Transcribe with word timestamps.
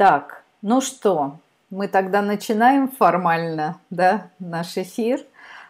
Так, 0.00 0.44
ну 0.62 0.80
что, 0.80 1.36
мы 1.68 1.86
тогда 1.86 2.22
начинаем 2.22 2.88
формально, 2.88 3.76
да, 3.90 4.28
наш 4.38 4.78
эфир. 4.78 5.20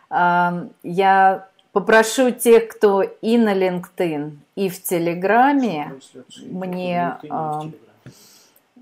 А, 0.08 0.68
я 0.84 1.48
попрошу 1.72 2.30
тех, 2.30 2.68
кто 2.68 3.02
и 3.02 3.36
на 3.36 3.52
LinkedIn, 3.52 4.36
и 4.54 4.68
в 4.68 4.80
Телеграме, 4.84 5.94
мне 6.44 7.16
а, 7.28 7.62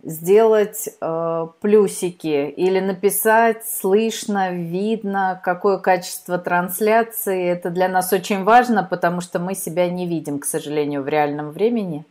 сделать 0.02 0.90
э, 1.00 1.46
плюсики 1.62 2.50
или 2.50 2.80
написать 2.80 3.66
слышно, 3.66 4.52
видно, 4.52 5.40
какое 5.42 5.78
качество 5.78 6.36
трансляции. 6.36 7.46
Это 7.46 7.70
для 7.70 7.88
нас 7.88 8.12
очень 8.12 8.44
важно, 8.44 8.84
потому 8.84 9.22
что 9.22 9.38
мы 9.38 9.54
себя 9.54 9.88
не 9.88 10.06
видим, 10.06 10.40
к 10.40 10.44
сожалению, 10.44 11.02
в 11.02 11.08
реальном 11.08 11.52
времени. 11.52 12.04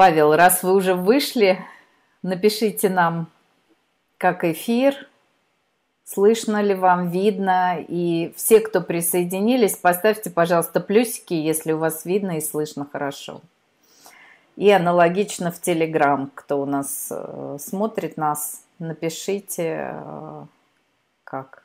Павел, 0.00 0.34
раз 0.34 0.62
вы 0.62 0.72
уже 0.72 0.94
вышли, 0.94 1.62
напишите 2.22 2.88
нам, 2.88 3.26
как 4.16 4.44
эфир, 4.44 4.94
слышно 6.06 6.62
ли 6.62 6.74
вам, 6.74 7.10
видно. 7.10 7.76
И 7.86 8.32
все, 8.34 8.60
кто 8.60 8.80
присоединились, 8.80 9.76
поставьте, 9.76 10.30
пожалуйста, 10.30 10.80
плюсики, 10.80 11.34
если 11.34 11.72
у 11.72 11.78
вас 11.78 12.06
видно 12.06 12.38
и 12.38 12.40
слышно 12.40 12.88
хорошо. 12.90 13.42
И 14.56 14.70
аналогично 14.70 15.52
в 15.52 15.60
Телеграм, 15.60 16.30
кто 16.34 16.62
у 16.62 16.64
нас 16.64 17.08
э, 17.10 17.58
смотрит 17.60 18.16
нас, 18.16 18.64
напишите, 18.78 19.90
э, 19.92 20.44
как. 21.24 21.62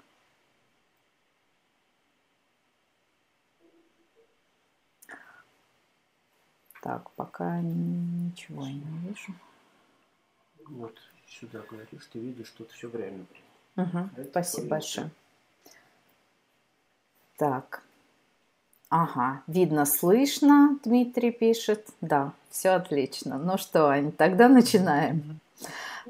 Так, 6.85 7.09
пока 7.16 7.62
ничего 7.62 8.63
я 8.63 8.73
не 8.73 9.07
вижу. 9.07 9.34
Вот 10.70 10.95
сюда 11.27 11.61
говоришь, 11.67 12.08
ты 12.13 12.20
видишь, 12.20 12.53
тут 12.55 12.70
все 12.70 12.88
время. 12.88 13.25
Угу, 13.75 14.09
спасибо 14.30 14.67
большое. 14.67 15.09
Так. 17.38 17.81
Ага, 18.89 19.42
видно, 19.47 19.88
слышно, 19.88 20.77
Дмитрий 20.83 21.31
пишет. 21.31 21.88
Да, 22.02 22.33
все 22.52 22.69
отлично. 22.69 23.39
Ну 23.39 23.58
что, 23.58 23.88
Ань, 23.88 24.11
тогда 24.11 24.47
начинаем. 24.47 25.39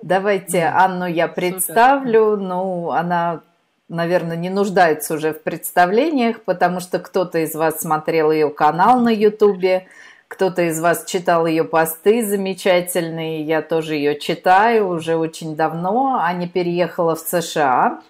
Давайте 0.01 0.65
Анну 0.65 1.05
я 1.05 1.29
представлю. 1.29 2.35
Ну, 2.35 2.91
она, 2.91 3.43
наверное, 3.87 4.35
не 4.35 4.49
нуждается 4.49 5.13
уже 5.13 5.31
в 5.33 5.41
представлениях, 5.41 6.43
потому 6.43 6.81
что 6.81 6.99
кто-то 6.99 7.39
из 7.39 7.55
вас 7.55 7.79
смотрел 7.79 8.29
ее 8.29 8.49
канал 8.49 8.99
на 8.99 9.09
Ютубе, 9.09 9.87
кто-то 10.27 10.63
из 10.63 10.79
вас 10.81 11.05
читал 11.05 11.45
ее 11.45 11.63
посты 11.63 12.25
замечательные. 12.25 13.43
Я 13.43 13.61
тоже 13.61 13.95
ее 13.95 14.19
читаю 14.19 14.89
уже 14.89 15.15
очень 15.15 15.55
давно. 15.55 16.17
Аня 16.19 16.47
переехала 16.47 17.15
в 17.15 17.19
США 17.19 18.01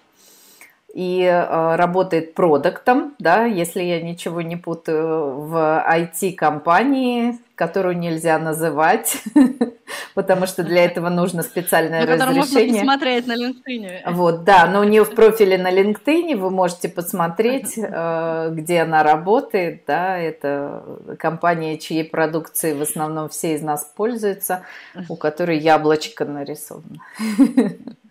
и 0.96 1.20
э, 1.24 1.76
работает 1.76 2.32
продуктом, 2.32 3.14
да, 3.18 3.44
если 3.44 3.82
я 3.82 4.00
ничего 4.00 4.40
не 4.40 4.56
путаю, 4.56 5.40
в 5.40 5.84
IT-компании, 5.86 7.38
которую 7.54 7.98
нельзя 7.98 8.38
называть, 8.38 9.22
потому 10.14 10.46
что 10.46 10.62
для 10.62 10.86
этого 10.86 11.10
нужно 11.10 11.42
специальное 11.42 12.06
но 12.06 12.12
разрешение. 12.14 12.82
можно 12.82 12.94
посмотреть 12.94 13.26
на 13.26 13.34
LinkedIn. 13.34 14.12
Вот, 14.12 14.44
да, 14.44 14.66
но 14.68 14.80
у 14.80 14.84
нее 14.84 15.04
в 15.04 15.14
профиле 15.14 15.58
на 15.58 15.70
LinkedIn 15.70 16.34
вы 16.36 16.48
можете 16.48 16.88
посмотреть, 16.88 17.74
э, 17.76 18.50
где 18.52 18.80
она 18.80 19.02
работает, 19.02 19.82
да, 19.86 20.16
это 20.16 20.82
компания, 21.18 21.76
чьей 21.76 22.04
продукцией 22.04 22.74
в 22.74 22.80
основном 22.80 23.28
все 23.28 23.54
из 23.54 23.60
нас 23.60 23.84
пользуются, 23.94 24.62
у 25.10 25.16
которой 25.16 25.58
яблочко 25.58 26.24
нарисовано. 26.24 27.02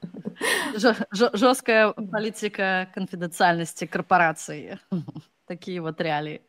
Жесткая 1.11 1.91
политика 1.91 2.87
конфиденциальности 2.93 3.85
корпорации. 3.85 4.79
Такие 5.47 5.79
вот 5.79 6.01
реалии. 6.01 6.41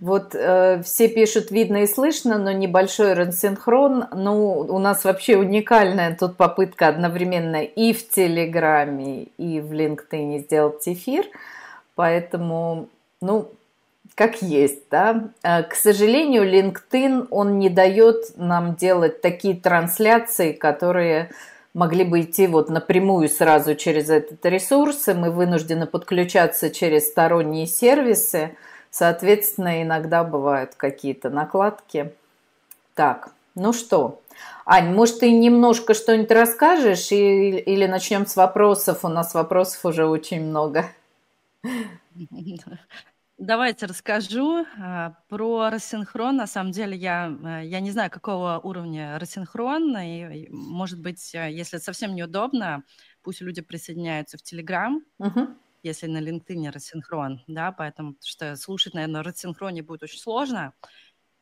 Вот 0.00 0.34
э, 0.34 0.82
все 0.82 1.08
пишут 1.08 1.50
видно 1.50 1.82
и 1.82 1.86
слышно, 1.86 2.38
но 2.38 2.50
небольшой 2.50 3.12
рассинхрон. 3.12 4.06
Ну, 4.14 4.60
у 4.60 4.78
нас 4.78 5.04
вообще 5.04 5.36
уникальная 5.36 6.16
тут 6.16 6.38
попытка 6.38 6.88
одновременно 6.88 7.62
и 7.62 7.92
в 7.92 8.08
Телеграме, 8.08 9.24
и 9.36 9.60
в 9.60 9.72
LinkedIn 9.72 10.38
сделать 10.38 10.88
эфир. 10.88 11.26
Поэтому, 11.94 12.88
ну, 13.20 13.50
как 14.14 14.40
есть, 14.40 14.88
да. 14.90 15.28
Э, 15.42 15.62
к 15.62 15.74
сожалению, 15.74 16.44
LinkedIn, 16.44 17.28
он 17.30 17.58
не 17.58 17.68
дает 17.68 18.36
нам 18.36 18.76
делать 18.76 19.20
такие 19.20 19.54
трансляции, 19.54 20.52
которые 20.52 21.30
могли 21.74 22.04
бы 22.04 22.22
идти 22.22 22.46
вот 22.46 22.68
напрямую 22.68 23.28
сразу 23.28 23.74
через 23.74 24.10
этот 24.10 24.44
ресурс, 24.46 25.08
и 25.08 25.14
мы 25.14 25.30
вынуждены 25.30 25.86
подключаться 25.86 26.70
через 26.70 27.08
сторонние 27.08 27.66
сервисы. 27.66 28.56
Соответственно, 28.90 29.82
иногда 29.82 30.24
бывают 30.24 30.74
какие-то 30.74 31.30
накладки. 31.30 32.12
Так, 32.94 33.32
ну 33.54 33.72
что, 33.72 34.20
Ань, 34.64 34.94
может, 34.94 35.20
ты 35.20 35.30
немножко 35.30 35.94
что-нибудь 35.94 36.30
расскажешь 36.30 37.12
и, 37.12 37.58
или 37.58 37.86
начнем 37.86 38.26
с 38.26 38.36
вопросов? 38.36 39.04
У 39.04 39.08
нас 39.08 39.34
вопросов 39.34 39.84
уже 39.84 40.06
очень 40.06 40.44
много. 40.44 40.86
Давайте 43.40 43.86
расскажу 43.86 44.66
а, 44.78 45.14
про 45.30 45.70
рассинхрон. 45.70 46.36
На 46.36 46.46
самом 46.46 46.72
деле 46.72 46.94
я, 46.94 47.34
а, 47.42 47.62
я 47.62 47.80
не 47.80 47.90
знаю, 47.90 48.10
какого 48.10 48.60
уровня 48.62 49.18
рассинхрон. 49.18 49.96
И, 49.96 50.46
может 50.50 51.00
быть, 51.00 51.34
а, 51.34 51.48
если 51.48 51.78
совсем 51.78 52.14
неудобно, 52.14 52.84
пусть 53.22 53.40
люди 53.40 53.62
присоединяются 53.62 54.36
в 54.36 54.42
Телеграм, 54.42 55.02
uh-huh. 55.18 55.56
если 55.82 56.06
на 56.06 56.18
LinkedIn 56.18 56.70
рассинхрон, 56.70 57.42
да, 57.46 57.72
поэтому 57.72 58.16
что 58.22 58.54
слушать, 58.56 58.92
наверное, 58.92 59.22
рассинхроне 59.22 59.82
будет 59.82 60.02
очень 60.02 60.18
сложно. 60.18 60.74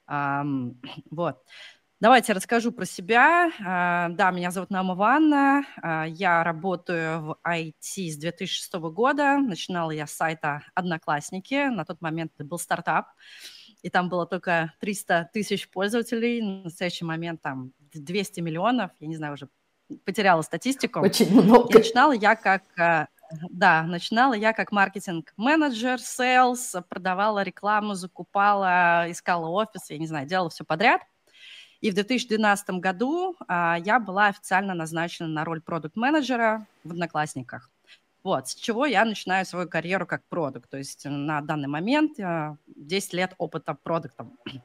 Um, 0.09 0.77
вот. 1.11 1.43
Давайте 2.01 2.33
расскажу 2.33 2.71
про 2.71 2.85
себя. 2.85 3.51
А, 3.67 4.11
да, 4.11 4.31
меня 4.31 4.53
зовут 4.53 4.71
Нама 4.71 4.95
Ванна. 4.95 5.65
А, 5.83 6.05
я 6.07 6.45
работаю 6.45 7.21
в 7.21 7.39
IT 7.45 8.11
с 8.11 8.17
2006 8.17 8.75
года. 8.75 9.39
Начинала 9.39 9.91
я 9.91 10.07
с 10.07 10.13
сайта 10.13 10.63
«Одноклассники». 10.75 11.69
На 11.69 11.85
тот 11.85 12.01
момент 12.01 12.31
это 12.37 12.45
был 12.45 12.61
стартап. 12.61 13.09
И 13.83 13.91
там 13.91 14.09
было 14.09 14.27
только 14.27 14.73
300 14.79 15.31
тысяч 15.33 15.69
пользователей. 15.69 16.41
На 16.41 16.63
настоящий 16.65 17.05
момент 17.05 17.43
там 17.43 17.73
200 17.93 18.43
миллионов. 18.43 18.93
Я 19.01 19.09
не 19.09 19.17
знаю, 19.17 19.33
уже 19.33 19.49
потеряла 20.05 20.43
статистику. 20.43 21.01
Очень 21.01 21.33
много. 21.33 21.69
И 21.69 21.79
начинала 21.79 22.13
я 22.13 22.37
как 22.37 22.63
а, 22.79 23.09
да, 23.51 23.83
начинала 23.83 24.35
я 24.35 24.53
как 24.53 24.71
маркетинг-менеджер, 24.71 25.99
sales, 25.99 26.81
продавала 26.89 27.43
рекламу, 27.43 27.95
закупала, 27.95 29.07
искала 29.11 29.49
офис, 29.49 29.91
я 29.91 29.99
не 29.99 30.07
знаю, 30.07 30.29
делала 30.29 30.49
все 30.49 30.63
подряд– 30.63 31.03
и 31.81 31.91
в 31.91 31.95
2012 31.95 32.71
году 32.71 33.37
а, 33.47 33.79
я 33.85 34.01
была 34.01 34.27
официально 34.27 34.75
назначена 34.75 35.29
на 35.29 35.45
роль 35.45 35.61
продукт-менеджера 35.61 36.67
в 36.85 36.91
«Одноклассниках». 36.91 37.71
Вот, 38.25 38.49
с 38.49 38.55
чего 38.55 38.85
я 38.85 39.05
начинаю 39.05 39.47
свою 39.47 39.69
карьеру 39.69 40.07
как 40.07 40.23
продукт. 40.29 40.69
То 40.69 40.77
есть 40.77 41.05
на 41.05 41.41
данный 41.41 41.69
момент 41.69 42.19
а, 42.21 42.57
10 42.67 43.13
лет 43.13 43.35
опыта 43.39 43.75
продуктом. 43.75 44.39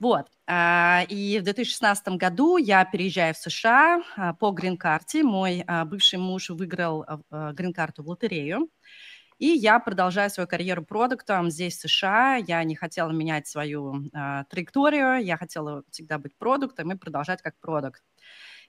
Вот. 0.00 0.28
А, 0.46 1.02
и 1.10 1.38
в 1.38 1.42
2016 1.42 2.08
году 2.16 2.56
я 2.56 2.86
переезжаю 2.86 3.34
в 3.34 3.36
США 3.36 4.02
а, 4.16 4.32
по 4.32 4.50
грин-карте. 4.50 5.22
Мой 5.22 5.62
а, 5.66 5.84
бывший 5.84 6.18
муж 6.18 6.48
выиграл 6.48 7.04
грин-карту 7.30 8.02
в 8.02 8.08
лотерею. 8.08 8.70
И 9.40 9.46
я 9.46 9.80
продолжаю 9.80 10.28
свою 10.28 10.46
карьеру 10.46 10.84
продуктом 10.84 11.50
здесь, 11.50 11.78
в 11.78 11.88
США. 11.88 12.36
Я 12.36 12.62
не 12.62 12.76
хотела 12.76 13.10
менять 13.10 13.46
свою 13.46 14.04
э, 14.12 14.44
траекторию, 14.50 15.24
я 15.24 15.38
хотела 15.38 15.82
всегда 15.90 16.18
быть 16.18 16.36
продуктом 16.36 16.92
и 16.92 16.94
продолжать 16.94 17.40
как 17.40 17.58
продукт. 17.58 18.02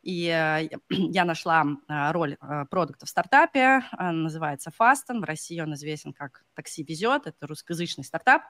И 0.01 0.27
э, 0.27 0.69
я 0.89 1.25
нашла 1.25 1.65
э, 1.65 2.11
роль 2.11 2.37
э, 2.39 2.65
продукта 2.69 3.05
в 3.05 3.09
стартапе, 3.09 3.81
э, 3.91 4.11
называется 4.11 4.71
Fasten. 4.71 5.19
В 5.19 5.25
России 5.25 5.59
он 5.59 5.73
известен 5.73 6.13
как 6.13 6.45
«Такси 6.53 6.83
везет», 6.83 7.27
это 7.27 7.47
русскоязычный 7.47 8.05
стартап 8.05 8.43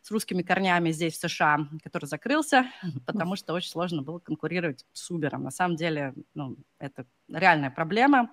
с 0.00 0.10
русскими 0.10 0.40
корнями 0.40 0.92
здесь, 0.92 1.18
в 1.18 1.28
США, 1.28 1.68
который 1.84 2.06
закрылся, 2.06 2.70
потому 3.06 3.36
что 3.36 3.52
очень 3.52 3.68
сложно 3.68 4.00
было 4.00 4.18
конкурировать 4.18 4.86
с 4.94 5.10
Uber. 5.10 5.36
На 5.36 5.50
самом 5.50 5.76
деле, 5.76 6.14
ну, 6.32 6.56
это 6.78 7.04
реальная 7.28 7.70
проблема. 7.70 8.30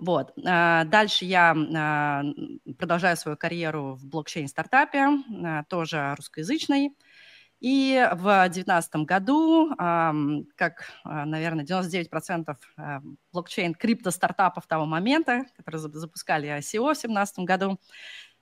Вот. 0.00 0.32
А, 0.46 0.84
дальше 0.84 1.26
я 1.26 1.54
а, 1.54 2.24
продолжаю 2.78 3.16
свою 3.16 3.36
карьеру 3.36 3.94
в 3.94 4.06
блокчейн-стартапе, 4.06 5.08
а, 5.44 5.64
тоже 5.64 6.14
русскоязычной. 6.16 6.96
И 7.60 8.08
в 8.12 8.22
2019 8.22 9.04
году, 9.04 9.68
как, 9.76 10.90
наверное, 11.04 11.66
99% 11.66 12.56
блокчейн 13.34 13.74
крипто-стартапов 13.74 14.66
того 14.66 14.86
момента, 14.86 15.44
которые 15.58 15.78
запускали 15.78 16.48
ICO 16.48 16.80
в 16.80 16.96
2017 16.96 17.40
году, 17.40 17.78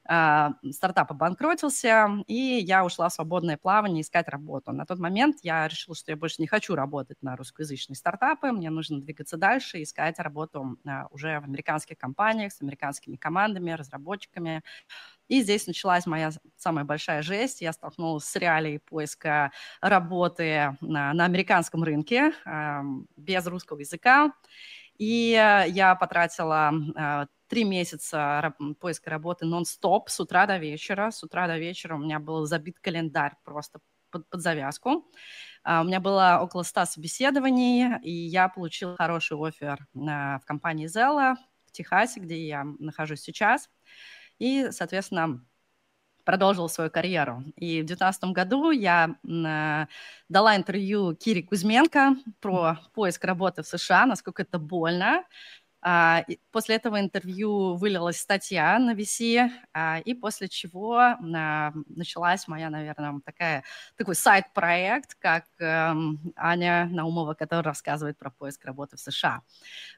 стартап 0.08 1.10
обанкротился, 1.10 2.08
и 2.26 2.34
я 2.34 2.84
ушла 2.84 3.10
в 3.10 3.12
свободное 3.12 3.58
плавание 3.58 4.00
искать 4.00 4.28
работу. 4.28 4.72
На 4.72 4.86
тот 4.86 4.98
момент 4.98 5.36
я 5.42 5.68
решила, 5.68 5.94
что 5.94 6.12
я 6.12 6.16
больше 6.16 6.36
не 6.40 6.46
хочу 6.46 6.74
работать 6.74 7.18
на 7.20 7.36
русскоязычные 7.36 7.94
стартапы, 7.96 8.50
мне 8.52 8.70
нужно 8.70 9.00
двигаться 9.00 9.36
дальше, 9.36 9.82
искать 9.82 10.18
работу 10.18 10.78
а, 10.86 11.08
уже 11.10 11.40
в 11.40 11.44
американских 11.44 11.98
компаниях 11.98 12.52
с 12.52 12.62
американскими 12.62 13.16
командами, 13.16 13.70
разработчиками. 13.72 14.62
И 15.28 15.42
здесь 15.42 15.66
началась 15.66 16.06
моя 16.06 16.30
самая 16.56 16.86
большая 16.86 17.20
жесть. 17.20 17.60
Я 17.60 17.72
столкнулась 17.74 18.24
с 18.24 18.34
реалией 18.36 18.78
поиска 18.78 19.52
работы 19.82 20.76
на, 20.80 21.12
на 21.12 21.26
американском 21.26 21.84
рынке 21.84 22.32
без 23.16 23.46
русского 23.46 23.80
языка. 23.80 24.32
И 24.98 25.30
я 25.30 25.94
потратила 25.94 26.72
три 27.48 27.64
месяца 27.64 28.54
поиска 28.80 29.10
работы 29.10 29.46
нон-стоп 29.46 30.10
с 30.10 30.20
утра 30.20 30.46
до 30.46 30.58
вечера. 30.58 31.10
С 31.10 31.22
утра 31.22 31.46
до 31.46 31.58
вечера 31.58 31.94
у 31.94 31.98
меня 31.98 32.18
был 32.18 32.44
забит 32.46 32.78
календарь 32.78 33.34
просто 33.44 33.80
под, 34.10 34.28
под 34.28 34.40
завязку. 34.40 35.10
Uh, 35.66 35.82
у 35.82 35.84
меня 35.84 36.00
было 36.00 36.38
около 36.40 36.62
100 36.62 36.86
собеседований, 36.86 37.98
и 38.02 38.10
я 38.10 38.48
получила 38.48 38.96
хороший 38.96 39.36
офер 39.36 39.86
uh, 39.94 40.38
в 40.40 40.44
компании 40.46 40.86
Zella 40.86 41.36
в 41.66 41.72
Техасе, 41.72 42.20
где 42.20 42.46
я 42.46 42.64
нахожусь 42.78 43.20
сейчас. 43.20 43.68
И, 44.38 44.68
соответственно, 44.70 45.44
продолжила 46.28 46.68
свою 46.68 46.90
карьеру. 46.90 47.42
И 47.56 47.80
в 47.80 47.86
2019 47.86 48.24
году 48.24 48.70
я 48.70 49.14
э, 49.26 49.86
дала 50.28 50.56
интервью 50.56 51.14
Кире 51.14 51.42
Кузьменко 51.42 52.16
про 52.40 52.76
поиск 52.92 53.24
работы 53.24 53.62
в 53.62 53.66
США, 53.66 54.04
насколько 54.04 54.42
это 54.42 54.58
больно, 54.58 55.24
после 56.50 56.76
этого 56.76 57.00
интервью 57.00 57.76
вылилась 57.76 58.18
статья 58.18 58.78
на 58.78 58.94
VC, 58.94 59.50
а, 59.72 60.00
и 60.00 60.12
после 60.12 60.48
чего 60.48 60.96
а, 60.98 61.72
началась 61.88 62.48
моя, 62.48 62.68
наверное, 62.68 63.20
такая, 63.24 63.64
такой 63.96 64.14
сайт-проект, 64.14 65.14
как 65.14 65.44
эм, 65.60 66.32
Аня 66.36 66.88
Наумова, 66.90 67.34
которая 67.34 67.64
рассказывает 67.64 68.18
про 68.18 68.30
поиск 68.30 68.64
работы 68.64 68.96
в 68.96 69.00
США. 69.00 69.42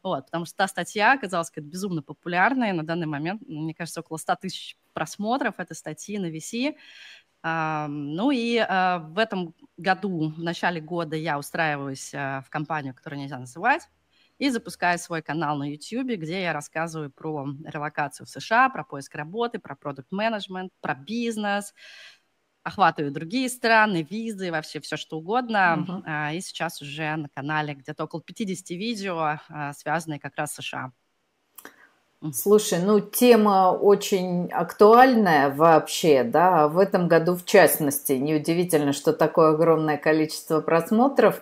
Вот, 0.03 0.27
потому 0.27 0.45
что 0.45 0.57
та 0.57 0.69
статья 0.69 1.15
оказалась 1.15 1.51
безумно 1.57 2.03
популярной. 2.03 2.73
На 2.73 2.85
данный 2.85 3.07
момент, 3.07 3.43
мне 3.47 3.75
кажется, 3.75 4.01
около 4.01 4.19
100 4.19 4.37
тысяч 4.37 4.77
просмотров 4.93 5.59
этой 5.59 5.75
статьи 5.77 6.19
на 6.19 6.27
VC. 6.27 6.77
Ну 7.43 8.31
и 8.31 8.59
в 8.59 9.19
этом 9.19 9.55
году, 9.79 10.29
в 10.37 10.43
начале 10.43 10.81
года, 10.81 11.17
я 11.17 11.39
устраиваюсь 11.39 12.13
в 12.13 12.47
компанию, 12.51 12.95
которую 12.95 13.21
нельзя 13.21 13.39
называть, 13.39 13.89
и 14.41 14.49
запускаю 14.49 14.99
свой 14.99 15.21
канал 15.21 15.59
на 15.59 15.71
YouTube, 15.71 16.19
где 16.19 16.43
я 16.43 16.55
рассказываю 16.55 17.11
про 17.11 17.47
релокацию 17.65 18.27
в 18.27 18.31
США, 18.31 18.71
про 18.71 18.85
поиск 18.85 19.15
работы, 19.15 19.59
про 19.59 19.77
продукт-менеджмент, 19.77 20.73
про 20.81 20.95
бизнес, 20.95 21.75
охватываю 22.63 23.13
другие 23.13 23.51
страны, 23.51 24.07
визы, 24.09 24.51
вообще 24.51 24.81
все 24.81 24.97
что 24.97 25.19
угодно. 25.19 26.03
Uh-huh. 26.07 26.37
И 26.37 26.41
сейчас 26.41 26.81
уже 26.81 27.17
на 27.17 27.29
канале 27.29 27.75
где-то 27.75 28.05
около 28.05 28.23
50 28.23 28.71
видео, 28.71 29.39
а, 29.49 29.73
связанные 29.75 30.19
как 30.19 30.37
раз 30.37 30.53
с 30.53 30.63
США. 30.63 30.93
Слушай, 32.33 32.81
ну 32.81 33.01
тема 33.01 33.73
очень 33.73 34.51
актуальная 34.53 35.49
вообще, 35.49 36.23
да, 36.23 36.69
в 36.69 36.79
этом 36.79 37.09
году 37.09 37.35
в 37.35 37.45
частности. 37.47 38.13
Неудивительно, 38.13 38.93
что 38.93 39.13
такое 39.15 39.53
огромное 39.53 39.97
количество 39.97 40.61
просмотров 40.61 41.41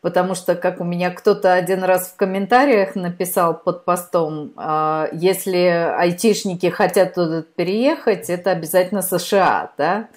потому 0.00 0.34
что, 0.34 0.54
как 0.54 0.80
у 0.80 0.84
меня 0.84 1.10
кто-то 1.10 1.52
один 1.52 1.84
раз 1.84 2.08
в 2.08 2.16
комментариях 2.16 2.94
написал 2.94 3.54
под 3.54 3.84
постом, 3.84 4.52
а, 4.56 5.08
если 5.12 5.56
айтишники 5.98 6.70
хотят 6.70 7.14
туда 7.14 7.42
переехать, 7.56 8.30
это 8.30 8.50
обязательно 8.50 9.02
США, 9.02 9.72
да? 9.76 10.08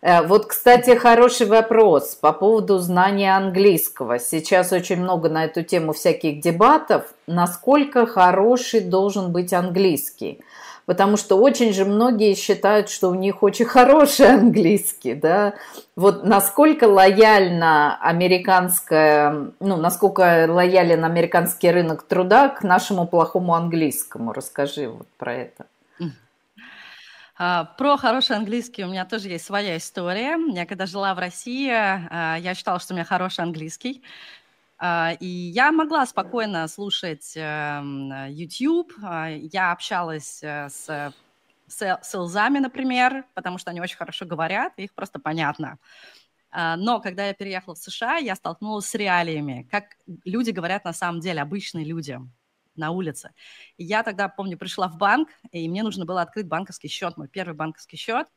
Э, 0.00 0.22
вот, 0.22 0.46
кстати, 0.46 0.96
хороший 0.96 1.46
вопрос 1.46 2.14
по 2.14 2.32
поводу 2.32 2.78
знания 2.78 3.36
английского. 3.36 4.18
Сейчас 4.18 4.72
очень 4.72 5.00
много 5.00 5.28
на 5.28 5.44
эту 5.44 5.62
тему 5.62 5.92
всяких 5.92 6.40
дебатов. 6.40 7.02
Насколько 7.26 8.06
хороший 8.06 8.80
должен 8.80 9.32
быть 9.32 9.52
английский? 9.52 10.40
Потому 10.88 11.18
что 11.18 11.36
очень 11.36 11.74
же 11.74 11.84
многие 11.84 12.34
считают, 12.34 12.88
что 12.88 13.10
у 13.10 13.14
них 13.14 13.42
очень 13.42 13.66
хороший 13.66 14.26
английский, 14.40 15.12
да. 15.14 15.52
Вот 15.96 16.24
насколько 16.24 16.84
лояльна 16.84 17.98
американская, 18.00 19.52
ну, 19.60 19.76
насколько 19.76 20.46
лоялен 20.48 21.04
американский 21.04 21.70
рынок 21.70 22.04
труда 22.04 22.48
к 22.48 22.62
нашему 22.62 23.06
плохому 23.06 23.54
английскому? 23.54 24.32
Расскажи 24.32 24.88
вот 24.88 25.06
про 25.18 25.34
это. 25.34 25.66
А, 27.40 27.64
про 27.64 27.96
хороший 27.98 28.36
английский 28.36 28.84
у 28.84 28.88
меня 28.88 29.04
тоже 29.04 29.28
есть 29.28 29.44
своя 29.44 29.76
история. 29.76 30.38
Я 30.52 30.64
когда 30.64 30.86
жила 30.86 31.14
в 31.14 31.18
России, 31.18 31.70
а, 31.70 32.36
я 32.36 32.54
считала, 32.54 32.80
что 32.80 32.94
у 32.94 32.96
меня 32.96 33.04
хороший 33.04 33.42
английский. 33.44 34.02
А, 34.78 35.12
и 35.18 35.26
я 35.26 35.72
могла 35.72 36.06
спокойно 36.06 36.68
слушать 36.68 37.32
эм, 37.36 38.12
YouTube. 38.28 38.92
А, 39.02 39.28
я 39.28 39.72
общалась 39.72 40.40
э, 40.42 40.68
с 40.68 41.12
селзами, 41.68 42.60
например, 42.60 43.24
потому 43.34 43.58
что 43.58 43.70
они 43.70 43.80
очень 43.80 43.96
хорошо 43.96 44.24
говорят, 44.24 44.72
их 44.78 44.94
просто 44.94 45.18
понятно. 45.18 45.78
А, 46.50 46.76
но 46.76 47.00
когда 47.00 47.26
я 47.26 47.34
переехала 47.34 47.74
в 47.74 47.78
США, 47.78 48.16
я 48.16 48.34
столкнулась 48.36 48.86
с 48.86 48.94
реалиями, 48.94 49.68
как 49.70 49.96
люди 50.24 50.50
говорят 50.50 50.84
на 50.84 50.92
самом 50.92 51.20
деле, 51.20 51.42
обычные 51.42 51.84
люди 51.84 52.18
на 52.76 52.92
улице. 52.92 53.32
Я 53.76 54.04
тогда, 54.04 54.28
помню, 54.28 54.56
пришла 54.56 54.88
в 54.88 54.96
банк, 54.96 55.28
и 55.50 55.68
мне 55.68 55.82
нужно 55.82 56.06
было 56.06 56.22
открыть 56.22 56.46
банковский 56.46 56.88
счет, 56.88 57.16
мой 57.16 57.28
первый 57.28 57.54
банковский 57.54 57.96
счет, 57.96 58.28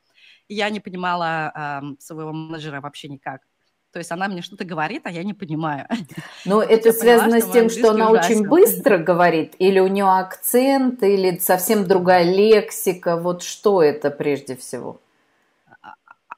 и 0.48 0.56
я 0.56 0.70
не 0.72 0.80
понимала 0.80 1.82
э, 1.84 2.02
своего 2.02 2.34
менеджера 2.34 2.82
вообще 2.82 3.08
никак. 3.08 3.44
То 3.92 4.00
есть 4.00 4.12
она 4.12 4.28
мне 4.28 4.42
что-то 4.42 4.64
говорит, 4.64 5.02
а 5.06 5.12
я 5.12 5.24
не 5.24 5.34
понимаю. 5.34 5.88
Но 6.46 6.62
это 6.62 6.94
связано 6.94 7.40
поняла, 7.40 7.50
с 7.50 7.54
тем, 7.54 7.70
что 7.70 7.92
она 7.92 8.10
ужасен. 8.10 8.36
очень 8.38 8.48
быстро 8.48 8.98
говорит, 8.98 9.56
или 9.60 9.80
у 9.80 9.88
нее 9.88 10.06
акцент, 10.06 11.04
или 11.04 11.38
совсем 11.38 11.86
другая 11.86 12.24
лексика. 12.24 13.18
Вот 13.18 13.44
что 13.44 13.84
это 13.84 14.10
прежде 14.10 14.56
всего? 14.56 15.02
А, 15.82 15.96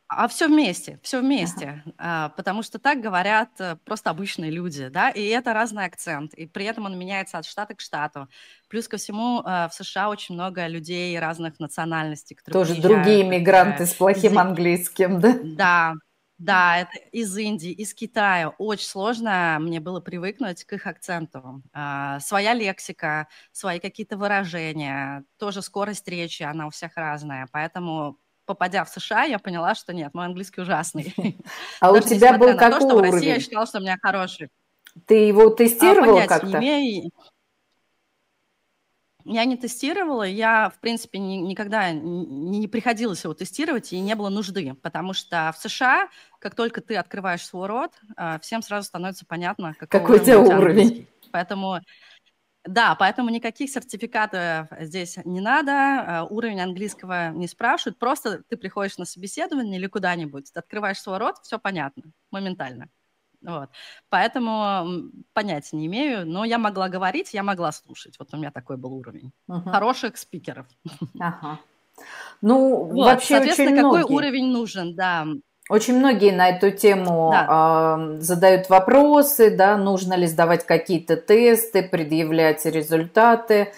а 0.08 0.28
все 0.28 0.48
вместе, 0.48 1.00
все 1.04 1.22
вместе, 1.22 1.84
ага. 1.98 2.34
потому 2.36 2.64
что 2.64 2.80
так 2.80 3.02
говорят 3.02 3.50
э, 3.60 3.78
просто 3.86 4.10
обычные 4.10 4.50
люди, 4.50 4.88
да, 4.88 5.10
и 5.10 5.26
это 5.28 5.54
разный 5.54 5.86
акцент, 5.86 6.34
и 6.34 6.48
при 6.48 6.66
этом 6.66 6.86
он 6.86 6.98
меняется 6.98 7.38
от 7.38 7.46
штата 7.46 7.76
к 7.76 7.82
штату. 7.82 8.28
Плюс 8.68 8.88
ко 8.88 8.98
всему 8.98 9.42
э, 9.42 9.68
в 9.70 9.74
США 9.74 10.10
очень 10.10 10.34
много 10.36 10.66
людей 10.68 11.18
разных 11.20 11.60
национальностей. 11.60 12.38
Тоже 12.52 12.82
другие 12.82 13.24
мигранты 13.24 13.86
с 13.86 13.94
плохим 13.94 14.40
английским, 14.40 15.20
да? 15.20 15.36
Да, 15.44 15.94
да, 16.38 16.80
это 16.80 16.98
из 17.12 17.36
Индии, 17.38 17.72
из 17.72 17.94
Китая. 17.94 18.50
Очень 18.58 18.88
сложно 18.88 19.58
мне 19.60 19.80
было 19.80 20.00
привыкнуть 20.00 20.64
к 20.64 20.74
их 20.74 20.88
акценту. 20.88 21.62
А, 21.74 22.20
своя 22.20 22.54
лексика, 22.54 23.28
свои 23.52 23.80
какие-то 23.80 24.18
выражения, 24.18 25.24
тоже 25.38 25.62
скорость 25.62 26.08
речи, 26.08 26.44
она 26.44 26.68
у 26.68 26.70
всех 26.70 26.92
разная. 26.96 27.48
Поэтому, 27.52 28.18
попадя 28.46 28.84
в 28.84 28.90
США, 28.90 29.24
я 29.24 29.40
поняла, 29.40 29.76
что 29.76 29.94
нет, 29.94 30.14
мой 30.14 30.26
английский 30.26 30.62
ужасный. 30.62 31.14
А 31.80 31.92
у 31.92 32.00
тебя 32.00 32.38
был 32.38 32.58
какой 32.58 32.80
то, 32.80 32.96
уровень? 32.96 33.14
России 33.14 33.28
я 33.28 33.40
считала, 33.40 33.66
что 33.66 33.78
у 33.78 33.82
меня 33.82 33.98
хороший. 34.02 34.50
Ты 35.06 35.28
его 35.28 35.48
а, 36.24 36.28
как-то? 36.28 36.60
Я 39.26 39.46
не 39.46 39.58
тестировала, 39.58 40.24
я, 40.24 40.70
в 40.70 40.80
принципе, 40.80 41.20
ни, 41.20 41.36
никогда 41.36 41.92
не, 41.92 42.68
приходилось 42.68 43.24
его 43.24 43.34
тестировать, 43.34 43.94
и 43.94 44.00
не 44.00 44.16
было 44.16 44.30
нужды, 44.30 44.76
потому 44.82 45.14
что 45.14 45.54
в 45.56 45.62
США, 45.62 46.10
как 46.40 46.56
только 46.56 46.82
ты 46.82 46.96
открываешь 46.96 47.46
свой 47.46 47.68
рот, 47.68 47.94
а, 48.18 48.40
всем 48.40 48.62
сразу 48.62 48.88
становится 48.88 49.26
понятно, 49.26 49.76
какой 49.80 50.20
у 50.20 50.20
тебя 50.20 50.40
уровень. 50.40 51.08
Поэтому, 51.32 51.80
да, 52.66 52.96
поэтому 52.96 53.30
никаких 53.30 53.70
сертификатов 53.70 54.68
здесь 54.82 55.18
не 55.26 55.42
надо, 55.42 55.72
а, 55.74 56.28
уровень 56.30 56.62
английского 56.62 57.32
не 57.32 57.48
спрашивают, 57.48 58.00
просто 58.00 58.44
ты 58.50 58.58
приходишь 58.58 58.98
на 58.98 59.06
собеседование 59.06 59.80
или 59.80 59.88
куда-нибудь, 59.88 60.52
открываешь 60.54 61.02
свой 61.02 61.18
рот, 61.18 61.38
все 61.44 61.60
понятно, 61.60 62.04
моментально. 62.32 62.90
Вот. 63.44 63.70
Поэтому 64.10 65.12
понятия 65.34 65.76
не 65.76 65.88
имею, 65.88 66.26
но 66.26 66.46
я 66.46 66.58
могла 66.58 66.90
говорить, 66.90 67.34
я 67.34 67.44
могла 67.44 67.72
слушать. 67.72 68.16
Вот 68.20 68.34
у 68.34 68.38
меня 68.38 68.52
такой 68.52 68.78
был 68.78 68.94
уровень. 68.94 69.32
Угу. 69.48 69.70
Хороших 69.70 70.18
спикеров. 70.18 70.66
Ага. 71.20 71.60
Ну, 72.42 72.86
вот, 72.86 73.06
вообще 73.06 73.36
соответственно, 73.36 73.70
очень 73.70 73.82
какой 73.82 74.00
многие. 74.00 74.16
уровень 74.16 74.48
нужен, 74.48 74.96
да. 74.96 75.28
Очень 75.70 76.00
многие 76.00 76.32
на 76.32 76.50
эту 76.50 76.72
тему 76.72 77.30
да. 77.32 77.98
э, 77.98 78.20
задают 78.20 78.70
вопросы, 78.70 79.56
да, 79.56 79.78
нужно 79.78 80.16
ли 80.16 80.28
сдавать 80.28 80.66
какие-то 80.66 81.16
тесты, 81.16 81.84
предъявлять 81.84 82.66
результаты. 82.66 83.72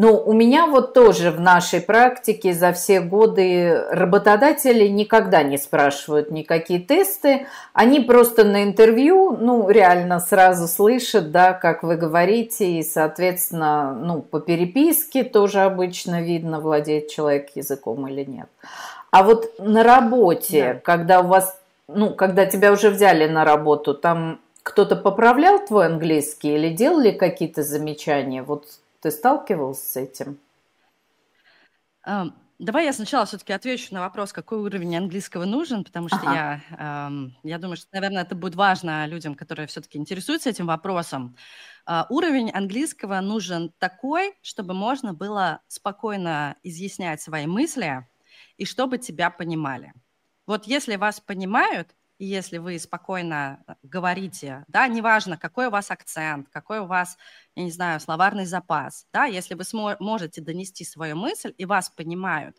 Ну, 0.00 0.16
у 0.24 0.32
меня 0.32 0.68
вот 0.68 0.94
тоже 0.94 1.32
в 1.32 1.40
нашей 1.40 1.80
практике 1.80 2.52
за 2.52 2.72
все 2.72 3.00
годы 3.00 3.82
работодатели 3.90 4.86
никогда 4.86 5.42
не 5.42 5.58
спрашивают 5.58 6.30
никакие 6.30 6.78
тесты. 6.78 7.48
Они 7.72 7.98
просто 7.98 8.44
на 8.44 8.62
интервью, 8.62 9.36
ну, 9.36 9.68
реально 9.68 10.20
сразу 10.20 10.68
слышат, 10.68 11.32
да, 11.32 11.52
как 11.52 11.82
вы 11.82 11.96
говорите, 11.96 12.78
и, 12.78 12.84
соответственно, 12.84 13.92
ну, 13.92 14.22
по 14.22 14.38
переписке 14.38 15.24
тоже 15.24 15.62
обычно 15.62 16.22
видно, 16.22 16.60
владеет 16.60 17.08
человек 17.08 17.50
языком 17.56 18.06
или 18.06 18.22
нет. 18.22 18.48
А 19.10 19.24
вот 19.24 19.58
на 19.58 19.82
работе, 19.82 20.74
да. 20.74 20.80
когда 20.80 21.22
у 21.22 21.26
вас, 21.26 21.58
ну, 21.88 22.14
когда 22.14 22.46
тебя 22.46 22.70
уже 22.70 22.90
взяли 22.90 23.26
на 23.26 23.44
работу, 23.44 23.94
там 23.94 24.38
кто-то 24.62 24.94
поправлял 24.94 25.58
твой 25.66 25.86
английский 25.86 26.54
или 26.54 26.68
делали 26.68 27.10
какие-то 27.10 27.64
замечания? 27.64 28.44
Вот 28.44 28.66
ты 29.00 29.10
сталкивался 29.10 29.84
с 29.84 29.96
этим? 29.96 30.38
Um, 32.06 32.32
давай 32.58 32.86
я 32.86 32.92
сначала 32.92 33.26
все-таки 33.26 33.52
отвечу 33.52 33.94
на 33.94 34.00
вопрос, 34.00 34.32
какой 34.32 34.58
уровень 34.58 34.96
английского 34.96 35.44
нужен, 35.44 35.84
потому 35.84 36.08
что 36.08 36.18
ага. 36.18 36.34
я, 36.70 37.08
um, 37.08 37.30
я 37.42 37.58
думаю, 37.58 37.76
что, 37.76 37.88
наверное, 37.92 38.22
это 38.22 38.34
будет 38.34 38.54
важно 38.54 39.06
людям, 39.06 39.34
которые 39.34 39.66
все-таки 39.66 39.98
интересуются 39.98 40.50
этим 40.50 40.66
вопросом. 40.66 41.36
Uh, 41.86 42.04
уровень 42.08 42.50
английского 42.50 43.20
нужен 43.20 43.72
такой, 43.78 44.34
чтобы 44.42 44.74
можно 44.74 45.14
было 45.14 45.60
спокойно 45.68 46.56
изъяснять 46.62 47.20
свои 47.20 47.46
мысли 47.46 48.06
и 48.56 48.64
чтобы 48.64 48.98
тебя 48.98 49.30
понимали. 49.30 49.92
Вот 50.46 50.66
если 50.66 50.96
вас 50.96 51.20
понимают, 51.20 51.94
и 52.18 52.26
если 52.26 52.58
вы 52.58 52.78
спокойно 52.78 53.62
э, 53.66 53.74
говорите, 53.82 54.64
да, 54.68 54.88
неважно, 54.88 55.38
какой 55.38 55.68
у 55.68 55.70
вас 55.70 55.90
акцент, 55.90 56.48
какой 56.50 56.80
у 56.80 56.86
вас, 56.86 57.16
я 57.54 57.62
не 57.62 57.70
знаю, 57.70 58.00
словарный 58.00 58.44
запас, 58.44 59.06
да, 59.12 59.24
если 59.24 59.54
вы 59.54 59.64
можете 60.00 60.40
донести 60.40 60.84
свою 60.84 61.16
мысль 61.16 61.54
и 61.56 61.64
вас 61.64 61.90
понимают, 61.90 62.56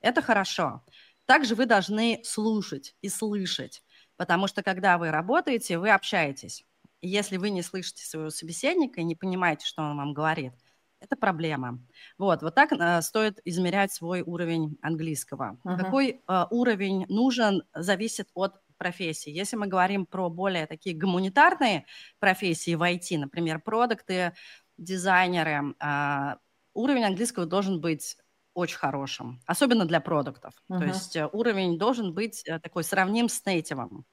это 0.00 0.20
хорошо. 0.22 0.84
Также 1.24 1.54
вы 1.54 1.66
должны 1.66 2.20
слушать 2.22 2.94
и 3.00 3.08
слышать, 3.08 3.82
потому 4.16 4.46
что 4.46 4.62
когда 4.62 4.98
вы 4.98 5.10
работаете, 5.10 5.78
вы 5.78 5.90
общаетесь. 5.90 6.64
И 7.00 7.08
если 7.08 7.36
вы 7.36 7.50
не 7.50 7.62
слышите 7.62 8.04
своего 8.04 8.30
собеседника 8.30 9.00
и 9.00 9.04
не 9.04 9.14
понимаете, 9.14 9.66
что 9.66 9.82
он 9.82 9.96
вам 9.96 10.12
говорит, 10.12 10.52
это 11.00 11.16
проблема. 11.16 11.78
Вот, 12.18 12.42
вот 12.42 12.54
так 12.54 12.72
э, 12.72 13.02
стоит 13.02 13.40
измерять 13.44 13.92
свой 13.92 14.22
уровень 14.22 14.76
английского. 14.82 15.58
Uh-huh. 15.64 15.78
Какой 15.78 16.20
э, 16.26 16.44
уровень 16.50 17.06
нужен, 17.08 17.62
зависит 17.72 18.28
от 18.34 18.60
профессий. 18.78 19.32
Если 19.32 19.56
мы 19.56 19.66
говорим 19.66 20.06
про 20.06 20.30
более 20.30 20.66
такие 20.66 20.96
гуманитарные 20.96 21.84
профессии 22.18 22.74
в 22.74 22.82
IT, 22.82 23.18
например, 23.18 23.60
продукты, 23.60 24.32
дизайнеры, 24.78 25.74
а, 25.80 26.38
уровень 26.72 27.04
английского 27.04 27.46
должен 27.46 27.80
быть 27.80 28.16
очень 28.54 28.78
хорошим, 28.78 29.40
особенно 29.46 29.84
для 29.84 30.00
продуктов. 30.00 30.52
Uh-huh. 30.68 30.78
То 30.78 30.84
есть 30.84 31.16
э, 31.16 31.28
уровень 31.32 31.78
должен 31.78 32.12
быть 32.12 32.42
э, 32.44 32.58
такой 32.58 32.82
сравним 32.82 33.28
с 33.28 33.44
нейтивом. 33.46 34.04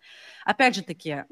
Опять 0.45 0.75
же 0.75 0.83
таки, 0.83 1.23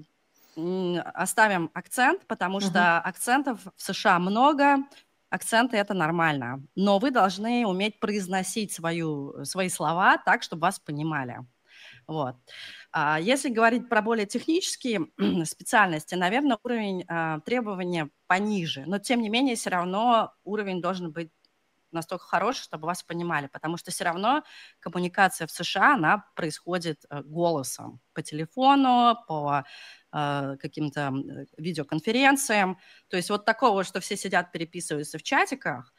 оставим 0.55 1.69
акцент, 1.73 2.25
потому 2.27 2.57
uh-huh. 2.57 2.69
что 2.69 2.99
акцентов 2.99 3.59
в 3.75 3.81
США 3.81 4.17
много, 4.19 4.77
акценты 5.29 5.77
это 5.77 5.93
нормально, 5.93 6.63
но 6.75 6.99
вы 6.99 7.11
должны 7.11 7.65
уметь 7.65 7.99
произносить 7.99 8.71
свою, 8.71 9.45
свои 9.45 9.69
слова 9.69 10.17
так, 10.17 10.43
чтобы 10.43 10.61
вас 10.61 10.79
понимали. 10.79 11.39
Вот. 12.07 12.35
А 12.91 13.19
если 13.19 13.49
говорить 13.49 13.89
про 13.89 14.01
более 14.01 14.25
технические 14.25 15.07
специальности, 15.45 16.15
наверное, 16.15 16.57
уровень 16.63 17.05
а, 17.07 17.39
требования 17.41 18.09
пониже, 18.27 18.83
но 18.85 18.99
тем 18.99 19.21
не 19.21 19.29
менее 19.29 19.55
все 19.55 19.69
равно 19.69 20.33
уровень 20.43 20.81
должен 20.81 21.11
быть 21.11 21.31
настолько 21.93 22.25
хороший, 22.25 22.63
чтобы 22.63 22.87
вас 22.87 23.03
понимали, 23.03 23.47
потому 23.47 23.77
что 23.77 23.91
все 23.91 24.03
равно 24.03 24.43
коммуникация 24.79 25.47
в 25.47 25.51
США, 25.51 25.93
она 25.93 26.25
происходит 26.35 27.05
э, 27.09 27.21
голосом, 27.23 28.01
по 28.13 28.21
телефону, 28.21 29.15
по 29.27 29.63
э, 30.11 30.57
каким-то 30.59 31.13
видеоконференциям. 31.57 32.79
То 33.07 33.17
есть 33.17 33.29
вот 33.29 33.45
такого, 33.45 33.83
что 33.83 33.99
все 33.99 34.17
сидят, 34.17 34.51
переписываются 34.51 35.17
в 35.17 35.23
чатиках, 35.23 35.93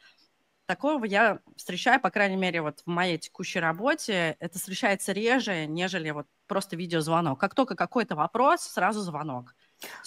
Такого 0.67 1.05
я 1.05 1.39
встречаю, 1.55 2.01
по 2.01 2.09
крайней 2.09 2.37
мере, 2.37 2.61
вот 2.61 2.79
в 2.85 2.89
моей 2.89 3.19
текущей 3.19 3.59
работе. 3.59 4.35
Это 4.39 4.57
встречается 4.57 5.11
реже, 5.11 5.67
нежели 5.67 6.09
вот 6.09 6.25
просто 6.47 6.75
видеозвонок. 6.75 7.39
Как 7.39 7.53
только 7.53 7.75
какой-то 7.75 8.15
вопрос, 8.15 8.61
сразу 8.61 9.01
звонок. 9.01 9.53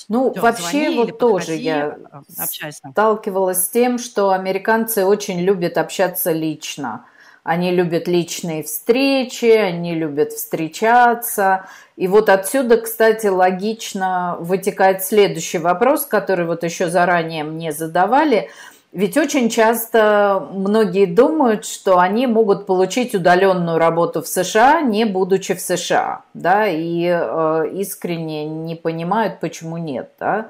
Ну, 0.09 0.33
Все, 0.33 0.41
вообще 0.41 0.91
вот 0.91 1.19
тоже 1.19 1.55
я 1.55 1.99
а, 2.11 2.23
общайся. 2.39 2.89
сталкивалась 2.91 3.65
с 3.65 3.69
тем, 3.69 3.99
что 3.99 4.31
американцы 4.31 5.05
очень 5.05 5.41
любят 5.41 5.79
общаться 5.79 6.33
лично. 6.33 7.05
Они 7.45 7.71
любят 7.71 8.09
личные 8.09 8.65
встречи, 8.65 9.47
они 9.47 9.95
любят 9.95 10.33
встречаться. 10.33 11.69
И 11.97 12.09
вот 12.09 12.29
отсюда, 12.29 12.79
кстати, 12.79 13.29
логично 13.29 14.37
вытекает 14.41 15.05
следующий 15.05 15.59
вопрос, 15.59 16.05
который 16.05 16.47
вот 16.47 16.65
еще 16.65 16.91
заранее 16.91 17.45
мне 17.45 17.71
задавали– 17.71 18.51
ведь 18.93 19.19
очень 19.19 19.51
часто 19.51 20.49
многие 20.51 21.05
думают, 21.05 21.67
что 21.67 21.99
они 21.99 22.27
могут 22.27 22.65
получить 22.65 23.15
удаленную 23.15 23.79
работу 23.79 24.23
в 24.23 24.29
США, 24.29 24.81
не 24.81 25.05
будучи 25.05 25.55
в 25.55 25.61
США, 25.61 26.23
да, 26.33 26.67
и 26.67 27.05
э, 27.07 27.71
искренне 27.75 28.47
не 28.47 28.75
понимают, 28.77 29.41
почему 29.41 29.77
нет, 29.77 30.13
да. 30.19 30.49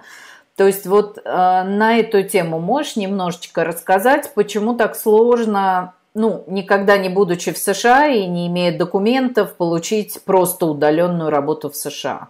То 0.55 0.67
есть 0.67 0.87
вот 0.87 1.19
э, 1.19 1.23
на 1.25 1.99
эту 1.99 2.23
тему 2.23 2.61
можешь 2.61 2.97
немножечко 2.97 3.65
рассказать, 3.65 4.33
почему 4.35 4.75
так 4.75 4.95
сложно, 4.95 5.95
ну, 6.15 6.45
никогда 6.47 6.97
не 6.97 7.09
будучи 7.09 7.53
в 7.53 7.59
США 7.59 8.07
и 8.07 8.25
не 8.27 8.47
имея 8.47 8.77
документов, 8.77 9.57
получить 9.57 10.23
просто 10.25 10.67
удаленную 10.67 11.31
работу 11.31 11.71
в 11.71 11.77
США? 11.77 12.29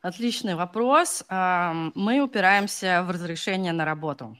Отличный 0.00 0.54
вопрос. 0.54 1.24
Мы 1.28 2.20
упираемся 2.20 3.02
в 3.02 3.10
разрешение 3.10 3.72
на 3.72 3.84
работу. 3.84 4.38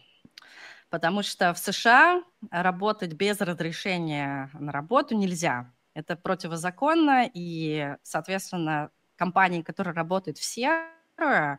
Потому 0.88 1.22
что 1.22 1.52
в 1.52 1.58
США 1.58 2.22
работать 2.50 3.12
без 3.12 3.40
разрешения 3.40 4.50
на 4.54 4.72
работу 4.72 5.16
нельзя. 5.16 5.70
Это 5.94 6.16
противозаконно, 6.16 7.28
и, 7.34 7.96
соответственно, 8.02 8.90
компании, 9.16 9.62
которые 9.62 9.94
работают 9.94 10.38
в 10.38 10.44
сервере, 10.44 11.58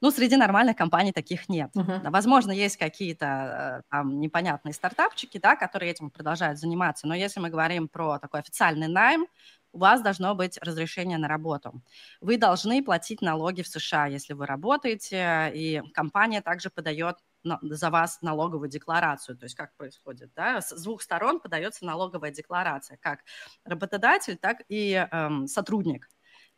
ну, 0.00 0.10
среди 0.10 0.36
нормальных 0.36 0.76
компаний 0.76 1.12
таких 1.12 1.48
нет. 1.48 1.70
Uh-huh. 1.74 2.10
Возможно, 2.10 2.52
есть 2.52 2.76
какие-то 2.76 3.26
э, 3.26 3.82
там 3.90 4.20
непонятные 4.20 4.72
стартапчики, 4.72 5.38
да, 5.38 5.56
которые 5.56 5.90
этим 5.90 6.10
продолжают 6.10 6.58
заниматься, 6.58 7.08
но 7.08 7.16
если 7.16 7.40
мы 7.40 7.50
говорим 7.50 7.88
про 7.88 8.18
такой 8.20 8.40
официальный 8.40 8.86
найм, 8.86 9.26
у 9.72 9.78
вас 9.78 10.02
должно 10.02 10.34
быть 10.34 10.58
разрешение 10.58 11.18
на 11.18 11.28
работу. 11.28 11.82
Вы 12.20 12.38
должны 12.38 12.82
платить 12.82 13.22
налоги 13.22 13.62
в 13.62 13.68
США, 13.68 14.06
если 14.06 14.32
вы 14.32 14.46
работаете, 14.46 15.50
и 15.54 15.82
компания 15.94 16.40
также 16.40 16.70
подает 16.70 17.16
за 17.42 17.90
вас 17.90 18.20
налоговую 18.22 18.68
декларацию. 18.68 19.36
То 19.36 19.44
есть 19.44 19.54
как 19.54 19.74
происходит? 19.76 20.32
Да? 20.34 20.60
С 20.60 20.82
двух 20.82 21.02
сторон 21.02 21.40
подается 21.40 21.84
налоговая 21.84 22.30
декларация, 22.30 22.98
как 23.00 23.20
работодатель, 23.64 24.36
так 24.36 24.62
и 24.68 25.06
эм, 25.10 25.46
сотрудник. 25.46 26.08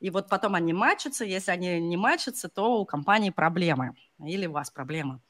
И 0.01 0.09
вот 0.11 0.29
потом 0.29 0.55
они 0.55 0.73
мачатся. 0.73 1.25
Если 1.25 1.51
они 1.51 1.79
не 1.81 1.97
мачатся, 1.97 2.49
то 2.49 2.81
у 2.81 2.87
компании 2.87 3.31
проблемы 3.31 3.95
или 4.19 4.47
у 4.47 4.53
вас 4.53 4.71
проблемы. 4.71 5.21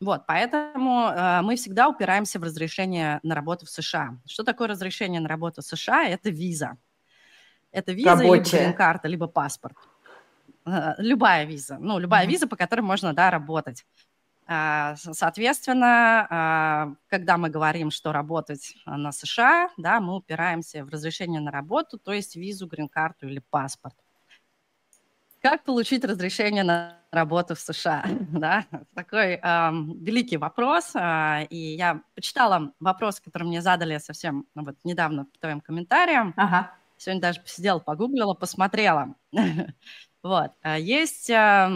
Вот, 0.00 0.26
поэтому 0.26 1.08
э, 1.08 1.40
мы 1.42 1.56
всегда 1.56 1.88
упираемся 1.88 2.38
в 2.38 2.42
разрешение 2.42 3.18
на 3.22 3.34
работу 3.34 3.64
в 3.64 3.70
США. 3.70 4.18
Что 4.26 4.44
такое 4.44 4.68
разрешение 4.68 5.20
на 5.20 5.28
работу 5.28 5.62
в 5.62 5.64
США? 5.64 6.06
Это 6.06 6.28
виза. 6.28 6.76
Это 7.76 7.92
виза, 7.92 8.16
Рабочая. 8.16 8.60
либо 8.60 8.72
карта, 8.72 9.06
либо 9.06 9.26
паспорт. 9.26 9.76
Э, 10.64 10.94
любая 10.96 11.44
виза. 11.44 11.76
Ну, 11.78 11.98
любая 11.98 12.24
mm-hmm. 12.24 12.30
виза, 12.30 12.46
по 12.46 12.56
которой 12.56 12.80
можно, 12.80 13.12
да, 13.12 13.30
работать. 13.30 13.84
А, 14.46 14.96
соответственно, 14.96 16.26
а, 16.30 16.94
когда 17.08 17.36
мы 17.36 17.50
говорим, 17.50 17.90
что 17.90 18.12
работать 18.12 18.76
на 18.86 19.12
США, 19.12 19.68
да, 19.76 20.00
мы 20.00 20.16
упираемся 20.16 20.84
в 20.86 20.88
разрешение 20.88 21.40
на 21.40 21.50
работу, 21.50 21.98
то 21.98 22.14
есть 22.14 22.34
визу, 22.34 22.66
грин-карту 22.66 23.28
или 23.28 23.42
паспорт. 23.50 23.94
Как 25.42 25.64
получить 25.64 26.02
разрешение 26.02 26.64
на 26.64 26.96
работу 27.10 27.54
в 27.54 27.60
США? 27.60 28.04
да? 28.32 28.64
Такой 28.94 29.34
э, 29.34 29.70
великий 30.00 30.38
вопрос. 30.38 30.92
Э, 30.94 31.44
и 31.50 31.74
я 31.76 32.00
почитала 32.14 32.72
вопрос, 32.80 33.20
который 33.20 33.44
мне 33.44 33.60
задали 33.60 33.98
совсем 33.98 34.46
ну, 34.54 34.64
вот, 34.64 34.76
недавно 34.82 35.26
по 35.26 35.38
твоим 35.40 35.60
комментариям. 35.60 36.32
Ага. 36.38 36.72
Сегодня 36.96 37.20
даже 37.20 37.40
посидела, 37.40 37.78
погуглила, 37.78 38.34
посмотрела. 38.34 39.14
Вот. 40.22 40.50
А 40.60 40.76
есть 40.76 41.30
э, 41.30 41.68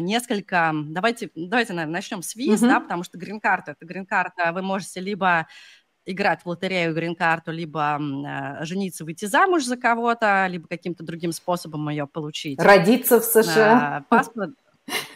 несколько... 0.00 0.72
Давайте, 0.72 1.30
давайте 1.34 1.74
наверное, 1.74 1.96
начнем 1.96 2.22
с 2.22 2.34
виз, 2.34 2.62
mm-hmm. 2.62 2.68
да, 2.68 2.80
потому 2.80 3.02
что 3.02 3.18
грин-карта– 3.18 3.72
это 3.72 3.84
грин-карта. 3.84 4.50
Вы 4.52 4.62
можете 4.62 4.98
либо 5.00 5.46
играть 6.06 6.42
в 6.42 6.48
лотерею 6.48 6.94
грин-карту, 6.94 7.52
либо 7.52 8.00
э, 8.00 8.64
жениться, 8.64 9.04
выйти 9.04 9.26
замуж 9.26 9.64
за 9.64 9.76
кого-то, 9.76 10.46
либо 10.48 10.66
каким-то 10.68 11.04
другим 11.04 11.32
способом 11.32 11.88
ее 11.90 12.06
получить. 12.06 12.58
Родиться 12.58 13.20
в 13.20 13.24
США. 13.24 13.98
Э, 14.00 14.04
паспорт. 14.08 14.54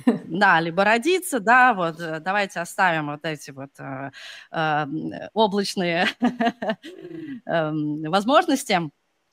Да, 0.05 0.61
либо 0.61 0.85
родиться, 0.85 1.41
да, 1.41 1.75
вот 1.75 1.99
э, 1.99 2.21
давайте 2.21 2.61
оставим 2.61 3.07
вот 3.07 3.25
эти 3.25 3.51
вот 3.51 3.71
э, 3.79 4.11
э, 4.53 4.87
облачные 5.33 6.07
эм, 7.47 8.03
возможности. 8.03 8.81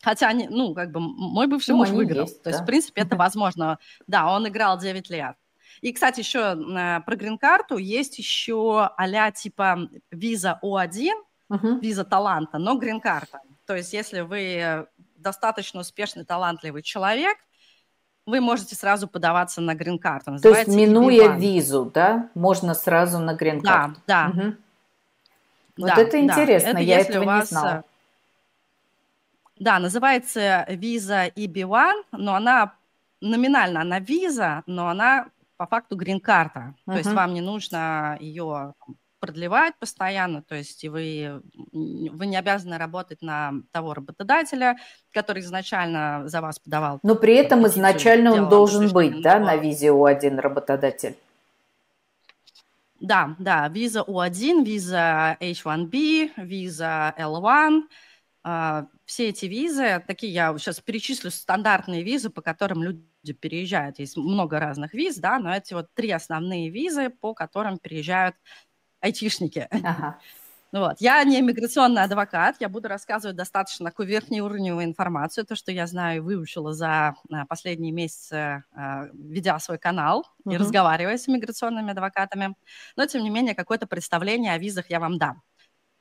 Хотя, 0.03 0.27
они, 0.27 0.47
ну, 0.49 0.73
как 0.73 0.91
бы 0.91 0.99
мой 0.99 1.47
бывший 1.47 1.71
ну, 1.71 1.77
муж 1.77 1.89
выиграл. 1.89 2.25
Есть, 2.25 2.43
То 2.43 2.45
да. 2.45 2.49
есть, 2.51 2.63
в 2.63 2.65
принципе, 2.65 3.01
это 3.01 3.15
возможно. 3.25 3.79
Да, 4.05 4.29
он 4.29 4.47
играл 4.47 4.77
9 4.77 5.09
лет. 5.09 5.35
И, 5.81 5.93
кстати, 5.93 6.19
еще 6.19 6.39
э, 6.39 7.01
про 7.01 7.15
грин-карту 7.15 7.77
есть 7.77 8.17
еще 8.17 8.89
а 8.95 9.31
типа 9.31 9.89
виза 10.11 10.59
О1, 10.61 11.09
uh-huh. 11.51 11.79
виза 11.79 12.03
таланта, 12.03 12.57
но 12.57 12.75
грин-карта. 12.75 13.39
То 13.65 13.75
есть, 13.75 13.93
если 13.93 14.21
вы 14.21 14.87
достаточно 15.15 15.79
успешный, 15.79 16.25
талантливый 16.25 16.83
человек, 16.83 17.37
вы 18.25 18.41
можете 18.41 18.75
сразу 18.75 19.07
подаваться 19.07 19.61
на 19.61 19.73
грин-карту. 19.73 20.37
То 20.41 20.49
есть, 20.49 20.67
минуя 20.67 21.35
визу, 21.35 21.89
да, 21.93 22.29
можно 22.35 22.73
сразу 22.73 23.19
на 23.19 23.35
грин-карту? 23.35 24.01
Да, 24.05 24.31
да. 24.31 24.41
Угу. 24.43 24.55
Вот 25.77 25.87
да, 25.87 25.95
это 25.95 26.19
интересно, 26.19 26.73
да. 26.73 26.79
это 26.79 26.87
я 26.87 26.99
этого 26.99 27.23
вас... 27.23 27.51
не 27.51 27.57
знала. 27.57 27.83
Да, 29.57 29.79
называется 29.79 30.65
виза 30.69 31.27
EB1, 31.27 32.05
но 32.11 32.35
она 32.35 32.73
номинально 33.21 33.81
она 33.81 33.99
виза, 33.99 34.63
но 34.65 34.89
она 34.89 35.27
по 35.57 35.67
факту 35.67 35.95
грин-карта. 35.95 36.75
Uh-huh. 36.87 36.93
То 36.93 36.97
есть 36.97 37.11
вам 37.13 37.33
не 37.33 37.41
нужно 37.41 38.17
ее 38.19 38.73
продлевать 39.19 39.73
постоянно, 39.79 40.41
то 40.41 40.53
есть 40.53 40.83
вы, 40.83 41.41
вы 41.71 42.25
не 42.25 42.35
обязаны 42.35 42.77
работать 42.77 43.21
на 43.21 43.53
того 43.71 43.93
работодателя, 43.93 44.75
который 45.13 45.41
изначально 45.41 46.23
за 46.25 46.41
вас 46.41 46.59
подавал. 46.59 46.99
Но 47.03 47.15
при 47.15 47.35
этом 47.35 47.65
изначально 47.67 48.33
он 48.33 48.49
должен 48.49 48.91
быть, 48.91 49.21
да, 49.21 49.39
на 49.39 49.55
визе 49.55 49.87
У1 49.87 50.41
работодатель? 50.41 51.15
Да, 52.99 53.33
да, 53.39 53.69
виза 53.69 54.01
У1, 54.01 54.65
виза 54.65 55.37
H1B, 55.39 56.31
виза 56.35 57.15
L1, 57.17 57.83
а, 58.43 58.87
все 59.05 59.29
эти 59.29 59.45
визы, 59.45 60.03
такие 60.07 60.33
я 60.33 60.57
сейчас 60.57 60.79
перечислю 60.79 61.31
стандартные 61.31 62.03
визы, 62.03 62.29
по 62.29 62.41
которым 62.41 62.83
люди 62.83 63.33
переезжают. 63.33 63.99
Есть 63.99 64.17
много 64.17 64.59
разных 64.59 64.93
виз, 64.93 65.17
да, 65.17 65.39
но 65.39 65.53
эти 65.53 65.73
вот 65.73 65.93
три 65.93 66.11
основные 66.11 66.69
визы, 66.69 67.09
по 67.09 67.33
которым 67.33 67.79
переезжают 67.79 68.35
айтишники. 69.01 69.67
Ага. 69.71 70.19
Вот. 70.73 70.95
Я 70.99 71.23
не 71.23 71.39
иммиграционный 71.39 72.01
адвокат, 72.01 72.55
я 72.59 72.67
буду 72.67 72.87
рассказывать 72.87 73.37
достаточно 73.37 73.85
такую 73.85 74.07
верхнеуровневую 74.07 74.85
информацию, 74.85 75.45
то, 75.45 75.55
что 75.55 75.71
я 75.71 75.85
знаю 75.85 76.17
и 76.17 76.19
выучила 76.19 76.73
за 76.73 77.13
а, 77.31 77.45
последние 77.45 77.91
месяцы, 77.91 78.63
а, 78.73 79.05
ведя 79.13 79.59
свой 79.59 79.77
канал 79.77 80.25
uh-huh. 80.43 80.55
и 80.55 80.57
разговаривая 80.57 81.19
с 81.19 81.29
иммиграционными 81.29 81.91
адвокатами. 81.91 82.55
Но, 82.95 83.05
тем 83.05 83.21
не 83.21 83.29
менее, 83.29 83.53
какое-то 83.53 83.85
представление 83.85 84.51
о 84.51 84.57
визах 84.57 84.89
я 84.89 84.99
вам 84.99 85.19
дам. 85.19 85.43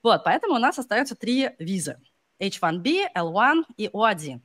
Вот, 0.03 0.25
поэтому 0.25 0.55
у 0.55 0.59
нас 0.59 0.79
остается 0.79 1.17
три 1.17 1.51
визы. 1.59 1.99
H1B, 2.43 3.07
L1 3.17 3.65
и 3.77 3.89
O1. 3.89 4.41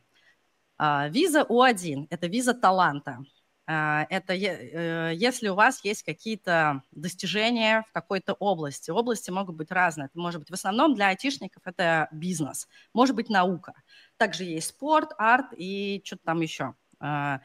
А, 0.77 1.08
виза 1.10 1.42
O1– 1.42 2.08
это 2.10 2.27
виза 2.27 2.54
таланта. 2.54 3.20
А, 3.66 4.06
это 4.10 4.34
э, 4.34 5.13
если 5.16 5.50
у 5.50 5.56
вас 5.56 5.84
есть 5.84 6.04
какие-то 6.04 6.84
достижения 6.92 7.84
в 7.89 7.92
какой-то 7.92 8.34
области. 8.34 8.92
Области 8.92 9.32
могут 9.32 9.56
быть 9.56 9.72
разные. 9.72 10.06
Это 10.06 10.20
может 10.20 10.39
быть 10.39 10.50
в 10.50 10.54
основном 10.54 10.96
для 10.96 11.10
айтишников 11.10 11.63
это 11.66 12.08
бизнес, 12.12 12.68
может 12.94 13.16
быть 13.16 13.30
наука. 13.30 13.74
Также 14.18 14.46
есть 14.46 14.70
спорт, 14.70 15.12
арт 15.18 15.48
и 15.58 16.01
что-то 16.06 16.22
там 16.25 16.42
еще. 16.42 16.75
А, 17.00 17.42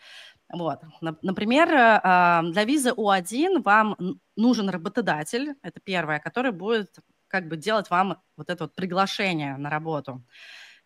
вот. 0.52 0.80
Например, 1.00 1.68
а, 1.72 2.42
для 2.42 2.64
визы 2.64 2.90
У1 2.90 3.62
вам 3.62 3.96
нужен 4.36 4.68
работодатель, 4.68 5.54
это 5.62 5.80
первое, 5.80 6.20
который 6.20 6.52
будет 6.52 6.98
как 7.32 7.48
бы 7.48 7.56
делать 7.56 7.88
вам 7.88 8.22
вот 8.36 8.50
это 8.50 8.64
вот 8.64 8.74
приглашение 8.74 9.56
на 9.56 9.70
работу. 9.70 10.22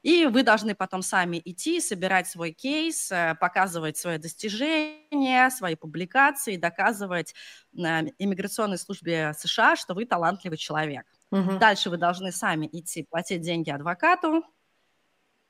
И 0.03 0.27
вы 0.27 0.45
должны 0.45 0.77
потом 0.77 1.03
сами 1.03 1.43
идти, 1.45 1.81
собирать 1.81 2.29
свой 2.29 2.53
кейс, 2.53 3.11
э, 3.11 3.35
показывать 3.41 3.97
свои 3.97 4.19
достижения, 4.19 5.51
свои 5.51 5.75
публикации, 5.75 6.57
доказывать 6.57 7.35
на 7.73 8.03
иммиграционной 8.19 8.79
службе 8.79 9.33
США, 9.37 9.75
что 9.75 9.95
вы 9.95 10.07
талантливый 10.07 10.59
человек. 10.59 11.07
Угу. 11.33 11.59
Дальше 11.59 11.91
вы 11.91 11.97
должны 11.97 12.31
сами 12.31 12.69
идти 12.71 13.03
платить 13.03 13.41
деньги 13.41 13.71
адвокату, 13.71 14.45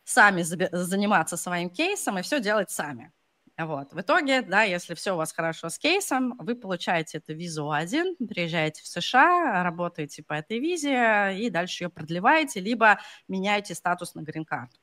сами 0.04 0.40
заниматься 0.40 1.36
своим 1.36 1.68
кейсом 1.68 2.18
и 2.18 2.22
все 2.22 2.40
делать 2.40 2.70
сами. 2.70 3.12
Вот. 3.58 3.94
В 3.94 4.00
итоге, 4.00 4.42
да, 4.42 4.64
если 4.64 4.94
все 4.94 5.14
у 5.14 5.16
вас 5.16 5.32
хорошо 5.32 5.70
с 5.70 5.78
кейсом, 5.78 6.36
вы 6.38 6.54
получаете 6.56 7.18
эту 7.18 7.32
визу 7.32 7.70
один, 7.70 8.14
приезжаете 8.16 8.82
в 8.82 8.86
США, 8.86 9.62
работаете 9.62 10.22
по 10.22 10.34
этой 10.34 10.58
визе 10.58 11.38
и 11.38 11.48
дальше 11.48 11.84
ее 11.84 11.88
продлеваете, 11.88 12.60
либо 12.60 12.98
меняете 13.28 13.74
статус 13.74 14.14
на 14.14 14.20
грин-карту. 14.20 14.76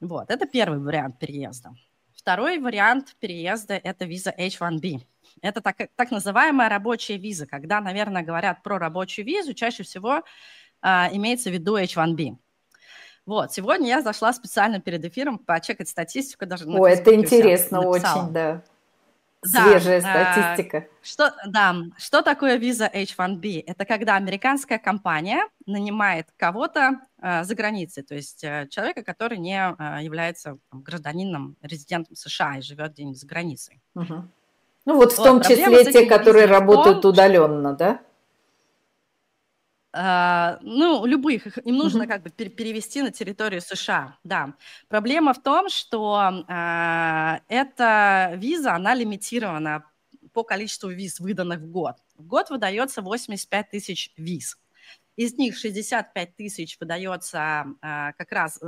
Вот, 0.00 0.30
это 0.30 0.46
первый 0.46 0.80
вариант 0.80 1.20
переезда. 1.20 1.74
Второй 2.12 2.58
вариант 2.58 3.14
переезда– 3.20 3.74
это 3.84 4.04
виза 4.04 4.34
H1B. 4.36 5.02
Это 5.42 5.60
так, 5.60 5.76
так 5.94 6.10
называемая 6.10 6.68
рабочая 6.68 7.18
виза. 7.18 7.46
Когда, 7.46 7.80
наверное, 7.80 8.24
говорят 8.24 8.64
про 8.64 8.78
рабочую 8.78 9.26
визу, 9.26 9.54
чаще 9.54 9.84
всего 9.84 10.24
а, 10.82 11.08
имеется 11.12 11.50
в 11.50 11.52
виду 11.52 11.78
H1B. 11.78 12.36
Вот, 13.26 13.52
сегодня 13.52 13.88
я 13.88 14.02
зашла 14.02 14.32
специально 14.32 14.80
перед 14.80 15.04
эфиром 15.04 15.38
почекать 15.38 15.88
статистику. 15.88 16.46
Даже 16.46 16.64
О, 16.64 16.86
это 16.86 17.12
интересно 17.14 17.80
очень, 17.80 18.32
да. 18.32 18.62
Свежая 19.44 20.00
да, 20.00 20.32
статистика. 20.32 20.76
Э, 20.78 20.88
что, 21.02 21.32
да, 21.46 21.76
что 21.98 22.22
такое 22.22 22.56
виза 22.56 22.90
H1B? 22.92 23.62
Это 23.66 23.84
когда 23.84 24.16
американская 24.16 24.78
компания 24.78 25.40
нанимает 25.66 26.28
кого-то 26.36 27.00
э, 27.20 27.44
за 27.44 27.54
границей, 27.54 28.02
то 28.02 28.14
есть 28.14 28.42
э, 28.42 28.66
человека, 28.70 29.04
который 29.04 29.38
не 29.38 29.56
э, 29.56 30.02
является 30.02 30.58
там, 30.70 30.82
гражданином, 30.82 31.56
резидентом 31.62 32.16
США 32.16 32.58
и 32.58 32.62
живет 32.62 32.92
где-нибудь 32.92 33.20
за 33.20 33.26
границей. 33.26 33.80
Угу. 33.94 34.24
Ну 34.86 34.96
вот 34.96 35.12
в 35.12 35.18
вот, 35.18 35.24
том 35.24 35.42
числе 35.42 35.84
те, 35.92 36.06
которые 36.06 36.46
работают 36.46 37.04
удаленно, 37.04 37.74
да? 37.74 38.00
Uh, 39.96 40.58
ну, 40.60 41.06
любых, 41.06 41.56
им 41.64 41.76
нужно 41.76 42.02
mm-hmm. 42.02 42.06
как 42.06 42.22
бы 42.22 42.28
перевести 42.28 43.00
на 43.00 43.10
территорию 43.10 43.62
США, 43.62 44.18
да. 44.24 44.52
Проблема 44.88 45.32
в 45.32 45.42
том, 45.42 45.70
что 45.70 46.44
uh, 46.46 47.40
эта 47.48 48.32
виза, 48.36 48.74
она 48.74 48.94
лимитирована 48.94 49.84
по 50.34 50.44
количеству 50.44 50.90
виз, 50.90 51.18
выданных 51.18 51.60
в 51.60 51.70
год. 51.70 51.96
В 52.18 52.26
год 52.26 52.50
выдается 52.50 53.00
85 53.00 53.70
тысяч 53.70 54.12
виз. 54.18 54.58
Из 55.16 55.32
них 55.38 55.56
65 55.56 56.36
тысяч 56.36 56.76
выдается 56.78 57.64
uh, 57.80 58.12
как 58.18 58.32
раз 58.32 58.60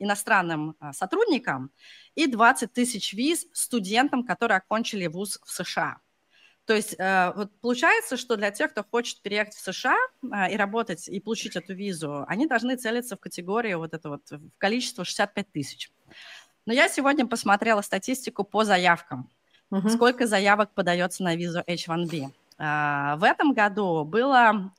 иностранным 0.00 0.74
сотрудникам 0.92 1.70
и 2.16 2.26
20 2.26 2.72
тысяч 2.72 3.12
виз 3.12 3.46
студентам, 3.52 4.26
которые 4.26 4.58
окончили 4.58 5.06
вуз 5.06 5.38
в 5.44 5.50
США. 5.52 5.98
То 6.68 6.74
есть 6.74 6.96
э, 6.98 7.32
вот 7.34 7.50
получается, 7.62 8.18
что 8.18 8.36
для 8.36 8.50
тех, 8.50 8.72
кто 8.72 8.84
хочет 8.84 9.22
переехать 9.22 9.54
в 9.54 9.60
США 9.60 9.96
э, 10.22 10.52
и 10.52 10.56
работать, 10.58 11.08
и 11.08 11.18
получить 11.18 11.56
эту 11.56 11.72
визу, 11.72 12.26
они 12.28 12.46
должны 12.46 12.76
целиться 12.76 13.16
в 13.16 13.20
категорию 13.20 13.78
вот 13.78 13.94
это 13.94 14.10
вот, 14.10 14.30
в 14.30 14.50
количество 14.58 15.02
65 15.02 15.50
тысяч. 15.50 15.90
Но 16.66 16.74
я 16.74 16.90
сегодня 16.90 17.26
посмотрела 17.26 17.80
статистику 17.80 18.44
по 18.44 18.64
заявкам. 18.64 19.30
Угу. 19.70 19.88
Сколько 19.88 20.26
заявок 20.26 20.74
подается 20.74 21.22
на 21.22 21.36
визу 21.36 21.60
H1B. 21.60 22.26
Э, 22.58 23.16
в 23.16 23.24
этом 23.24 23.54
году 23.54 24.04
было 24.04 24.70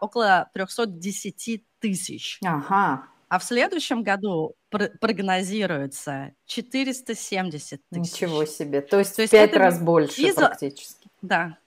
около 0.00 0.48
310 0.54 1.62
тысяч. 1.78 2.38
Ага. 2.42 3.04
А 3.28 3.38
в 3.38 3.44
следующем 3.44 4.02
году 4.02 4.54
прогнозируется 4.70 6.32
470 6.46 7.82
тысяч. 7.90 8.12
Ничего 8.12 8.46
себе. 8.46 8.80
То 8.80 8.98
есть, 8.98 9.16
То 9.16 9.22
есть 9.22 9.32
пять 9.32 9.54
раз 9.54 9.78
больше 9.78 10.22
виза... 10.22 10.46
практически. 10.46 11.03
Да. 11.24 11.58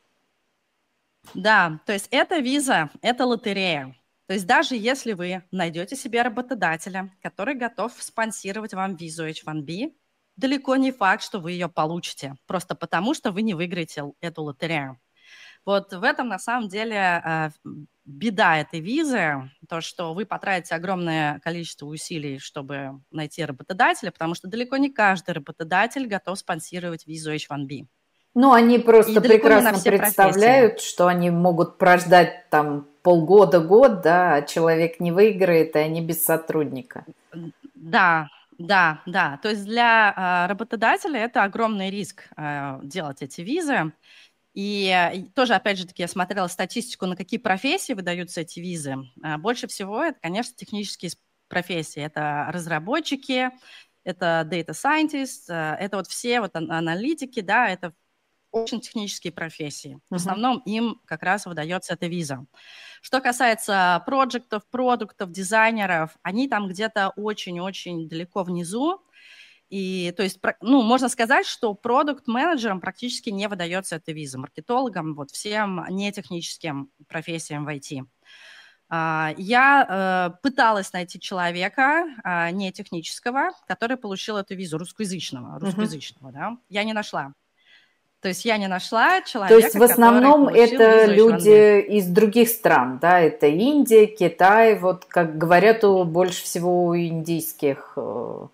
Да, 1.34 1.80
то 1.86 1.93
есть 1.93 2.08
это 2.12 2.38
виза, 2.39 2.89
это 3.02 3.26
лотерея. 3.26 3.96
То 4.28 4.34
есть 4.34 4.46
даже 4.46 4.76
если 4.76 5.13
вы 5.13 5.43
найдете 5.52 5.96
себе 5.96 6.22
работодателя, 6.22 7.12
который 7.22 7.56
готов 7.56 7.93
спонсировать 8.00 8.74
вам 8.74 8.96
визу 8.96 9.26
H1B, 9.28 9.93
далеко 10.36 10.76
не 10.76 10.91
факт, 10.91 11.24
что 11.24 11.39
вы 11.39 11.54
ее 11.54 11.70
получите, 11.70 12.36
просто 12.46 12.76
потому 12.76 13.13
что 13.13 13.32
вы 13.32 13.41
не 13.41 13.56
выиграете 13.56 14.04
эту 14.22 14.43
лотерею. 14.43 15.00
Вот 15.65 15.91
в 15.93 16.04
этом 16.04 16.30
на 16.30 16.39
самом 16.39 16.70
деле 16.70 17.22
э, 17.26 17.50
беда 18.06 18.58
этой 18.58 18.80
визы, 18.80 19.52
то, 19.67 19.82
что 19.82 20.13
вы 20.13 20.26
потратите 20.26 20.76
огромное 20.76 21.39
количество 21.39 21.88
усилий, 21.88 22.39
чтобы 22.39 23.02
найти 23.12 23.43
работодателя, 23.43 24.12
потому 24.12 24.36
что 24.36 24.48
далеко 24.48 24.78
не 24.78 24.91
каждый 24.91 25.32
работодатель 25.32 26.08
готов 26.08 26.39
спонсировать 26.39 27.08
визу 27.08 27.34
H1B. 27.34 27.88
Ну, 28.39 28.54
они 28.54 28.78
просто 28.78 29.19
прекрасно 29.19 29.82
представляют, 29.82 30.73
профессии. 30.73 30.89
что 30.93 31.08
они 31.08 31.32
могут 31.32 31.80
прождать 31.80 32.47
там 32.52 32.86
полгода, 33.02 33.60
год, 33.60 34.04
да, 34.04 34.36
а 34.36 34.41
человек 34.43 35.00
не 35.00 35.12
выиграет, 35.12 35.76
и 35.76 35.80
они 35.80 36.02
без 36.02 36.23
сотрудника. 36.23 37.04
Да, 37.73 38.30
Да, 38.60 39.02
да. 39.08 39.39
То 39.41 39.50
есть 39.50 39.65
для 39.65 40.13
э, 40.15 40.50
работодателя 40.50 41.19
это 41.19 41.41
огромный 41.41 41.89
риск 41.89 42.30
э, 42.38 42.80
делать 42.84 43.23
эти 43.23 43.41
визы. 43.41 43.91
И 44.54 45.26
тоже, 45.34 45.56
опять 45.56 45.80
же 45.80 45.88
таки, 45.88 46.04
я 46.04 46.08
смотрела 46.08 46.45
статистику, 46.45 47.08
на 47.08 47.15
какие 47.15 47.39
профессии 47.39 47.93
выдаются 47.93 48.41
эти 48.41 48.60
визы. 48.60 48.97
Больше 49.39 49.65
всего 49.65 50.04
это, 50.04 50.19
конечно, 50.21 50.54
технические 50.56 51.12
профессии. 51.47 52.04
Это 52.04 52.52
разработчики, 52.54 53.50
это 54.04 54.47
data 54.47 54.73
scientist, 54.73 55.52
это 55.52 55.97
вот 55.97 56.06
все 56.06 56.39
вот 56.39 56.56
аналитики, 56.56 57.41
да, 57.41 57.67
это 57.67 57.93
очень 58.63 58.82
технические 58.82 59.34
профессии. 59.34 60.00
В 60.10 60.15
основном 60.15 60.60
им 60.60 61.02
как 61.06 61.24
раз 61.24 61.46
выдается 61.46 61.93
эта 61.93 62.08
виза. 62.08 62.46
Что 63.02 63.22
касается 63.22 64.02
проектов, 64.06 64.67
продуктов, 64.70 65.32
дизайнеров, 65.32 66.17
они 66.24 66.48
там 66.48 66.67
где-то 66.67 67.13
очень-очень 67.15 68.08
далеко 68.08 68.43
внизу. 68.43 69.02
И 69.70 70.13
то 70.15 70.24
есть, 70.24 70.39
ну, 70.62 70.82
можно 70.82 71.10
сказать, 71.10 71.46
что 71.46 71.74
продукт-менеджерам 71.74 72.80
практически 72.80 73.30
не 73.30 73.48
выдается 73.48 73.98
эта 73.98 74.13
виза, 74.13 74.39
маркетологам, 74.39 75.13
вот 75.13 75.32
всем 75.32 75.86
нетехническим 75.89 76.89
профессиям 77.08 77.65
в 77.65 77.70
IT. 77.70 78.06
А, 78.89 79.34
я 79.38 80.32
э, 80.34 80.38
пыталась 80.41 80.93
найти 80.93 81.20
человека 81.20 82.06
а, 82.24 82.52
не 82.52 82.72
технического, 82.72 83.50
который 83.67 83.98
получил 83.98 84.38
эту 84.38 84.56
визу 84.56 84.78
русскоязычного, 84.78 85.60
русскоязычного, 85.60 86.30
uh-huh. 86.30 86.34
да. 86.34 86.58
Я 86.70 86.86
не 86.86 86.93
нашла. 86.93 87.34
То 88.21 88.30
есть 88.30 88.45
я 88.45 88.58
не 88.58 88.67
нашла 88.67 89.21
человека, 89.21 89.60
То 89.60 89.63
есть 89.63 89.75
в 89.75 89.84
основном 89.84 90.47
это 90.47 91.06
люди 91.06 91.82
из 91.82 92.08
других 92.08 92.49
стран, 92.49 92.97
да, 92.99 93.19
это 93.19 93.45
Индия, 93.45 94.08
Китай, 94.08 94.77
вот 94.80 95.06
как 95.06 95.38
говорят 95.38 95.84
у 95.84 96.03
больше 96.03 96.43
всего 96.43 96.88
у 96.88 96.97
индийских 96.97 97.93
э, 97.95 98.47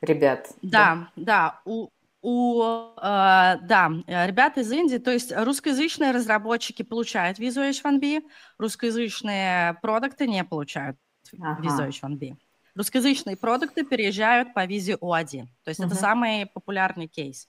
ребят. 0.00 0.48
Да, 0.62 1.08
да, 1.14 1.24
да 1.24 1.60
у, 1.64 1.90
у 2.22 2.62
э, 2.62 2.96
да, 2.96 3.92
ребят 4.06 4.58
из 4.58 4.72
Индии, 4.72 4.98
то 4.98 5.12
есть 5.12 5.32
русскоязычные 5.36 6.10
разработчики 6.10 6.82
получают 6.82 7.38
визу 7.38 7.60
H1B, 7.60 8.24
русскоязычные 8.58 9.74
продукты 9.80 10.26
не 10.26 10.42
получают 10.42 10.96
ага. 11.40 11.62
визу 11.62 11.84
H1B. 11.84 12.36
Русскоязычные 12.74 13.36
продукты 13.36 13.84
переезжают 13.84 14.52
по 14.54 14.64
визе 14.64 14.94
У1. 14.94 15.46
То 15.62 15.68
есть 15.68 15.78
угу. 15.78 15.86
это 15.86 15.96
самый 15.96 16.46
популярный 16.46 17.06
кейс. 17.06 17.46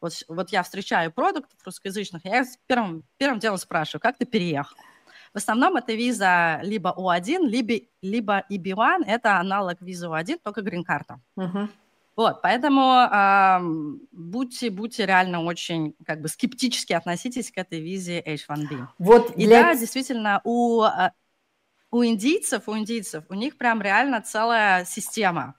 Вот, 0.00 0.12
вот 0.28 0.50
я 0.50 0.62
встречаю 0.62 1.12
продуктов 1.12 1.58
русскоязычных, 1.64 2.24
я 2.24 2.44
первым, 2.66 3.04
первым 3.16 3.38
делом 3.38 3.58
спрашиваю, 3.58 4.00
как 4.00 4.18
ты 4.18 4.26
переехал? 4.26 4.76
В 5.32 5.38
основном 5.38 5.76
это 5.76 5.94
виза 5.94 6.60
либо 6.62 6.94
У1, 6.96 7.46
либо, 7.46 7.86
либо 8.02 8.44
EB1, 8.50 9.04
это 9.06 9.38
аналог 9.38 9.80
визы 9.80 10.06
У1, 10.06 10.38
только 10.42 10.62
грин-карта. 10.62 11.20
Uh-huh. 11.36 11.68
Вот, 12.16 12.42
поэтому 12.42 12.80
э, 12.80 13.58
будьте, 14.12 14.70
будьте 14.70 15.04
реально 15.04 15.42
очень 15.42 15.96
как 16.06 16.20
бы 16.20 16.28
скептически 16.28 16.92
относитесь 16.92 17.50
к 17.50 17.58
этой 17.58 17.80
визе 17.80 18.20
H1B. 18.20 18.86
Вот 18.98 19.32
И 19.32 19.46
для... 19.46 19.62
да, 19.62 19.74
действительно, 19.74 20.40
у, 20.44 20.82
а, 20.82 21.12
у 21.90 22.04
индийцев, 22.04 22.68
у 22.68 22.78
индийцев, 22.78 23.24
у 23.28 23.34
них 23.34 23.58
прям 23.58 23.82
реально 23.82 24.22
целая 24.22 24.84
система. 24.84 25.58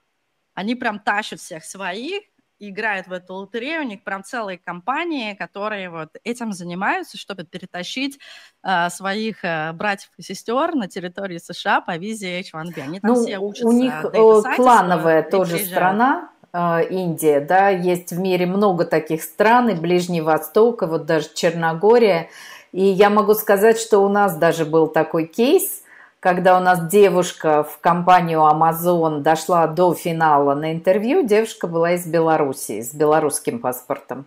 Они 0.54 0.74
прям 0.74 0.98
тащат 0.98 1.40
всех 1.40 1.62
своих, 1.64 2.22
играют 2.58 3.06
в 3.06 3.12
эту 3.12 3.34
лотерею, 3.34 3.82
у 3.82 3.86
них 3.86 4.02
прям 4.02 4.24
целые 4.24 4.58
компании, 4.58 5.34
которые 5.34 5.90
вот 5.90 6.10
этим 6.24 6.52
занимаются, 6.52 7.18
чтобы 7.18 7.44
перетащить 7.44 8.18
э, 8.62 8.88
своих 8.90 9.44
э, 9.44 9.72
братьев 9.72 10.10
и 10.16 10.22
сестер 10.22 10.74
на 10.74 10.88
территории 10.88 11.38
США 11.38 11.80
по 11.80 11.96
визе 11.96 12.40
H1B. 12.40 12.80
Они 12.80 13.00
там 13.00 13.12
ну, 13.12 13.24
все 13.24 13.38
учатся. 13.38 13.68
У 13.68 13.72
них 13.72 13.92
э, 14.04 14.56
клановая 14.56 15.22
тоже 15.22 15.58
страна, 15.58 16.30
э, 16.52 16.88
Индия, 16.90 17.40
да, 17.40 17.68
есть 17.68 18.12
в 18.12 18.18
мире 18.18 18.46
много 18.46 18.84
таких 18.84 19.22
стран, 19.22 19.70
и 19.70 19.74
Ближний 19.74 20.20
Восток, 20.20 20.82
и 20.82 20.86
вот 20.86 21.06
даже 21.06 21.28
Черногория. 21.34 22.30
И 22.72 22.82
я 22.82 23.10
могу 23.10 23.34
сказать, 23.34 23.78
что 23.78 24.00
у 24.00 24.08
нас 24.08 24.36
даже 24.36 24.64
был 24.64 24.88
такой 24.88 25.26
кейс– 25.26 25.82
когда 26.26 26.56
у 26.56 26.60
нас 26.60 26.84
девушка 26.88 27.62
в 27.62 27.78
компанию 27.78 28.40
Amazon 28.40 29.20
дошла 29.20 29.68
до 29.68 29.94
финала 29.94 30.56
на 30.56 30.72
интервью, 30.72 31.24
девушка 31.24 31.68
была 31.68 31.92
из 31.92 32.04
Беларуси, 32.04 32.80
с 32.82 32.92
белорусским 32.92 33.60
паспортом. 33.60 34.26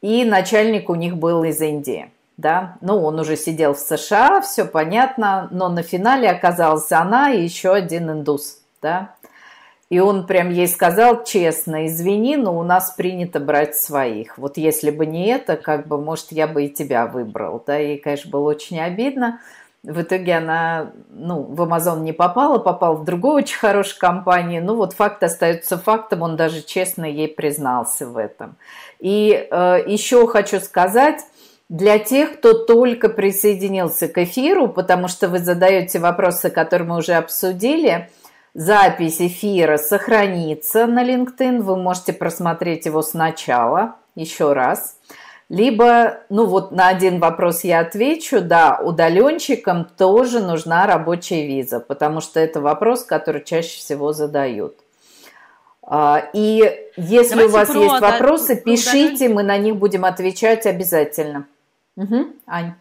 И 0.00 0.24
начальник 0.24 0.90
у 0.90 0.96
них 0.96 1.16
был 1.16 1.44
из 1.44 1.60
Индии. 1.60 2.10
Да? 2.36 2.76
Ну, 2.80 3.00
он 3.04 3.20
уже 3.20 3.36
сидел 3.36 3.74
в 3.74 3.78
США, 3.78 4.40
все 4.40 4.64
понятно, 4.64 5.46
но 5.52 5.68
на 5.68 5.84
финале 5.84 6.28
оказалась 6.28 6.90
она 6.90 7.30
и 7.30 7.44
еще 7.44 7.72
один 7.72 8.10
индус. 8.10 8.58
Да? 8.82 9.14
И 9.90 10.00
он 10.00 10.26
прям 10.26 10.50
ей 10.50 10.66
сказал 10.66 11.22
честно, 11.22 11.86
извини, 11.86 12.36
но 12.36 12.58
у 12.58 12.64
нас 12.64 12.94
принято 12.96 13.38
брать 13.38 13.76
своих. 13.76 14.38
Вот 14.38 14.56
если 14.56 14.90
бы 14.90 15.06
не 15.06 15.28
это, 15.28 15.56
как 15.56 15.86
бы, 15.86 15.98
может, 15.98 16.32
я 16.32 16.48
бы 16.48 16.64
и 16.64 16.68
тебя 16.68 17.06
выбрал. 17.06 17.62
Да? 17.64 17.76
Ей, 17.76 17.98
конечно, 17.98 18.28
было 18.28 18.48
очень 18.48 18.80
обидно. 18.80 19.38
В 19.84 20.02
итоге 20.02 20.36
она 20.36 20.92
ну, 21.10 21.42
в 21.42 21.60
Amazon 21.60 22.00
не 22.00 22.12
попала, 22.12 22.58
попала 22.58 22.94
в 22.94 23.04
другую 23.04 23.34
очень 23.34 23.58
хорошую 23.58 23.98
компанию. 23.98 24.64
Ну 24.64 24.76
вот 24.76 24.92
факт 24.92 25.22
остается 25.24 25.76
фактом, 25.76 26.22
он 26.22 26.36
даже 26.36 26.62
честно 26.62 27.04
ей 27.04 27.26
признался 27.26 28.06
в 28.06 28.16
этом. 28.16 28.56
И 29.00 29.48
э, 29.50 29.82
еще 29.86 30.28
хочу 30.28 30.60
сказать, 30.60 31.22
для 31.68 31.98
тех, 31.98 32.38
кто 32.38 32.52
только 32.52 33.08
присоединился 33.08 34.06
к 34.06 34.18
эфиру, 34.18 34.68
потому 34.68 35.08
что 35.08 35.28
вы 35.28 35.38
задаете 35.38 35.98
вопросы, 35.98 36.50
которые 36.50 36.86
мы 36.86 36.98
уже 36.98 37.14
обсудили, 37.14 38.10
запись 38.54 39.20
эфира 39.20 39.78
сохранится 39.78 40.86
на 40.86 41.02
LinkedIn, 41.02 41.62
вы 41.62 41.76
можете 41.76 42.12
просмотреть 42.12 42.86
его 42.86 43.02
сначала, 43.02 43.96
еще 44.14 44.52
раз. 44.52 44.98
Либо, 45.52 46.20
ну 46.30 46.46
вот 46.46 46.72
на 46.72 46.88
один 46.88 47.20
вопрос 47.20 47.62
я 47.62 47.80
отвечу, 47.80 48.40
да, 48.40 48.80
удаленщикам 48.82 49.84
тоже 49.84 50.40
нужна 50.40 50.86
рабочая 50.86 51.46
виза, 51.46 51.78
потому 51.78 52.22
что 52.22 52.40
это 52.40 52.62
вопрос, 52.62 53.04
который 53.04 53.44
чаще 53.44 53.76
всего 53.76 54.14
задают. 54.14 54.78
А, 55.82 56.26
и 56.32 56.90
если 56.96 57.34
Давайте 57.34 57.50
у 57.50 57.52
вас 57.52 57.74
есть 57.74 58.00
вопросы, 58.00 58.54
да, 58.54 58.60
пишите, 58.62 59.28
мы 59.28 59.42
на 59.42 59.58
них 59.58 59.76
будем 59.76 60.06
отвечать 60.06 60.64
обязательно. 60.64 61.46
Угу. 61.96 62.28
Ань. 62.46 62.72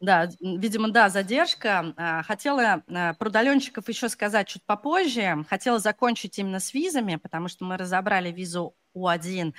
Да, 0.00 0.28
видимо, 0.42 0.90
да, 0.90 1.08
задержка. 1.08 1.94
А, 1.96 2.22
хотела 2.24 2.82
а, 2.92 3.14
про 3.14 3.28
удаленщиков 3.30 3.88
еще 3.88 4.10
сказать 4.10 4.48
чуть 4.48 4.64
попозже. 4.64 5.46
Хотела 5.48 5.78
закончить 5.78 6.38
именно 6.38 6.60
с 6.60 6.74
визами, 6.74 7.16
потому 7.16 7.48
что 7.48 7.64
мы 7.64 7.78
разобрали 7.78 8.30
визу 8.30 8.74
У1 8.94 9.54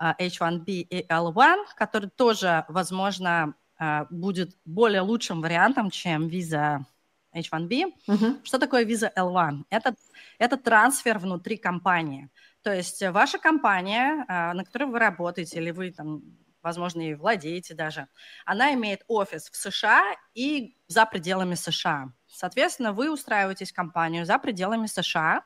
H1B 0.00 0.64
и 0.66 1.06
L1, 1.08 1.64
который 1.76 2.10
тоже, 2.10 2.64
возможно, 2.68 3.54
а, 3.78 4.06
будет 4.10 4.56
более 4.64 5.00
лучшим 5.00 5.40
вариантом, 5.40 5.90
чем 5.90 6.28
виза 6.28 6.86
H1B. 7.34 7.92
Uh-huh. 8.06 8.40
Что 8.44 8.58
такое 8.58 8.84
виза 8.84 9.12
L1? 9.16 9.64
Это, 9.70 9.94
это 10.38 10.56
трансфер 10.56 11.18
внутри 11.18 11.56
компании. 11.56 12.28
То 12.62 12.72
есть 12.72 13.02
ваша 13.02 13.38
компания, 13.38 14.24
а, 14.28 14.54
на 14.54 14.64
которой 14.64 14.84
вы 14.84 14.98
работаете, 14.98 15.58
или 15.58 15.70
вы 15.70 15.90
там, 15.90 16.22
возможно, 16.62 17.02
и 17.02 17.14
владеете 17.14 17.74
даже, 17.74 18.08
она 18.44 18.72
имеет 18.74 19.04
офис 19.08 19.50
в 19.50 19.56
США 19.56 20.02
и 20.34 20.76
за 20.86 21.04
пределами 21.06 21.54
США. 21.54 22.12
Соответственно, 22.26 22.92
вы 22.92 23.12
устраиваетесь 23.12 23.72
в 23.72 23.74
компанию 23.74 24.24
за 24.24 24.38
пределами 24.38 24.86
США, 24.86 25.44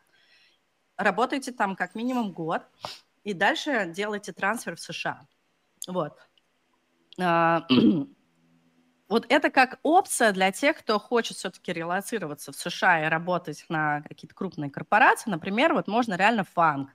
работаете 0.96 1.52
там 1.52 1.76
как 1.76 1.94
минимум 1.94 2.32
год, 2.32 2.62
и 3.24 3.32
дальше 3.34 3.90
делайте 3.94 4.32
трансфер 4.32 4.76
в 4.76 4.80
США. 4.80 5.26
Вот. 5.86 6.12
А, 7.20 7.66
вот 9.08 9.26
это 9.28 9.50
как 9.50 9.78
опция 9.82 10.32
для 10.32 10.52
тех, 10.52 10.78
кто 10.78 10.98
хочет 10.98 11.36
все-таки 11.36 11.72
релацироваться 11.72 12.52
в 12.52 12.56
США 12.56 13.06
и 13.06 13.08
работать 13.08 13.64
на 13.68 14.02
какие-то 14.02 14.34
крупные 14.34 14.70
корпорации. 14.70 15.30
Например, 15.30 15.74
вот 15.74 15.88
можно 15.88 16.14
реально 16.14 16.44
фанг 16.44 16.90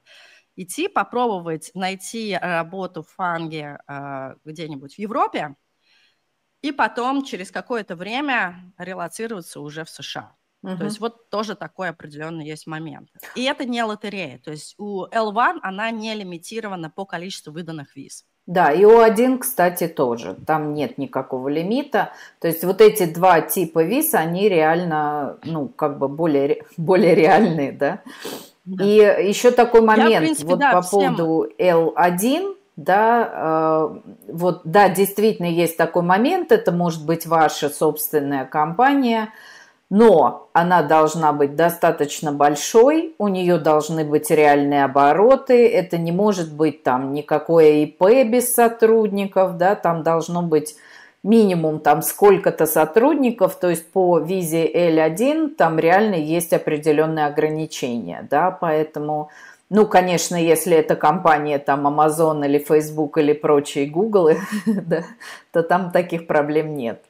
идти, 0.55 0.87
попробовать 0.87 1.71
найти 1.73 2.37
работу 2.39 3.01
в 3.01 3.09
фанге 3.09 3.79
э, 3.87 4.35
где-нибудь 4.45 4.95
в 4.95 4.99
Европе, 4.99 5.55
и 6.61 6.71
потом 6.71 7.25
через 7.25 7.51
какое-то 7.51 7.95
время 7.95 8.73
релацироваться 8.77 9.59
уже 9.59 9.83
в 9.83 9.89
США. 9.89 10.35
Uh-huh. 10.63 10.77
То 10.77 10.85
есть 10.85 10.99
вот 10.99 11.29
тоже 11.29 11.55
такой 11.55 11.89
определенный 11.89 12.45
есть 12.45 12.67
момент. 12.67 13.09
И 13.35 13.43
это 13.43 13.65
не 13.65 13.83
лотерея. 13.83 14.39
То 14.39 14.51
есть 14.51 14.75
у 14.77 15.05
L1 15.05 15.59
она 15.61 15.91
не 15.91 16.13
лимитирована 16.15 16.89
по 16.89 17.05
количеству 17.05 17.51
выданных 17.51 17.95
виз. 17.95 18.25
Да, 18.45 18.71
и 18.71 18.83
у 18.83 18.99
1, 18.99 19.39
кстати, 19.39 19.87
тоже. 19.87 20.35
Там 20.45 20.73
нет 20.73 20.97
никакого 20.97 21.47
лимита. 21.47 22.11
То 22.39 22.47
есть 22.47 22.63
вот 22.63 22.81
эти 22.81 23.05
два 23.05 23.41
типа 23.41 23.83
виз, 23.83 24.13
они 24.13 24.49
реально, 24.49 25.37
ну, 25.43 25.67
как 25.67 25.97
бы 25.97 26.07
более, 26.07 26.63
более 26.77 27.15
реальные, 27.15 27.71
да? 27.71 28.01
да. 28.65 28.83
И 28.83 29.27
еще 29.27 29.51
такой 29.51 29.81
момент, 29.81 30.11
Я, 30.11 30.19
принципе, 30.19 30.47
вот 30.47 30.59
да, 30.59 30.73
по 30.73 30.81
всем... 30.81 31.15
поводу 31.15 31.49
L1, 31.57 32.55
да, 32.75 33.91
э, 33.95 34.11
вот, 34.29 34.61
да, 34.65 34.89
действительно 34.89 35.45
есть 35.45 35.77
такой 35.77 36.01
момент, 36.01 36.51
это 36.51 36.71
может 36.71 37.05
быть 37.05 37.25
ваша 37.25 37.69
собственная 37.69 38.45
компания– 38.45 39.29
но 39.93 40.49
она 40.53 40.81
должна 40.81 41.33
быть 41.33 41.55
достаточно 41.55 42.31
большой, 42.31 43.13
у 43.19 43.27
нее 43.27 43.59
должны 43.59 44.03
быть 44.03 44.31
реальные 44.31 44.85
обороты, 44.85 45.69
это 45.69 45.99
не 45.99 46.11
может 46.11 46.51
быть 46.51 46.81
там 46.81 47.13
никакое 47.13 47.83
ИП 47.83 48.01
без 48.25 48.51
сотрудников, 48.55 49.57
да, 49.57 49.75
там 49.75 50.01
должно 50.01 50.41
быть 50.41 50.75
минимум 51.21 51.79
там 51.79 52.01
сколько-то 52.01 52.65
сотрудников, 52.65 53.55
то 53.59 53.69
есть 53.69 53.91
по 53.91 54.17
визе 54.17 54.65
L1 54.65 55.49
там 55.49 55.77
реально 55.77 56.15
есть 56.15 56.53
определенные 56.53 57.27
ограничения, 57.27 58.27
да, 58.27 58.49
поэтому, 58.49 59.29
ну, 59.69 59.85
конечно, 59.85 60.35
если 60.35 60.75
это 60.75 60.95
компания 60.95 61.59
там 61.59 61.85
Amazon 61.85 62.43
или 62.43 62.57
Facebook 62.57 63.19
или 63.19 63.33
прочие 63.33 63.85
Google, 63.85 64.31
да, 64.65 65.03
то 65.51 65.61
там 65.61 65.91
таких 65.91 66.25
проблем 66.25 66.75
нет. 66.75 67.03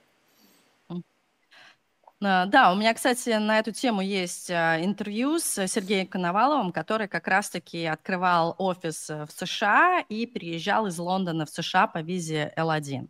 А, 2.26 2.46
да, 2.46 2.72
у 2.72 2.76
меня, 2.76 2.94
кстати, 2.94 3.30
на 3.30 3.60
эту 3.60 3.72
тему 3.72 4.02
есть 4.02 4.50
а, 4.50 4.84
интервью 4.84 5.40
с 5.40 5.68
Сергеем 5.68 6.08
Коноваловым, 6.08 6.72
который 6.72 7.08
как 7.08 7.28
раз-таки 7.28 7.86
открывал 7.86 8.56
офис 8.58 9.10
в 9.10 9.28
США 9.30 10.04
и 10.08 10.26
приезжал 10.26 10.88
из 10.88 10.98
Лондона 10.98 11.46
в 11.46 11.50
США 11.50 11.88
по 11.88 12.02
визе 12.02 12.54
L1. 12.58 13.10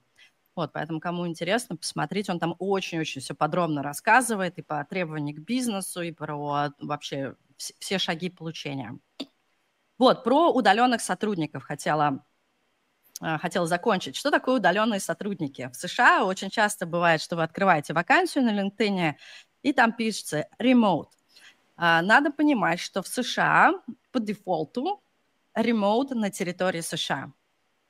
Вот, 0.56 0.71
поэтому, 0.73 0.99
кому 0.99 1.28
интересно, 1.28 1.76
посмотрите, 1.76 2.32
он 2.32 2.39
там 2.39 2.56
очень-очень 2.60 3.21
все 3.21 3.34
подробно 3.34 3.82
рассказывает 3.82 4.58
и 4.60 4.62
по 4.62 4.86
требованиям 4.86 5.38
к 5.38 5.45
бизнесу, 5.45 6.02
и 6.02 6.12
про 6.12 6.71
вообще 6.80 7.36
все 7.58 7.97
шаги 7.97 8.30
получения. 8.30 8.97
Вот, 9.97 10.23
про 10.23 10.52
удаленных 10.52 11.02
сотрудников 11.02 11.63
хотела 11.63 12.23
хотела 13.19 13.67
закончить. 13.67 14.15
Что 14.15 14.32
такое 14.32 14.56
удаленные 14.56 14.99
сотрудники? 14.99 15.69
В 15.71 15.76
США 15.76 16.26
очень 16.26 16.49
часто 16.49 16.86
бывает, 16.86 17.21
что 17.21 17.36
вы 17.36 17.43
открываете 17.43 17.93
вакансию 17.93 18.43
на 18.43 18.60
LinkedIn, 18.60 19.15
и 19.62 19.73
там 19.73 19.93
пишется 19.93 20.47
remote. 20.60 21.10
А, 21.76 22.02
надо 22.02 22.32
понимать, 22.32 22.80
что 22.80 23.02
в 23.02 23.08
США 23.08 23.73
по 24.12 24.19
дефолту 24.19 25.02
remote 25.58 26.13
на 26.13 26.30
территории 26.30 26.82
США. 26.82 27.32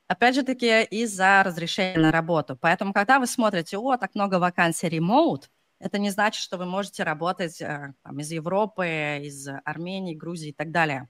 Опять 0.08 0.36
же 0.36 0.44
таки 0.44 0.84
из-за 0.84 1.44
разрешения 1.44 1.98
на 1.98 2.12
работу. 2.12 2.58
Поэтому, 2.60 2.94
когда 2.94 3.20
вы 3.20 3.28
смотрите, 3.28 3.78
о, 3.78 3.98
так 3.98 4.16
много 4.16 4.36
вакансий 4.36 4.88
remote, 4.88 5.44
это 5.80 5.98
не 5.98 6.12
значит, 6.12 6.42
что 6.42 6.58
вы 6.58 6.66
можете 6.66 7.04
работать 7.04 7.62
э, 7.62 7.94
там, 8.04 8.20
из 8.20 8.32
Европы, 8.32 9.20
из 9.22 9.48
Армении, 9.66 10.16
Грузии 10.16 10.50
и 10.50 10.54
так 10.54 10.72
далее. 10.72 11.10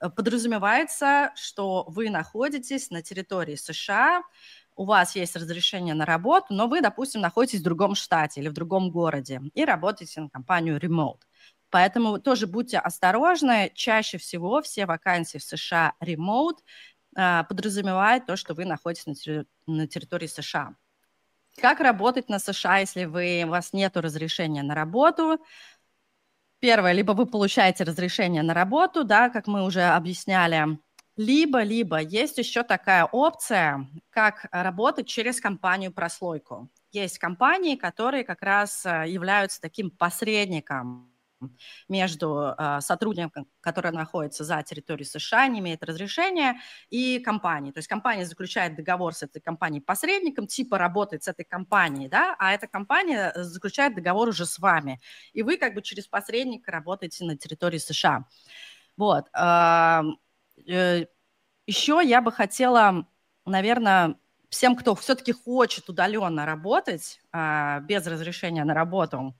Э, 0.00 0.08
подразумевается, 0.10 1.32
что 1.36 1.84
вы 1.88 2.10
находитесь 2.10 2.90
на 2.90 3.02
территории 3.02 3.56
США, 3.56 4.22
у 4.76 4.84
вас 4.84 5.14
есть 5.14 5.36
разрешение 5.36 5.94
на 5.94 6.06
работу, 6.06 6.46
но 6.50 6.66
вы, 6.66 6.80
допустим, 6.80 7.20
находитесь 7.20 7.60
в 7.60 7.64
другом 7.64 7.94
штате 7.94 8.40
или 8.40 8.48
в 8.48 8.54
другом 8.54 8.90
городе 8.90 9.42
и 9.54 9.64
работаете 9.64 10.22
на 10.22 10.30
компанию 10.30 10.78
Remote. 10.78 11.20
Поэтому 11.70 12.18
тоже 12.18 12.46
будьте 12.46 12.78
осторожны. 12.78 13.70
Чаще 13.74 14.18
всего 14.18 14.62
все 14.62 14.86
вакансии 14.86 15.38
в 15.38 15.44
США 15.44 15.92
Remote 16.02 16.58
а, 17.16 17.44
подразумевают 17.44 18.26
то, 18.26 18.36
что 18.36 18.54
вы 18.54 18.64
находитесь 18.64 19.06
на, 19.06 19.12
терри- 19.12 19.46
на 19.66 19.86
территории 19.86 20.26
США. 20.26 20.74
Как 21.60 21.80
работать 21.80 22.28
на 22.28 22.38
США, 22.38 22.78
если 22.78 23.04
вы, 23.04 23.42
у 23.44 23.50
вас 23.50 23.72
нет 23.72 23.96
разрешения 23.96 24.62
на 24.62 24.74
работу? 24.74 25.38
Первое, 26.60 26.92
либо 26.92 27.12
вы 27.12 27.26
получаете 27.26 27.84
разрешение 27.84 28.42
на 28.42 28.52
работу, 28.52 29.02
да, 29.02 29.30
как 29.30 29.46
мы 29.46 29.64
уже 29.64 29.82
объясняли, 29.82 30.78
либо, 31.16 31.62
либо 31.62 31.98
есть 32.00 32.38
еще 32.38 32.62
такая 32.62 33.04
опция, 33.04 33.86
как 34.10 34.46
работать 34.52 35.06
через 35.06 35.40
компанию-прослойку. 35.40 36.68
Есть 36.92 37.18
компании, 37.18 37.76
которые 37.76 38.24
как 38.24 38.42
раз 38.42 38.84
э, 38.84 39.04
являются 39.08 39.60
таким 39.60 39.90
посредником 39.90 41.10
между 41.88 42.54
э, 42.56 42.80
сотрудником, 42.80 43.46
который 43.60 43.92
находится 43.92 44.44
за 44.44 44.62
территорией 44.62 45.06
США, 45.06 45.48
не 45.48 45.60
имеет 45.60 45.82
разрешения, 45.82 46.60
и 46.90 47.18
компанией. 47.18 47.72
То 47.72 47.78
есть 47.78 47.88
компания 47.88 48.26
заключает 48.26 48.76
договор 48.76 49.14
с 49.14 49.22
этой 49.22 49.40
компанией-посредником, 49.40 50.46
типа 50.46 50.78
работает 50.78 51.24
с 51.24 51.28
этой 51.28 51.44
компанией, 51.44 52.08
да, 52.08 52.36
а 52.38 52.52
эта 52.52 52.66
компания 52.66 53.32
э, 53.34 53.42
заключает 53.42 53.94
договор 53.94 54.28
уже 54.28 54.46
с 54.46 54.58
вами. 54.58 55.00
И 55.32 55.42
вы 55.42 55.56
как 55.56 55.74
бы 55.74 55.82
через 55.82 56.06
посредника 56.06 56.70
работаете 56.70 57.24
на 57.24 57.36
территории 57.36 57.78
США. 57.78 58.26
Вот. 58.96 59.28
Э, 59.34 60.02
еще 61.66 62.00
я 62.04 62.20
бы 62.20 62.32
хотела, 62.32 63.06
наверное, 63.46 64.16
всем, 64.50 64.76
кто 64.76 64.94
все-таки 64.94 65.32
хочет 65.32 65.88
удаленно 65.88 66.44
работать 66.44 67.20
без 67.32 68.06
разрешения 68.06 68.64
на 68.64 68.74
работу, 68.74 69.34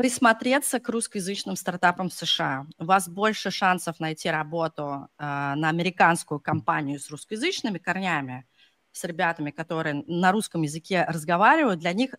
присмотреться 0.00 0.80
к 0.80 0.88
русскоязычным 0.88 1.56
стартапам 1.56 2.08
в 2.08 2.14
США. 2.14 2.66
У 2.78 2.86
вас 2.86 3.06
больше 3.06 3.50
шансов 3.50 4.00
найти 4.00 4.30
работу 4.30 4.82
э, 5.18 5.22
на 5.26 5.68
американскую 5.68 6.40
компанию 6.40 6.98
с 6.98 7.10
русскоязычными 7.10 7.76
корнями, 7.76 8.46
с 8.92 9.04
ребятами, 9.04 9.50
которые 9.50 10.02
на 10.06 10.32
русском 10.32 10.62
языке 10.62 11.04
разговаривают. 11.06 11.80
Для 11.80 11.92
них 11.92 12.14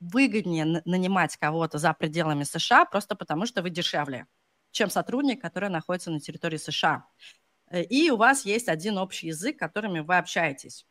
выгоднее 0.00 0.80
нанимать 0.86 1.36
кого-то 1.36 1.76
за 1.76 1.92
пределами 1.92 2.44
США 2.44 2.86
просто 2.86 3.14
потому, 3.14 3.44
что 3.44 3.60
вы 3.60 3.68
дешевле, 3.68 4.26
чем 4.70 4.88
сотрудник, 4.88 5.42
который 5.42 5.68
находится 5.68 6.10
на 6.10 6.20
территории 6.20 6.56
США. 6.56 7.04
Э, 7.68 7.82
и 7.82 8.10
у 8.10 8.16
вас 8.16 8.46
есть 8.46 8.70
один 8.70 8.96
общий 8.96 9.26
язык, 9.26 9.58
которыми 9.58 10.00
вы 10.00 10.16
общаетесь. 10.16 10.86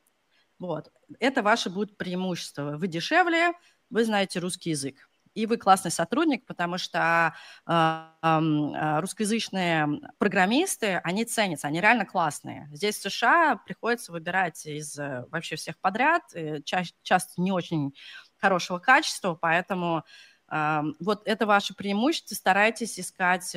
Вот. 0.60 0.92
Это 1.20 1.42
ваше 1.42 1.72
будет 1.72 1.98
преимущество. 1.98 2.78
Вы 2.78 2.88
дешевле, 2.88 3.54
вы 3.90 4.06
знаете 4.06 4.38
русский 4.38 4.70
язык 4.70 5.10
и 5.36 5.46
вы 5.46 5.58
классный 5.58 5.92
сотрудник, 5.92 6.46
потому 6.46 6.78
что 6.78 7.36
э, 7.68 9.00
русскоязычные 9.02 10.00
программисты, 10.18 11.02
они 11.04 11.26
ценятся, 11.26 11.68
они 11.68 11.82
реально 11.82 12.06
классные. 12.06 12.68
Здесь 12.72 12.98
в 12.98 13.02
США 13.10 13.58
приходится 13.58 14.12
выбирать 14.12 14.66
из 14.66 14.98
э, 14.98 15.26
вообще 15.30 15.58
всех 15.58 15.78
подряд, 15.80 16.24
э, 16.34 16.62
ча- 16.64 16.84
часто 17.04 17.42
не 17.42 17.52
очень 17.52 17.94
хорошего 18.38 18.80
качества, 18.80 19.36
поэтому 19.36 20.04
вот 20.48 21.24
это 21.26 21.48
ваше 21.48 21.74
преимущество. 21.74 22.36
Старайтесь 22.36 23.00
искать 23.00 23.56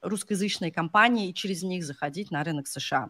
русскоязычные 0.00 0.70
компании 0.70 1.28
и 1.28 1.34
через 1.34 1.64
них 1.64 1.84
заходить 1.84 2.30
на 2.30 2.44
рынок 2.44 2.68
США. 2.68 3.08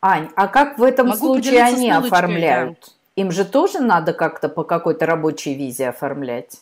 Ань, 0.00 0.30
а 0.36 0.48
как 0.48 0.78
в 0.78 0.82
этом 0.82 1.08
Могу 1.08 1.34
случае 1.34 1.62
они 1.62 1.90
оформляют? 1.90 2.94
Им 3.16 3.32
же 3.32 3.44
тоже 3.44 3.80
надо 3.80 4.12
как-то 4.12 4.48
по 4.48 4.62
какой-то 4.64 5.04
рабочей 5.04 5.54
визе 5.54 5.88
оформлять? 5.88 6.60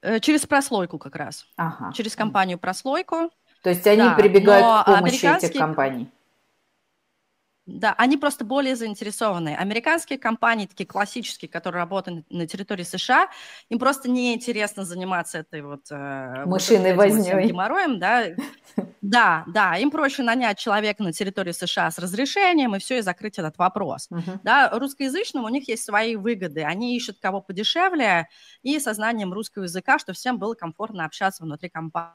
Э, 0.00 0.20
через 0.20 0.46
прослойку 0.46 0.98
как 0.98 1.16
раз. 1.16 1.46
Ага. 1.56 1.92
Через 1.92 2.14
компанию 2.14 2.58
прослойку. 2.58 3.30
То 3.62 3.70
есть 3.70 3.86
они 3.86 4.02
да, 4.02 4.14
прибегают 4.14 4.84
к 4.84 4.86
помощи 4.86 5.26
этих 5.26 5.58
компаний. 5.58 6.08
Да, 7.68 7.94
они 7.98 8.16
просто 8.16 8.46
более 8.46 8.76
заинтересованы. 8.76 9.54
Американские 9.54 10.18
компании, 10.18 10.64
такие 10.64 10.86
классические, 10.86 11.50
которые 11.50 11.82
работают 11.82 12.24
на 12.30 12.46
территории 12.46 12.82
США, 12.82 13.28
им 13.68 13.78
просто 13.78 14.10
неинтересно 14.10 14.84
заниматься 14.84 15.38
этой 15.38 15.60
вот... 15.60 15.82
Э, 15.90 16.44
Мышиной 16.46 16.94
вот 16.94 17.04
вознёй. 17.04 17.46
Геморроем, 17.46 17.98
да. 17.98 18.24
Да, 19.00 19.44
да, 19.46 19.76
им 19.76 19.90
проще 19.90 20.22
нанять 20.22 20.58
человека 20.58 21.02
на 21.02 21.12
территории 21.12 21.52
США 21.52 21.90
с 21.90 21.98
разрешением 21.98 22.74
и 22.74 22.78
все, 22.78 22.98
и 22.98 23.00
закрыть 23.00 23.38
этот 23.38 23.56
вопрос. 23.56 24.08
Да, 24.42 24.70
русскоязычным 24.72 25.44
у 25.44 25.48
них 25.48 25.68
есть 25.68 25.84
свои 25.84 26.16
выгоды. 26.16 26.62
Они 26.62 26.96
ищут 26.96 27.18
кого 27.20 27.40
подешевле 27.40 28.28
и 28.62 28.78
со 28.80 28.92
знанием 28.94 29.32
русского 29.32 29.62
языка, 29.62 29.98
что 29.98 30.12
всем 30.12 30.38
было 30.38 30.54
комфортно 30.54 31.04
общаться 31.04 31.44
внутри 31.44 31.70
компании. 31.70 32.12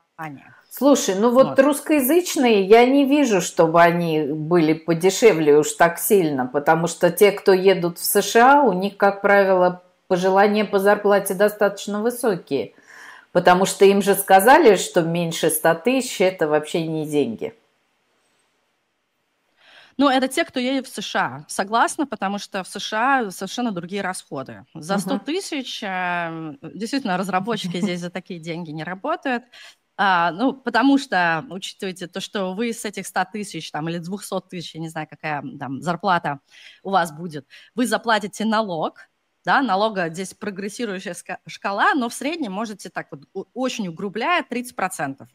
Слушай, 0.69 1.15
ну 1.15 1.31
вот, 1.31 1.49
вот 1.49 1.59
русскоязычные, 1.59 2.63
я 2.63 2.85
не 2.85 3.05
вижу, 3.05 3.41
чтобы 3.41 3.81
они 3.81 4.23
были 4.23 4.73
подешевле 4.73 5.57
уж 5.57 5.73
так 5.73 5.99
сильно, 5.99 6.47
потому 6.47 6.87
что 6.87 7.11
те, 7.11 7.31
кто 7.31 7.53
едут 7.53 7.99
в 7.99 8.03
США, 8.03 8.63
у 8.63 8.73
них, 8.73 8.97
как 8.97 9.21
правило, 9.21 9.83
пожелания 10.07 10.65
по 10.65 10.79
зарплате 10.79 11.33
достаточно 11.35 12.01
высокие. 12.01 12.73
Потому 13.31 13.65
что 13.65 13.85
им 13.85 14.01
же 14.01 14.15
сказали, 14.15 14.75
что 14.75 15.01
меньше 15.01 15.49
100 15.49 15.73
тысяч– 15.75 16.17
это 16.21 16.47
вообще 16.47 16.85
не 16.85 17.07
деньги. 17.07 17.53
Ну, 19.97 20.09
это 20.09 20.27
те, 20.27 20.43
кто 20.43 20.59
едет 20.59 20.87
в 20.87 20.93
США. 20.93 21.45
Согласна, 21.47 22.07
потому 22.07 22.39
что 22.39 22.63
в 22.63 22.67
США 22.67 23.29
совершенно 23.29 23.71
другие 23.71 24.01
расходы. 24.01 24.65
За 24.73 24.97
100 24.97 25.19
тысяч, 25.19 25.83
э, 25.83 26.55
действительно, 26.61 27.17
разработчики 27.17 27.79
здесь 27.79 27.99
за 27.99 28.09
такие 28.09 28.39
деньги 28.39 28.71
не 28.71 28.83
работают. 28.83 29.43
А, 29.97 30.31
ну, 30.31 30.53
потому 30.53 30.97
что, 30.97 31.45
учитывайте 31.49 32.07
то, 32.07 32.19
что 32.19 32.53
вы 32.53 32.73
с 32.73 32.83
этих 32.85 33.05
100 33.05 33.25
тысяч 33.31 33.71
там, 33.71 33.87
или 33.89 33.99
200 33.99 34.49
тысяч, 34.49 34.73
я 34.75 34.81
не 34.81 34.89
знаю, 34.89 35.07
какая 35.09 35.43
там 35.59 35.81
зарплата 35.81 36.39
у 36.83 36.89
вас 36.89 37.11
будет, 37.11 37.47
вы 37.75 37.85
заплатите 37.85 38.43
налог, 38.45 39.01
да, 39.45 39.61
налога 39.61 40.09
здесь 40.09 40.33
прогрессирующая 40.33 41.15
шкала, 41.47 41.93
но 41.95 42.09
в 42.09 42.13
среднем 42.13 42.53
можете 42.53 42.89
так 42.89 43.07
вот 43.11 43.21
очень 43.53 43.87
угрубляя 43.87 44.43
30%. 44.43 45.27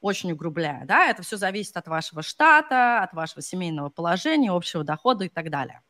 Очень 0.00 0.32
угрубляя, 0.32 0.86
да, 0.86 1.08
это 1.10 1.22
все 1.22 1.36
зависит 1.36 1.76
от 1.76 1.86
вашего 1.86 2.22
штата, 2.22 3.02
от 3.02 3.12
вашего 3.12 3.42
семейного 3.42 3.90
положения, 3.90 4.50
общего 4.50 4.82
дохода 4.82 5.26
и 5.26 5.28
так 5.28 5.50
далее. 5.50 5.82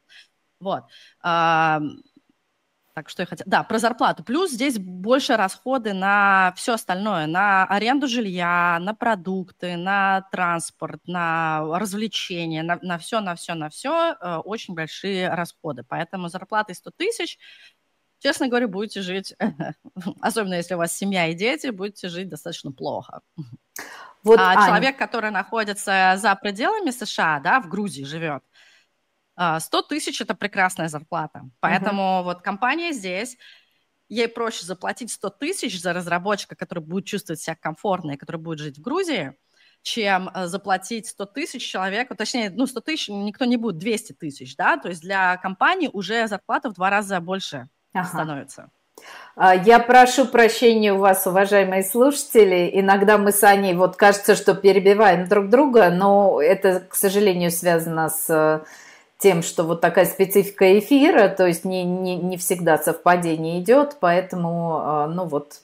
Вот. 0.60 0.84
Так, 3.00 3.08
что 3.08 3.22
я 3.22 3.26
хотела... 3.26 3.48
Да, 3.48 3.62
про 3.62 3.78
зарплату. 3.78 4.22
Плюс 4.22 4.50
здесь 4.50 4.78
больше 4.78 5.36
расходы 5.36 5.94
на 5.94 6.52
все 6.54 6.74
остальное. 6.74 7.26
На 7.26 7.64
аренду 7.64 8.06
жилья, 8.06 8.78
на 8.78 8.92
продукты, 8.94 9.78
на 9.78 10.28
транспорт, 10.30 11.00
на 11.06 11.62
развлечения, 11.78 12.62
на, 12.62 12.78
на 12.82 12.98
все, 12.98 13.20
на 13.20 13.34
все, 13.36 13.54
на 13.54 13.70
все. 13.70 14.16
Э, 14.20 14.36
очень 14.44 14.74
большие 14.74 15.30
расходы. 15.30 15.82
Поэтому 15.82 16.28
зарплата 16.28 16.74
100 16.74 16.90
тысяч, 16.90 17.38
честно 18.18 18.48
говоря, 18.48 18.68
будете 18.68 19.00
жить, 19.00 19.34
особенно 20.20 20.54
если 20.54 20.74
у 20.74 20.78
вас 20.78 20.94
семья 20.94 21.28
и 21.28 21.34
дети, 21.34 21.68
будете 21.68 22.10
жить 22.10 22.28
достаточно 22.28 22.70
плохо. 22.70 23.22
Вот, 24.22 24.38
а 24.38 24.50
Аня. 24.50 24.66
человек, 24.66 24.98
который 24.98 25.30
находится 25.30 26.16
за 26.18 26.34
пределами 26.36 26.90
США, 26.90 27.40
да, 27.40 27.60
в 27.60 27.68
Грузии 27.70 28.04
живет, 28.04 28.42
100 29.58 29.78
а, 29.78 29.82
тысяч– 29.82 30.20
это 30.20 30.34
прекрасная 30.34 30.88
зарплата. 30.88 31.48
Поэтому 31.60 32.02
uh-huh. 32.02 32.24
вот 32.24 32.42
компания 32.42 32.92
здесь, 32.92 33.38
ей 34.10 34.28
проще 34.28 34.66
заплатить 34.66 35.10
100 35.10 35.30
тысяч 35.30 35.80
за 35.80 35.94
разработчика, 35.94 36.56
который 36.56 36.80
будет 36.80 37.06
чувствовать 37.06 37.40
себя 37.40 37.56
комфортно 37.58 38.12
и 38.12 38.16
который 38.16 38.36
будет 38.36 38.58
жить 38.58 38.78
в 38.78 38.82
Грузии, 38.82 39.34
чем 39.82 40.28
э, 40.34 40.46
заплатить 40.46 41.06
100 41.06 41.26
тысяч 41.26 41.66
человеку, 41.66 42.14
точнее, 42.14 42.50
ну, 42.50 42.66
100 42.66 42.80
тысяч 42.80 43.08
никто 43.08 43.46
не 43.46 43.56
будет, 43.56 43.78
200 43.78 44.12
тысяч, 44.12 44.56
да, 44.56 44.76
то 44.76 44.88
есть 44.88 45.00
для 45.00 45.38
компании 45.38 45.88
уже 45.90 46.26
зарплата 46.28 46.68
в 46.68 46.74
два 46.74 46.90
раза 46.90 47.18
больше 47.20 47.68
ага. 47.94 48.08
становится. 48.08 48.70
А, 49.36 49.54
я 49.54 49.78
прошу 49.78 50.26
прощения 50.26 50.92
у 50.92 50.98
вас, 50.98 51.26
уважаемые 51.26 51.82
слушатели. 51.82 52.70
Иногда 52.74 53.16
мы 53.16 53.32
с 53.32 53.42
Аней, 53.42 53.72
вот 53.72 53.96
кажется, 53.96 54.34
что 54.34 54.54
перебиваем 54.54 55.26
друг 55.26 55.48
друга, 55.48 55.88
но 55.88 56.42
это, 56.42 56.80
к 56.80 56.94
сожалению, 56.94 57.50
связано 57.50 58.10
с 58.10 58.62
тем, 59.20 59.42
что 59.42 59.64
вот 59.64 59.80
такая 59.80 60.06
специфика 60.06 60.78
эфира, 60.78 61.28
то 61.28 61.46
есть 61.46 61.64
не, 61.64 61.84
не, 61.84 62.16
не 62.16 62.36
всегда 62.36 62.78
совпадение 62.78 63.60
идет, 63.60 63.96
поэтому, 64.00 64.80
а, 64.82 65.06
ну 65.06 65.26
вот, 65.26 65.60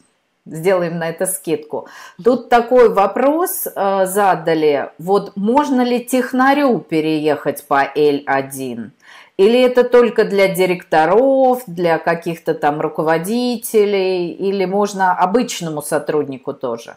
сделаем 0.47 0.99
на 0.99 1.09
это 1.09 1.27
скидку. 1.27 1.89
Тут 2.23 2.49
такой 2.49 2.89
вопрос 2.89 3.67
э, 3.67 4.07
задали, 4.07 4.91
вот 4.99 5.33
можно 5.37 5.83
ли 5.83 6.05
технарю 6.05 6.79
переехать 6.79 7.67
по 7.67 7.85
L1? 7.85 8.91
Или 9.37 9.61
это 9.61 9.85
только 9.85 10.25
для 10.25 10.49
директоров, 10.49 11.63
для 11.67 11.99
каких-то 11.99 12.55
там 12.55 12.81
руководителей, 12.81 14.31
или 14.33 14.65
можно 14.65 15.13
обычному 15.13 15.83
сотруднику 15.83 16.55
тоже? 16.55 16.97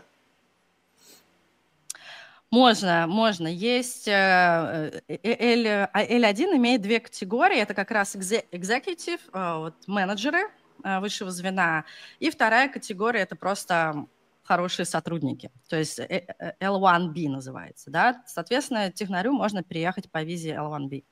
Можно, 2.52 3.06
можно. 3.08 3.48
Есть 3.48 4.08
э, 4.08 5.02
э, 5.08 5.18
э, 5.22 5.54
L, 5.54 5.90
L1 5.94 6.56
имеет 6.58 6.82
две 6.82 7.00
категории. 7.00 7.60
Это 7.60 7.76
как 7.76 7.92
раз 7.92 8.16
executive, 8.16 9.20
вот, 9.32 9.76
менеджеры 9.86 10.50
высшего 10.84 11.30
звена. 11.30 11.84
И 12.20 12.32
вторая 12.32 12.70
категория– 12.70 13.20
это 13.22 13.36
просто 13.36 14.06
хорошие 14.44 14.86
сотрудники. 14.86 15.52
То 15.68 15.78
есть 15.78 16.00
L1B 16.00 17.30
называется. 17.30 17.92
Да? 17.92 18.24
Соответственно, 18.26 18.92
технарю 18.92 19.34
можно 19.34 19.62
переехать 19.62 20.10
по 20.10 20.24
визе 20.24 20.52
L1B. 20.56 21.04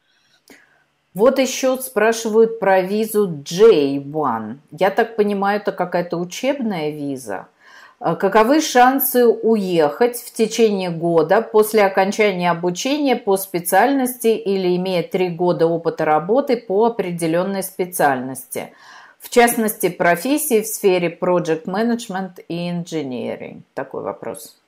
Вот 1.14 1.38
еще 1.38 1.78
спрашивают 1.80 2.60
про 2.60 2.82
визу 2.82 3.30
J1. 3.30 4.58
Я 4.72 4.90
так 4.90 5.16
понимаю, 5.16 5.60
это 5.60 5.72
какая-то 5.72 6.18
учебная 6.18 6.90
виза– 6.90 7.48
каковы 8.00 8.62
шансы 8.62 9.26
уехать 9.26 10.18
в 10.18 10.32
течение 10.32 10.92
года 10.92 11.42
после 11.42 11.84
окончания 11.84 12.52
обучения 12.52 13.16
по 13.16 13.38
специальности 13.38 14.28
или 14.28 14.76
имея 14.76 15.04
три 15.04 15.30
года 15.30 15.66
опыта 15.66 16.06
работы 16.06 16.58
по 16.58 16.86
определенной 16.86 17.64
специальности? 17.64 18.74
В 19.20 19.30
частности, 19.30 19.90
профессии 19.90 20.62
в 20.62 20.68
сфере 20.68 21.18
Project 21.20 21.66
Management 21.66 22.44
и 22.48 22.70
Engineering. 22.70 23.64
Такой 23.74 24.04
вопрос. 24.04 24.62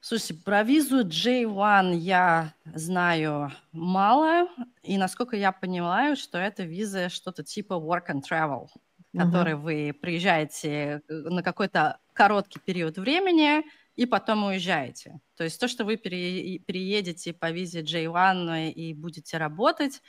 Слушайте, 0.00 0.34
про 0.34 0.62
визу 0.62 1.04
J1 1.04 1.94
я 1.94 2.52
знаю 2.74 3.52
мало, 3.72 4.48
и 4.82 4.96
насколько 4.96 5.36
я 5.36 5.52
понимаю, 5.52 6.16
что 6.16 6.38
это 6.38 6.62
виза 6.62 7.08
что-то 7.08 7.44
типа 7.44 7.74
work 7.74 8.06
and 8.10 8.22
travel 8.28 8.68
который 9.16 9.54
угу. 9.54 9.64
вы 9.64 9.92
приезжаете 10.00 11.02
э, 11.08 11.12
на 11.12 11.42
какой-то 11.42 11.98
короткий 12.12 12.60
период 12.60 12.98
времени 12.98 13.64
и 13.96 14.06
потом 14.06 14.44
уезжаете. 14.44 15.20
То 15.36 15.44
есть 15.44 15.60
то, 15.60 15.68
что 15.68 15.84
вы 15.84 15.96
пере, 15.96 16.58
переедете 16.58 17.32
по 17.32 17.50
визе 17.50 17.82
J1 17.82 18.70
и 18.70 18.94
будете 18.94 19.36
работать, 19.36 20.02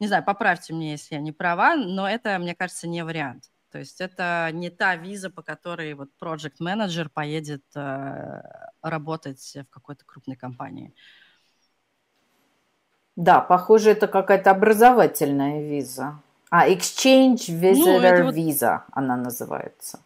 не 0.00 0.08
знаю, 0.08 0.24
поправьте 0.24 0.74
мне, 0.74 0.92
если 0.92 1.14
я 1.14 1.20
не 1.20 1.32
права, 1.32 1.76
но 1.76 2.08
это, 2.08 2.38
мне 2.38 2.54
кажется, 2.54 2.88
не 2.88 3.04
вариант. 3.04 3.44
То 3.70 3.78
есть 3.78 4.00
это 4.00 4.50
не 4.52 4.70
та 4.70 4.94
виза, 4.96 5.30
по 5.30 5.42
которой 5.42 5.94
вот 5.94 6.10
project 6.20 6.56
менеджер 6.60 7.08
поедет 7.08 7.64
э, 7.74 8.42
работать 8.82 9.56
в 9.56 9.70
какой-то 9.70 10.04
крупной 10.04 10.36
компании. 10.36 10.94
Да, 13.16 13.40
похоже, 13.40 13.90
это 13.90 14.08
какая-то 14.08 14.50
образовательная 14.50 15.62
виза. 15.62 16.20
А, 16.56 16.68
Exchange 16.68 17.46
ну, 17.48 17.98
Visitor 17.98 18.22
ну, 18.22 18.30
Visa 18.30 18.72
вот... 18.72 18.82
она 18.92 19.16
называется. 19.16 19.98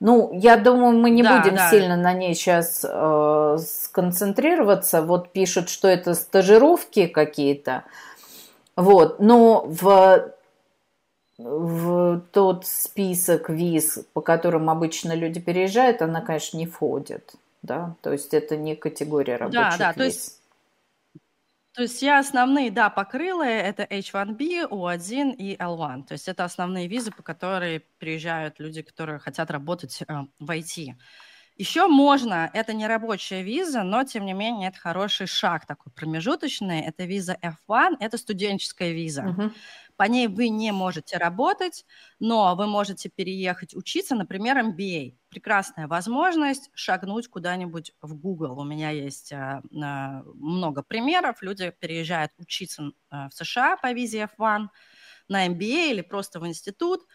Ну, 0.00 0.30
я 0.32 0.56
думаю, 0.56 0.96
мы 0.96 1.10
не 1.10 1.22
да, 1.22 1.38
будем 1.38 1.56
да. 1.56 1.68
сильно 1.68 1.94
на 1.94 2.14
ней 2.14 2.34
сейчас 2.34 2.86
э, 2.88 3.58
сконцентрироваться. 3.60 5.02
Вот 5.02 5.32
пишут, 5.32 5.68
что 5.68 5.86
это 5.86 6.14
стажировки 6.14 7.06
какие-то. 7.06 7.84
Вот, 8.76 9.20
но 9.20 9.66
в, 9.66 10.32
в 11.36 12.22
тот 12.32 12.66
список 12.66 13.50
виз, 13.50 13.98
по 14.14 14.22
которым 14.22 14.70
обычно 14.70 15.12
люди 15.12 15.38
переезжают, 15.38 16.00
она, 16.00 16.22
конечно, 16.22 16.56
не 16.56 16.66
входит. 16.66 17.34
Да? 17.60 17.94
То 18.00 18.10
есть 18.10 18.32
это 18.32 18.56
не 18.56 18.74
категория 18.74 19.36
рабочих 19.36 19.78
да, 19.78 19.78
да, 19.78 19.88
виз. 19.88 19.96
То 19.96 20.04
есть 20.04 20.40
то 21.74 21.82
есть 21.82 22.02
я 22.02 22.20
основные, 22.20 22.70
да, 22.70 22.88
покрыла, 22.88 23.42
это 23.44 23.82
H1B, 23.82 24.68
O1 24.70 25.34
и 25.36 25.56
L1. 25.56 26.04
То 26.04 26.12
есть 26.12 26.28
это 26.28 26.44
основные 26.44 26.86
визы, 26.86 27.10
по 27.10 27.22
которым 27.24 27.82
приезжают 27.98 28.60
люди, 28.60 28.82
которые 28.82 29.18
хотят 29.18 29.50
работать 29.50 30.00
э, 30.06 30.06
в 30.38 30.50
IT. 30.50 30.96
Еще 31.56 31.86
можно, 31.86 32.50
это 32.52 32.72
не 32.72 32.84
рабочая 32.88 33.42
виза, 33.42 33.84
но 33.84 34.02
тем 34.02 34.26
не 34.26 34.32
менее 34.32 34.70
это 34.70 34.78
хороший 34.78 35.28
шаг 35.28 35.66
такой 35.66 35.92
промежуточный. 35.92 36.80
Это 36.80 37.04
виза 37.04 37.38
F1, 37.42 37.96
это 38.00 38.18
студенческая 38.18 38.92
виза. 38.92 39.22
Uh-huh. 39.22 39.52
По 39.96 40.02
ней 40.04 40.26
вы 40.26 40.48
не 40.48 40.72
можете 40.72 41.16
работать, 41.16 41.86
но 42.18 42.56
вы 42.56 42.66
можете 42.66 43.08
переехать 43.08 43.76
учиться, 43.76 44.16
например, 44.16 44.58
MBA. 44.58 45.14
Прекрасная 45.28 45.86
возможность 45.86 46.70
шагнуть 46.74 47.28
куда-нибудь 47.28 47.92
в 48.02 48.16
Google. 48.16 48.58
У 48.58 48.64
меня 48.64 48.90
есть 48.90 49.32
а, 49.32 49.62
много 49.70 50.82
примеров. 50.82 51.40
Люди 51.40 51.72
переезжают 51.78 52.32
учиться 52.38 52.90
а, 53.10 53.28
в 53.28 53.32
США 53.34 53.76
по 53.76 53.92
визе 53.92 54.28
F1 54.36 54.66
на 55.28 55.46
MBA 55.46 55.92
или 55.92 56.00
просто 56.00 56.40
в 56.40 56.46
институт– 56.48 57.02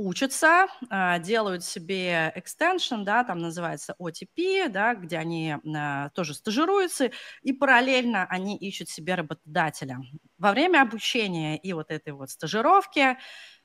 учатся, 0.00 0.66
а, 0.88 1.18
делают 1.18 1.64
себе 1.64 2.32
extension, 2.36 3.04
да, 3.04 3.22
там 3.24 3.38
называется 3.38 3.94
OTP, 3.98 4.68
да, 4.68 4.94
где 4.94 5.18
они 5.18 5.56
а, 5.76 6.08
тоже 6.10 6.34
стажируются, 6.34 7.10
и 7.42 7.52
параллельно 7.52 8.26
они 8.28 8.56
ищут 8.56 8.88
себе 8.88 9.14
работодателя. 9.14 9.98
Во 10.38 10.52
время 10.52 10.82
обучения 10.82 11.58
и 11.58 11.72
вот 11.72 11.90
этой 11.90 12.12
вот 12.12 12.30
стажировки 12.30 13.18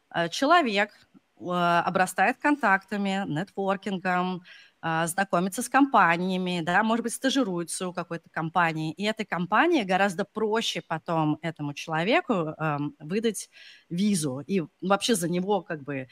а, 0.09 0.29
человек 0.29 0.91
обрастает 1.37 2.37
контактами, 2.37 3.25
нетворкингом, 3.27 4.43
а, 4.87 5.07
знакомиться 5.07 5.63
с 5.63 5.69
компаниями, 5.69 6.61
да, 6.63 6.83
может 6.83 7.01
быть, 7.03 7.13
стажируется 7.13 7.87
у 7.87 7.93
какой-то 7.93 8.29
компании, 8.29 8.93
и 8.93 9.03
этой 9.03 9.25
компании 9.25 9.81
гораздо 9.83 10.25
проще 10.25 10.83
потом 10.87 11.39
этому 11.41 11.73
человеку 11.73 12.33
э, 12.33 12.77
выдать 12.99 13.49
визу 13.89 14.41
и 14.45 14.61
вообще 14.81 15.15
за 15.15 15.27
него 15.27 15.61
как 15.63 15.81
бы 15.83 16.07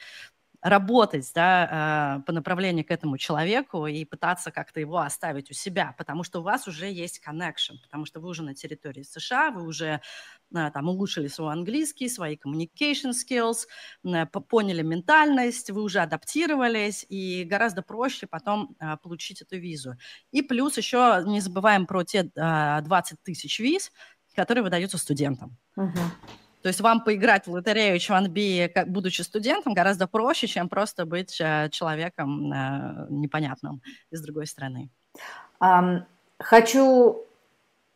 работать 0.64 1.30
да, 1.34 2.16
э, 2.20 2.22
по 2.24 2.32
направлению 2.32 2.86
к 2.86 2.90
этому 2.90 3.18
человеку 3.18 3.86
и 3.86 4.02
пытаться 4.06 4.50
как-то 4.50 4.80
его 4.80 4.98
оставить 4.98 5.50
у 5.50 5.54
себя, 5.54 5.94
потому 5.98 6.24
что 6.24 6.40
у 6.40 6.42
вас 6.42 6.66
уже 6.66 6.90
есть 6.90 7.20
connection, 7.24 7.76
потому 7.82 8.06
что 8.06 8.18
вы 8.18 8.30
уже 8.30 8.42
на 8.42 8.54
территории 8.54 9.02
США, 9.02 9.50
вы 9.50 9.66
уже 9.66 10.00
э, 10.54 10.70
там 10.72 10.88
улучшили 10.88 11.28
свой 11.28 11.52
английский, 11.52 12.08
свои 12.08 12.36
communication 12.36 13.12
skills, 13.12 13.66
э, 14.04 14.24
поняли 14.26 14.80
ментальность, 14.80 15.70
вы 15.70 15.82
уже 15.82 16.00
адаптировались, 16.00 17.04
и 17.10 17.44
гораздо 17.44 17.82
проще 17.82 18.26
потом 18.26 18.74
получить 19.02 19.42
эту 19.42 19.58
визу. 19.58 19.96
И 20.32 20.40
плюс 20.40 20.78
еще 20.78 21.22
не 21.26 21.40
забываем 21.40 21.86
про 21.86 22.04
те 22.04 22.30
20 22.34 23.22
тысяч 23.22 23.60
виз, 23.60 23.92
которые 24.34 24.64
выдаются 24.64 24.96
студентам. 24.96 25.58
Uh-huh. 25.76 26.43
То 26.64 26.68
есть 26.68 26.80
вам 26.80 27.04
поиграть 27.04 27.46
в 27.46 27.52
лотерею 27.52 27.98
Чванби, 27.98 28.72
будучи 28.86 29.20
студентом, 29.20 29.74
гораздо 29.74 30.06
проще, 30.06 30.46
чем 30.46 30.70
просто 30.70 31.04
быть 31.04 31.38
э, 31.38 31.68
человеком 31.70 32.50
э, 32.50 33.06
непонятным 33.10 33.82
из 34.10 34.22
другой 34.22 34.46
страны. 34.46 34.88
Хочу 36.38 37.26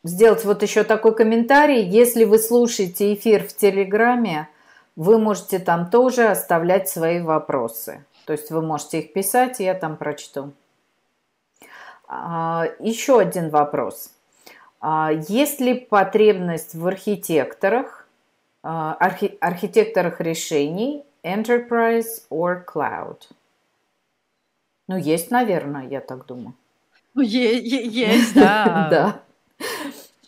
сделать 0.05 0.45
вот 0.45 0.63
еще 0.63 0.85
такой 0.85 1.15
комментарий. 1.15 1.83
Если 1.89 2.25
вы 2.25 2.39
слушаете 2.39 3.15
эфир 3.15 3.43
в 3.43 3.57
Телеграме, 3.57 4.49
Вы 4.99 5.19
можете 5.19 5.61
там 5.61 5.91
тоже 5.91 6.27
оставлять 6.27 6.89
свои 6.89 7.21
вопросы. 7.21 8.05
То 8.27 8.33
есть 8.33 8.51
вы 8.51 8.63
можете 8.63 8.99
их 8.99 9.13
писать, 9.13 9.61
и 9.61 9.65
я 9.65 9.75
там 9.75 9.97
прочту. 9.97 10.53
А, 12.09 12.67
еще 12.81 13.21
один 13.21 13.49
вопрос. 13.51 14.11
А, 14.81 15.13
есть 15.29 15.61
ли 15.61 15.75
потребность 15.79 16.75
в 16.75 16.85
архитекторах, 16.85 17.98
архи, 18.63 19.37
архитекторах 19.41 20.21
решений 20.21 21.05
Enterprise 21.23 22.23
or 22.31 22.65
Cloud? 22.65 23.23
Ну, 24.89 24.97
есть, 24.97 25.31
наверное, 25.31 25.87
я 25.87 26.01
так 26.01 26.27
думаю. 26.27 26.55
Ну, 27.15 27.23
есть, 27.23 28.35
да. 28.35 28.89
Да. 28.91 29.21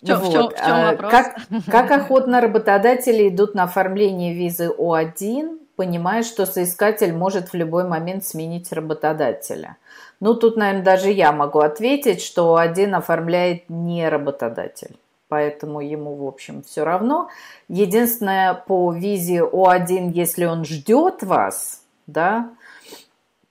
В 0.02 0.06
чем, 0.06 0.18
вот. 0.20 0.28
в 0.28 0.32
чем, 0.32 0.48
в 0.48 0.66
чем 0.66 0.82
вопрос? 0.86 1.10
Как, 1.10 1.36
как 1.66 1.90
охотно 2.00 2.40
работодатели 2.40 3.28
идут 3.28 3.54
на 3.54 3.64
оформление 3.64 4.34
визы 4.34 4.68
О1, 4.68 5.58
понимая, 5.76 6.22
что 6.22 6.46
соискатель 6.46 7.12
может 7.12 7.52
в 7.52 7.54
любой 7.54 7.84
момент 7.84 8.24
сменить 8.24 8.72
работодателя? 8.72 9.76
Ну, 10.20 10.34
тут, 10.34 10.56
наверное, 10.56 10.82
даже 10.82 11.10
я 11.10 11.32
могу 11.32 11.60
ответить, 11.60 12.22
что 12.22 12.56
один 12.56 12.94
оформляет 12.94 13.68
не 13.68 14.08
работодатель. 14.08 14.96
Поэтому 15.30 15.80
ему, 15.80 16.16
в 16.16 16.26
общем, 16.26 16.64
все 16.64 16.84
равно. 16.84 17.28
Единственное, 17.68 18.52
по 18.52 18.92
визе 18.92 19.42
О1, 19.44 20.10
если 20.12 20.44
он 20.44 20.64
ждет 20.64 21.22
вас, 21.22 21.82
да, 22.08 22.50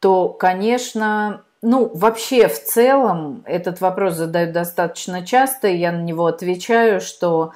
то, 0.01 0.27
конечно, 0.27 1.41
ну, 1.61 1.89
вообще, 1.93 2.49
в 2.49 2.61
целом, 2.61 3.43
этот 3.45 3.79
вопрос 3.79 4.15
задают 4.15 4.51
достаточно 4.51 5.25
часто, 5.25 5.69
и 5.69 5.77
я 5.77 5.93
на 5.93 6.01
него 6.01 6.25
отвечаю, 6.25 6.99
что 6.99 7.53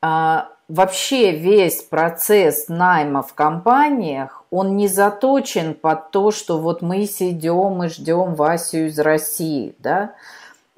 а, 0.00 0.48
вообще 0.68 1.32
весь 1.32 1.82
процесс 1.82 2.68
найма 2.68 3.22
в 3.22 3.34
компаниях, 3.34 4.42
он 4.50 4.78
не 4.78 4.88
заточен 4.88 5.74
под 5.74 6.12
то, 6.12 6.30
что 6.30 6.58
вот 6.58 6.80
мы 6.80 7.04
сидим 7.04 7.84
и 7.84 7.88
ждем 7.88 8.34
Васю 8.34 8.86
из 8.86 8.98
России, 8.98 9.74
да, 9.78 10.14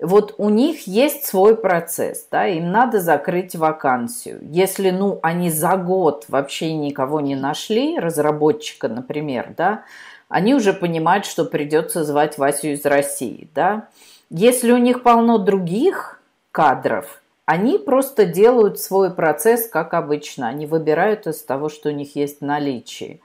вот 0.02 0.34
у 0.38 0.48
них 0.48 0.86
есть 0.86 1.24
свой 1.24 1.56
процесс, 1.56 2.26
да, 2.30 2.46
им 2.46 2.70
надо 2.70 3.00
закрыть 3.00 3.54
вакансию. 3.54 4.40
Если, 4.42 4.90
ну, 4.90 5.20
они 5.22 5.50
за 5.50 5.76
год 5.76 6.26
вообще 6.28 6.74
никого 6.74 7.20
не 7.20 7.36
нашли, 7.36 7.98
разработчика, 7.98 8.88
например, 8.88 9.54
да, 9.56 9.84
они 10.28 10.54
уже 10.54 10.72
понимают, 10.72 11.24
что 11.24 11.44
придется 11.44 12.04
звать 12.04 12.38
Васю 12.38 12.68
из 12.68 12.84
России, 12.84 13.48
да. 13.54 13.88
Если 14.30 14.72
у 14.72 14.78
них 14.78 15.02
полно 15.02 15.38
других 15.38 16.20
кадров, 16.52 17.22
они 17.44 17.78
просто 17.78 18.24
делают 18.24 18.80
свой 18.80 19.12
процесс, 19.12 19.68
как 19.68 19.94
обычно. 19.94 20.48
Они 20.48 20.66
выбирают 20.66 21.26
из 21.26 21.42
того, 21.42 21.68
что 21.68 21.90
у 21.90 21.92
них 21.92 22.16
есть 22.16 22.40
в 22.40 22.44
наличии. 22.44 23.20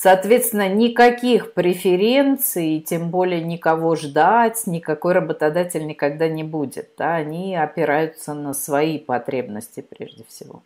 Соответственно, 0.00 0.68
никаких 0.68 1.54
преференций, 1.54 2.78
тем 2.78 3.10
более 3.10 3.42
никого 3.42 3.96
ждать, 3.96 4.64
никакой 4.68 5.12
работодатель 5.12 5.84
никогда 5.84 6.28
не 6.28 6.44
будет. 6.44 6.90
Да? 6.96 7.16
Они 7.16 7.56
опираются 7.56 8.32
на 8.32 8.54
свои 8.54 9.00
потребности 9.00 9.80
прежде 9.80 10.22
всего. 10.28 10.62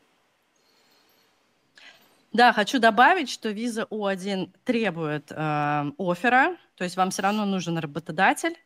Да, 2.35 2.53
хочу 2.53 2.79
добавить, 2.79 3.31
что 3.31 3.49
виза 3.49 3.87
У1 3.91 4.51
требует 4.65 5.33
э, 5.33 5.85
оффера, 5.97 6.55
то 6.77 6.85
есть 6.85 6.99
вам 6.99 7.09
все 7.09 7.23
равно 7.23 7.47
нужен 7.47 7.79
работодатель. 7.79 8.59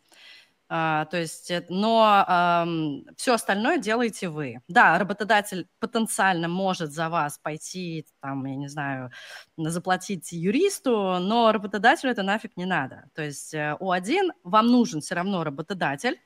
А, 0.68 1.04
то 1.06 1.16
есть, 1.16 1.50
э, 1.50 1.64
но 1.68 2.24
э, 2.26 3.12
все 3.16 3.34
остальное 3.34 3.78
делаете 3.78 4.28
вы. 4.28 4.60
Да, 4.68 4.98
работодатель 4.98 5.68
потенциально 5.78 6.48
может 6.48 6.92
за 6.92 7.08
вас 7.08 7.38
пойти, 7.38 8.04
там, 8.20 8.44
я 8.46 8.56
не 8.56 8.68
знаю, 8.68 9.10
заплатить 9.56 10.32
юристу, 10.32 11.18
но 11.20 11.52
работодателю 11.52 12.10
это 12.10 12.24
нафиг 12.24 12.56
не 12.56 12.64
надо. 12.64 13.04
То 13.14 13.22
есть 13.22 13.54
э, 13.54 13.76
у 13.78 13.92
один 13.92 14.32
вам 14.42 14.66
нужен 14.66 15.00
все 15.00 15.14
равно 15.14 15.44
работодатель, 15.44 16.18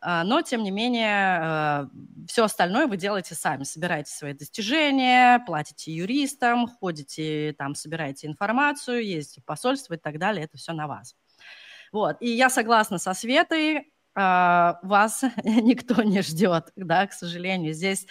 а, 0.00 0.24
но, 0.24 0.42
тем 0.42 0.62
не 0.62 0.70
менее, 0.70 1.40
э, 1.40 1.86
все 2.28 2.44
остальное 2.44 2.86
вы 2.86 2.96
делаете 2.96 3.34
сами. 3.34 3.64
Собираете 3.64 4.12
свои 4.12 4.32
достижения, 4.32 5.40
платите 5.46 5.92
юристам, 5.92 6.68
ходите 6.68 7.54
там, 7.58 7.74
собираете 7.74 8.26
информацию, 8.26 9.04
ездите 9.04 9.40
в 9.40 9.44
посольство 9.44 9.94
и 9.94 9.98
так 9.98 10.18
далее. 10.18 10.44
Это 10.44 10.56
все 10.56 10.72
на 10.72 10.86
вас. 10.86 11.16
Вот. 11.92 12.16
И 12.20 12.28
я 12.28 12.50
согласна 12.50 12.98
со 12.98 13.14
Светой, 13.14 13.92
а, 14.14 14.78
вас 14.82 15.22
никто 15.44 16.02
не 16.02 16.22
ждет, 16.22 16.72
да, 16.76 17.06
к 17.06 17.12
сожалению. 17.12 17.72
Здесь 17.72 18.06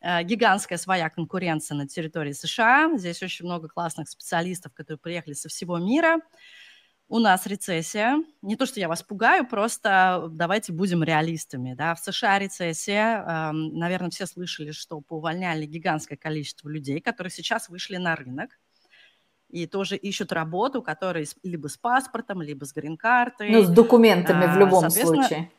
э, 0.00 0.22
гигантская 0.22 0.78
своя 0.78 1.10
конкуренция 1.10 1.76
на 1.76 1.86
территории 1.86 2.32
США. 2.32 2.90
Здесь 2.96 3.22
очень 3.22 3.44
много 3.44 3.68
классных 3.68 4.08
специалистов, 4.08 4.72
которые 4.72 4.98
приехали 4.98 5.34
со 5.34 5.48
всего 5.48 5.78
мира 5.78 6.20
у 7.10 7.18
нас 7.18 7.44
рецессия. 7.46 8.22
Не 8.40 8.54
то, 8.54 8.66
что 8.66 8.78
я 8.78 8.88
вас 8.88 9.02
пугаю, 9.02 9.44
просто 9.44 10.28
давайте 10.30 10.72
будем 10.72 11.02
реалистами. 11.02 11.74
Да? 11.74 11.96
В 11.96 11.98
США 11.98 12.38
рецессия. 12.38 13.50
Наверное, 13.52 14.10
все 14.10 14.26
слышали, 14.26 14.70
что 14.70 15.00
поувольняли 15.00 15.66
гигантское 15.66 16.16
количество 16.16 16.68
людей, 16.68 17.00
которые 17.00 17.32
сейчас 17.32 17.68
вышли 17.68 17.96
на 17.96 18.14
рынок 18.14 18.60
и 19.50 19.66
тоже 19.66 19.96
ищут 19.96 20.32
работу, 20.32 20.82
которые 20.82 21.26
либо 21.42 21.68
с 21.68 21.76
паспортом, 21.76 22.42
либо 22.42 22.64
с 22.64 22.72
грин-картой. 22.72 23.50
Ну, 23.50 23.62
с 23.62 23.68
документами 23.68 24.46
в 24.46 24.56
а, 24.56 24.58
любом 24.58 24.90
случае. 24.90 25.50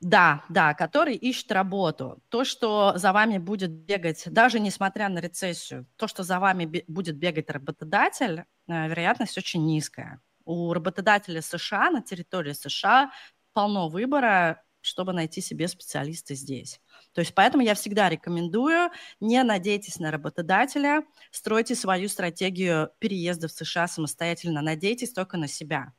Да, 0.00 0.44
да, 0.48 0.74
который 0.74 1.16
ищет 1.16 1.50
работу. 1.50 2.22
То, 2.28 2.44
что 2.44 2.92
за 2.96 3.12
вами 3.12 3.38
будет 3.38 3.70
бегать, 3.70 4.24
даже 4.30 4.60
несмотря 4.60 5.08
на 5.08 5.18
рецессию, 5.18 5.86
то, 5.96 6.06
что 6.06 6.22
за 6.22 6.38
вами 6.38 6.84
будет 6.86 7.16
бегать 7.16 7.50
работодатель, 7.50 8.44
э, 8.68 8.88
вероятность 8.88 9.36
очень 9.36 9.66
низкая. 9.66 10.20
У 10.44 10.72
работодателя 10.72 11.42
США 11.42 11.90
на 11.90 12.00
территории 12.00 12.52
США 12.52 13.10
полно 13.52 13.88
выбора, 13.88 14.62
чтобы 14.80 15.12
найти 15.12 15.40
себе 15.40 15.66
специалиста 15.66 16.34
здесь. 16.34 16.80
То 17.18 17.22
есть 17.22 17.34
поэтому 17.34 17.64
я 17.64 17.74
всегда 17.74 18.08
рекомендую, 18.08 18.90
не 19.18 19.42
надейтесь 19.42 19.98
на 19.98 20.12
работодателя, 20.12 21.02
стройте 21.32 21.74
свою 21.74 22.08
стратегию 22.08 22.90
переезда 23.00 23.48
в 23.48 23.50
США 23.50 23.88
самостоятельно, 23.88 24.62
надейтесь 24.62 25.12
только 25.12 25.36
на 25.36 25.48
себя. 25.48 25.92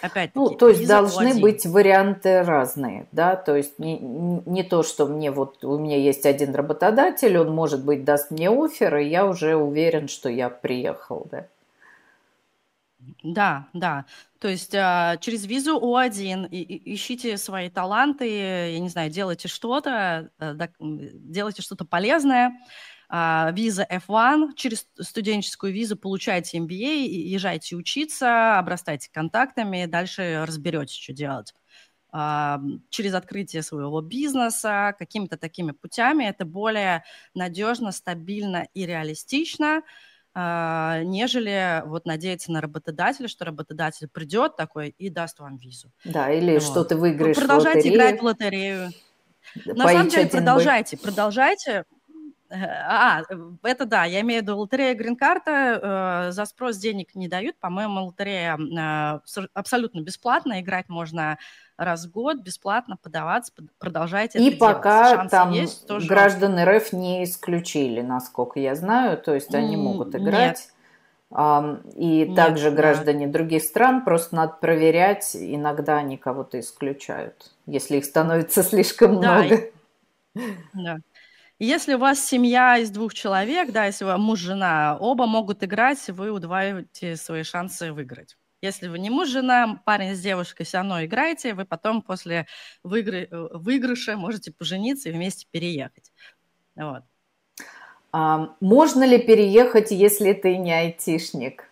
Опять-таки, 0.00 0.38
ну, 0.38 0.50
то 0.50 0.68
есть 0.68 0.86
должны 0.86 1.34
быть 1.40 1.66
варианты 1.66 2.44
разные, 2.44 3.08
да, 3.10 3.34
то 3.34 3.56
есть 3.56 3.80
не, 3.80 3.98
не 3.98 4.62
то, 4.62 4.84
что 4.84 5.06
мне 5.06 5.32
вот, 5.32 5.64
у 5.64 5.76
меня 5.78 5.96
есть 5.96 6.26
один 6.26 6.54
работодатель, 6.54 7.36
он, 7.38 7.52
может 7.52 7.84
быть, 7.84 8.04
даст 8.04 8.30
мне 8.30 8.48
офер, 8.48 8.98
и 8.98 9.08
я 9.08 9.26
уже 9.26 9.56
уверен, 9.56 10.06
что 10.06 10.28
я 10.28 10.48
приехал, 10.48 11.26
да. 11.28 11.48
Да, 13.24 13.68
да. 13.72 14.06
То 14.38 14.48
есть 14.48 14.74
а, 14.74 15.16
через 15.18 15.46
визу 15.46 15.78
О1 15.78 16.48
и, 16.50 16.62
и, 16.62 16.94
ищите 16.94 17.36
свои 17.36 17.68
таланты, 17.68 18.28
я 18.28 18.78
не 18.78 18.88
знаю, 18.88 19.10
делайте 19.10 19.48
что-то, 19.48 20.30
а, 20.38 20.54
делайте 20.78 21.62
что-то 21.62 21.84
полезное, 21.84 22.52
а, 23.08 23.50
виза 23.52 23.86
F1, 23.90 24.54
через 24.54 24.86
студенческую 25.00 25.72
визу 25.72 25.96
получаете 25.96 26.58
MBA, 26.58 27.06
езжайте 27.06 27.76
учиться, 27.76 28.58
обрастайте 28.58 29.10
контактами, 29.12 29.86
дальше 29.86 30.44
разберетесь, 30.46 30.96
что 30.96 31.12
делать. 31.12 31.54
А, 32.14 32.60
через 32.90 33.14
открытие 33.14 33.62
своего 33.62 34.00
бизнеса, 34.02 34.94
какими-то 34.98 35.38
такими 35.38 35.72
путями 35.72 36.24
это 36.24 36.44
более 36.44 37.04
надежно, 37.34 37.90
стабильно 37.92 38.66
и 38.74 38.86
реалистично, 38.86 39.82
нежели 40.34 41.82
вот 41.86 42.06
надеяться 42.06 42.52
на 42.52 42.60
работодателя, 42.60 43.28
что 43.28 43.44
работодатель 43.44 44.08
придет 44.08 44.56
такой 44.56 44.94
и 44.98 45.10
даст 45.10 45.38
вам 45.40 45.58
визу. 45.58 45.90
Да, 46.04 46.30
или 46.30 46.54
вот. 46.54 46.62
что 46.62 46.84
ты 46.84 46.96
выиграешь 46.96 47.36
Продолжайте 47.36 47.90
в 47.90 47.94
играть 47.94 48.20
в 48.20 48.24
лотерею. 48.24 48.90
На 49.66 49.88
самом 49.88 50.08
деле, 50.08 50.28
продолжайте, 50.28 50.96
продолжайте. 50.96 51.84
А, 52.54 53.22
это 53.62 53.86
да, 53.86 54.04
я 54.04 54.20
имею 54.20 54.40
в 54.40 54.42
виду 54.42 54.58
лотерея 54.58 54.94
грин-карта, 54.94 56.28
э, 56.28 56.32
за 56.32 56.44
спрос 56.44 56.76
денег 56.76 57.14
не 57.14 57.26
дают, 57.26 57.56
по-моему, 57.58 58.04
лотерея 58.04 58.58
э, 58.58 59.46
абсолютно 59.54 60.02
бесплатно, 60.02 60.60
играть 60.60 60.90
можно 60.90 61.38
раз 61.84 62.06
в 62.06 62.10
год, 62.10 62.38
бесплатно 62.38 62.96
подаваться, 62.96 63.52
продолжайте 63.78 64.38
И 64.38 64.48
это 64.48 64.58
пока 64.58 65.12
делать. 65.12 65.30
там 65.30 65.52
есть, 65.52 65.86
тоже... 65.86 66.06
граждан 66.06 66.58
РФ 66.58 66.92
не 66.92 67.24
исключили, 67.24 68.00
насколько 68.00 68.60
я 68.60 68.74
знаю, 68.74 69.18
то 69.18 69.34
есть 69.34 69.54
они 69.54 69.76
могут 69.76 70.14
играть. 70.14 70.58
Нет. 70.58 70.72
И 71.94 72.26
Нет, 72.26 72.36
также 72.36 72.70
граждане 72.70 73.26
да. 73.26 73.32
других 73.32 73.62
стран, 73.62 74.04
просто 74.04 74.36
надо 74.36 74.52
проверять, 74.60 75.34
иногда 75.34 75.96
они 75.96 76.18
кого-то 76.18 76.60
исключают, 76.60 77.50
если 77.64 77.96
их 77.96 78.04
становится 78.04 78.62
слишком 78.62 79.18
да, 79.18 79.38
много. 79.38 79.54
И... 79.54 79.72
Да. 80.74 80.98
Если 81.58 81.94
у 81.94 81.98
вас 81.98 82.22
семья 82.22 82.76
из 82.78 82.90
двух 82.90 83.14
человек, 83.14 83.70
да, 83.70 83.86
если 83.86 84.04
вы 84.04 84.18
муж, 84.18 84.40
жена, 84.40 84.96
оба 84.98 85.26
могут 85.26 85.62
играть, 85.62 86.06
вы 86.08 86.30
удваиваете 86.30 87.16
свои 87.16 87.44
шансы 87.44 87.92
выиграть. 87.92 88.36
Если 88.62 88.86
вы 88.86 89.00
не 89.00 89.10
муж, 89.10 89.28
жена, 89.28 89.82
парень 89.84 90.14
с 90.14 90.20
девушкой 90.20 90.64
все 90.64 90.78
равно 90.78 91.04
играете, 91.04 91.54
вы 91.54 91.64
потом 91.64 92.00
после 92.00 92.46
выигры... 92.84 93.28
выигрыша 93.30 94.16
можете 94.16 94.52
пожениться 94.52 95.08
и 95.08 95.12
вместе 95.12 95.46
переехать. 95.50 96.12
Вот. 96.76 97.02
А, 98.12 98.54
можно 98.60 99.04
ли 99.04 99.18
переехать, 99.18 99.90
если 99.90 100.32
ты 100.32 100.56
не 100.58 100.72
айтишник? 100.72 101.68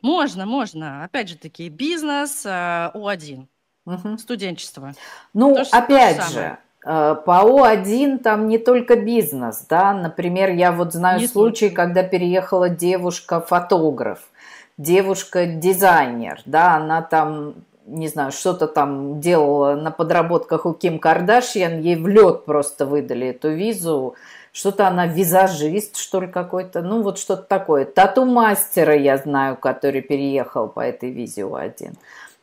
Можно, 0.00 0.46
можно. 0.46 1.04
Опять 1.04 1.28
же 1.28 1.38
таки, 1.38 1.68
бизнес 1.68 2.44
э, 2.44 2.90
О1, 2.92 3.46
угу. 3.84 4.18
студенчество. 4.18 4.94
Ну, 5.32 5.54
то, 5.54 5.62
опять 5.70 6.16
то 6.16 6.32
же. 6.32 6.58
Э, 6.84 7.14
по 7.24 7.44
О1 7.44 8.18
там 8.18 8.48
не 8.48 8.58
только 8.58 8.96
бизнес, 8.96 9.64
да. 9.68 9.92
Например, 9.92 10.50
я 10.50 10.72
вот 10.72 10.92
знаю 10.92 11.20
не 11.20 11.28
случай, 11.28 11.70
когда 11.70 12.02
переехала 12.02 12.68
девушка-фотограф, 12.68 14.31
девушка-дизайнер, 14.78 16.42
да, 16.46 16.76
она 16.76 17.02
там 17.02 17.54
не 17.86 18.08
знаю, 18.08 18.32
что-то 18.32 18.66
там 18.68 19.20
делала 19.20 19.74
на 19.74 19.90
подработках 19.90 20.66
у 20.66 20.72
Ким 20.72 20.98
Кардашьян, 20.98 21.80
ей 21.80 21.96
в 21.96 22.06
лед 22.06 22.44
просто 22.44 22.86
выдали 22.86 23.28
эту 23.28 23.50
визу. 23.50 24.14
Что-то 24.52 24.86
она 24.86 25.06
визажист, 25.06 25.96
что 25.96 26.20
ли, 26.20 26.28
какой-то. 26.28 26.82
Ну, 26.82 27.02
вот 27.02 27.18
что-то 27.18 27.42
такое. 27.42 27.86
Тату-мастера 27.86 28.94
я 28.94 29.16
знаю, 29.16 29.56
который 29.56 30.02
переехал 30.02 30.68
по 30.68 30.80
этой 30.80 31.10
визе 31.10 31.44
у 31.44 31.54
один. 31.54 31.94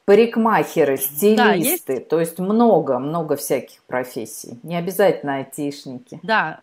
Парикмахеры, 0.05 0.97
стилисты. 0.97 1.35
Да, 1.35 1.53
есть... 1.53 2.07
То 2.07 2.19
есть 2.19 2.39
много, 2.39 2.97
много 2.97 3.35
всяких 3.35 3.83
профессий. 3.83 4.59
Не 4.63 4.77
обязательно 4.77 5.35
айтишники. 5.35 6.19
Да. 6.23 6.61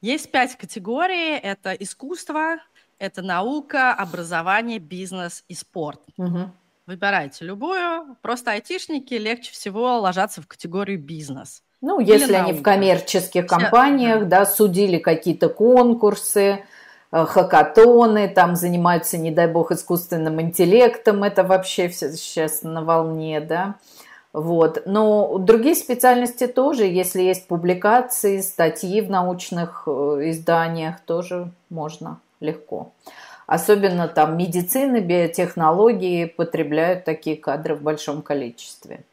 Есть 0.00 0.30
пять 0.30 0.56
категорий. 0.56 1.36
Это 1.36 1.72
искусство, 1.72 2.58
это 2.98 3.22
наука, 3.22 3.92
образование, 3.92 4.78
бизнес 4.78 5.44
и 5.48 5.54
спорт. 5.54 6.00
Угу. 6.16 6.50
Выбирайте 6.86 7.46
любую. 7.46 8.16
Просто 8.20 8.50
айтишники 8.50 9.14
легче 9.14 9.52
всего 9.52 9.98
ложатся 10.00 10.42
в 10.42 10.46
категорию 10.46 10.98
бизнес. 10.98 11.62
Ну, 11.80 11.98
если 11.98 12.26
Или 12.26 12.34
они 12.34 12.52
наука. 12.52 12.60
в 12.60 12.62
коммерческих 12.62 13.46
компаниях, 13.46 14.28
да, 14.28 14.44
судили 14.44 14.98
какие-то 14.98 15.48
конкурсы, 15.48 16.64
э, 17.12 17.24
хакатоны, 17.24 18.28
там 18.28 18.56
занимаются, 18.56 19.16
не 19.16 19.30
дай 19.30 19.48
бог, 19.48 19.72
искусственным 19.72 20.40
интеллектом, 20.40 21.24
это 21.24 21.42
вообще 21.42 21.88
все 21.88 22.12
сейчас 22.12 22.62
на 22.62 22.82
волне, 22.82 23.40
да. 23.40 23.76
Вот. 24.34 24.82
Но 24.84 25.38
другие 25.38 25.74
специальности 25.74 26.46
тоже, 26.46 26.84
если 26.84 27.22
есть 27.22 27.46
публикации, 27.46 28.40
статьи 28.40 29.00
в 29.00 29.10
научных 29.10 29.84
э, 29.86 29.90
изданиях, 30.30 31.00
тоже 31.00 31.50
можно 31.70 32.18
легко. 32.40 32.92
Особенно 33.46 34.08
там 34.08 34.36
медицины, 34.36 35.00
биотехнологии 35.00 36.24
потребляют 36.24 37.04
такие 37.04 37.36
кадры 37.36 37.74
в 37.74 37.82
большом 37.82 38.22
количестве. 38.22 39.04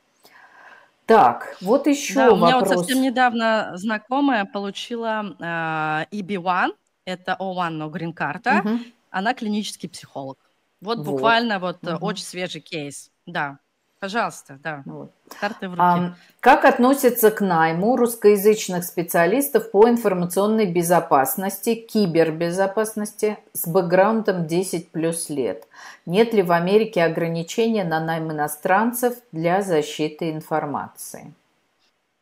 Так, 1.05 1.57
вот 1.59 1.87
еще 1.87 2.13
да, 2.13 2.31
вопрос. 2.31 2.41
У 2.41 2.45
меня 2.45 2.59
вот 2.59 2.69
совсем 2.69 3.01
недавно 3.01 3.71
знакомая 3.75 4.45
получила 4.45 5.35
э, 5.39 6.15
EB1, 6.15 6.73
это 7.05 7.35
O1, 7.37 7.69
но 7.69 7.89
грин-карта. 7.89 8.61
Угу. 8.63 8.79
Она 9.09 9.33
клинический 9.33 9.89
психолог. 9.89 10.37
Вот, 10.79 10.99
вот. 10.99 11.05
буквально 11.05 11.59
вот 11.59 11.83
угу. 11.83 12.05
очень 12.05 12.23
свежий 12.23 12.61
кейс. 12.61 13.11
Да. 13.25 13.59
Пожалуйста, 14.01 14.57
да. 14.63 14.81
Вот. 14.87 15.11
Карты 15.39 15.69
в 15.69 15.73
руки. 15.73 15.83
А, 15.83 16.15
как 16.39 16.65
относится 16.65 17.29
к 17.29 17.39
найму 17.39 17.95
русскоязычных 17.95 18.83
специалистов 18.83 19.69
по 19.69 19.87
информационной 19.87 20.65
безопасности, 20.65 21.75
кибербезопасности 21.75 23.37
с 23.53 23.67
бэкграундом 23.67 24.47
10 24.47 24.89
плюс 24.89 25.29
лет? 25.29 25.67
Нет 26.07 26.33
ли 26.33 26.41
в 26.41 26.51
Америке 26.51 27.03
ограничения 27.03 27.83
на 27.83 27.99
найм 27.99 28.31
иностранцев 28.31 29.17
для 29.31 29.61
защиты 29.61 30.31
информации? 30.31 31.35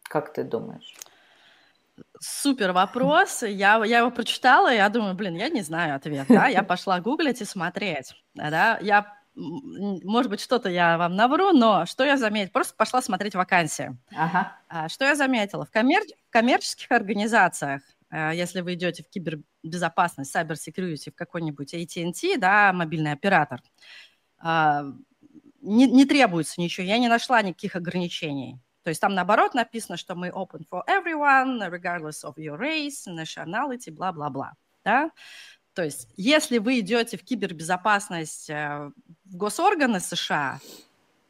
Как 0.03 0.33
ты 0.33 0.43
думаешь? 0.43 0.93
Супер 2.19 2.73
вопрос. 2.73 3.43
Я, 3.43 3.81
я 3.85 3.99
его 3.99 4.11
прочитала, 4.11 4.73
и 4.73 4.75
я 4.75 4.89
думаю, 4.89 5.15
блин, 5.15 5.37
я 5.37 5.47
не 5.47 5.61
знаю 5.61 5.95
ответ. 5.95 6.25
Да? 6.27 6.47
Я 6.47 6.61
пошла 6.61 6.99
гуглить 6.99 7.39
и 7.39 7.45
смотреть. 7.45 8.21
Да? 8.35 8.77
Я 8.81 9.18
может 9.39 10.29
быть, 10.29 10.41
что-то 10.41 10.69
я 10.69 10.97
вам 10.97 11.15
навру, 11.15 11.51
но 11.51 11.85
что 11.85 12.03
я 12.03 12.17
заметила? 12.17 12.51
Просто 12.51 12.75
пошла 12.75 13.01
смотреть 13.01 13.35
вакансии. 13.35 13.97
Ага. 14.15 14.57
А, 14.67 14.89
что 14.89 15.05
я 15.05 15.15
заметила? 15.15 15.65
В 15.65 15.71
коммер... 15.71 16.01
коммерческих 16.29 16.91
организациях, 16.91 17.81
э, 18.11 18.31
если 18.35 18.61
вы 18.61 18.73
идете 18.73 19.03
в 19.03 19.09
кибербезопасность, 19.09 20.35
cyber 20.35 20.55
security 20.55 21.11
в 21.11 21.15
какой-нибудь 21.15 21.73
AT&T, 21.73 22.37
да, 22.37 22.73
мобильный 22.73 23.13
оператор, 23.13 23.61
а, 24.39 24.83
не, 25.61 25.87
не 25.87 26.05
требуется 26.05 26.59
ничего. 26.59 26.85
Я 26.85 26.97
не 26.97 27.07
нашла 27.07 27.41
никаких 27.41 27.75
ограничений. 27.75 28.59
То 28.83 28.89
есть 28.89 29.01
там 29.01 29.13
наоборот 29.13 29.53
написано, 29.53 29.97
что 29.97 30.15
мы 30.15 30.29
open 30.29 30.65
for 30.69 30.81
everyone, 30.87 31.59
regardless 31.69 32.23
of 32.23 32.35
your 32.35 32.57
race, 32.57 33.07
nationality, 33.07 33.91
бла-бла-бла. 33.91 34.53
Да? 34.83 35.11
То 35.79 35.85
есть, 35.85 36.09
если 36.17 36.57
вы 36.57 36.81
идете 36.81 37.15
в 37.17 37.23
кибербезопасность 37.23 38.49
э, 38.49 38.91
в 39.23 39.37
госорганы 39.37 40.01
США, 40.01 40.59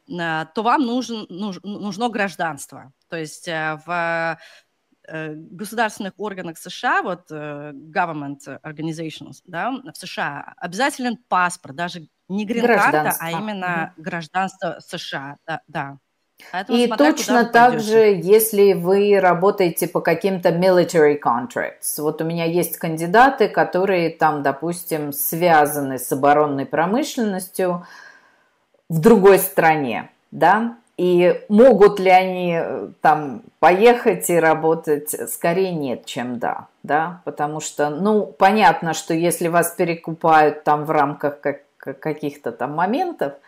э, 0.08 0.46
то 0.52 0.62
вам 0.64 0.84
нужен, 0.84 1.24
нужно 1.28 2.08
гражданство. 2.08 2.92
То 3.08 3.16
есть 3.16 3.46
э, 3.46 3.78
в 3.86 4.36
государственных 5.06 6.14
органах 6.16 6.58
США, 6.58 7.02
вот 7.02 7.30
government 7.30 8.60
organizations, 8.64 9.38
да, 9.44 9.70
в 9.70 9.96
США 9.96 10.52
обязателен 10.56 11.16
паспорт, 11.28 11.76
даже 11.76 12.08
не 12.28 12.44
грин-карта, 12.44 13.14
а 13.20 13.30
именно 13.30 13.92
угу. 13.94 14.02
гражданство 14.02 14.80
США, 14.80 15.36
да, 15.46 15.60
да. 15.68 15.98
Поэтому 16.52 16.78
и 16.78 16.86
смотря, 16.86 17.12
точно 17.12 17.44
так 17.44 17.80
же, 17.80 17.98
если 17.98 18.72
вы 18.72 19.18
работаете 19.20 19.88
по 19.88 20.00
каким-то 20.00 20.50
military 20.50 21.18
contracts. 21.20 21.98
Вот 21.98 22.20
у 22.20 22.24
меня 22.24 22.44
есть 22.44 22.76
кандидаты, 22.76 23.48
которые 23.48 24.10
там, 24.10 24.42
допустим, 24.42 25.12
связаны 25.12 25.98
с 25.98 26.10
оборонной 26.12 26.66
промышленностью 26.66 27.86
в 28.88 29.00
другой 29.00 29.38
стране, 29.38 30.10
да, 30.30 30.76
и 30.96 31.40
могут 31.48 31.98
ли 31.98 32.10
они 32.10 32.58
э, 32.60 32.88
там 33.00 33.42
поехать 33.58 34.28
и 34.28 34.38
работать? 34.38 35.08
Скорее 35.30 35.72
нет, 35.72 36.04
чем 36.04 36.38
да, 36.38 36.66
да, 36.82 37.22
потому 37.24 37.60
что, 37.60 37.88
ну, 37.88 38.26
понятно, 38.26 38.92
что 38.92 39.14
если 39.14 39.48
вас 39.48 39.70
перекупают 39.70 40.64
там 40.64 40.84
в 40.84 40.90
рамках 40.90 41.40
как, 41.40 41.62
каких-то 41.78 42.52
там 42.52 42.74
моментов– 42.74 43.34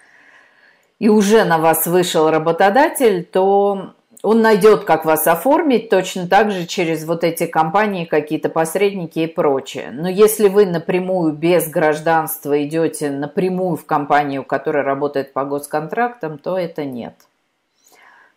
и 1.03 1.09
уже 1.09 1.43
на 1.43 1.59
вас 1.59 1.89
вышел 1.89 2.31
работодатель, 2.31 3.25
то 3.25 3.93
он 4.23 4.41
найдет, 4.41 4.85
как 4.85 5.05
вас 5.05 5.27
оформить, 5.27 5.91
точно 5.91 6.29
так 6.29 6.53
же 6.53 6.65
через 6.65 7.05
вот 7.05 7.25
эти 7.25 7.47
компании, 7.47 8.05
какие-то 8.05 8.49
посредники 8.49 9.19
и 9.19 9.27
прочее. 9.27 9.91
Но 9.93 10.09
если 10.09 10.47
вы 10.47 10.65
напрямую 10.65 11.33
без 11.33 11.69
гражданства 11.69 12.65
идете 12.65 13.11
напрямую 13.11 13.77
в 13.77 13.85
компанию, 13.85 14.45
которая 14.45 14.85
работает 14.85 15.33
по 15.33 15.45
госконтрактам, 15.45 16.39
то 16.39 16.57
это 16.57 16.85
нет. 16.85 17.15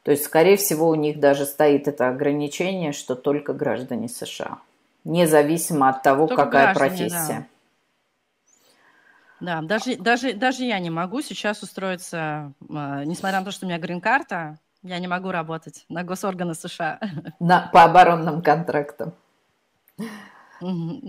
То 0.02 0.10
есть, 0.10 0.24
скорее 0.24 0.58
всего, 0.58 0.90
у 0.90 0.96
них 0.96 1.20
даже 1.20 1.46
стоит 1.46 1.88
это 1.88 2.10
ограничение, 2.10 2.94
что 2.94 3.14
только 3.14 3.54
граждане 3.54 4.10
США. 4.10 4.58
Независимо 5.04 5.90
от 5.90 6.02
того, 6.02 6.26
только 6.26 6.46
какая 6.46 6.74
профессия. 6.74 7.46
Да. 7.48 7.55
Да, 9.40 9.62
даже, 9.62 9.98
даже, 9.98 10.34
даже 10.34 10.64
я 10.64 10.80
не 10.80 10.90
могу 10.90 11.22
сейчас 11.22 11.62
устроиться, 11.62 12.54
э, 12.62 13.04
несмотря 13.06 13.40
на 13.40 13.46
то, 13.46 13.52
что 13.52 13.66
у 13.66 13.70
меня 13.70 13.80
грин-карта, 13.80 14.58
я 14.82 15.00
не 15.00 15.08
могу 15.08 15.32
работать 15.32 15.86
на 15.90 16.04
госорганы 16.04 16.54
США. 16.54 17.00
На, 17.40 17.70
по 17.74 17.84
оборонным 17.84 18.42
контрактам. 18.42 19.14
По 19.98 20.06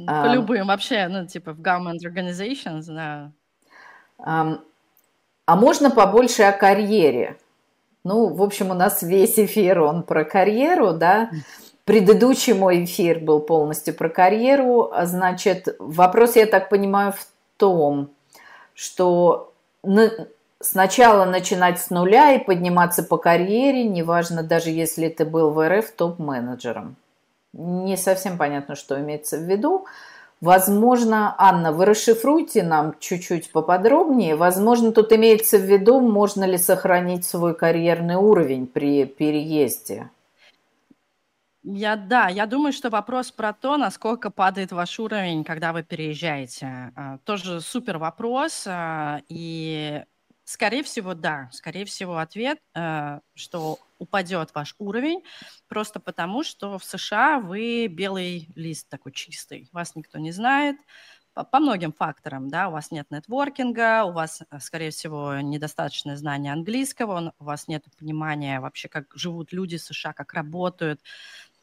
а, 0.09 0.29
любым 0.29 0.67
вообще, 0.67 1.07
ну, 1.09 1.27
типа 1.27 1.53
в 1.53 1.61
government 1.61 1.99
organizations, 2.05 2.85
да. 2.89 3.33
А, 4.19 4.59
а 5.45 5.57
можно 5.57 5.91
побольше 5.91 6.43
о 6.43 6.53
карьере? 6.53 7.39
Ну, 8.03 8.35
в 8.35 8.43
общем, 8.43 8.71
у 8.71 8.75
нас 8.75 9.03
весь 9.03 9.39
эфир, 9.39 9.81
он 9.81 10.03
про 10.03 10.25
карьеру, 10.25 10.93
да. 10.93 11.31
Предыдущий 11.85 12.55
мой 12.55 12.85
эфир 12.85 13.21
был 13.21 13.41
полностью 13.41 13.95
про 13.95 14.09
карьеру. 14.09 14.93
Значит, 15.03 15.77
вопрос, 15.79 16.35
я 16.35 16.47
так 16.47 16.69
понимаю, 16.69 17.13
в 17.13 17.27
том, 17.57 18.11
что 18.77 19.53
сначала 20.61 21.25
начинать 21.25 21.81
с 21.81 21.91
нуля 21.91 22.35
и 22.35 22.45
подниматься 22.45 23.03
по 23.03 23.17
карьере, 23.17 23.85
неважно, 23.85 24.43
даже 24.43 24.71
если 24.71 25.09
ты 25.09 25.25
был 25.25 25.51
в 25.51 25.69
РФ 25.69 25.91
топ-менеджером. 25.93 26.97
Не 27.55 27.97
совсем 27.97 28.37
понятно, 28.37 28.77
что 28.77 29.01
имеется 29.01 29.39
в 29.39 29.43
виду. 29.43 29.87
Возможно, 30.43 31.35
Анна, 31.39 31.73
вы 31.73 31.87
расшифруйте 31.87 32.63
нам 32.63 32.95
чуть-чуть 33.01 33.51
поподробнее. 33.51 34.37
Возможно, 34.37 34.93
тут 34.93 35.11
имеется 35.13 35.57
в 35.57 35.63
виду, 35.63 36.01
можно 36.01 36.45
ли 36.45 36.59
сохранить 36.59 37.25
свой 37.25 37.55
карьерный 37.55 38.17
уровень 38.17 38.67
при 38.67 39.07
переезде. 39.07 40.11
Я, 41.69 41.97
да, 41.97 42.29
я 42.29 42.47
думаю, 42.47 42.73
что 42.73 42.91
вопрос 42.91 43.33
про 43.33 43.53
то, 43.53 43.77
насколько 43.77 44.31
падает 44.31 44.71
ваш 44.71 45.01
уровень, 45.01 45.43
когда 45.43 45.73
вы 45.73 45.83
переезжаете. 45.83 46.93
А, 46.95 47.19
тоже 47.25 47.61
супер 47.61 47.99
вопрос. 47.99 48.67
А, 48.69 49.21
и, 49.29 50.05
скорее 50.45 50.85
всего, 50.85 51.15
да. 51.15 51.51
Скорее 51.53 51.85
всего, 51.85 52.19
ответ, 52.19 52.61
а, 52.73 53.21
что 53.35 53.81
упадет 53.99 54.55
ваш 54.55 54.77
уровень, 54.79 55.25
просто 55.67 55.99
потому 55.99 56.45
что 56.45 56.79
в 56.79 56.85
США 56.85 57.41
вы 57.41 57.89
белый 57.89 58.49
лист 58.55 58.89
такой 58.89 59.11
чистый, 59.11 59.69
вас 59.73 59.97
никто 59.97 60.19
не 60.19 60.31
знает, 60.31 60.77
по 61.45 61.61
многим 61.61 61.93
факторам, 61.93 62.49
да, 62.49 62.69
у 62.69 62.73
вас 62.73 62.91
нет 62.91 63.11
нетворкинга, 63.11 64.05
у 64.05 64.13
вас, 64.13 64.43
э, 64.51 64.59
скорее 64.59 64.91
всего, 64.91 65.35
недостаточное 65.41 66.17
знание 66.17 66.53
английского, 66.53 67.35
у 67.39 67.45
вас 67.45 67.69
нет 67.69 67.85
понимания 67.99 68.59
вообще, 68.61 68.89
как 68.89 69.07
живут 69.15 69.53
люди 69.53 69.77
в 69.77 69.83
США, 69.83 70.15
как 70.15 70.33
работают 70.33 71.03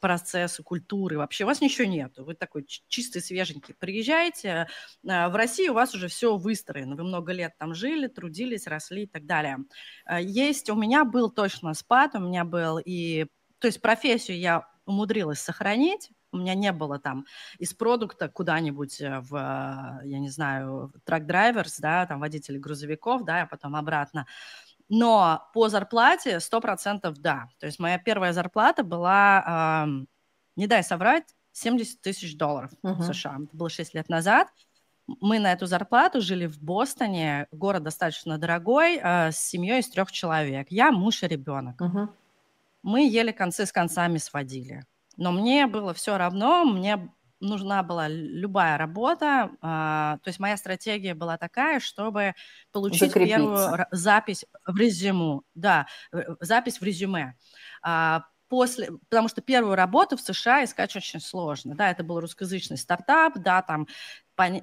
процессы, 0.03 0.63
культуры, 0.63 1.17
вообще 1.17 1.45
у 1.45 1.47
вас 1.47 1.61
ничего 1.61 1.87
нету, 1.87 2.25
вы 2.25 2.35
такой 2.35 2.65
чистый, 2.89 3.21
свеженький, 3.21 3.73
приезжаете, 3.73 4.67
э, 5.07 5.29
в 5.29 5.35
России 5.37 5.69
у 5.69 5.73
вас 5.73 5.95
уже 5.95 6.09
все 6.09 6.35
выстроено, 6.35 6.97
вы 6.97 7.05
много 7.05 7.31
лет 7.31 7.53
там 7.57 7.73
жили, 7.73 8.07
трудились, 8.07 8.67
росли 8.67 9.03
и 9.03 9.07
так 9.07 9.25
далее. 9.25 9.59
Э, 10.05 10.21
есть, 10.21 10.69
у 10.69 10.75
меня 10.75 11.05
был 11.05 11.31
точно 11.31 11.73
спад, 11.73 12.15
у 12.15 12.19
меня 12.19 12.43
был 12.43 12.81
и, 12.83 13.27
то 13.59 13.67
есть 13.67 13.79
профессию 13.79 14.37
я 14.37 14.67
умудрилась 14.85 15.39
сохранить, 15.39 16.09
у 16.33 16.37
меня 16.37 16.53
не 16.55 16.71
было 16.73 16.99
там 16.99 17.25
из 17.59 17.73
продукта 17.73 18.27
куда-нибудь 18.27 18.99
э, 18.99 19.21
в, 19.21 19.35
э, 19.35 20.07
я 20.07 20.19
не 20.19 20.29
знаю, 20.29 20.91
трак-драйверс, 21.05 21.79
да, 21.79 22.05
там 22.07 22.19
водители 22.19 22.57
грузовиков, 22.57 23.23
да, 23.23 23.43
а 23.43 23.45
потом 23.45 23.75
обратно. 23.77 24.27
Но 24.95 25.49
по 25.55 25.69
зарплате 25.69 26.35
100% 26.35 27.15
да. 27.17 27.49
То 27.59 27.65
есть 27.65 27.79
моя 27.79 27.97
первая 27.97 28.31
зарплата 28.31 28.83
была, 28.83 29.87
э, 29.87 30.05
не 30.55 30.67
дай 30.67 30.83
соврать, 30.83 31.23
70 31.51 31.99
тысяч 32.01 32.37
долларов 32.37 32.69
uh-huh. 32.83 32.93
в 32.93 33.03
США. 33.11 33.37
Это 33.43 33.57
было 33.57 33.69
6 33.69 33.95
лет 33.95 34.07
назад. 34.07 34.49
Мы 35.07 35.39
на 35.39 35.51
эту 35.51 35.65
зарплату 35.65 36.21
жили 36.21 36.45
в 36.45 36.61
Бостоне, 36.61 37.47
город 37.51 37.81
достаточно 37.81 38.37
дорогой, 38.37 38.99
э, 39.01 39.31
с 39.31 39.37
семьей 39.37 39.79
из 39.79 39.89
трех 39.89 40.11
человек. 40.11 40.67
Я, 40.69 40.91
муж 40.91 41.23
и 41.23 41.27
ребенок. 41.27 41.81
Uh-huh. 41.81 42.09
Мы 42.83 43.09
еле 43.09 43.33
концы 43.33 43.65
с 43.65 43.71
концами 43.71 44.19
сводили. 44.19 44.85
Но 45.17 45.31
мне 45.31 45.65
было 45.65 45.95
все 45.95 46.17
равно, 46.17 46.65
мне 46.65 47.09
нужна 47.43 47.83
была 47.83 48.07
любая 48.07 48.77
работа. 48.77 49.51
А, 49.61 50.17
то 50.23 50.29
есть 50.29 50.39
моя 50.39 50.57
стратегия 50.57 51.13
была 51.13 51.37
такая, 51.37 51.79
чтобы 51.79 52.33
получить 52.71 53.11
Закрепиться. 53.11 53.37
первую 53.37 53.87
запись 53.91 54.45
в 54.65 54.75
резюме. 54.77 55.41
Да, 55.53 55.87
запись 56.39 56.79
в 56.79 56.83
резюме. 56.83 57.35
А, 57.81 58.23
после, 58.47 58.91
потому 59.09 59.27
что 59.27 59.41
первую 59.41 59.75
работу 59.75 60.15
в 60.15 60.21
США 60.21 60.63
искать 60.63 60.95
очень 60.95 61.19
сложно. 61.19 61.75
Да, 61.75 61.89
это 61.89 62.03
был 62.03 62.19
русскоязычный 62.19 62.77
стартап, 62.77 63.37
да, 63.37 63.61
там 63.61 63.87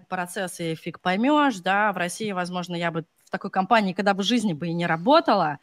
процессы 0.08 0.74
фиг 0.74 1.00
поймешь, 1.00 1.58
да, 1.58 1.92
в 1.92 1.96
России, 1.96 2.32
возможно, 2.32 2.74
я 2.74 2.90
бы 2.90 3.04
в 3.24 3.30
такой 3.30 3.50
компании, 3.50 3.92
когда 3.92 4.14
бы 4.14 4.22
в 4.22 4.26
жизни 4.26 4.52
бы 4.52 4.68
и 4.68 4.72
не 4.72 4.86
работала, 4.86 5.58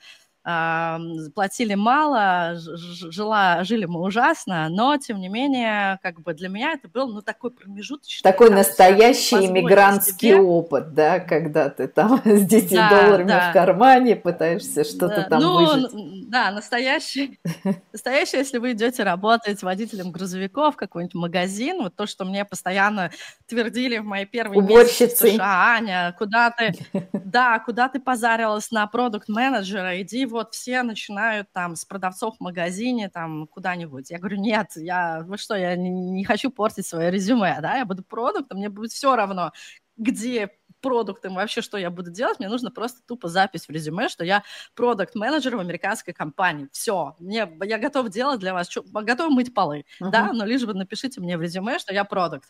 платили 1.36 1.76
мало, 1.76 2.54
жила, 2.56 3.66
жили 3.66 3.84
мы 3.84 4.02
ужасно, 4.02 4.70
но, 4.70 4.95
тем 4.95 5.20
не 5.20 5.28
менее, 5.28 6.00
как 6.02 6.22
бы 6.22 6.34
для 6.34 6.48
меня 6.48 6.72
это 6.72 6.88
был, 6.88 7.10
ну, 7.10 7.22
такой 7.22 7.52
промежуточный... 7.52 8.24
Такой 8.24 8.50
настоящий 8.50 9.36
иммигрантский 9.36 10.30
себе. 10.30 10.39
опыт, 10.39 10.93
да, 10.93 11.20
когда 11.20 11.70
ты 11.70 11.89
там 11.89 12.22
с 12.26 12.43
10 12.43 12.72
да, 12.72 12.89
долларами 12.89 13.28
да. 13.28 13.50
в 13.50 13.54
кармане 13.54 14.16
пытаешься 14.16 14.86
что-то 14.86 15.18
да. 15.18 15.24
там 15.24 15.41
ну, 15.41 15.58
выжить. 15.58 16.30
Да, 16.30 16.52
настоящий, 16.52 17.39
настоящий, 17.91 18.38
если 18.38 18.60
вы 18.60 18.72
идете 18.72 19.04
работать 19.04 19.62
водителем 19.64 20.12
грузовиков, 20.12 20.78
какой-нибудь 20.78 21.16
магазин, 21.16 21.82
вот 21.82 21.95
то, 21.98 22.06
что 22.06 22.24
мне 22.24 22.45
постоянно 22.45 23.12
твердили 23.48 23.98
в 23.98 24.06
мои 24.06 24.24
первые 24.24 24.62
месяцы 24.62 25.32
в 25.32 25.34
США, 25.34 25.76
Аня, 25.76 26.16
куда 26.18 26.52
ты, 26.52 26.74
да, 27.12 27.60
куда 27.60 27.89
ты 27.89 28.00
позарилась 28.00 28.72
на 28.72 28.88
продукт-менеджера, 28.88 30.02
иди 30.02 30.26
вот 30.26 30.37
вот 30.38 30.54
все 30.54 30.84
начинают 30.84 31.52
там 31.52 31.76
с 31.76 31.86
продавцов 31.86 32.38
в 32.38 32.44
магазине 32.44 33.10
там 33.10 33.48
куда-нибудь. 33.48 34.10
Я 34.12 34.20
говорю, 34.20 34.38
нет, 34.38 34.72
я, 34.76 35.24
вы 35.26 35.38
что, 35.38 35.56
я 35.56 35.76
не, 35.76 35.90
не 35.90 36.24
хочу 36.24 36.52
портить 36.52 36.86
свое 36.88 37.12
резюме, 37.12 37.58
да, 37.62 37.78
я 37.78 37.86
буду 37.86 38.04
продуктом, 38.04 38.60
мне 38.60 38.70
будет 38.70 38.92
все 38.92 39.16
равно, 39.16 39.52
где 39.98 40.52
продуктом, 40.82 41.36
вообще, 41.36 41.62
что 41.62 41.78
я 41.78 41.90
буду 41.90 42.12
делать, 42.12 42.40
мне 42.40 42.50
нужно 42.50 42.72
просто 42.72 43.02
тупо 43.08 43.28
запись 43.28 43.68
в 43.68 43.72
резюме, 43.72 44.10
что 44.10 44.24
я 44.24 44.44
продукт-менеджер 44.76 45.56
в 45.56 45.60
американской 45.60 46.14
компании. 46.14 46.70
Все, 46.72 47.16
мне, 47.20 47.52
я 47.64 47.78
готов 47.78 48.10
делать 48.10 48.40
для 48.40 48.54
вас, 48.54 48.70
готов 48.86 49.32
мыть 49.32 49.54
полы, 49.54 49.86
uh-huh. 50.02 50.12
да, 50.12 50.34
но 50.34 50.46
лишь 50.46 50.66
бы 50.66 50.74
напишите 50.74 51.20
мне 51.20 51.38
в 51.38 51.42
резюме, 51.42 51.80
что 51.80 51.94
я 51.94 52.04
продукт. 52.04 52.50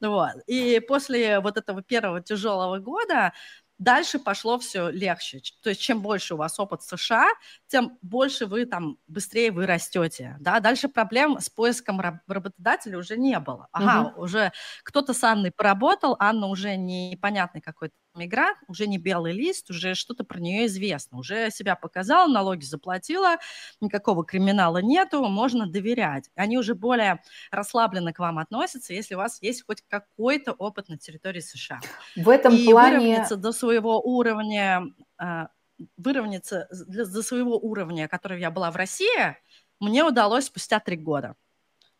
Вот. 0.00 0.34
И 0.46 0.80
после 0.86 1.40
вот 1.40 1.56
этого 1.56 1.82
первого 1.82 2.20
тяжелого 2.20 2.78
года 2.78 3.32
Дальше 3.78 4.20
пошло 4.20 4.58
все 4.58 4.88
легче. 4.88 5.40
То 5.60 5.70
есть 5.70 5.80
чем 5.80 6.00
больше 6.00 6.34
у 6.34 6.36
вас 6.36 6.60
опыт 6.60 6.82
в 6.82 6.96
США, 6.96 7.28
тем 7.66 7.98
больше 8.02 8.46
вы 8.46 8.66
там, 8.66 8.98
быстрее 9.08 9.50
вы 9.50 9.66
растете. 9.66 10.36
Да? 10.38 10.60
Дальше 10.60 10.88
проблем 10.88 11.40
с 11.40 11.50
поиском 11.50 12.00
работодателя 12.28 12.98
уже 12.98 13.16
не 13.16 13.38
было. 13.40 13.68
Ага, 13.72 14.10
угу. 14.10 14.22
уже 14.22 14.52
кто-то 14.84 15.12
с 15.12 15.24
Анной 15.24 15.50
поработал, 15.50 16.16
Анна 16.20 16.46
уже 16.46 16.76
непонятный 16.76 17.60
какой-то 17.60 17.94
мигрант, 18.14 18.58
уже 18.68 18.86
не 18.86 18.98
белый 18.98 19.32
лист, 19.32 19.70
уже 19.70 19.94
что-то 19.94 20.24
про 20.24 20.38
нее 20.38 20.66
известно, 20.66 21.18
уже 21.18 21.50
себя 21.50 21.76
показала, 21.76 22.28
налоги 22.28 22.64
заплатила, 22.64 23.36
никакого 23.80 24.24
криминала 24.24 24.78
нету, 24.78 25.24
можно 25.24 25.66
доверять. 25.66 26.30
Они 26.34 26.58
уже 26.58 26.74
более 26.74 27.22
расслабленно 27.50 28.12
к 28.12 28.18
вам 28.18 28.38
относятся, 28.38 28.94
если 28.94 29.14
у 29.14 29.18
вас 29.18 29.40
есть 29.42 29.64
хоть 29.66 29.82
какой-то 29.88 30.52
опыт 30.52 30.88
на 30.88 30.98
территории 30.98 31.40
США. 31.40 31.80
В 32.16 32.28
этом 32.28 32.54
И 32.54 32.64
плане... 32.66 32.98
выровняться 32.98 33.36
до 33.36 33.52
своего 33.52 34.00
уровня, 34.00 34.84
а, 35.18 35.48
выровняться 35.96 36.68
до 36.70 37.22
своего 37.22 37.58
уровня, 37.58 38.08
который 38.08 38.40
я 38.40 38.50
была 38.50 38.70
в 38.70 38.76
России, 38.76 39.36
мне 39.80 40.04
удалось 40.04 40.46
спустя 40.46 40.80
три 40.80 40.96
года. 40.96 41.36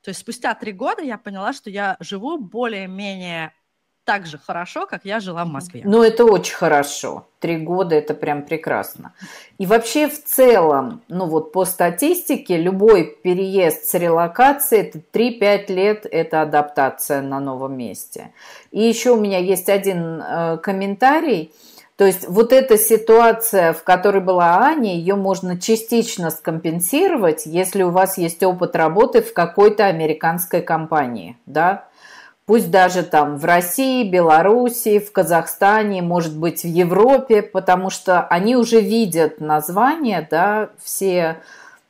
То 0.02 0.10
есть 0.10 0.20
спустя 0.20 0.54
три 0.54 0.72
года 0.72 1.02
я 1.02 1.16
поняла, 1.16 1.52
что 1.52 1.70
я 1.70 1.96
живу 1.98 2.38
более-менее 2.38 3.52
так 4.04 4.26
же 4.26 4.38
хорошо, 4.38 4.86
как 4.86 5.04
я 5.04 5.20
жила 5.20 5.44
в 5.44 5.48
Москве. 5.48 5.82
Ну, 5.84 6.02
это 6.02 6.24
очень 6.24 6.54
хорошо. 6.54 7.26
Три 7.40 7.56
года– 7.56 7.94
это 7.96 8.14
прям 8.14 8.42
прекрасно. 8.42 9.12
И 9.58 9.66
вообще 9.66 10.08
в 10.08 10.22
целом, 10.22 11.02
ну 11.08 11.26
вот 11.26 11.52
по 11.52 11.64
статистике, 11.64 12.56
любой 12.56 13.04
переезд 13.04 13.84
с 13.84 13.94
релокацией– 13.94 14.82
это 14.94 14.98
3-5 15.12 15.72
лет– 15.72 16.06
это 16.10 16.42
адаптация 16.42 17.22
на 17.22 17.40
новом 17.40 17.76
месте. 17.76 18.32
И 18.70 18.82
еще 18.82 19.12
у 19.12 19.20
меня 19.20 19.38
есть 19.38 19.68
один 19.68 20.20
э, 20.20 20.58
комментарий. 20.58 21.52
То 21.96 22.04
есть 22.04 22.28
вот 22.28 22.52
эта 22.52 22.76
ситуация, 22.76 23.72
в 23.72 23.84
которой 23.84 24.20
была 24.20 24.58
Аня, 24.58 24.96
ее 24.96 25.14
можно 25.14 25.58
частично 25.60 26.30
скомпенсировать, 26.30 27.46
если 27.46 27.84
у 27.84 27.90
вас 27.90 28.18
есть 28.18 28.42
опыт 28.42 28.74
работы 28.74 29.22
в 29.22 29.32
какой-то 29.32 29.86
американской 29.86 30.60
компании, 30.60 31.36
да, 31.46 31.86
пусть 32.46 32.70
даже 32.70 33.02
там 33.02 33.36
в 33.36 33.44
России, 33.44 34.08
Беларуси, 34.08 34.98
в 34.98 35.12
Казахстане, 35.12 36.02
может 36.02 36.36
быть, 36.36 36.62
в 36.62 36.68
Европе, 36.68 37.42
потому 37.42 37.90
что 37.90 38.20
они 38.22 38.56
уже 38.56 38.80
видят 38.80 39.40
названия, 39.40 40.26
да, 40.30 40.70
все 40.82 41.38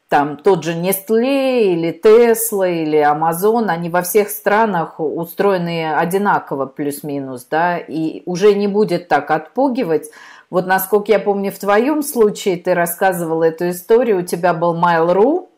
там 0.09 0.37
тот 0.37 0.63
же 0.63 0.75
Nestle 0.75 1.63
или 1.63 2.01
Tesla 2.01 2.71
или 2.71 2.99
Amazon, 2.99 3.67
они 3.69 3.89
во 3.89 4.03
всех 4.03 4.31
странах 4.31 5.01
устроены 5.01 5.93
одинаково 5.93 6.67
плюс-минус, 6.67 7.47
да, 7.51 7.79
и 7.79 8.23
уже 8.25 8.55
не 8.55 8.69
будет 8.69 9.09
так 9.09 9.31
отпугивать. 9.33 10.11
Вот 10.51 10.67
насколько 10.67 11.11
я 11.11 11.19
помню, 11.19 11.51
в 11.51 11.59
твоем 11.59 12.03
случае 12.03 12.59
ты 12.59 12.75
рассказывала 12.75 13.43
эту 13.43 13.71
историю, 13.71 14.21
у 14.21 14.23
тебя 14.23 14.55
был 14.55 14.77
Mail.ru, 14.77 15.49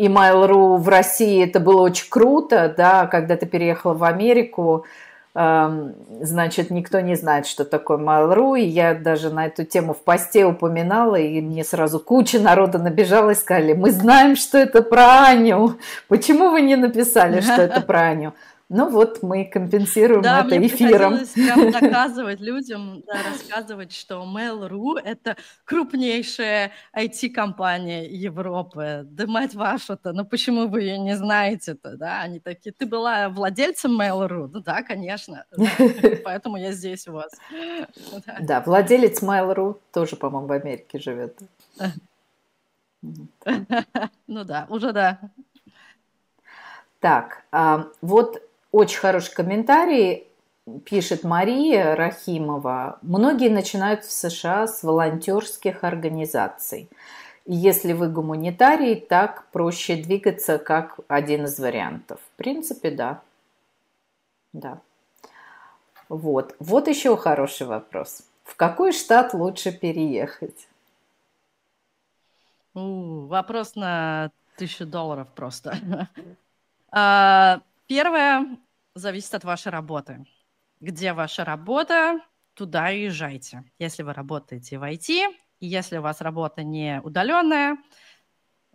и 0.00 0.08
Mail.ru 0.08 0.78
в 0.78 0.88
России 0.88 1.44
это 1.44 1.60
было 1.60 1.82
очень 1.82 2.08
круто, 2.08 2.72
да, 2.74 3.06
когда 3.06 3.36
ты 3.36 3.44
переехала 3.44 3.92
в 3.92 4.02
Америку, 4.02 4.86
эм, 5.34 5.94
значит, 6.22 6.70
никто 6.70 7.00
не 7.00 7.16
знает, 7.16 7.44
что 7.44 7.66
такое 7.66 7.98
Mail.ru, 7.98 8.58
и 8.58 8.64
я 8.64 8.94
даже 8.94 9.28
на 9.28 9.44
эту 9.44 9.66
тему 9.66 9.92
в 9.92 10.02
посте 10.02 10.46
упоминала, 10.46 11.16
и 11.16 11.42
мне 11.42 11.64
сразу 11.64 12.00
куча 12.00 12.40
народа 12.40 12.78
набежала 12.78 13.32
и 13.32 13.34
сказали, 13.34 13.74
мы 13.74 13.90
знаем, 13.90 14.36
что 14.36 14.56
это 14.56 14.80
про 14.80 15.26
Аню, 15.28 15.76
почему 16.08 16.48
вы 16.48 16.62
не 16.62 16.76
написали, 16.76 17.42
что 17.42 17.60
это 17.60 17.82
про 17.82 18.00
Аню? 18.00 18.32
Ну 18.72 18.88
вот 18.88 19.24
мы 19.24 19.46
компенсируем 19.46 20.22
да, 20.22 20.42
это 20.46 20.54
мне 20.54 20.68
эфиром. 20.68 21.18
прям 21.34 21.72
доказывать 21.72 22.38
людям, 22.38 23.02
да, 23.04 23.14
рассказывать, 23.28 23.90
что 23.92 24.22
Mail.ru– 24.22 24.96
это 25.04 25.36
крупнейшая 25.64 26.70
IT-компания 26.96 28.06
Европы. 28.06 29.00
Да 29.06 29.26
мать 29.26 29.54
вашу-то, 29.54 30.12
ну 30.12 30.24
почему 30.24 30.68
вы 30.68 30.82
ее 30.82 30.98
не 30.98 31.16
знаете-то, 31.16 31.96
да? 31.96 32.20
Они 32.20 32.38
такие, 32.38 32.72
ты 32.72 32.86
была 32.86 33.28
владельцем 33.28 34.00
Mail.ru? 34.00 34.48
Ну 34.52 34.60
да, 34.60 34.84
конечно, 34.84 35.46
поэтому 36.24 36.56
я 36.56 36.70
здесь 36.70 37.08
у 37.08 37.14
вас. 37.14 37.32
Да, 38.40 38.60
владелец 38.60 39.20
Mail.ru 39.20 39.80
тоже, 39.92 40.14
по-моему, 40.14 40.46
в 40.46 40.52
Америке 40.52 41.00
живет. 41.00 41.36
Ну 44.26 44.44
да, 44.44 44.66
уже 44.68 44.92
да. 44.92 45.18
Так, 47.00 47.44
а, 47.50 47.86
вот 48.02 48.42
очень 48.72 48.98
хороший 48.98 49.34
комментарий 49.34 50.26
пишет 50.84 51.24
Мария 51.24 51.94
Рахимова. 51.96 52.98
Многие 53.02 53.48
начинают 53.48 54.04
в 54.04 54.12
США 54.12 54.66
с 54.66 54.82
волонтерских 54.82 55.84
организаций. 55.84 56.88
Если 57.46 57.92
вы 57.92 58.08
гуманитарий, 58.08 58.96
так 58.96 59.46
проще 59.50 59.96
двигаться 59.96 60.58
как 60.58 61.00
один 61.08 61.46
из 61.46 61.58
вариантов. 61.58 62.20
В 62.20 62.36
принципе, 62.36 62.90
да. 62.90 63.22
Да. 64.52 64.78
Вот. 66.08 66.54
Вот 66.58 66.88
еще 66.88 67.16
хороший 67.16 67.66
вопрос. 67.66 68.22
В 68.44 68.56
какой 68.56 68.92
штат 68.92 69.34
лучше 69.34 69.72
переехать? 69.72 70.68
У, 72.74 73.26
вопрос 73.26 73.74
на 73.74 74.30
тысячу 74.56 74.86
долларов 74.86 75.28
просто. 75.34 75.76
А, 76.92 77.60
первое 77.90 78.46
зависит 78.94 79.34
от 79.34 79.42
вашей 79.42 79.72
работы. 79.72 80.24
Где 80.78 81.12
ваша 81.12 81.44
работа, 81.44 82.20
туда 82.54 82.92
и 82.92 83.02
езжайте. 83.06 83.64
Если 83.80 84.04
вы 84.04 84.12
работаете 84.12 84.78
в 84.78 84.84
IT, 84.84 85.08
и 85.58 85.66
если 85.66 85.98
у 85.98 86.02
вас 86.02 86.20
работа 86.20 86.62
не 86.62 87.00
удаленная, 87.02 87.78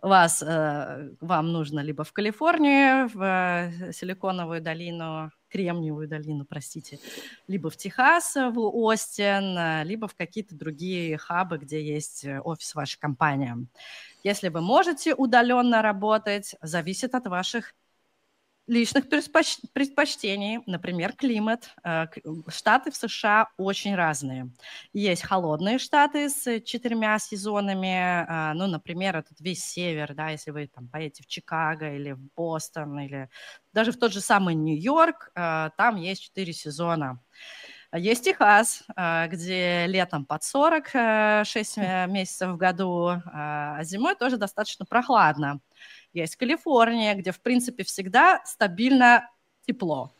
вас, 0.02 0.42
э, 0.42 1.14
вам 1.22 1.50
нужно 1.50 1.80
либо 1.80 2.04
в 2.04 2.12
Калифорнию, 2.12 3.08
в 3.08 3.22
э, 3.22 3.92
Силиконовую 3.92 4.60
долину, 4.60 5.32
Кремниевую 5.48 6.08
долину, 6.08 6.44
простите, 6.44 6.98
либо 7.48 7.70
в 7.70 7.76
Техас, 7.78 8.34
в 8.36 8.58
Остин, 8.58 9.56
э, 9.56 9.84
либо 9.84 10.08
в 10.08 10.14
какие-то 10.14 10.54
другие 10.54 11.16
хабы, 11.16 11.56
где 11.56 11.82
есть 11.82 12.26
э, 12.26 12.38
офис 12.40 12.74
вашей 12.74 13.00
компании. 13.00 13.54
Если 14.24 14.50
вы 14.50 14.60
можете 14.60 15.14
удаленно 15.14 15.80
работать, 15.80 16.54
зависит 16.60 17.14
от 17.14 17.26
ваших 17.28 17.72
личных 18.66 19.08
предпочтений, 19.08 20.60
например, 20.66 21.12
климат. 21.12 21.70
Э, 21.84 22.06
штаты 22.48 22.90
в 22.90 22.96
США 22.96 23.48
очень 23.56 23.94
разные. 23.94 24.50
Есть 24.92 25.22
холодные 25.22 25.78
штаты 25.78 26.28
с 26.28 26.60
четырьмя 26.60 27.18
сезонами, 27.18 28.24
а, 28.28 28.54
ну, 28.54 28.66
например, 28.66 29.16
этот 29.16 29.40
весь 29.40 29.64
север, 29.64 30.14
да, 30.14 30.30
если 30.30 30.50
вы 30.50 30.66
там 30.66 30.88
поедете 30.88 31.22
в 31.22 31.26
Чикаго 31.26 31.94
или 31.94 32.12
в 32.12 32.20
Бостон, 32.34 32.98
или 32.98 33.28
даже 33.72 33.92
в 33.92 33.98
тот 33.98 34.12
же 34.12 34.20
самый 34.20 34.54
Нью-Йорк, 34.54 35.30
э, 35.34 35.70
там 35.76 35.96
есть 35.96 36.22
четыре 36.22 36.52
сезона. 36.52 37.20
Есть 37.94 38.24
Техас, 38.24 38.82
э, 38.96 39.28
где 39.28 39.86
летом 39.86 40.26
под 40.26 40.42
40, 40.42 41.46
6 41.46 41.76
месяцев 42.08 42.50
в 42.50 42.56
году, 42.56 43.22
а 43.32 43.82
зимой 43.84 44.16
тоже 44.16 44.36
достаточно 44.36 44.84
прохладно. 44.84 45.60
Есть 46.16 46.36
Калифорния, 46.36 47.14
где, 47.14 47.30
в 47.30 47.40
принципе, 47.40 47.84
всегда 47.84 48.42
стабильно 48.46 49.28
тепло. 49.66 50.12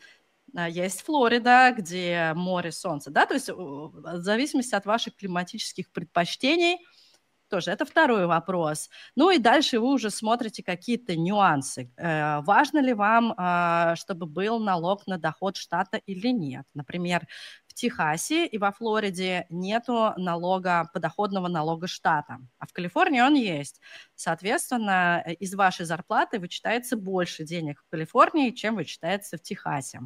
А, 0.55 0.68
есть 0.68 1.01
Флорида, 1.03 1.74
где 1.76 2.32
море, 2.34 2.70
солнце, 2.70 3.11
да, 3.11 3.24
то 3.24 3.34
есть 3.34 3.49
в 3.49 4.20
зависимости 4.20 4.74
от 4.74 4.84
ваших 4.86 5.16
климатических 5.16 5.90
предпочтений– 5.90 6.78
тоже 7.49 7.70
это 7.70 7.84
второй 7.84 8.26
вопрос. 8.26 8.90
Ну 9.14 9.30
и 9.30 9.38
дальше 9.38 9.78
вы 9.78 9.92
уже 9.92 10.11
смотрите 10.11 10.62
какие-то 10.62 11.16
нюансы. 11.16 11.90
Э, 11.97 12.40
важно 12.42 12.80
ли 12.80 12.92
вам, 12.92 13.32
э, 13.32 13.94
чтобы 13.97 14.26
был 14.26 14.59
налог 14.59 15.07
на 15.07 15.18
доход 15.18 15.57
штата 15.57 15.99
или 16.07 16.28
нет? 16.28 16.66
Например, 16.74 17.26
Техасе 17.77 18.47
и 18.47 18.57
во 18.59 18.72
Флориде 18.72 19.47
нету 19.51 20.14
налога, 20.16 20.91
подоходного 20.95 21.49
налога 21.49 21.87
штата, 21.87 22.39
а 22.59 22.66
в 22.66 22.72
Калифорнии 22.72 23.20
он 23.20 23.35
есть. 23.35 23.81
Соответственно, 24.14 25.22
э, 25.24 25.35
из 25.35 25.55
вашей 25.55 25.85
зарплаты 25.85 26.41
вычитается 26.41 26.97
больше 26.97 27.45
денег 27.45 27.83
в 27.87 27.91
Калифорнии, 27.91 28.51
чем 28.51 28.77
вычитается 28.77 29.37
в 29.37 29.43
Техасе. 29.43 30.01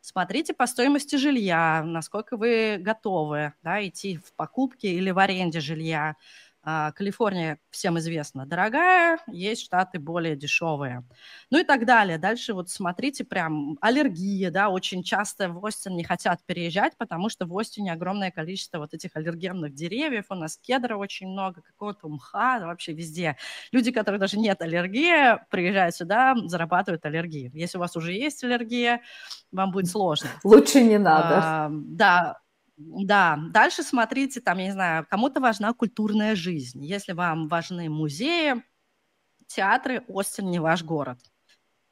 Смотрите 0.00 0.54
по 0.54 0.66
стоимости 0.66 1.16
жилья, 1.16 1.82
насколько 1.84 2.36
вы 2.38 2.78
готовы 2.80 3.52
да, 3.62 3.86
идти 3.86 4.16
в 4.16 4.32
покупке 4.34 4.88
или 4.88 5.10
в 5.10 5.18
аренде 5.18 5.60
жилья. 5.60 6.16
А, 6.64 6.92
Калифорния, 6.92 7.58
всем 7.70 7.98
известно, 7.98 8.46
дорогая, 8.46 9.18
есть 9.26 9.62
штаты 9.62 9.98
более 9.98 10.36
дешевые. 10.36 11.04
Ну 11.50 11.58
и 11.58 11.64
так 11.64 11.84
далее. 11.84 12.18
Дальше 12.18 12.54
вот 12.54 12.70
смотрите, 12.70 13.24
прям 13.24 13.78
аллергия, 13.80 14.50
да, 14.52 14.68
очень 14.68 15.02
часто 15.02 15.48
в 15.48 15.64
Остин 15.64 15.96
не 15.96 16.04
хотят 16.04 16.40
переезжать, 16.46 16.96
потому 16.96 17.28
что 17.30 17.46
в 17.46 17.58
Остине 17.58 17.92
огромное 17.92 18.30
количество 18.30 18.78
вот 18.78 18.94
этих 18.94 19.10
аллергенных 19.14 19.74
деревьев, 19.74 20.26
у 20.30 20.36
нас 20.36 20.56
кедра 20.56 20.96
очень 20.96 21.26
много, 21.26 21.62
какого-то 21.62 22.08
мха, 22.08 22.60
вообще 22.60 22.92
везде. 22.92 23.36
Люди, 23.72 23.90
которые 23.90 24.20
даже 24.20 24.38
нет 24.38 24.62
аллергии, 24.62 25.44
приезжают 25.50 25.96
сюда, 25.96 26.36
зарабатывают 26.44 27.04
аллергии. 27.04 27.50
Если 27.54 27.76
у 27.76 27.80
вас 27.80 27.96
уже 27.96 28.12
есть 28.12 28.44
аллергия, 28.44 29.00
вам 29.50 29.72
будет 29.72 29.88
сложно. 29.88 30.28
Лучше 30.44 30.82
не 30.82 30.98
надо. 30.98 31.40
А, 31.42 31.68
да, 31.72 32.38
да, 33.04 33.38
дальше 33.50 33.82
смотрите, 33.82 34.40
там, 34.40 34.58
я 34.58 34.66
не 34.66 34.72
знаю, 34.72 35.06
кому-то 35.08 35.40
важна 35.40 35.72
культурная 35.72 36.34
жизнь. 36.34 36.84
Если 36.84 37.12
вам 37.12 37.48
важны 37.48 37.88
музеи, 37.88 38.62
театры, 39.46 40.04
Остин 40.08 40.50
не 40.50 40.58
ваш 40.58 40.82
город. 40.82 41.18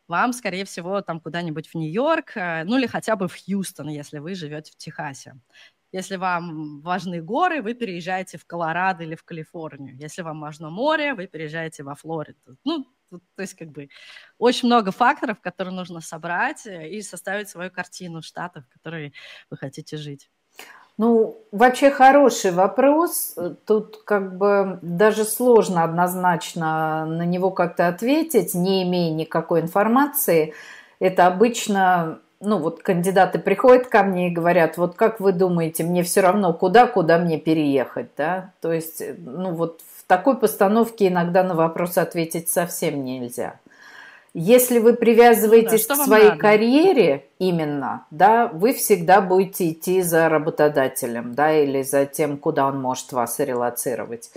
Вам, 0.09 0.33
скорее 0.33 0.65
всего, 0.65 1.03
там 1.03 1.21
куда-нибудь 1.21 1.69
в 1.69 1.75
Нью-Йорк, 1.77 2.37
э, 2.37 2.65
ну 2.65 2.79
или 2.79 2.87
хотя 2.87 3.15
бы 3.17 3.29
в 3.29 3.37
Хьюстон, 3.37 3.89
если 3.89 4.19
вы 4.19 4.35
живете 4.35 4.73
в 4.73 4.77
Техасе. 4.77 5.35
Если 5.93 6.17
вам 6.17 6.81
важны 6.83 7.21
горы, 7.23 7.63
вы 7.63 7.75
переезжаете 7.75 8.39
в 8.39 8.45
Колорадо 8.47 9.05
или 9.05 9.15
в 9.15 9.25
Калифорнию. 9.25 9.97
Если 9.97 10.23
вам 10.23 10.41
важно 10.41 10.71
море, 10.71 11.15
вы 11.15 11.27
переезжаете 11.27 11.83
во 11.83 11.95
Флориду. 11.95 12.57
Ну, 12.65 12.87
то 13.11 13.43
есть 13.43 13.55
как 13.55 13.71
бы 13.71 13.89
очень 14.39 14.67
много 14.67 14.93
факторов, 14.93 15.41
которые 15.41 15.75
нужно 15.75 16.01
собрать 16.01 16.67
э, 16.67 16.89
и 16.91 17.03
составить 17.03 17.49
свою 17.49 17.71
картину 17.71 18.23
штатов, 18.23 18.65
в 18.67 18.73
которой 18.73 19.15
вы 19.51 19.57
хотите 19.57 19.97
жить. 19.97 20.31
Ну, 21.01 21.39
вообще 21.51 21.91
хороший 21.91 22.51
вопрос. 22.51 23.35
Тут 23.65 24.03
как 24.05 24.37
бы 24.37 24.79
даже 24.83 25.25
сложно 25.25 25.83
однозначно 25.83 27.07
на 27.07 27.25
него 27.25 27.51
как-то 27.53 27.89
ответить, 27.89 28.53
не 28.53 28.83
имея 28.83 29.11
никакой 29.15 29.63
информации. 29.63 30.53
Это 30.99 31.27
обычно, 31.27 32.19
ну 32.41 32.59
вот 32.59 32.83
кандидаты 32.83 33.39
приходят 33.39 33.87
ко 33.87 34.03
мне 34.03 34.29
и 34.29 34.31
говорят, 34.31 34.77
вот 34.77 34.95
как 34.95 35.21
вы 35.21 35.33
думаете, 35.33 35.85
мне 35.85 36.03
все 36.03 36.21
равно 36.21 36.53
куда, 36.53 36.87
куда 36.87 37.17
мне 37.17 37.39
переехать, 37.39 38.11
да? 38.19 38.51
То 38.61 38.71
есть, 38.71 39.03
ну 39.25 39.55
вот 39.55 39.81
в 39.97 40.05
такой 40.07 40.37
постановке 40.37 41.09
иногда 41.09 41.43
на 41.43 41.55
вопрос 41.55 41.97
ответить 41.97 42.51
совсем 42.51 43.07
нельзя. 43.07 43.55
Если 44.33 44.79
вы 44.79 44.95
привязываетесь 44.95 45.87
да, 45.87 45.97
к 45.97 45.99
своей 46.05 46.29
надо? 46.29 46.41
карьере 46.41 47.25
именно, 47.41 48.07
да, 48.13 48.47
вы 48.47 48.73
всегда 48.75 49.21
будете 49.21 49.71
идти 49.71 50.03
за 50.03 50.29
работодателем, 50.29 51.35
да, 51.35 51.53
или 51.53 51.83
за 51.83 52.07
тем, 52.07 52.39
куда 52.39 52.67
он 52.69 52.81
может 52.81 53.11
вас 53.11 53.41
релацировать. 53.41 54.31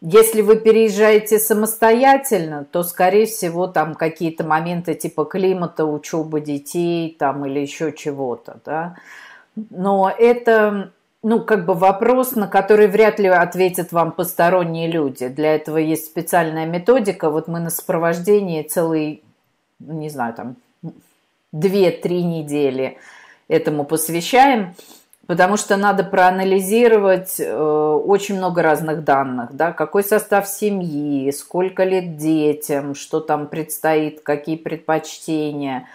Если 0.00 0.42
вы 0.42 0.56
переезжаете 0.56 1.38
самостоятельно, 1.38 2.64
то, 2.64 2.82
скорее 2.82 3.26
всего, 3.26 3.68
там 3.68 3.94
какие-то 3.94 4.44
моменты 4.44 4.94
типа 4.94 5.24
климата, 5.24 5.86
учебы 5.86 6.40
детей 6.40 7.14
там 7.16 7.46
или 7.46 7.60
еще 7.60 7.92
чего-то, 7.92 8.58
да. 8.64 8.96
Но 9.70 10.12
это, 10.16 10.90
ну, 11.22 11.40
как 11.40 11.64
бы 11.66 11.74
вопрос, 11.74 12.32
на 12.32 12.46
который 12.48 12.88
вряд 12.88 13.20
ли 13.20 13.28
ответят 13.28 13.92
вам 13.92 14.12
посторонние 14.12 14.90
люди. 14.90 15.28
Для 15.28 15.54
этого 15.54 15.78
есть 15.78 16.06
специальная 16.06 16.66
методика. 16.66 17.30
Вот 17.30 17.48
мы 17.48 17.60
на 17.60 17.70
сопровождении 17.70 18.62
целый 18.62 19.22
ну, 19.22 19.25
не 19.78 20.08
знаю, 20.08 20.34
там 20.34 20.56
2-3 21.54 22.22
недели 22.22 22.98
этому 23.48 23.84
посвящаем, 23.84 24.74
потому 25.26 25.56
что 25.56 25.76
надо 25.76 26.04
проанализировать 26.04 27.36
э, 27.38 27.54
очень 27.54 28.36
много 28.36 28.62
разных 28.62 29.04
данных, 29.04 29.50
да, 29.52 29.72
какой 29.72 30.02
состав 30.02 30.48
семьи, 30.48 31.30
сколько 31.30 31.84
лет 31.84 32.16
детям, 32.16 32.94
что 32.94 33.20
там 33.20 33.48
предстоит, 33.48 34.20
какие 34.22 34.56
предпочтения, 34.56 35.88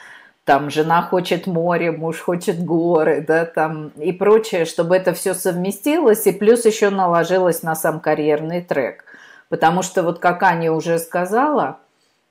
там 0.43 0.69
жена 0.69 1.01
хочет 1.01 1.45
море, 1.45 1.91
муж 1.91 2.19
хочет 2.19 2.63
горы, 2.63 3.23
да, 3.27 3.45
там 3.45 3.89
и 3.97 4.11
прочее, 4.11 4.65
чтобы 4.65 4.95
это 4.95 5.13
все 5.13 5.34
совместилось 5.34 6.25
и 6.25 6.32
плюс 6.32 6.65
еще 6.65 6.89
наложилось 6.89 7.63
на 7.63 7.75
сам 7.75 7.99
карьерный 7.99 8.61
трек. 8.61 9.05
Потому 9.49 9.82
что 9.84 10.01
вот 10.01 10.19
как 10.19 10.41
Аня 10.43 10.71
уже 10.71 10.97
сказала– 10.97 11.77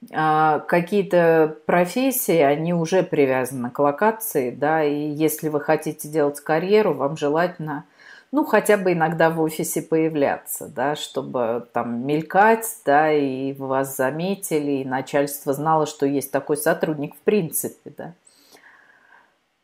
какие-то 0.08 1.56
профессии, 1.66 2.38
они 2.38 2.72
уже 2.72 3.02
привязаны 3.02 3.70
к 3.70 3.78
локации, 3.78 4.50
да, 4.50 4.82
и 4.82 4.94
если 4.94 5.48
вы 5.48 5.60
хотите 5.60 6.08
делать 6.08 6.40
карьеру, 6.40 6.94
вам 6.94 7.18
желательно, 7.18 7.84
ну, 8.32 8.44
хотя 8.44 8.78
бы 8.78 8.94
иногда 8.94 9.28
в 9.28 9.40
офисе 9.40 9.82
появляться, 9.82 10.68
да, 10.68 10.96
чтобы 10.96 11.66
там 11.74 12.06
мелькать, 12.06 12.66
да, 12.86 13.12
и 13.12 13.52
вас 13.52 13.96
заметили, 13.96 14.70
и 14.82 14.84
начальство 14.86 15.52
знало, 15.52 15.84
что 15.84 16.06
есть 16.06 16.30
такой 16.30 16.56
сотрудник 16.56 17.14
в 17.14 17.18
принципе, 17.18 17.92
да. 17.96 18.14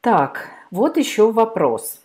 Так, 0.03 0.51
вот 0.71 0.99
еще 0.99 1.33
вопрос. 1.33 2.01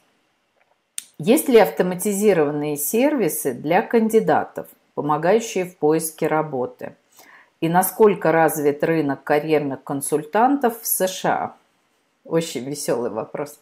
Есть 1.20 1.50
ли 1.50 1.60
автоматизированные 1.60 2.78
сервисы 2.78 3.54
для 3.54 3.82
кандидатов, 3.82 4.68
помогающие 4.96 5.66
в 5.66 5.76
поиске 5.76 6.28
работы– 6.28 6.96
и 7.62 7.70
насколько 7.70 8.32
развит 8.32 8.84
рынок 8.84 9.24
карьерных 9.24 9.84
консультантов 9.84 10.82
в 10.82 10.88
США? 10.88 11.56
Очень 12.26 12.66
веселый 12.66 13.12
вопрос. 13.12 13.60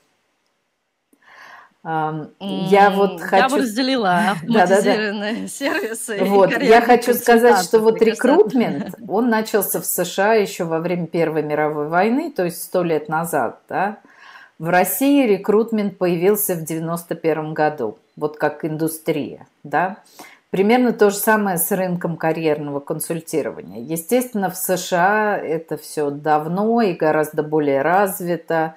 Я 1.84 2.92
вот 2.94 3.22
хочу... 3.22 3.44
Я 3.44 3.50
бы 3.50 3.58
разделила 3.60 4.18
автоматизированные 4.32 5.48
сервисы. 5.48 6.18
Вот, 6.26 6.52
я 6.62 6.82
хочу 6.82 7.14
сказать, 7.14 7.64
что 7.64 7.80
вот 7.80 8.02
рекрутмент, 8.02 8.96
он 9.08 9.30
начался 9.30 9.80
в 9.80 9.86
США 9.86 10.34
еще 10.34 10.66
во 10.66 10.80
время 10.80 11.08
Первой 11.08 11.44
мировой 11.44 11.88
войны, 11.88 12.32
то 12.32 12.44
есть 12.44 12.64
сто 12.64 12.84
лет 12.84 13.08
назад, 13.08 13.60
да. 13.70 13.98
В 14.60 14.68
России 14.68 15.26
рекрутмент 15.26 15.98
появился 15.98 16.56
в 16.56 16.66
91 16.66 17.54
году, 17.54 17.98
вот 18.18 18.36
как 18.36 18.66
индустрия, 18.66 19.48
да. 19.64 20.00
Примерно 20.50 20.94
то 20.94 21.12
же 21.12 21.18
самое 21.18 21.58
с 21.58 21.72
рынком 21.72 22.18
карьерного 22.18 22.80
консультирования. 22.80 23.82
Естественно, 23.84 24.50
в 24.50 24.58
США 24.58 25.38
это 25.38 25.78
все 25.78 26.10
давно 26.10 26.82
и 26.82 26.94
гораздо 26.94 27.44
более 27.44 27.84
развито. 27.84 28.74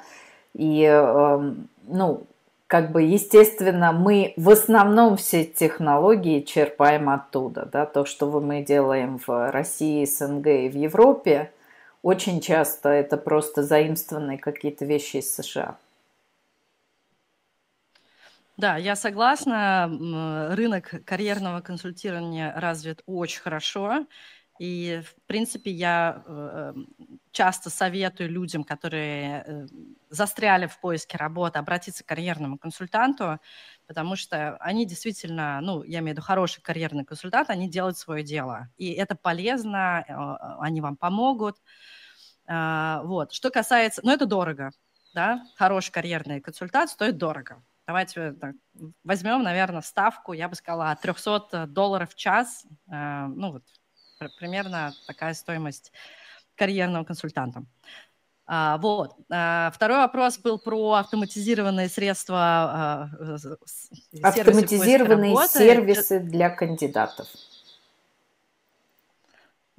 И, 0.54 0.82
эм, 0.82 1.68
ну, 1.86 2.24
как 2.66 2.92
бы, 2.92 3.02
естественно, 3.02 3.92
мы 3.92 4.34
в 4.36 4.50
основном 4.50 5.16
все 5.16 5.44
технологии 5.44 6.40
черпаем 6.40 7.08
оттуда. 7.08 7.66
Да? 7.72 7.86
То, 7.86 8.04
что 8.04 8.26
мы 8.40 8.62
делаем 8.62 9.18
в 9.26 9.50
России, 9.50 10.04
СНГ 10.04 10.46
и 10.46 10.68
в 10.68 10.76
Европе, 10.76 11.50
очень 12.02 12.42
часто 12.42 12.90
это 12.90 13.16
просто 13.16 13.62
заимствованные 13.62 14.36
какие-то 14.36 14.84
вещи 14.84 15.18
из 15.18 15.34
США. 15.34 15.76
Да, 18.62 18.76
я 18.76 18.94
согласна. 18.94 19.88
Рынок 20.54 21.04
карьерного 21.04 21.62
консультирования 21.62 22.52
развит 22.54 23.02
очень 23.06 23.40
хорошо. 23.40 24.06
И, 24.60 25.02
в 25.04 25.26
принципе, 25.26 25.72
я 25.72 26.22
э, 26.24 26.72
часто 27.32 27.70
советую 27.70 28.30
людям, 28.30 28.62
которые 28.62 29.42
э, 29.44 29.66
застряли 30.10 30.66
в 30.66 30.78
поиске 30.78 31.16
работы, 31.18 31.58
обратиться 31.58 32.04
к 32.04 32.06
карьерному 32.06 32.56
консультанту, 32.56 33.40
потому 33.88 34.14
что 34.14 34.56
они 34.58 34.86
действительно, 34.86 35.60
ну, 35.60 35.82
я 35.82 35.98
имею 35.98 36.14
в 36.14 36.18
виду 36.18 36.22
хороший 36.22 36.62
карьерный 36.62 37.04
консультант, 37.04 37.50
они 37.50 37.68
делают 37.68 37.98
свое 37.98 38.22
дело. 38.22 38.68
И 38.76 38.92
это 38.92 39.16
полезно, 39.16 40.04
э, 40.06 40.56
они 40.60 40.80
вам 40.80 40.96
помогут. 40.96 41.56
Вот. 42.46 43.32
Что 43.32 43.50
касается... 43.50 44.02
Ну, 44.04 44.12
это 44.12 44.26
дорого, 44.26 44.70
да? 45.14 45.44
Хороший 45.56 45.90
карьерный 45.90 46.40
консультант 46.40 46.90
стоит 46.90 47.16
дорого. 47.16 47.60
Давайте 47.86 48.32
так, 48.32 48.54
возьмем, 49.04 49.42
наверное, 49.42 49.82
ставку, 49.82 50.32
я 50.32 50.48
бы 50.48 50.54
сказала, 50.54 50.92
от 50.92 51.00
300 51.00 51.66
долларов 51.66 52.10
в 52.10 52.14
час, 52.14 52.64
ну, 52.86 53.52
вот, 53.52 53.64
примерно 54.38 54.92
такая 55.06 55.34
стоимость 55.34 55.92
карьерного 56.54 57.04
консультанта. 57.04 57.64
А, 58.46 58.78
вот. 58.78 59.14
А, 59.30 59.70
второй 59.74 59.98
вопрос 59.98 60.38
был 60.38 60.58
про 60.58 60.94
автоматизированные 60.94 61.88
средства. 61.88 62.38
А, 62.38 63.10
автоматизированные 64.22 65.36
сервисы, 65.48 65.58
сервисы 65.58 66.20
для 66.20 66.50
кандидатов. 66.50 67.28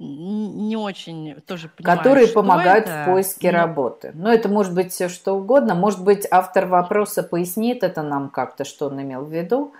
Не 0.00 0.76
очень 0.76 1.40
тоже 1.42 1.68
понимаю, 1.68 1.98
Которые 1.98 2.26
помогают 2.28 2.86
это. 2.86 3.02
в 3.02 3.12
поиске 3.12 3.52
Но... 3.52 3.58
работы. 3.58 4.10
Но 4.14 4.32
это 4.32 4.48
может 4.48 4.74
быть 4.74 4.92
все 4.92 5.08
что 5.08 5.34
угодно. 5.34 5.74
Может 5.74 6.02
быть, 6.02 6.26
автор 6.30 6.66
вопроса 6.66 7.22
пояснит 7.22 7.84
это 7.84 8.02
нам 8.02 8.28
как-то, 8.28 8.64
что 8.64 8.86
он 8.86 9.00
имел 9.00 9.24
в 9.24 9.32
виду. 9.32 9.72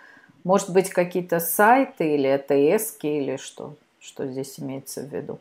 Может 0.44 0.70
быть, 0.70 0.90
какие-то 0.90 1.40
сайты 1.40 2.14
или 2.14 2.28
это 2.28 2.54
эски 2.54 3.06
или 3.06 3.36
что? 3.36 3.74
Что 3.98 4.26
здесь 4.26 4.60
имеется 4.60 5.00
в 5.00 5.12
виду? 5.12 5.40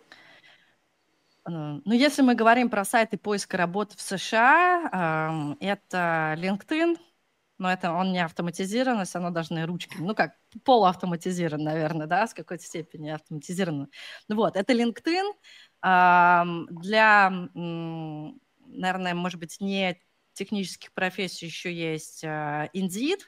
Ну, 1.45 1.81
если 1.85 2.21
мы 2.21 2.35
говорим 2.35 2.69
про 2.69 2.85
сайты 2.85 3.17
поиска 3.17 3.57
работы 3.57 3.97
в 3.97 4.01
США, 4.01 5.55
это 5.59 6.35
LinkedIn, 6.37 6.97
но 7.57 7.71
это 7.71 7.91
он 7.91 8.11
не 8.11 8.23
автоматизирован, 8.23 9.05
все 9.05 9.19
равно 9.19 9.33
должны 9.33 9.65
ручки, 9.65 9.95
ну 9.99 10.15
как, 10.15 10.33
полуавтоматизирован, 10.63 11.63
наверное, 11.63 12.07
да, 12.07 12.27
с 12.27 12.33
какой-то 12.33 12.63
степени 12.63 13.09
автоматизирован. 13.09 13.89
Ну 14.27 14.35
вот, 14.35 14.55
это 14.55 14.73
LinkedIn 14.73 15.33
для, 16.71 17.29
наверное, 17.53 19.13
может 19.13 19.39
быть, 19.39 19.57
не 19.59 19.99
технических 20.33 20.93
профессий 20.93 21.45
еще 21.45 21.73
есть 21.73 22.23
а, 22.23 22.69
Indeed, 22.73 23.19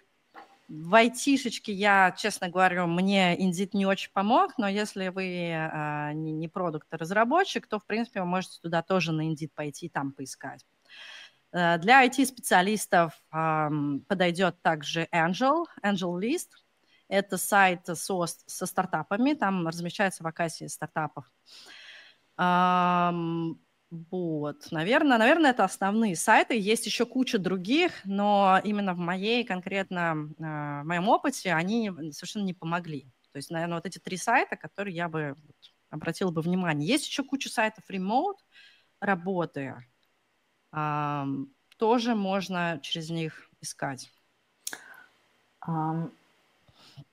в 0.68 0.96
айтишечке 0.96 1.72
я, 1.72 2.16
честно 2.18 2.50
говорю, 2.50 2.88
мне 2.88 3.38
Indeed 3.38 3.70
не 3.74 3.86
очень 3.86 4.12
помог, 4.12 4.58
но 4.58 4.68
если 4.68 5.10
вы 5.10 5.52
а, 5.54 6.14
не, 6.14 6.32
не 6.32 6.48
продукт-разработчик, 6.48 7.68
то, 7.68 7.80
в 7.80 7.86
принципе, 7.86 8.22
вы 8.22 8.26
можете 8.26 8.60
туда 8.62 8.82
тоже 8.82 9.12
на 9.12 9.30
Indeed 9.30 9.52
пойти 9.54 9.86
и 9.86 9.90
там 9.90 10.12
поискать. 10.12 10.66
А, 11.56 11.78
для 11.78 12.06
IT-специалистов 12.06 13.14
подойдет 13.30 14.62
также 14.62 15.08
Angel, 15.14 15.66
Angel 15.84 16.20
List. 16.20 16.50
Это 17.08 17.38
сайт 17.38 17.86
со, 17.86 18.26
со 18.26 18.66
стартапами, 18.66 19.34
там 19.34 19.68
размещаются 19.68 20.24
вакансии 20.24 20.66
стартапов. 20.66 21.32
Вот, 23.92 24.72
наверное, 24.72 25.18
наверное, 25.18 25.52
это 25.52 25.64
основные 25.64 26.16
сайты. 26.16 26.60
Есть 26.60 26.86
еще 26.86 27.06
куча 27.06 27.38
других, 27.38 27.92
но 28.04 28.60
именно 28.64 28.94
в 28.94 28.98
моей 28.98 29.46
конкретно, 29.46 30.16
э, 30.38 30.82
в 30.82 30.86
моем 30.86 31.08
опыте 31.08 31.54
они 31.54 31.92
совершенно 32.12 32.44
не 32.44 32.54
помогли. 32.54 33.04
То 33.32 33.38
есть, 33.38 33.52
наверное, 33.52 33.76
вот 33.76 33.86
эти 33.86 34.00
три 34.00 34.18
сайта, 34.18 34.58
которые 34.58 34.96
я 34.96 35.08
бы 35.08 35.36
обратила 35.90 36.32
бы 36.32 36.42
внимание. 36.42 36.88
Есть 36.88 37.08
еще 37.08 37.24
куча 37.24 37.48
сайтов 37.48 37.84
remote 37.90 38.38
работы. 39.00 39.76
Тоже 41.78 42.16
можно 42.16 42.80
через 42.82 43.10
них 43.10 43.50
искать. 43.62 44.10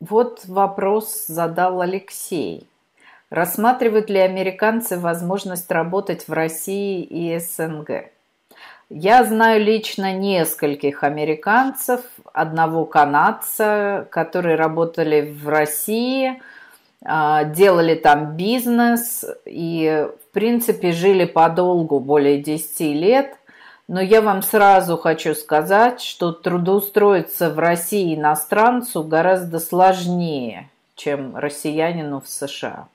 Вот 0.00 0.44
вопрос 0.46 1.26
задал 1.26 1.80
Алексей. 1.80 2.66
Рассматривают 3.30 4.10
ли 4.10 4.18
американцы 4.18 4.98
возможность 4.98 5.70
работать 5.70 6.28
в 6.28 6.32
России 6.32 7.02
и 7.02 7.38
СНГ? 7.38 8.10
Я 8.90 9.24
знаю 9.24 9.64
лично 9.64 10.12
нескольких 10.12 11.02
американцев, 11.02 12.02
одного 12.34 12.84
канадца, 12.84 14.06
которые 14.10 14.56
работали 14.56 15.22
в 15.22 15.48
России, 15.48 16.42
а, 17.02 17.44
делали 17.44 17.94
там 17.94 18.36
бизнес 18.36 19.24
и, 19.46 20.06
в 20.20 20.32
принципе, 20.34 20.92
жили 20.92 21.24
подолгу, 21.24 22.00
более 22.00 22.36
10 22.36 22.92
лет. 22.92 23.38
Но 23.88 24.00
я 24.00 24.22
вам 24.22 24.42
сразу 24.42 24.96
хочу 24.96 25.34
сказать, 25.34 26.00
что 26.00 26.32
трудоустроиться 26.32 27.50
в 27.50 27.58
России 27.58 28.14
иностранцу 28.14 29.02
гораздо 29.02 29.58
сложнее, 29.58 30.70
чем 30.94 31.36
россиянину 31.36 32.20
в 32.20 32.28
США 32.28 32.88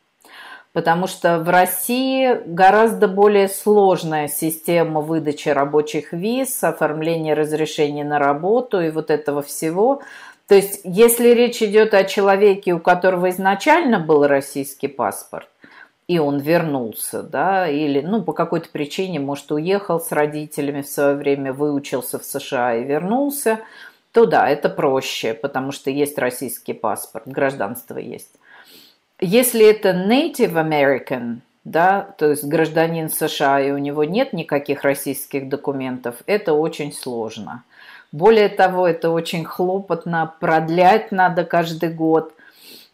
потому 0.78 1.08
что 1.08 1.40
в 1.40 1.50
России 1.50 2.40
гораздо 2.46 3.08
более 3.08 3.50
сложная 3.50 4.28
система 4.28 5.02
выдачи 5.02 5.50
рабочих 5.50 6.14
виз, 6.14 6.64
оформления 6.64 7.34
разрешений 7.34 8.04
на 8.04 8.20
работу 8.20 8.80
и 8.80 8.92
вот 8.92 9.10
этого 9.10 9.42
всего. 9.42 10.04
То 10.48 10.54
есть, 10.54 10.82
если 10.84 11.30
речь 11.30 11.64
идет 11.64 11.96
о 11.96 12.04
человеке, 12.04 12.74
у 12.74 12.80
которого 12.80 13.32
изначально 13.32 14.00
был 14.00 14.28
российский 14.28 14.88
паспорт, 14.88 15.48
и 16.08 16.20
он 16.20 16.40
вернулся, 16.40 17.22
да, 17.22 17.68
или, 17.68 18.02
ну, 18.02 18.24
по 18.24 18.32
какой-то 18.34 18.70
причине, 18.70 19.20
может, 19.20 19.52
уехал 19.52 20.00
с 20.00 20.12
родителями 20.12 20.82
в 20.82 20.88
свое 20.88 21.16
время, 21.16 21.52
выучился 21.52 22.18
в 22.18 22.24
США 22.24 22.76
и 22.76 22.86
вернулся, 22.86 23.60
то 24.14 24.26
да, 24.26 24.50
это 24.50 24.70
проще, 24.70 25.34
потому 25.34 25.72
что 25.72 25.90
есть 25.90 26.18
российский 26.18 26.74
паспорт, 26.74 27.28
гражданство 27.28 27.98
есть. 27.98 28.32
Если 29.20 29.70
это 29.70 29.90
Native 29.90 30.54
American, 30.54 31.40
да, 31.66 32.16
то 32.18 32.30
есть 32.30 32.46
гражданин 32.46 33.10
США, 33.10 33.60
и 33.60 33.72
у 33.72 33.78
него 33.78 34.06
нет 34.06 34.32
никаких 34.32 34.84
российских 34.84 35.50
документов, 35.50 36.16
это 36.26 36.54
очень 36.54 36.94
сложно. 36.94 37.64
Более 38.14 38.48
того, 38.48 38.88
это 38.88 39.10
очень 39.10 39.44
хлопотно, 39.44 40.34
продлять 40.40 41.12
надо 41.12 41.44
каждый 41.44 41.90
год. 41.90 42.34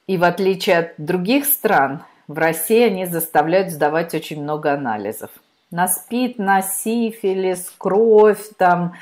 И 0.07 0.17
в 0.17 0.23
отличие 0.23 0.79
от 0.79 0.93
других 0.97 1.45
стран, 1.45 2.01
в 2.27 2.37
России 2.37 2.83
они 2.83 3.05
заставляют 3.05 3.71
сдавать 3.71 4.13
очень 4.13 4.41
много 4.41 4.73
анализов. 4.73 5.29
На 5.71 5.87
СПИД, 5.87 6.37
на 6.37 6.61
сифилис, 6.61 7.73
кровь, 7.77 8.49
там, 8.57 8.93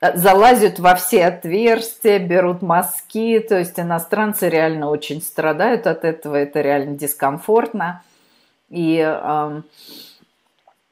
Э, 0.00 0.16
залазят 0.16 0.78
во 0.78 0.94
все 0.94 1.26
отверстия, 1.26 2.18
берут 2.18 2.62
мазки, 2.62 3.40
то 3.40 3.58
есть 3.58 3.78
иностранцы 3.78 4.48
реально 4.48 4.90
очень 4.90 5.22
страдают 5.22 5.86
от 5.86 6.04
этого, 6.04 6.36
это 6.36 6.60
реально 6.60 6.96
дискомфортно. 6.96 8.02
И 8.68 8.98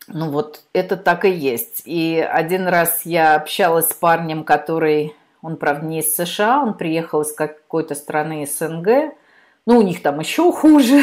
ну 0.06 0.30
вот 0.30 0.62
это 0.72 0.96
так 0.96 1.24
и 1.24 1.30
есть. 1.30 1.82
И 1.86 2.18
один 2.18 2.68
раз 2.68 3.04
я 3.04 3.34
общалась 3.34 3.88
с 3.88 3.94
парнем, 3.94 4.44
который, 4.44 5.16
он 5.42 5.56
правда 5.56 5.86
не 5.86 6.00
из 6.00 6.14
США, 6.14 6.62
он 6.62 6.74
приехал 6.74 7.22
из 7.22 7.32
какой-то 7.32 7.94
страны 7.94 8.46
СНГ, 8.46 9.14
ну 9.66 9.78
у 9.78 9.82
них 9.82 10.02
там 10.02 10.20
еще 10.20 10.52
хуже 10.52 11.02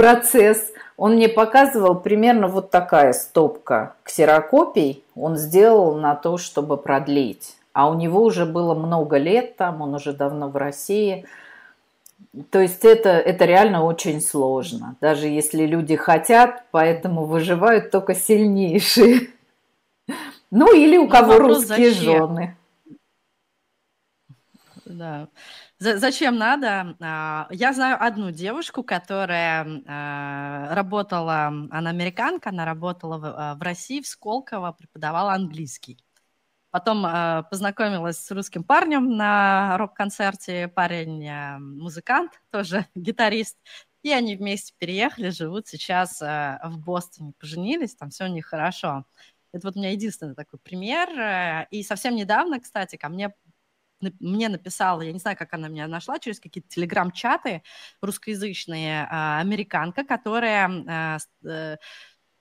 процесс. 0.00 0.72
Он 0.96 1.14
мне 1.14 1.28
показывал 1.28 1.94
примерно 1.94 2.48
вот 2.48 2.70
такая 2.70 3.12
стопка 3.12 3.94
ксерокопий. 4.02 5.02
Он 5.14 5.36
сделал 5.36 5.94
на 5.94 6.14
то, 6.14 6.36
чтобы 6.38 6.76
продлить 6.76 7.56
а 7.72 7.88
у 7.88 7.94
него 7.94 8.22
уже 8.22 8.46
было 8.46 8.74
много 8.74 9.16
лет 9.16 9.56
там, 9.56 9.80
он 9.80 9.94
уже 9.94 10.12
давно 10.12 10.48
в 10.48 10.56
России. 10.56 11.24
То 12.50 12.60
есть 12.60 12.84
это, 12.84 13.08
это 13.10 13.44
реально 13.44 13.84
очень 13.84 14.20
сложно, 14.20 14.96
даже 15.00 15.26
если 15.26 15.64
люди 15.64 15.96
хотят, 15.96 16.64
поэтому 16.70 17.24
выживают 17.24 17.90
только 17.90 18.14
сильнейшие. 18.14 19.30
Ну 20.50 20.74
или 20.74 20.96
у 20.96 21.08
кого 21.08 21.38
русские 21.38 21.92
жены. 21.92 22.56
Да. 24.84 25.28
Зачем 25.82 26.36
надо? 26.36 26.94
А, 27.00 27.48
я 27.50 27.72
знаю 27.72 27.96
одну 27.98 28.30
девушку, 28.30 28.82
которая 28.82 29.82
а, 29.86 30.74
работала, 30.74 31.46
она 31.46 31.88
американка, 31.88 32.50
она 32.50 32.66
работала 32.66 33.16
в 33.16 33.24
а, 33.24 33.58
России, 33.58 34.02
в 34.02 34.06
Сколково, 34.06 34.72
преподавала 34.72 35.32
английский. 35.32 35.96
Потом 36.70 37.04
познакомилась 37.50 38.18
с 38.18 38.30
русским 38.30 38.62
парнем 38.62 39.16
на 39.16 39.76
рок-концерте. 39.78 40.68
Парень 40.68 41.28
музыкант, 41.58 42.40
тоже 42.52 42.86
гитарист. 42.94 43.56
И 44.02 44.12
они 44.12 44.36
вместе 44.36 44.74
переехали, 44.78 45.30
живут 45.30 45.66
сейчас 45.66 46.20
в 46.20 46.74
Бостоне, 46.76 47.32
поженились, 47.40 47.96
там 47.96 48.10
все 48.10 48.26
у 48.26 48.28
них 48.28 48.46
хорошо. 48.46 49.04
Это 49.52 49.66
вот 49.66 49.76
у 49.76 49.80
меня 49.80 49.90
единственный 49.90 50.36
такой 50.36 50.60
пример. 50.60 51.66
И 51.72 51.82
совсем 51.82 52.14
недавно, 52.14 52.60
кстати, 52.60 52.94
ко 52.94 53.08
мне 53.08 53.34
мне 54.20 54.48
написала, 54.48 55.02
я 55.02 55.12
не 55.12 55.18
знаю, 55.18 55.36
как 55.36 55.52
она 55.54 55.68
меня 55.68 55.86
нашла, 55.88 56.18
через 56.18 56.40
какие-то 56.40 56.68
телеграм-чаты 56.68 57.62
русскоязычные, 58.00 59.06
а, 59.10 59.40
американка, 59.40 60.04
которая 60.04 60.70
а, 60.88 61.18
э, 61.44 61.76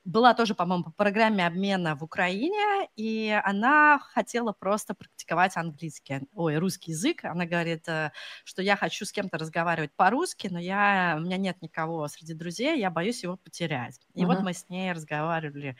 была 0.10 0.34
тоже, 0.34 0.56
по-моему, 0.56 0.86
по 0.86 0.92
программе 0.92 1.46
обмена 1.46 1.96
в 1.96 2.04
Украине, 2.04 2.90
и 2.96 3.40
она 3.44 4.00
хотела 4.00 4.54
просто 4.54 4.94
практиковать 4.94 5.56
английский, 5.58 6.22
ой, 6.34 6.58
русский 6.58 6.92
язык. 6.92 7.26
Она 7.26 7.46
говорит, 7.46 7.88
э, 7.88 8.12
что 8.44 8.62
я 8.62 8.76
хочу 8.76 9.06
с 9.06 9.12
кем-то 9.12 9.38
разговаривать 9.38 9.92
по-русски, 9.96 10.48
но 10.50 10.60
я, 10.60 11.16
у 11.18 11.22
меня 11.22 11.38
нет 11.38 11.62
никого 11.62 12.08
среди 12.08 12.34
друзей, 12.34 12.80
я 12.80 12.90
боюсь 12.90 13.24
его 13.24 13.38
потерять. 13.38 14.00
И 14.16 14.26
угу. 14.26 14.34
вот 14.34 14.44
мы 14.44 14.54
с 14.54 14.68
ней 14.70 14.92
разговаривали 14.92 15.78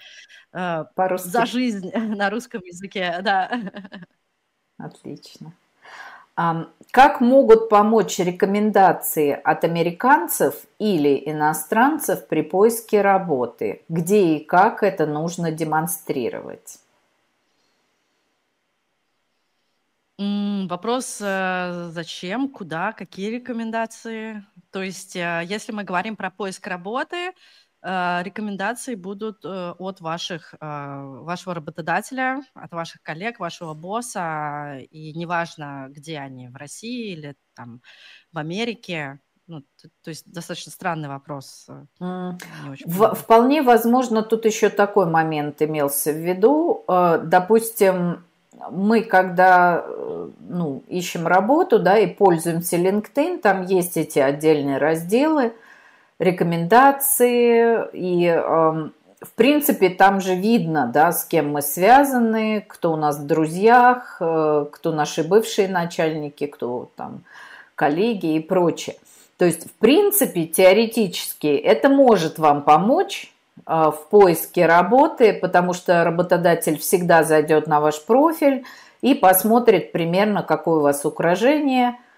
э, 0.54 0.84
за 1.18 1.46
жизнь 1.46 1.90
на 1.96 2.30
русском 2.30 2.62
языке, 2.62 3.20
да. 3.22 3.50
Отлично. 4.78 5.54
Как 6.92 7.22
могут 7.22 7.70
помочь 7.70 8.18
рекомендации 8.20 9.32
от 9.32 9.64
американцев 9.64 10.56
или 10.80 11.22
иностранцев 11.26 12.28
при 12.28 12.42
поиске 12.42 13.02
работы? 13.02 13.84
Где 13.90 14.36
и 14.36 14.46
как 14.46 14.82
это 14.82 15.06
нужно 15.06 15.52
демонстрировать? 15.52 16.80
Вопрос, 20.18 21.20
э, 21.22 21.90
зачем, 21.92 22.50
куда, 22.50 22.92
какие 22.92 23.30
рекомендации? 23.32 24.46
То 24.72 24.84
есть, 24.84 25.16
э, 25.16 25.44
если 25.46 25.72
мы 25.72 25.84
говорим 25.84 26.16
про 26.16 26.30
поиск 26.30 26.68
работы, 26.68 27.32
рекомендации 27.82 28.96
будут 28.96 29.46
э, 29.46 29.74
от 29.78 30.02
ваших, 30.02 30.54
э, 30.54 30.58
вашего 30.60 31.56
работодателя, 31.56 32.42
от 32.54 32.74
ваших 32.74 33.02
коллег, 33.02 33.40
вашего 33.40 33.74
босса, 33.74 34.80
и 34.92 35.14
неважно, 35.14 35.88
где 35.90 36.20
они, 36.20 36.50
в 36.50 36.58
России 36.58 37.14
или 37.14 37.36
там 37.56 37.82
в 38.34 38.38
Америке, 38.38 39.20
ну, 39.48 39.62
то, 39.82 39.90
то 40.04 40.10
есть 40.10 40.32
достаточно 40.32 40.72
странный 40.72 41.08
вопрос. 41.08 41.68
В, 42.00 43.16
вполне 43.16 43.62
возможно, 43.62 44.24
тут 44.24 44.46
еще 44.46 44.70
такой 44.70 45.06
момент 45.06 45.62
имелся 45.62 46.12
в 46.12 46.18
виду. 46.18 46.84
Допустим, 46.88 48.26
мы 48.70 49.02
когда 49.02 49.86
ну, 50.40 50.84
ищем 50.88 51.26
работу, 51.26 51.80
да, 51.80 51.98
и 51.98 52.14
пользуемся 52.14 52.78
LinkedIn, 52.78 53.40
там 53.40 53.66
есть 53.66 53.98
эти 53.98 54.20
отдельные 54.20 54.78
разделы– 54.78 55.54
рекомендации 56.20 57.88
и 57.94 58.26
эм, 58.28 58.94
в 59.22 59.34
принципе, 59.34 59.90
там 59.90 60.22
же 60.22 60.36
видно, 60.36 60.90
да, 60.94 61.12
с 61.12 61.26
кем 61.26 61.52
мы 61.52 61.62
связаны, 61.62 62.64
кто 62.68 62.94
у 62.94 62.96
нас 62.96 63.18
в 63.18 63.26
друзьях, 63.26 64.18
э, 64.22 64.66
кто 64.72 64.92
наши 64.94 65.24
бывшие 65.24 65.68
начальники, 65.68 66.46
кто 66.46 66.90
там 66.96 67.24
коллеги 67.76 68.36
и 68.36 68.40
прочее. 68.40 68.96
То 69.38 69.46
есть, 69.46 69.70
в 69.70 69.74
принципе, 69.74 70.46
теоретически 70.46 71.48
это 71.48 71.90
может 71.90 72.40
вам 72.40 72.62
помочь 72.62 73.34
э, 73.58 73.72
в 73.72 74.08
поиске 74.10 74.66
работы, 74.66 75.34
потому 75.34 75.74
что 75.74 76.04
работодатель 76.06 76.78
всегда 76.78 77.24
зайдет 77.24 77.68
на 77.68 77.82
ваш 77.82 78.02
профиль 78.06 78.64
и 79.02 79.16
посмотрит 79.16 79.92
примерно, 79.92 80.44
какое 80.44 80.78
у 80.78 80.82
вас 80.82 81.04
украшение– 81.06 81.98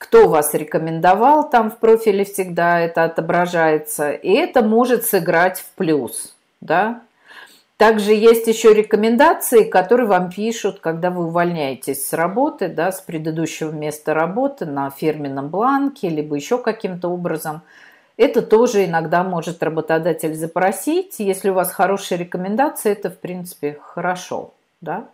кто 0.00 0.28
вас 0.28 0.54
рекомендовал, 0.54 1.50
там 1.50 1.70
в 1.70 1.76
профиле 1.76 2.24
всегда 2.24 2.80
это 2.80 3.04
отображается, 3.04 4.12
и 4.12 4.32
это 4.32 4.62
может 4.62 5.04
сыграть 5.04 5.60
в 5.60 5.66
плюс, 5.76 6.34
да. 6.62 7.02
Также 7.76 8.14
есть 8.14 8.46
еще 8.46 8.72
рекомендации, 8.72 9.64
которые 9.64 10.06
вам 10.06 10.30
пишут, 10.30 10.80
когда 10.80 11.10
вы 11.10 11.26
увольняетесь 11.26 12.08
с 12.08 12.14
работы, 12.14 12.68
да, 12.68 12.92
с 12.92 13.02
предыдущего 13.02 13.72
места 13.72 14.14
работы 14.14 14.64
на 14.64 14.88
фирменном 14.88 15.48
бланке, 15.48 16.08
либо 16.08 16.34
еще 16.34 16.56
каким-то 16.56 17.08
образом. 17.08 17.60
Это 18.16 18.40
тоже 18.40 18.86
иногда 18.86 19.22
может 19.22 19.62
работодатель 19.62 20.34
запросить. 20.34 21.16
Если 21.18 21.50
у 21.50 21.54
вас 21.54 21.72
хорошие 21.72 22.16
рекомендации, 22.16 22.92
это, 22.92 23.10
в 23.10 23.18
принципе, 23.18 23.78
хорошо, 23.82 24.54
да. 24.80 25.08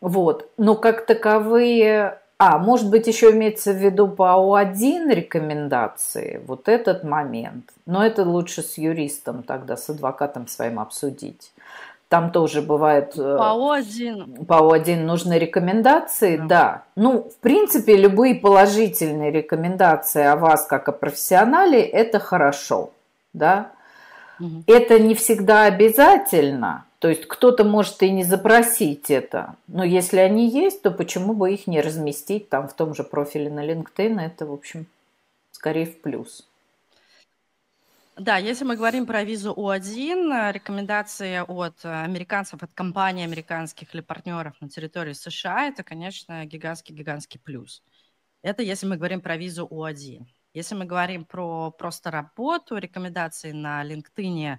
Вот. 0.00 0.50
Но 0.56 0.74
как 0.74 1.06
таковые 1.06 2.18
а, 2.44 2.58
может 2.58 2.90
быть, 2.90 3.06
еще 3.06 3.30
имеется 3.30 3.72
в 3.72 3.76
виду 3.76 4.08
по 4.08 4.34
О1 4.34 5.14
рекомендации, 5.14 6.42
вот 6.44 6.68
этот 6.68 7.04
момент. 7.04 7.70
Но 7.86 8.04
это 8.04 8.24
лучше 8.24 8.62
с 8.62 8.78
юристом 8.78 9.44
тогда, 9.44 9.76
с 9.76 9.88
адвокатом 9.88 10.48
своим 10.48 10.80
обсудить. 10.80 11.52
Там 12.08 12.32
тоже 12.32 12.60
бывает... 12.60 13.12
Э, 13.16 13.36
по 13.38 13.78
О1. 13.78 14.44
По 14.46 14.54
О1 14.54 15.04
нужны 15.04 15.38
рекомендации, 15.38 16.36
да. 16.36 16.46
да. 16.46 16.82
Ну, 16.96 17.30
в 17.30 17.36
принципе, 17.36 17.96
любые 17.96 18.34
положительные 18.34 19.30
рекомендации 19.30 20.24
о 20.24 20.34
вас 20.34 20.66
как 20.66 20.88
о 20.88 20.92
профессионале– 20.92 21.80
это 21.80 22.18
хорошо, 22.18 22.90
да. 23.32 23.70
Угу. 24.40 24.64
Это 24.66 24.98
не 24.98 25.14
всегда 25.14 25.66
обязательно, 25.66 26.86
то 27.02 27.08
есть 27.08 27.26
кто-то 27.26 27.64
может 27.64 28.00
и 28.04 28.10
не 28.12 28.22
запросить 28.22 29.10
это, 29.10 29.56
но 29.66 29.82
если 29.82 30.18
они 30.18 30.48
есть, 30.48 30.82
то 30.82 30.92
почему 30.92 31.34
бы 31.34 31.52
их 31.52 31.66
не 31.66 31.80
разместить 31.80 32.48
там 32.48 32.68
в 32.68 32.74
том 32.74 32.94
же 32.94 33.02
профиле 33.02 33.50
на 33.50 33.66
LinkedIn? 33.66 34.20
Это, 34.20 34.46
в 34.46 34.52
общем, 34.52 34.86
скорее 35.50 35.86
в 35.86 36.00
плюс. 36.00 36.48
Да, 38.16 38.36
если 38.36 38.64
мы 38.64 38.76
говорим 38.76 39.06
про 39.06 39.24
визу 39.24 39.52
О1, 39.52 40.52
рекомендации 40.52 41.42
от 41.44 41.84
американцев, 41.84 42.62
от 42.62 42.70
компаний 42.72 43.24
американских 43.24 43.92
или 43.96 44.00
партнеров 44.00 44.54
на 44.60 44.68
территории 44.68 45.12
США, 45.12 45.66
это, 45.66 45.82
конечно, 45.82 46.46
гигантский-гигантский 46.46 47.40
плюс. 47.40 47.82
Это 48.42 48.62
если 48.62 48.86
мы 48.86 48.96
говорим 48.96 49.20
про 49.20 49.36
визу 49.36 49.66
О1. 49.68 50.24
Если 50.54 50.76
мы 50.76 50.84
говорим 50.84 51.24
про 51.24 51.72
просто 51.72 52.12
работу, 52.12 52.76
рекомендации 52.76 53.50
на 53.50 53.84
LinkedIn, 53.84 54.58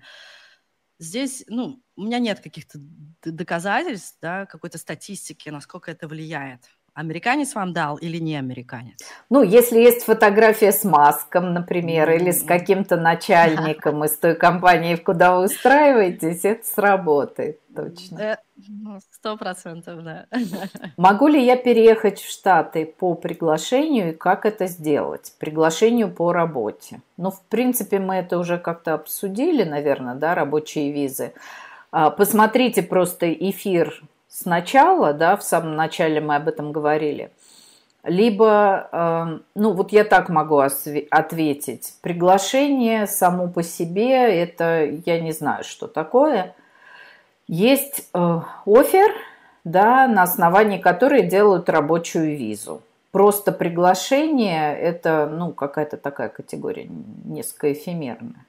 Здесь, 1.04 1.43
ну, 1.49 1.84
у 1.97 2.04
меня 2.04 2.20
нет 2.20 2.39
каких-то 2.39 2.80
доказательств, 3.24 4.18
да, 4.22 4.45
какой-то 4.45 4.78
статистики, 4.78 5.49
насколько 5.49 5.91
это 5.91 6.08
влияет. 6.08 6.70
Американец 6.94 7.56
вам 7.56 7.74
дал 7.74 7.98
или 7.98 8.20
не 8.20 8.36
американец? 8.36 9.00
Ну, 9.30 9.41
если 9.41 9.80
есть 9.80 10.04
фотография 10.04 10.72
с 10.72 10.84
Маском, 10.84 11.54
например, 11.54 12.10
mm-hmm. 12.10 12.16
или 12.18 12.32
с 12.32 12.44
каким-то 12.44 12.98
начальником 12.98 14.04
из 14.04 14.16
той 14.18 14.36
компании, 14.36 14.96
куда 14.96 15.36
вы 15.36 15.46
устраиваетесь, 15.46 16.46
это 16.46 16.66
сработает 16.66 17.60
точно. 17.76 18.38
Ну, 18.68 19.00
сто 19.12 19.38
процентов, 19.38 20.04
да. 20.04 20.28
Могу 20.98 21.28
ли 21.28 21.44
я 21.44 21.58
переехать 21.58 22.20
в 22.20 22.30
Штаты 22.30 22.86
по 22.86 23.16
приглашению 23.16 24.10
и 24.14 24.16
как 24.16 24.46
это 24.46 24.68
сделать? 24.68 25.34
Приглашению 25.39 26.12
по 26.12 26.32
работе. 26.32 27.02
Ну, 27.18 27.32
в 27.32 27.41
принципе, 27.41 28.00
мы 28.00 28.16
это 28.16 28.38
уже 28.38 28.60
как-то 28.60 28.94
обсудили, 28.94 29.64
наверное, 29.64 30.16
да, 30.16 30.36
рабочие 30.36 30.91
визы. 30.91 31.34
А, 31.91 32.10
посмотрите 32.12 32.84
просто 32.84 33.34
эфир 33.34 34.04
сначала, 34.34 35.13
да, 35.13 35.38
в 35.38 35.43
самом 35.43 35.75
начале 35.75 36.19
мы 36.19 36.36
об 36.36 36.47
этом 36.47 36.71
говорили, 36.71 37.31
либо, 38.03 38.89
э, 38.91 39.39
ну 39.55 39.73
вот 39.73 39.91
я 39.91 40.03
так 40.03 40.27
могу 40.29 40.57
ответить, 40.57 41.93
приглашение 42.01 43.07
само 43.07 43.47
по 43.47 43.63
себе, 43.63 44.41
это 44.41 44.84
я 45.05 45.21
не 45.21 45.31
знаю, 45.31 45.63
что 45.63 45.88
такое. 45.88 46.55
Есть 47.47 48.09
э, 48.13 48.39
офер, 48.65 49.11
да, 49.63 50.07
на 50.07 50.23
основании 50.23 50.79
которой 50.79 51.23
делают 51.23 51.69
рабочую 51.69 52.36
визу. 52.36 52.81
Просто 53.11 53.51
приглашение– 53.51 54.75
это 54.79 55.29
ну, 55.31 55.51
какая-то 55.51 55.97
такая 55.97 56.29
категория, 56.29 56.89
несколько 57.25 57.71
эфемерная. 57.71 58.45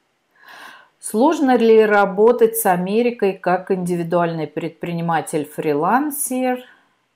Сложно 1.07 1.59
ли 1.59 1.85
работать 1.85 2.57
с 2.57 2.65
Америкой 2.65 3.35
как 3.35 3.71
индивидуальный 3.71 4.47
предприниматель-фрилансер? 4.47 6.61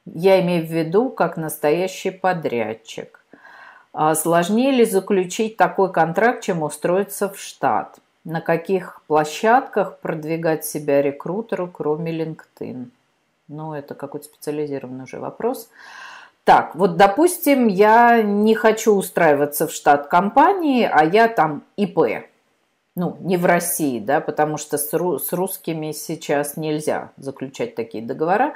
Я 0.05 0.43
имею 0.43 0.67
в 0.67 0.71
виду 0.71 1.09
как 1.09 1.39
настоящий 1.39 2.11
подрядчик. 2.11 3.25
А 3.95 4.15
сложнее 4.15 4.73
ли 4.73 4.85
заключить 4.85 5.57
такой 5.57 5.91
контракт, 5.91 6.45
чем 6.45 6.63
устроиться 6.63 7.31
в 7.31 7.39
штат? 7.39 7.99
На 8.25 8.43
каких 8.43 9.01
площадках 9.07 10.01
продвигать 10.01 10.67
себя 10.67 11.01
рекрутеру, 11.01 11.67
кроме 11.67 12.13
LinkedIn? 12.13 12.91
Ну, 13.49 13.73
это 13.73 13.95
какой-то 13.95 14.27
специализированный 14.27 15.05
уже 15.05 15.19
вопрос. 15.19 15.71
Так, 16.45 16.75
вот, 16.75 16.99
допустим, 16.99 17.69
я 17.69 18.21
не 18.21 18.55
хочу 18.55 18.95
устраиваться 18.95 19.67
в 19.67 19.73
штат 19.73 20.09
компании, 20.09 20.85
а 20.85 21.07
я 21.07 21.27
там 21.27 21.63
ИП. 21.79 22.29
Ну, 22.99 23.17
не 23.21 23.37
в 23.37 23.47
России, 23.47 24.01
да, 24.01 24.21
потому 24.21 24.57
что 24.57 24.77
с, 24.77 24.93
ру- 24.93 25.21
с 25.21 25.33
русскими 25.33 25.93
сейчас 25.93 26.57
нельзя 26.57 27.13
заключать 27.17 27.77
такие 27.77 28.05
договора. 28.05 28.55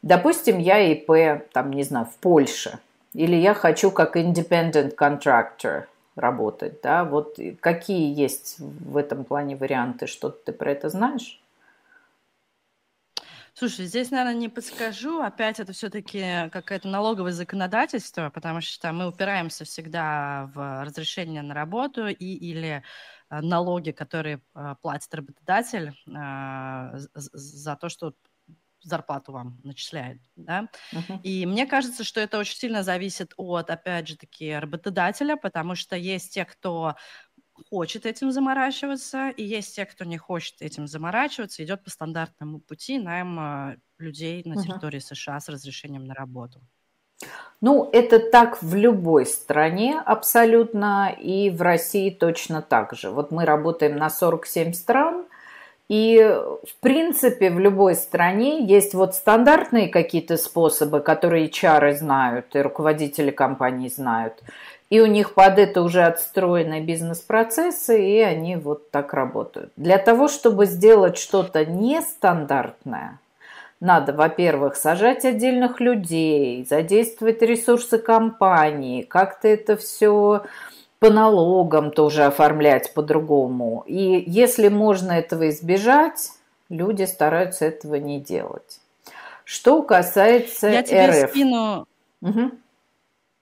Допустим, 0.00 0.58
я 0.58 0.80
ИП, 0.80 1.46
там, 1.52 1.70
не 1.70 1.82
знаю, 1.82 2.06
в 2.06 2.14
Польше. 2.16 2.78
Или 3.12 3.36
я 3.36 3.52
хочу 3.52 3.90
как 3.90 4.16
independent 4.16 4.96
contractor 4.96 5.84
работать, 6.16 6.80
да. 6.80 7.04
Вот 7.04 7.38
какие 7.60 8.18
есть 8.18 8.56
в 8.58 8.96
этом 8.96 9.24
плане 9.24 9.56
варианты? 9.56 10.06
Что-то 10.06 10.38
ты 10.46 10.52
про 10.52 10.70
это 10.72 10.88
знаешь? 10.88 11.38
Слушай, 13.54 13.84
здесь, 13.84 14.10
наверное, 14.10 14.34
не 14.34 14.48
подскажу. 14.48 15.20
Опять 15.20 15.60
это 15.60 15.74
все-таки 15.74 16.48
какое-то 16.50 16.88
налоговое 16.88 17.32
законодательство, 17.32 18.30
потому 18.30 18.62
что 18.62 18.90
мы 18.92 19.06
упираемся 19.06 19.66
всегда 19.66 20.50
в 20.54 20.82
разрешение 20.82 21.42
на 21.42 21.52
работу 21.52 22.06
и 22.06 22.14
или 22.14 22.82
налоги, 23.40 23.90
которые 23.92 24.42
э, 24.54 24.74
платит 24.82 25.14
работодатель 25.14 25.94
э, 26.06 26.98
за 27.14 27.76
то, 27.76 27.88
что 27.88 28.14
зарплату 28.82 29.32
вам 29.32 29.60
начисляет, 29.62 30.20
да. 30.36 30.68
Uh-huh. 30.92 31.20
И 31.22 31.46
мне 31.46 31.66
кажется, 31.66 32.04
что 32.04 32.20
это 32.20 32.38
очень 32.38 32.56
сильно 32.56 32.82
зависит 32.82 33.32
от, 33.36 33.70
опять 33.70 34.08
же 34.08 34.16
таки, 34.16 34.52
работодателя, 34.52 35.36
потому 35.36 35.74
что 35.74 35.96
есть 35.96 36.34
те, 36.34 36.44
кто 36.44 36.96
хочет 37.70 38.06
этим 38.06 38.32
заморачиваться, 38.32 39.30
и 39.30 39.44
есть 39.44 39.76
те, 39.76 39.86
кто 39.86 40.04
не 40.04 40.18
хочет 40.18 40.60
этим 40.62 40.86
заморачиваться, 40.86 41.62
идет 41.62 41.84
по 41.84 41.90
стандартному 41.90 42.60
пути 42.60 42.98
найма 42.98 43.76
людей 43.98 44.42
на 44.44 44.60
территории 44.62 44.98
uh-huh. 44.98 45.14
США 45.14 45.40
с 45.40 45.48
разрешением 45.48 46.04
на 46.04 46.14
работу. 46.14 46.60
Ну, 47.60 47.88
это 47.92 48.18
так 48.18 48.60
в 48.60 48.74
любой 48.74 49.24
стране 49.24 50.02
абсолютно, 50.04 51.14
и 51.16 51.48
в 51.48 51.62
России 51.62 52.10
точно 52.10 52.60
так 52.60 52.92
же. 52.94 53.10
Вот 53.10 53.30
мы 53.30 53.44
работаем 53.44 53.96
на 53.96 54.10
47 54.10 54.72
стран, 54.72 55.24
и, 55.88 56.18
в 56.18 56.80
принципе, 56.80 57.50
в 57.50 57.58
любой 57.58 57.94
стране 57.94 58.64
есть 58.64 58.94
вот 58.94 59.14
стандартные 59.14 59.88
какие-то 59.88 60.38
способы, 60.38 61.00
которые 61.00 61.48
HR 61.48 61.94
знают 61.94 62.56
и 62.56 62.60
руководители 62.60 63.30
компаний 63.30 63.90
знают. 63.90 64.42
И 64.88 65.00
у 65.00 65.06
них 65.06 65.34
под 65.34 65.58
это 65.58 65.82
уже 65.82 66.02
отстроены 66.02 66.80
бизнес-процессы, 66.80 68.02
и 68.02 68.20
они 68.20 68.56
вот 68.56 68.90
так 68.90 69.14
работают. 69.14 69.70
Для 69.76 69.98
того, 69.98 70.28
чтобы 70.28 70.66
сделать 70.66 71.16
что-то 71.16 71.64
нестандартное, 71.64 73.18
надо, 73.82 74.12
во-первых, 74.12 74.76
сажать 74.76 75.24
отдельных 75.24 75.80
людей, 75.80 76.64
задействовать 76.64 77.42
ресурсы 77.42 77.98
компании, 77.98 79.02
как-то 79.02 79.48
это 79.48 79.76
все 79.76 80.44
по 81.00 81.10
налогам 81.10 81.90
тоже 81.90 82.22
оформлять 82.22 82.94
по-другому. 82.94 83.82
И 83.88 84.22
если 84.24 84.68
можно 84.68 85.10
этого 85.10 85.48
избежать, 85.48 86.30
люди 86.68 87.02
стараются 87.02 87.64
этого 87.64 87.96
не 87.96 88.20
делать. 88.20 88.78
Что 89.44 89.82
касается 89.82 90.68
Я 90.68 90.84
тебе 90.84 91.24
РФ. 91.24 91.30
скину... 91.30 91.86
Угу. 92.20 92.52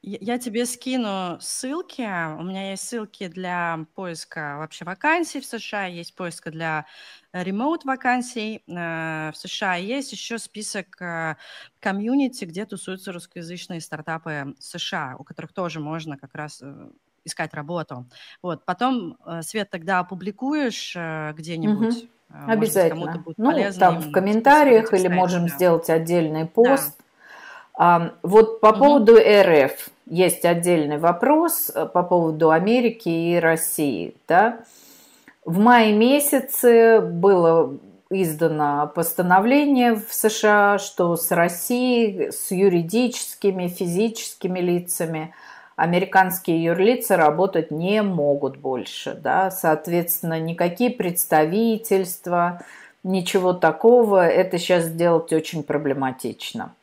Я 0.02 0.38
тебе 0.38 0.64
скину 0.64 1.36
ссылки. 1.40 2.00
У 2.38 2.42
меня 2.42 2.70
есть 2.70 2.88
ссылки 2.88 3.28
для 3.28 3.84
поиска 3.94 4.56
вообще 4.58 4.86
вакансий 4.86 5.40
в 5.40 5.44
США, 5.44 5.84
есть 5.86 6.14
поиска 6.14 6.50
для 6.50 6.86
ремоут 7.34 7.84
вакансий 7.84 8.62
э, 8.66 9.30
в 9.30 9.36
США. 9.36 9.74
Есть 9.74 10.12
еще 10.12 10.38
список 10.38 11.00
э, 11.02 11.36
комьюнити, 11.80 12.46
где 12.46 12.64
тусуются 12.64 13.12
русскоязычные 13.12 13.82
стартапы 13.82 14.54
США, 14.58 15.16
у 15.18 15.24
которых 15.24 15.52
тоже 15.52 15.80
можно 15.80 16.16
как 16.16 16.34
раз 16.34 16.62
э, 16.62 16.88
искать 17.26 17.52
работу. 17.52 18.06
Вот. 18.40 18.64
Потом, 18.64 19.18
Свет, 19.42 19.68
тогда 19.68 19.98
опубликуешь 19.98 20.96
где-нибудь. 20.96 22.04
Угу. 22.30 22.50
Обязательно. 22.50 23.18
Быть, 23.18 23.36
ну, 23.36 23.72
там 23.78 23.98
в 23.98 24.12
комментариях 24.12 24.94
или 24.94 25.08
можем 25.08 25.46
да. 25.46 25.54
сделать 25.54 25.90
отдельный 25.90 26.46
пост. 26.46 26.96
Да 26.96 27.04
вот 28.22 28.60
по 28.60 28.74
поводу 28.74 29.16
РФ 29.16 29.88
есть 30.04 30.44
отдельный 30.44 30.98
вопрос 30.98 31.70
э, 31.74 31.86
по 31.86 32.02
поводу 32.02 32.50
Америки 32.50 33.08
и 33.08 33.36
России. 33.36 34.14
Да? 34.28 34.60
В 35.46 35.58
мае 35.58 35.94
месяце 35.94 37.00
было 37.00 37.78
издано 38.10 38.92
постановление 38.94 39.94
в 39.94 40.12
США, 40.12 40.76
что 40.76 41.16
с 41.16 41.30
Россией, 41.30 42.32
с 42.32 42.50
юридическими, 42.50 43.68
физическими 43.68 44.60
лицами 44.60 45.32
американские 45.76 46.62
юрлицы 46.62 47.16
работать 47.16 47.70
не 47.70 48.02
могут 48.02 48.58
больше. 48.58 49.14
Да? 49.14 49.50
Соответственно, 49.50 50.38
никакие 50.38 50.90
представительства, 50.90 52.60
ничего 53.04 53.54
такого, 53.54 54.28
это 54.28 54.58
сейчас 54.58 54.84
сделать 54.84 55.32
очень 55.32 55.62
проблематично 55.62 56.74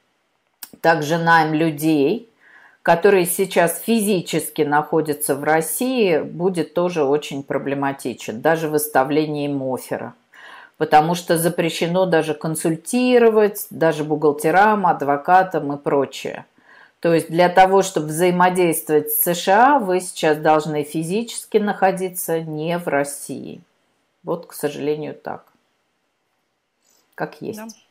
также 0.88 1.17
найм 1.17 1.53
людей, 1.53 2.29
которые 2.81 3.25
сейчас 3.25 3.77
физически 3.77 4.61
находятся 4.61 5.35
в 5.35 5.43
России, 5.43 6.19
будет 6.19 6.73
тоже 6.73 7.03
очень 7.03 7.43
проблематичен, 7.43 8.39
даже 8.39 8.69
выставлением 8.69 9.61
оффера. 9.61 10.13
Потому 10.77 11.13
что 11.13 11.38
запрещено 11.38 12.05
даже 12.05 12.33
консультировать, 12.33 13.67
даже 13.69 14.05
бухгалтерам, 14.05 14.88
адвокатам 14.88 15.73
и 15.73 15.77
прочее. 15.77 16.45
То 17.01 17.13
есть 17.13 17.29
для 17.29 17.49
того, 17.49 17.81
чтобы 17.81 18.07
взаимодействовать 18.07 19.11
с 19.11 19.23
США, 19.23 19.79
вы 19.79 19.99
сейчас 19.99 20.38
должны 20.38 20.83
физически 20.83 21.57
находиться 21.57 22.39
не 22.39 22.77
в 22.77 22.88
России. 22.88 23.59
Вот, 24.23 24.45
к 24.45 24.53
сожалению, 24.53 25.15
так. 25.15 25.47
Как 27.13 27.41
есть. 27.41 27.59
Да. 27.59 27.86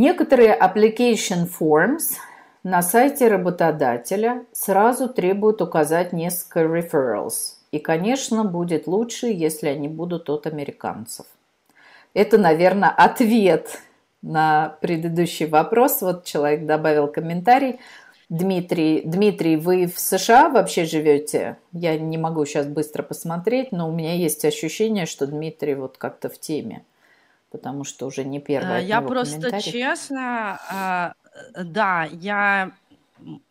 Некоторые 0.00 0.58
application 0.58 1.46
forms 1.46 2.14
на 2.62 2.80
сайте 2.80 3.28
работодателя 3.28 4.46
сразу 4.50 5.10
требуют 5.10 5.60
указать 5.60 6.14
несколько 6.14 6.60
referrals. 6.60 7.56
И, 7.70 7.78
конечно, 7.78 8.44
будет 8.44 8.86
лучше, 8.86 9.26
если 9.26 9.66
они 9.66 9.88
будут 9.88 10.30
от 10.30 10.46
американцев. 10.46 11.26
Это, 12.14 12.38
наверное, 12.38 12.88
ответ 12.88 13.78
на 14.22 14.78
предыдущий 14.80 15.44
вопрос. 15.44 16.00
Вот 16.00 16.24
человек 16.24 16.64
добавил 16.64 17.06
комментарий. 17.06 17.78
Дмитрий, 18.30 19.02
Дмитрий, 19.04 19.58
вы 19.58 19.84
в 19.84 20.00
США 20.00 20.48
вообще 20.48 20.86
живете? 20.86 21.58
Я 21.72 21.98
не 21.98 22.16
могу 22.16 22.46
сейчас 22.46 22.66
быстро 22.66 23.02
посмотреть, 23.02 23.70
но 23.70 23.86
у 23.86 23.92
меня 23.92 24.14
есть 24.14 24.46
ощущение, 24.46 25.04
что 25.04 25.26
Дмитрий 25.26 25.74
вот 25.74 25.98
как-то 25.98 26.30
в 26.30 26.40
теме 26.40 26.84
потому 27.50 27.84
что 27.84 28.06
уже 28.06 28.24
не 28.24 28.40
первый. 28.40 28.84
Я 28.84 29.02
просто 29.02 29.60
честно, 29.60 30.60
а, 30.70 31.14
э, 31.54 31.64
да, 31.64 32.04
я 32.04 32.72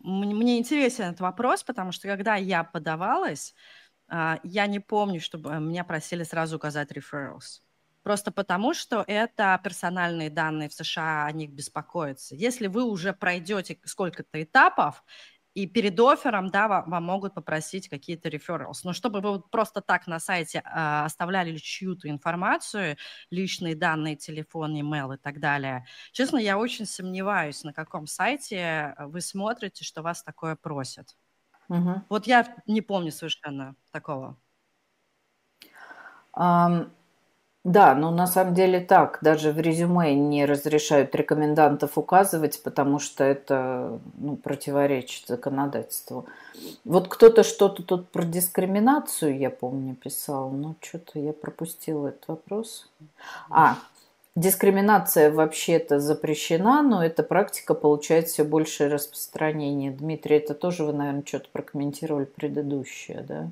мне 0.00 0.58
интересен 0.58 1.04
этот 1.04 1.20
вопрос, 1.20 1.62
потому 1.62 1.92
что 1.92 2.08
когда 2.08 2.34
я 2.36 2.64
подавалась, 2.64 3.54
а, 4.08 4.40
я 4.42 4.66
не 4.66 4.80
помню, 4.80 5.20
чтобы 5.20 5.60
меня 5.60 5.84
просили 5.84 6.24
сразу 6.24 6.56
указать 6.56 6.90
referrals. 6.90 7.60
Просто 8.02 8.32
потому, 8.32 8.72
что 8.74 9.04
это 9.06 9.60
персональные 9.62 10.30
данные 10.30 10.68
в 10.68 10.72
США, 10.72 11.26
о 11.26 11.32
них 11.32 11.50
беспокоятся. 11.50 12.34
Если 12.34 12.66
вы 12.66 12.82
уже 12.84 13.12
пройдете 13.12 13.78
сколько-то 13.84 14.42
этапов, 14.42 15.04
и 15.54 15.66
перед 15.66 15.98
оффером, 15.98 16.50
да, 16.50 16.68
вам, 16.68 16.90
вам 16.90 17.04
могут 17.04 17.34
попросить 17.34 17.88
какие-то 17.88 18.28
referrals. 18.28 18.80
Но 18.84 18.92
чтобы 18.92 19.20
вы 19.20 19.32
вот 19.32 19.50
просто 19.50 19.80
так 19.80 20.06
на 20.06 20.20
сайте 20.20 20.58
э, 20.58 21.04
оставляли 21.04 21.56
чью-то 21.56 22.08
информацию, 22.08 22.96
личные 23.30 23.74
данные, 23.74 24.16
телефон, 24.16 24.76
email 24.76 25.14
и 25.14 25.18
так 25.18 25.40
далее, 25.40 25.86
честно, 26.12 26.38
я 26.38 26.58
очень 26.58 26.86
сомневаюсь, 26.86 27.64
на 27.64 27.72
каком 27.72 28.06
сайте 28.06 28.94
вы 28.98 29.20
смотрите, 29.20 29.84
что 29.84 30.02
вас 30.02 30.22
такое 30.22 30.56
просят. 30.56 31.16
Угу. 31.68 32.02
Вот 32.08 32.26
я 32.26 32.56
не 32.66 32.80
помню 32.80 33.12
совершенно 33.12 33.74
такого. 33.92 34.36
Um, 36.32 36.92
да, 37.64 37.94
ну 37.94 38.10
на 38.10 38.26
самом 38.26 38.54
деле 38.54 38.80
так. 38.80 39.18
Даже 39.20 39.52
в 39.52 39.60
резюме 39.60 40.14
не 40.14 40.46
разрешают 40.46 41.14
рекомендантов 41.14 41.98
указывать, 41.98 42.62
потому 42.62 42.98
что 42.98 43.22
это 43.22 44.00
ну, 44.18 44.36
противоречит 44.36 45.28
законодательству. 45.28 46.26
Вот 46.84 47.08
кто-то 47.08 47.42
что-то 47.42 47.82
тут 47.82 48.08
про 48.08 48.24
дискриминацию, 48.24 49.38
я 49.38 49.50
помню, 49.50 49.94
писал, 49.94 50.50
но 50.50 50.74
что-то 50.80 51.18
я 51.18 51.32
пропустила 51.34 52.08
этот 52.08 52.28
вопрос. 52.28 52.88
А, 53.50 53.76
Дискриминация 54.36 55.32
вообще-то 55.32 55.98
запрещена, 55.98 56.82
но 56.82 57.04
эта 57.04 57.24
практика 57.24 57.74
получает 57.74 58.28
все 58.28 58.44
большее 58.44 58.88
распространение. 58.88 59.90
Дмитрий, 59.90 60.36
это 60.36 60.54
тоже 60.54 60.84
вы, 60.84 60.92
наверное, 60.92 61.24
что-то 61.26 61.48
прокомментировали 61.52 62.26
предыдущее, 62.26 63.24
да? 63.28 63.50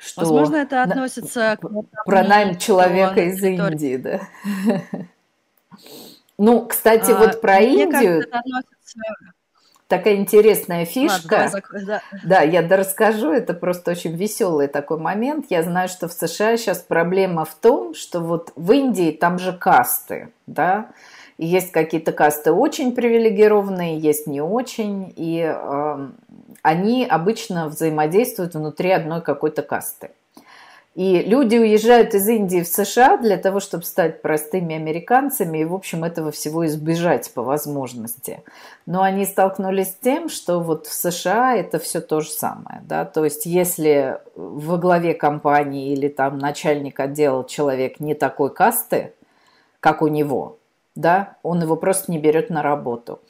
Что 0.00 0.22
Возможно, 0.22 0.56
это 0.56 0.82
относится 0.82 1.58
к... 1.60 2.04
Про 2.06 2.24
найм 2.24 2.56
человека 2.56 3.20
из. 3.20 3.42
Индии, 3.42 3.96
да? 3.96 4.20
Ну, 6.42 6.64
кстати, 6.64 7.10
а, 7.10 7.18
вот 7.18 7.42
про 7.42 7.58
Индию... 7.58 8.24
Такая 9.88 10.14
интересная 10.14 10.86
фишка. 10.86 11.50
Ладно, 11.52 11.82
да. 11.84 12.02
да, 12.24 12.40
я 12.40 12.66
расскажу, 12.66 13.30
это 13.30 13.52
просто 13.52 13.90
очень 13.90 14.16
веселый 14.16 14.68
такой 14.68 14.98
момент. 14.98 15.46
Я 15.50 15.62
знаю, 15.62 15.90
что 15.90 16.08
в 16.08 16.12
США 16.12 16.56
сейчас 16.56 16.78
проблема 16.78 17.44
в 17.44 17.54
том, 17.54 17.94
что 17.94 18.20
вот 18.20 18.52
в 18.56 18.72
Индии 18.72 19.10
там 19.10 19.38
же 19.38 19.52
касты, 19.52 20.32
да, 20.46 20.92
есть 21.36 21.72
какие-то 21.72 22.12
касты 22.12 22.52
очень 22.52 22.94
привилегированные, 22.94 23.98
есть 23.98 24.26
не 24.26 24.40
очень, 24.40 25.12
и 25.16 25.42
э, 25.42 26.08
они 26.62 27.06
обычно 27.06 27.68
взаимодействуют 27.68 28.54
внутри 28.54 28.90
одной 28.90 29.22
какой-то 29.22 29.62
касты. 29.62 30.10
И 30.96 31.22
люди 31.22 31.56
уезжают 31.56 32.14
из 32.14 32.28
Индии 32.28 32.62
в 32.62 32.66
США 32.66 33.16
для 33.16 33.36
того, 33.36 33.60
чтобы 33.60 33.84
стать 33.84 34.22
простыми 34.22 34.74
американцами 34.74 35.58
и, 35.58 35.64
в 35.64 35.72
общем, 35.72 36.02
этого 36.02 36.32
всего 36.32 36.66
избежать 36.66 37.32
по 37.32 37.42
возможности. 37.42 38.42
Но 38.86 39.02
они 39.02 39.24
столкнулись 39.24 39.92
с 39.92 39.94
тем, 39.94 40.28
что 40.28 40.58
вот 40.58 40.88
в 40.88 40.92
США 40.92 41.54
это 41.54 41.78
все 41.78 42.00
то 42.00 42.20
же 42.20 42.30
самое. 42.30 42.82
Да? 42.82 43.04
То 43.04 43.24
есть 43.24 43.46
если 43.46 44.18
во 44.34 44.78
главе 44.78 45.14
компании 45.14 45.92
или 45.92 46.08
там 46.08 46.38
начальник 46.38 46.98
отдела 46.98 47.46
человек 47.48 48.00
не 48.00 48.14
такой 48.14 48.52
касты, 48.52 49.14
как 49.78 50.02
у 50.02 50.08
него, 50.08 50.58
да, 50.96 51.36
он 51.44 51.62
его 51.62 51.76
просто 51.76 52.10
не 52.10 52.18
берет 52.18 52.50
на 52.50 52.62
работу. 52.62 53.20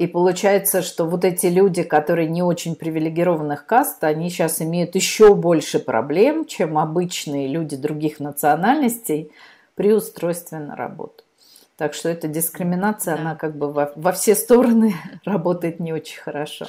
И 0.00 0.06
получается, 0.06 0.80
что 0.80 1.04
вот 1.04 1.26
эти 1.26 1.44
люди, 1.44 1.82
которые 1.82 2.26
не 2.26 2.42
очень 2.42 2.74
привилегированных 2.74 3.66
каст, 3.66 4.02
они 4.02 4.30
сейчас 4.30 4.62
имеют 4.62 4.94
еще 4.94 5.34
больше 5.34 5.78
проблем, 5.78 6.46
чем 6.46 6.78
обычные 6.78 7.48
люди 7.48 7.76
других 7.76 8.18
национальностей 8.18 9.30
при 9.74 9.92
устройстве 9.92 10.58
на 10.58 10.74
работу. 10.74 11.22
Так 11.76 11.92
что 11.92 12.08
эта 12.08 12.28
дискриминация, 12.28 13.16
да. 13.16 13.20
она 13.20 13.34
как 13.34 13.58
бы 13.58 13.70
во, 13.70 13.92
во 13.94 14.12
все 14.12 14.34
стороны 14.34 14.94
работает 15.26 15.80
не 15.80 15.92
очень 15.92 16.18
хорошо. 16.18 16.64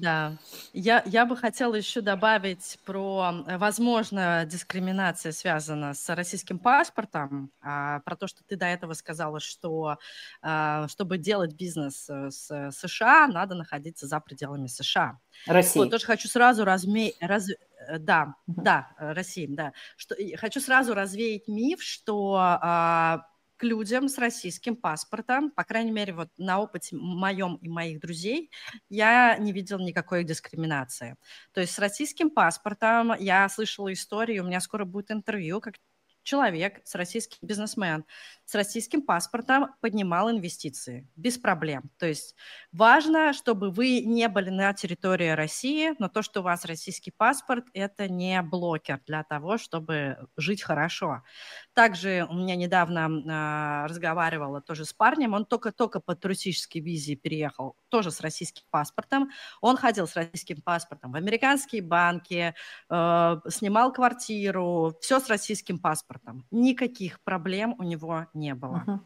Да, 0.00 0.36
я, 0.72 1.02
я 1.06 1.26
бы 1.26 1.36
хотела 1.36 1.74
еще 1.74 2.00
добавить 2.00 2.78
про, 2.84 3.44
э, 3.46 3.58
возможно, 3.58 4.44
дискриминация 4.46 5.32
связана 5.32 5.94
с 5.94 6.08
российским 6.14 6.58
паспортом, 6.58 7.50
а, 7.60 8.00
про 8.00 8.16
то, 8.16 8.26
что 8.26 8.44
ты 8.44 8.56
до 8.56 8.66
этого 8.66 8.92
сказала, 8.92 9.40
что 9.40 9.98
а, 10.42 10.86
чтобы 10.88 11.18
делать 11.18 11.54
бизнес 11.54 12.08
э, 12.08 12.30
с 12.30 12.70
США, 12.70 13.26
надо 13.28 13.54
находиться 13.54 14.06
за 14.06 14.20
пределами 14.20 14.66
США. 14.66 15.18
России. 15.46 15.78
Вот, 15.78 15.90
тоже 15.90 16.06
хочу 16.06 16.28
сразу 16.28 16.64
разме... 16.64 17.12
раз... 17.20 17.48
Э, 17.88 17.98
да, 17.98 18.34
да, 18.46 18.88
России, 18.98 19.46
да. 19.48 19.72
Что... 19.96 20.14
Хочу 20.36 20.60
сразу 20.60 20.94
развеять 20.94 21.48
миф, 21.48 21.82
что 21.82 22.36
а, 22.38 23.26
к 23.56 23.62
людям 23.64 24.08
с 24.08 24.18
российским 24.18 24.76
паспортом, 24.76 25.50
по 25.50 25.64
крайней 25.64 25.90
мере, 25.92 26.12
вот 26.14 26.28
на 26.38 26.58
опыте 26.60 26.96
моем 26.96 27.56
и 27.56 27.68
моих 27.68 28.00
друзей, 28.00 28.50
я 28.88 29.36
не 29.38 29.52
видел 29.52 29.78
никакой 29.78 30.24
дискриминации. 30.24 31.16
То 31.52 31.60
есть 31.60 31.72
с 31.74 31.78
российским 31.78 32.30
паспортом 32.30 33.12
я 33.18 33.48
слышала 33.48 33.92
историю, 33.92 34.44
у 34.44 34.46
меня 34.46 34.60
скоро 34.60 34.84
будет 34.84 35.10
интервью, 35.10 35.60
как 35.60 35.76
человек, 36.26 36.80
с 36.84 36.94
российским 36.96 37.38
бизнесмен, 37.40 38.04
с 38.44 38.54
российским 38.54 39.02
паспортом 39.02 39.68
поднимал 39.80 40.30
инвестиции 40.30 41.08
без 41.16 41.38
проблем. 41.38 41.90
То 41.98 42.06
есть 42.06 42.34
важно, 42.72 43.32
чтобы 43.32 43.70
вы 43.70 44.00
не 44.00 44.28
были 44.28 44.50
на 44.50 44.72
территории 44.74 45.30
России, 45.30 45.94
но 45.98 46.08
то, 46.08 46.22
что 46.22 46.40
у 46.40 46.42
вас 46.42 46.64
российский 46.64 47.12
паспорт, 47.16 47.64
это 47.74 48.08
не 48.08 48.42
блокер 48.42 49.00
для 49.06 49.22
того, 49.22 49.56
чтобы 49.56 50.18
жить 50.36 50.62
хорошо. 50.62 51.22
Также 51.74 52.26
у 52.28 52.34
меня 52.34 52.56
недавно 52.56 53.08
э, 53.08 53.86
разговаривала 53.88 54.60
тоже 54.60 54.84
с 54.84 54.92
парнем, 54.92 55.34
он 55.34 55.46
только-только 55.46 56.00
по 56.00 56.16
туристической 56.16 56.80
визе 56.80 57.14
переехал, 57.14 57.76
тоже 57.88 58.10
с 58.10 58.20
российским 58.20 58.64
паспортом. 58.70 59.30
Он 59.60 59.76
ходил 59.76 60.08
с 60.08 60.16
российским 60.16 60.60
паспортом 60.60 61.12
в 61.12 61.16
американские 61.16 61.82
банки, 61.82 62.54
э, 62.90 63.40
снимал 63.48 63.92
квартиру, 63.92 64.96
все 65.00 65.20
с 65.20 65.28
российским 65.28 65.78
паспортом 65.78 66.15
паспортом. 66.16 66.44
Никаких 66.50 67.20
проблем 67.20 67.74
у 67.78 67.82
него 67.82 68.26
не 68.34 68.54
было. 68.54 69.00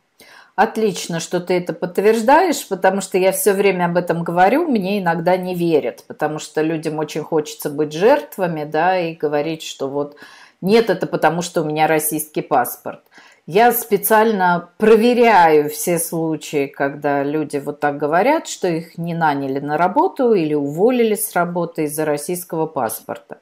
Отлично, 0.54 1.20
что 1.20 1.40
ты 1.40 1.54
это 1.54 1.72
подтверждаешь, 1.72 2.68
потому 2.68 3.00
что 3.00 3.16
я 3.16 3.32
все 3.32 3.54
время 3.54 3.86
об 3.86 3.96
этом 3.96 4.22
говорю, 4.22 4.68
мне 4.68 5.00
иногда 5.00 5.38
не 5.38 5.54
верят, 5.54 6.04
потому 6.06 6.38
что 6.38 6.60
людям 6.60 6.98
очень 6.98 7.22
хочется 7.22 7.70
быть 7.70 7.92
жертвами, 7.92 8.64
да, 8.64 8.98
и 8.98 9.14
говорить, 9.14 9.62
что 9.62 9.88
вот 9.88 10.16
нет, 10.60 10.90
это 10.90 11.06
потому 11.06 11.40
что 11.40 11.62
у 11.62 11.64
меня 11.64 11.86
российский 11.86 12.42
паспорт. 12.42 13.00
Я 13.46 13.72
специально 13.72 14.68
проверяю 14.76 15.70
все 15.70 15.98
случаи, 15.98 16.66
когда 16.66 17.24
люди 17.24 17.56
вот 17.56 17.80
так 17.80 17.96
говорят, 17.96 18.46
что 18.46 18.68
их 18.68 18.98
не 18.98 19.14
наняли 19.14 19.58
на 19.58 19.78
работу 19.78 20.34
или 20.34 20.52
уволили 20.52 21.14
с 21.14 21.32
работы 21.32 21.84
из-за 21.84 22.04
российского 22.04 22.66
паспорта. 22.66 23.38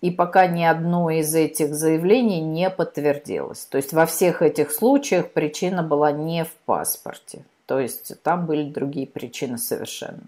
И 0.00 0.10
пока 0.10 0.46
ни 0.46 0.62
одно 0.62 1.10
из 1.10 1.34
этих 1.34 1.74
заявлений 1.74 2.40
не 2.40 2.70
подтвердилось. 2.70 3.64
То 3.64 3.78
есть 3.78 3.92
во 3.92 4.06
всех 4.06 4.42
этих 4.42 4.70
случаях 4.70 5.30
причина 5.32 5.82
была 5.82 6.12
не 6.12 6.44
в 6.44 6.52
паспорте. 6.66 7.44
То 7.66 7.80
есть 7.80 8.22
там 8.22 8.46
были 8.46 8.70
другие 8.70 9.06
причины 9.06 9.58
совершенно. 9.58 10.22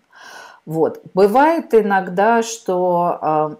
Вот. 0.66 1.01
Бывает 1.14 1.72
иногда, 1.72 2.42
что 2.42 3.18
а, 3.20 3.56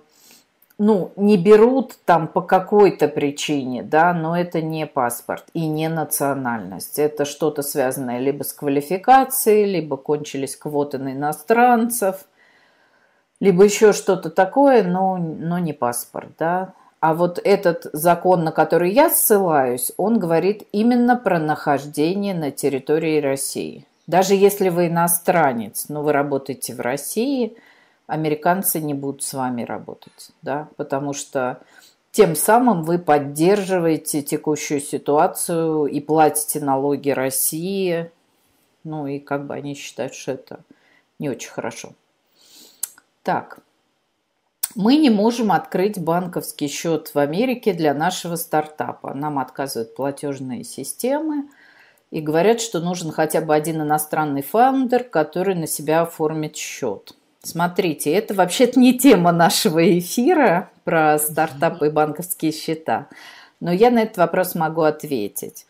ну, 0.79 1.13
не 1.17 1.37
берут 1.37 1.99
там 2.07 2.27
по 2.27 2.41
какой-то 2.41 3.07
причине, 3.07 3.83
да, 3.83 4.15
но 4.15 4.35
это 4.35 4.63
не 4.63 4.87
паспорт 4.87 5.45
и 5.53 5.67
не 5.67 5.91
национальность. 5.91 6.99
Это 6.99 7.27
что-то 7.27 7.61
связанное 7.61 8.19
либо 8.19 8.45
с 8.45 8.55
квалификацией, 8.55 9.67
либо 9.67 9.99
кончились 9.99 10.57
квоты 10.57 10.97
на 10.97 11.13
иностранцев, 11.13 12.25
либо 13.41 13.65
еще 13.65 13.93
что-то 13.93 14.31
такое, 14.31 14.83
но, 14.85 15.17
но 15.17 15.59
не 15.59 15.73
паспорт, 15.73 16.31
да. 16.39 16.75
А 17.01 17.15
вот 17.15 17.41
этот 17.43 17.87
закон, 17.95 18.45
на 18.45 18.53
который 18.53 18.93
я 18.93 19.09
ссылаюсь, 19.09 19.93
он 19.97 20.19
говорит 20.19 20.69
именно 20.71 21.17
про 21.17 21.39
нахождение 21.39 22.35
на 22.35 22.51
территории 22.51 23.21
России. 23.21 23.87
Даже 24.07 24.35
если 24.35 24.69
вы 24.69 24.89
иностранец, 24.89 25.89
но 25.89 26.03
вы 26.03 26.13
работаете 26.13 26.75
в 26.75 26.81
России, 26.81 27.57
американцы 28.07 28.81
не 28.81 28.93
будут 28.93 29.23
с 29.23 29.33
вами 29.33 29.63
работать, 29.63 30.33
да, 30.43 30.69
потому 30.77 31.15
что 31.15 31.61
тем 32.11 32.35
самым 32.35 32.83
вы 32.83 32.99
поддерживаете 32.99 34.21
текущую 34.21 34.81
ситуацию 34.81 35.87
и 35.87 36.01
платите 36.01 36.61
налоги 36.61 37.11
России, 37.11 38.11
ну 38.85 39.07
и 39.07 39.21
как 39.21 39.47
бы 39.47 39.55
они 39.55 39.75
считают, 39.75 40.15
что 40.15 40.33
это 40.33 40.61
не 41.19 41.31
очень 41.31 41.51
хорошо. 41.51 41.93
Так, 43.31 43.61
мы 44.75 44.97
не 44.97 45.09
можем 45.09 45.53
открыть 45.53 46.01
банковский 46.01 46.67
счет 46.67 47.15
в 47.15 47.17
Америке 47.21 47.73
для 47.73 47.95
нашего 47.95 48.35
стартапа. 48.35 49.15
Нам 49.15 49.39
отказывают 49.39 49.95
платежные 49.95 50.65
системы 50.65 51.45
и 52.11 52.21
говорят, 52.21 52.61
что 52.61 52.81
нужен 52.81 53.13
хотя 53.13 53.41
бы 53.41 53.55
один 53.55 53.83
иностранный 53.83 54.43
фаундер, 54.43 55.05
который 55.05 55.55
на 55.55 55.69
себя 55.69 56.01
оформит 56.01 56.57
счет. 56.57 57.15
Смотрите, 57.41 58.13
это 58.13 58.35
вообще-то 58.35 58.81
не 58.81 58.99
тема 58.99 59.31
нашего 59.31 59.97
эфира 59.97 60.69
про 60.83 61.17
стартапы 61.21 61.87
и 61.87 61.91
банковские 61.91 62.51
счета. 62.51 63.07
Но 63.61 63.71
я 63.71 63.91
на 63.91 64.01
этот 64.03 64.17
вопрос 64.17 64.55
могу 64.55 64.83
ответить, 64.83 65.67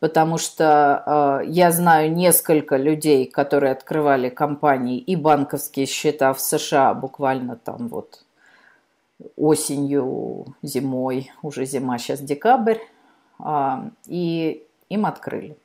потому 0.00 0.38
что 0.38 1.40
э, 1.44 1.48
я 1.48 1.70
знаю 1.70 2.12
несколько 2.12 2.76
людей, 2.76 3.26
которые 3.26 3.72
открывали 3.72 4.28
компании 4.28 4.98
и 4.98 5.14
банковские 5.14 5.86
счета 5.86 6.32
в 6.32 6.40
США 6.40 6.94
буквально 6.94 7.54
там 7.54 7.88
вот 7.88 8.24
осенью, 9.36 10.46
зимой, 10.62 11.30
уже 11.42 11.64
зима, 11.64 11.98
сейчас 11.98 12.20
декабрь, 12.20 12.78
э, 13.38 13.76
и 14.08 14.64
им 14.88 15.06
открыли. 15.06 15.56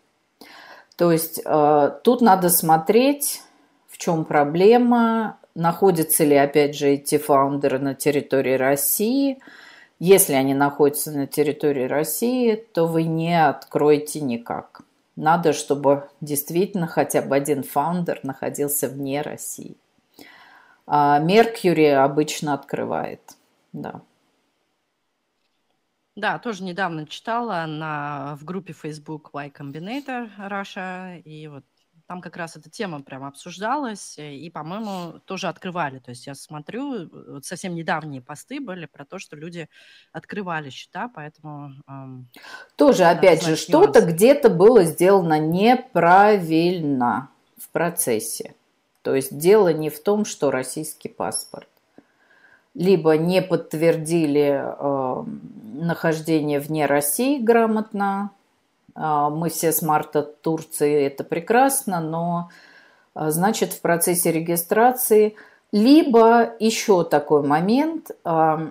То 0.95 1.11
есть 1.11 1.41
э, 1.43 1.91
тут 2.03 2.21
надо 2.21 2.49
смотреть, 2.49 3.41
в 3.87 3.97
чем 3.97 4.25
проблема, 4.25 5.39
находятся 5.55 6.23
ли, 6.23 6.35
опять 6.35 6.75
же, 6.75 6.89
эти 6.89 7.17
фаундеры 7.17 7.79
на 7.79 7.95
территории 7.95 8.57
России– 8.57 9.39
если 10.05 10.33
они 10.33 10.53
находятся 10.53 11.13
на 11.13 11.27
территории 11.27 11.85
России, 11.85 12.55
то 12.55 12.87
вы 12.87 13.03
не 13.03 13.41
откроете 13.41 14.19
никак. 14.19 14.81
Надо, 15.15 15.53
чтобы 15.53 16.09
действительно 16.19 16.87
хотя 16.87 17.21
бы 17.21 17.37
один 17.37 17.63
фаундер 17.63 18.19
находился 18.23 18.89
вне 18.89 19.21
России. 19.21 19.77
А 20.85 21.19
Меркьюри 21.19 21.85
обычно 21.85 22.53
открывает, 22.53 23.21
да. 23.71 24.01
Да, 26.17 26.37
тоже 26.37 26.63
недавно 26.63 27.07
читала 27.07 27.65
на, 27.65 28.35
в 28.35 28.43
группе 28.43 28.73
Facebook 28.73 29.29
Y 29.31 29.51
Combinator 29.51 30.29
Russia, 30.37 31.21
и 31.21 31.47
вот 31.47 31.63
там 32.07 32.21
как 32.21 32.35
раз 32.35 32.55
эта 32.55 32.69
тема 32.69 33.01
прям 33.01 33.23
обсуждалась, 33.23 34.17
и, 34.17 34.49
по-моему, 34.49 35.19
тоже 35.25 35.47
открывали. 35.47 35.99
То 35.99 36.11
есть 36.11 36.27
я 36.27 36.35
смотрю, 36.35 37.09
вот 37.09 37.45
совсем 37.45 37.75
недавние 37.75 38.21
посты 38.21 38.59
были 38.59 38.85
про 38.85 39.05
то, 39.05 39.19
что 39.19 39.35
люди 39.35 39.69
открывали 40.11 40.69
счета, 40.69 41.09
поэтому... 41.13 41.71
Эм, 41.87 42.27
тоже, 42.75 43.05
опять 43.05 43.43
же, 43.43 43.55
что-то 43.55 44.01
где-то 44.01 44.49
было 44.49 44.83
сделано 44.83 45.39
неправильно 45.39 47.29
в 47.57 47.69
процессе. 47.69 48.55
То 49.01 49.15
есть 49.15 49.37
дело 49.37 49.71
не 49.73 49.89
в 49.89 50.01
том, 50.01 50.25
что 50.25 50.51
российский 50.51 51.09
паспорт. 51.09 51.67
Либо 52.73 53.17
не 53.17 53.41
подтвердили 53.41 54.61
э, 54.63 55.23
нахождение 55.73 56.59
вне 56.59 56.85
России 56.85 57.37
грамотно, 57.37 58.31
мы 58.95 59.49
все 59.49 59.71
с 59.71 59.81
марта 59.81 60.21
Турции, 60.21 61.05
это 61.05 61.23
прекрасно, 61.23 61.99
но 61.99 62.49
а, 63.13 63.31
значит 63.31 63.73
в 63.73 63.81
процессе 63.81 64.31
регистрации 64.31 65.35
либо 65.71 66.53
еще 66.59 67.03
такой 67.03 67.43
момент, 67.43 68.11
а, 68.23 68.69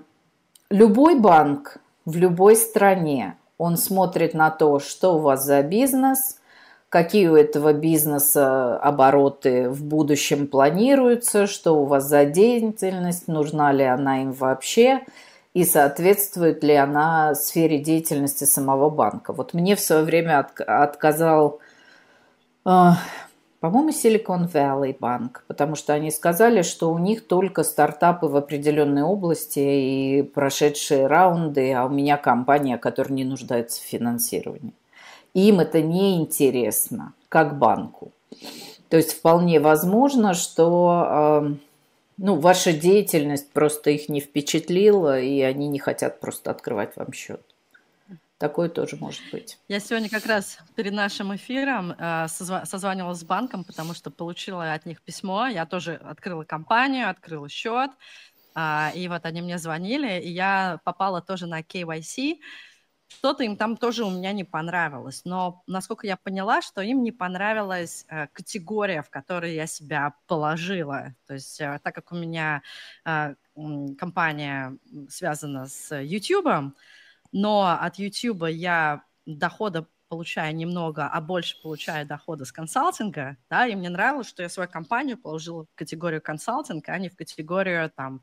любой 0.71 1.19
банк 1.19 1.79
в 2.05 2.17
любой 2.17 2.57
стране, 2.57 3.37
он 3.59 3.77
смотрит 3.77 4.35
на 4.35 4.51
то, 4.51 4.79
что 4.79 5.17
у 5.17 5.19
вас 5.19 5.45
за 5.45 5.63
бизнес, 5.63 6.41
какие 6.89 7.29
у 7.29 7.37
этого 7.37 7.73
бизнеса 7.73 8.77
обороты 8.79 9.69
в 9.69 9.85
будущем 9.85 10.47
планируются, 10.47 11.47
что 11.47 11.81
у 11.81 11.85
вас 11.85 12.05
за 12.05 12.25
деятельность, 12.25 13.29
нужна 13.29 13.73
ли 13.73 13.85
она 13.85 14.23
им 14.23 14.33
вообще– 14.33 15.05
и 15.55 15.65
соответствует 15.65 16.65
ли 16.65 16.75
она 16.75 17.35
сфере 17.35 17.79
деятельности 17.79 18.45
самого 18.45 18.89
банка. 18.89 19.33
Вот 19.33 19.53
мне 19.53 19.77
в 19.77 19.81
свое 19.81 20.03
время 20.03 20.41
от, 20.41 20.61
отказал, 20.61 21.61
э, 22.65 22.91
по-моему, 23.61 23.91
Silicon 23.91 24.51
Valley 24.51 24.97
банк, 24.99 25.45
потому 25.47 25.77
что 25.77 25.93
они 25.93 26.11
сказали, 26.11 26.63
что 26.63 26.91
у 26.91 26.99
них 26.99 27.27
только 27.27 27.65
стартапы 27.65 28.27
в 28.27 28.37
определенной 28.37 29.03
области 29.03 29.61
и 29.61 30.23
прошедшие 30.23 31.07
раунды, 31.07 31.73
а 31.73 31.85
у 31.85 31.91
меня 31.91 32.17
компания, 32.17 32.79
которая 32.79 33.13
не 33.13 33.25
нуждается 33.25 33.81
в 33.83 33.85
финансировании. 33.85 34.73
Им 35.35 35.61
это 35.61 35.83
не 35.83 36.17
интересно, 36.17 37.13
как 37.29 37.59
банку. 37.59 38.11
То 38.89 38.97
есть 38.97 39.13
вполне 39.13 39.61
возможно, 39.61 40.35
что 40.35 41.51
э, 41.51 41.55
ну, 42.23 42.37
ваша 42.37 42.73
деятельность 42.73 43.53
просто 43.53 43.91
их 43.91 44.09
не 44.09 44.21
впечатлила, 44.21 45.21
и 45.21 45.41
они 45.41 45.67
не 45.67 45.81
хотят 45.81 46.21
просто 46.21 46.53
открывать 46.53 46.95
вам 46.95 47.13
счет. 47.13 47.43
Такое 48.39 48.69
тоже 48.69 48.97
может 48.97 49.23
быть. 49.33 49.59
Я 49.67 49.81
сегодня 49.81 50.09
как 50.09 50.27
раз 50.27 50.59
перед 50.77 50.93
нашим 50.93 51.35
эфиром 51.35 51.93
э, 51.99 52.29
созванивалась 52.29 53.19
с 53.19 53.25
банком, 53.25 53.65
потому 53.65 53.93
что 53.93 54.13
получила 54.13 54.73
от 54.73 54.87
них 54.87 55.03
письмо. 55.03 55.49
Я 55.49 55.67
тоже 55.67 55.95
открыла 55.95 56.45
компанию, 56.45 57.11
открыла 57.11 57.49
счет. 57.49 57.91
Э, 58.55 58.91
и 58.95 59.09
вот 59.09 59.27
они 59.27 59.43
мне 59.43 59.59
звонили, 59.59 60.21
и 60.21 60.31
я 60.31 60.79
попала 60.85 61.23
тоже 61.23 61.49
на 61.49 61.61
KYC. 61.61 62.39
Что-то 63.19 63.45
им 63.45 63.57
там 63.57 63.77
тоже 63.77 64.05
у 64.05 64.11
меня 64.11 64.33
не 64.33 64.45
понравилось, 64.45 65.23
но 65.25 65.63
насколько 65.67 66.07
я 66.07 66.17
поняла, 66.17 66.63
что 66.63 66.81
им 66.81 67.03
не 67.03 67.13
понравилась 67.13 68.05
э, 68.09 68.27
категория, 68.29 69.03
в 69.03 69.11
которой 69.11 69.55
я 69.55 69.67
себя 69.67 70.15
положила. 70.27 71.15
То 71.27 71.35
есть 71.35 71.61
э, 71.61 71.79
так 71.83 71.95
как 71.95 72.13
у 72.13 72.17
меня 72.17 72.63
э, 73.05 73.35
компания 73.99 74.77
связана 75.09 75.67
с 75.67 75.95
YouTube, 75.97 76.75
но 77.33 77.79
от 77.81 77.99
YouTube 77.99 78.49
я 78.49 79.05
дохода 79.27 79.87
получаю 80.09 80.55
немного, 80.55 81.09
а 81.09 81.21
больше 81.23 81.61
получаю 81.63 82.07
дохода 82.07 82.45
с 82.45 82.53
консалтинга, 82.53 83.39
да, 83.49 83.67
и 83.67 83.75
мне 83.75 83.89
нравилось, 83.89 84.29
что 84.29 84.43
я 84.43 84.51
свою 84.51 84.69
компанию 84.69 85.17
положила 85.17 85.65
в 85.65 85.75
категорию 85.75 86.21
консалтинга, 86.21 86.93
а 86.93 86.99
не 86.99 87.09
в 87.09 87.17
категорию 87.17 87.91
там 87.91 88.21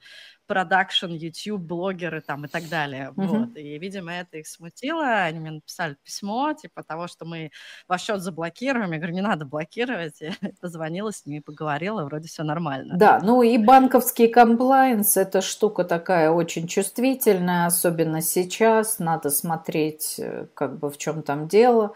продакшн, 0.50 1.12
YouTube, 1.12 1.62
блогеры 1.62 2.22
там 2.22 2.46
и 2.46 2.48
так 2.48 2.68
далее. 2.70 3.14
Mm-hmm. 3.16 3.28
Вот. 3.28 3.56
И, 3.56 3.78
видимо, 3.78 4.12
это 4.14 4.40
их 4.40 4.48
смутило. 4.48 5.06
Они 5.06 5.40
мне 5.40 5.52
написали 5.52 5.96
письмо, 6.04 6.54
типа 6.54 6.82
того, 6.82 7.08
что 7.08 7.26
мы 7.26 7.52
ваш 7.88 8.02
счет 8.02 8.22
заблокируем. 8.22 8.92
Я 8.92 8.98
говорю, 8.98 9.14
не 9.14 9.22
надо 9.22 9.46
блокировать. 9.46 10.16
Я 10.22 10.34
позвонила 10.60 11.12
с 11.12 11.28
ними, 11.28 11.40
поговорила, 11.40 12.04
вроде 12.04 12.28
все 12.28 12.42
нормально. 12.42 12.98
Да, 12.98 13.20
ну 13.22 13.44
и 13.44 13.60
банковский 13.60 14.28
комплайенс– 14.28 15.18
это 15.18 15.42
штука 15.42 15.84
такая 15.84 16.32
очень 16.32 16.68
чувствительная, 16.68 17.68
особенно 17.68 18.22
сейчас. 18.22 18.98
Надо 18.98 19.30
смотреть, 19.30 20.16
э, 20.18 20.48
как 20.56 20.80
бы 20.80 20.90
в 20.90 20.98
чем 20.98 21.22
там 21.22 21.48
дело. 21.48 21.94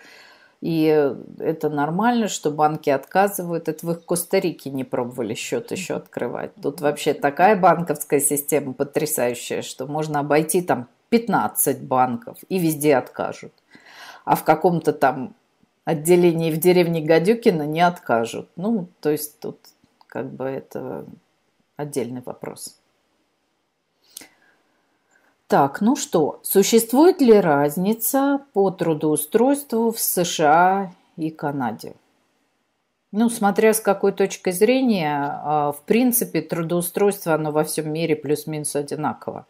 И 0.64 0.86
это 1.40 1.70
нормально, 1.70 2.30
что 2.30 2.50
банки 2.50 2.90
отказывают. 2.90 3.68
Это 3.68 3.86
в 3.86 3.96
Коста-Рике 3.96 4.70
не 4.70 4.86
пробовали 4.86 5.34
счет 5.34 5.72
еще 5.72 5.96
открывать. 5.96 6.56
Тут 6.56 6.80
вообще 6.80 7.14
такая 7.14 7.58
банковская 7.58 8.22
система 8.22 8.72
потрясающая, 8.72 9.62
что 9.62 9.88
можно 9.88 10.22
обойти 10.22 10.62
там 10.62 10.88
15 11.10 11.84
банков 11.84 12.38
и 12.48 12.60
везде 12.60 12.96
откажут. 12.96 13.52
А 14.24 14.38
в 14.38 14.46
каком-то 14.46 14.94
там 14.94 15.36
отделении 15.84 16.50
в 16.50 16.60
деревне 16.60 17.02
Гадюкина 17.02 17.64
не 17.64 17.82
откажут. 17.82 18.48
Ну, 18.56 18.88
то 19.02 19.10
есть 19.10 19.42
тут 19.42 19.60
как 20.08 20.32
бы 20.32 20.46
это 20.46 21.06
отдельный 21.76 22.22
вопрос. 22.26 22.80
Так, 25.54 25.82
ну 25.82 25.96
что, 25.96 26.40
существует 26.42 27.22
ли 27.22 27.40
разница 27.40 28.42
по 28.54 28.72
трудоустройству 28.72 29.92
в 29.92 30.00
США 30.00 30.92
и 31.16 31.30
Канаде? 31.30 31.94
Ну, 33.12 33.30
смотря 33.30 33.76
с 33.76 33.80
какой 33.80 34.14
точки 34.14 34.50
зрения, 34.50 35.14
а, 35.44 35.72
в 35.72 35.82
принципе, 35.84 36.42
трудоустройство, 36.42 37.36
оно 37.36 37.52
во 37.52 37.66
всем 37.66 37.94
мире 37.94 38.16
плюс-минус 38.16 38.76
одинаково. 38.76 39.46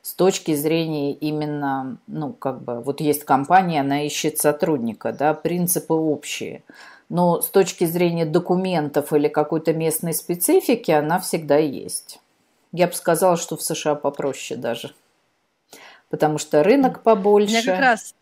С 0.00 0.14
точки 0.14 0.54
зрения 0.54 1.12
именно, 1.12 1.96
ну, 2.06 2.32
как 2.34 2.62
бы, 2.62 2.80
вот 2.80 3.00
есть 3.00 3.24
компания, 3.24 3.80
она 3.80 4.06
ищет 4.06 4.38
сотрудника, 4.38 5.12
да, 5.12 5.34
принципы 5.34 5.94
общие. 5.94 6.62
Но 7.08 7.40
с 7.40 7.48
точки 7.48 7.82
зрения 7.82 8.26
документов 8.26 9.12
или 9.12 9.26
какой-то 9.26 9.74
местной 9.74 10.14
специфики, 10.14 10.92
она 10.92 11.18
всегда 11.18 11.56
есть. 11.56 12.20
Я 12.70 12.86
бы 12.86 12.92
сказала, 12.92 13.36
что 13.36 13.56
в 13.56 13.62
США 13.62 13.96
попроще 13.96 14.58
даже 14.58 14.94
потому 16.12 16.36
что 16.36 16.62
рынок 16.62 17.02
побольше. 17.02 17.54
У 17.54 17.58
меня 17.58 17.64
как 17.64 17.80
раз... 17.80 18.14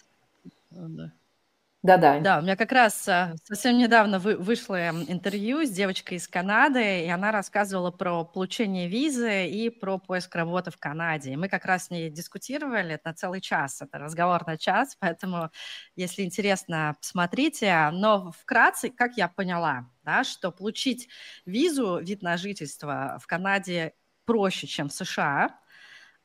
Да-да. 1.83 2.21
Да, 2.21 2.39
у 2.39 2.43
меня 2.43 2.57
как 2.57 2.73
раз 2.73 3.09
а, 3.09 3.35
совсем 3.43 3.79
недавно 3.79 4.19
вы, 4.19 4.37
вышло 4.37 4.91
интервью 4.91 5.65
с 5.65 5.71
девочкой 5.71 6.19
из 6.19 6.29
Канады, 6.29 7.07
и 7.07 7.09
она 7.09 7.33
рассказывала 7.33 7.91
про 7.91 8.23
получение 8.23 8.87
визы 8.87 9.49
и 9.49 9.71
про 9.71 9.99
поиск 9.99 10.35
работы 10.37 10.71
в 10.71 10.77
Канаде. 10.77 11.33
И 11.33 11.37
мы 11.37 11.49
как 11.49 11.65
раз 11.65 11.87
с 11.87 11.91
ней 11.91 12.11
дискутировали 12.11 13.01
на 13.03 13.15
целый 13.15 13.41
час. 13.41 13.81
Это 13.83 13.99
разговор 13.99 14.47
на 14.47 14.57
час, 14.57 14.95
поэтому, 15.01 15.51
если 15.97 16.23
интересно, 16.23 16.97
посмотрите. 17.01 17.89
Но 17.93 18.31
вкратце, 18.31 18.91
как 18.91 19.17
я 19.17 19.27
поняла, 19.27 19.91
да, 20.05 20.23
что 20.23 20.53
получить 20.53 21.09
визу, 21.45 21.99
вид 21.99 22.23
на 22.23 22.37
жительство 22.37 23.19
в 23.21 23.27
Канаде 23.27 23.95
проще, 24.27 24.69
чем 24.69 24.91
в 24.91 24.93
США– 24.93 25.59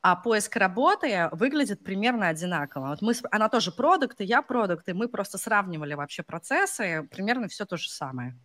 а 0.08 0.16
поиск 0.16 0.56
работы 0.58 1.30
выглядит 1.32 1.84
примерно 1.84 2.28
одинаково. 2.28 2.90
Вот 2.90 3.02
мы, 3.02 3.14
она 3.32 3.50
тоже 3.50 3.72
продукты, 3.72 4.24
я 4.24 4.44
продукты, 4.44 4.94
мы 4.94 5.08
просто 5.08 5.40
сравнивали 5.40 5.96
вообще 5.96 6.22
процессы, 6.22 7.10
примерно 7.10 7.48
все 7.48 7.66
то 7.66 7.76
же 7.76 7.90
самое. 7.90 8.36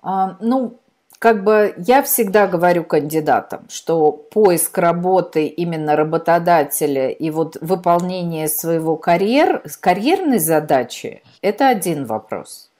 А, 0.00 0.38
ну, 0.40 0.80
как 1.18 1.44
бы 1.44 1.74
я 1.76 2.02
всегда 2.02 2.46
говорю 2.46 2.82
кандидатам, 2.82 3.68
что 3.68 4.10
поиск 4.10 4.78
работы 4.78 5.48
именно 5.48 5.96
работодателя 5.96 7.10
и 7.10 7.28
вот 7.28 7.58
выполнение 7.60 8.48
своего 8.48 8.96
карьер, 8.96 9.62
карьерной 9.80 10.38
задачи– 10.38 11.22
это 11.42 11.68
один 11.68 12.06
вопрос. 12.06 12.70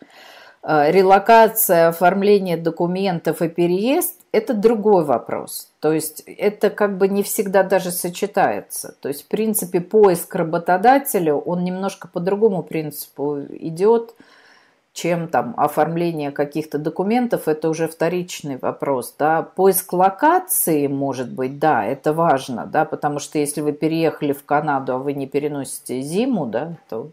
А, 0.63 0.91
релокация, 0.91 1.89
оформление 1.89 2.57
документов 2.57 3.43
и 3.43 3.51
переезд– 3.51 4.21
это 4.35 4.53
другой 4.53 5.05
вопрос. 5.05 5.69
То 5.79 5.93
есть 5.93 6.25
это 6.27 6.69
как 6.69 6.99
бы 6.99 7.07
не 7.07 7.23
всегда 7.23 7.63
даже 7.63 7.93
сочетается. 7.93 8.97
То 9.01 9.09
есть 9.09 9.23
в 9.23 9.29
принципе 9.29 9.81
поиск 9.81 10.35
работодателя, 10.35 11.35
он 11.35 11.63
немножко 11.63 12.09
по 12.09 12.19
другому 12.19 12.65
принципу 12.65 13.39
идет, 13.49 14.17
чем 14.93 15.29
там 15.29 15.55
оформление 15.57 16.33
каких-то 16.33 16.79
документов, 16.79 17.47
это 17.47 17.69
уже 17.69 17.87
вторичный 17.87 18.57
вопрос. 18.57 19.15
Да? 19.17 19.43
Поиск 19.43 19.93
локации, 19.93 20.89
может 20.89 21.31
быть, 21.31 21.61
да, 21.61 21.85
это 21.85 22.13
важно, 22.13 22.67
да, 22.67 22.85
потому 22.85 23.21
что 23.21 23.39
если 23.39 23.61
вы 23.61 23.73
переехали 23.73 24.33
в 24.33 24.45
Канаду, 24.45 24.95
а 24.95 24.99
вы 24.99 25.13
не 25.13 25.29
переносите 25.29 26.01
зиму, 26.01 26.47
да, 26.47 26.77
то 26.89 27.11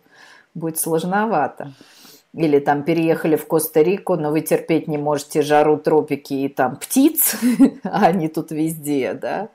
будет 0.55 0.79
сложновато 0.79 1.71
или 2.33 2.59
там 2.59 2.83
переехали 2.83 3.35
в 3.35 3.45
Коста-Рику, 3.45 4.15
но 4.15 4.31
вы 4.31 4.41
терпеть 4.41 4.87
не 4.87 4.97
можете 4.97 5.41
жару, 5.41 5.77
тропики 5.77 6.33
и 6.33 6.49
там 6.49 6.77
птиц, 6.77 7.35
а 7.83 8.05
они 8.07 8.27
тут 8.27 8.51
везде, 8.51 9.13
да, 9.13 9.49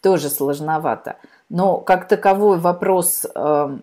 тоже 0.00 0.30
сложновато. 0.30 1.16
Но 1.48 1.78
как 1.78 2.08
таковой 2.08 2.58
вопрос 2.58 3.26
э, 3.34 3.78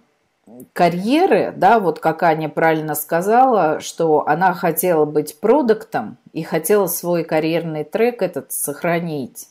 карьеры, 0.74 1.54
да, 1.56 1.80
вот 1.80 2.00
как 2.00 2.24
Аня 2.24 2.50
правильно 2.50 2.96
сказала, 2.96 3.80
что 3.82 4.28
она 4.28 4.54
хотела 4.54 5.06
быть 5.06 5.40
продуктом 5.40 6.18
и 6.34 6.44
хотела 6.44 6.88
свой 6.88 7.24
карьерный 7.24 7.84
трек 7.84 8.22
этот 8.22 8.52
сохранить 8.52 9.50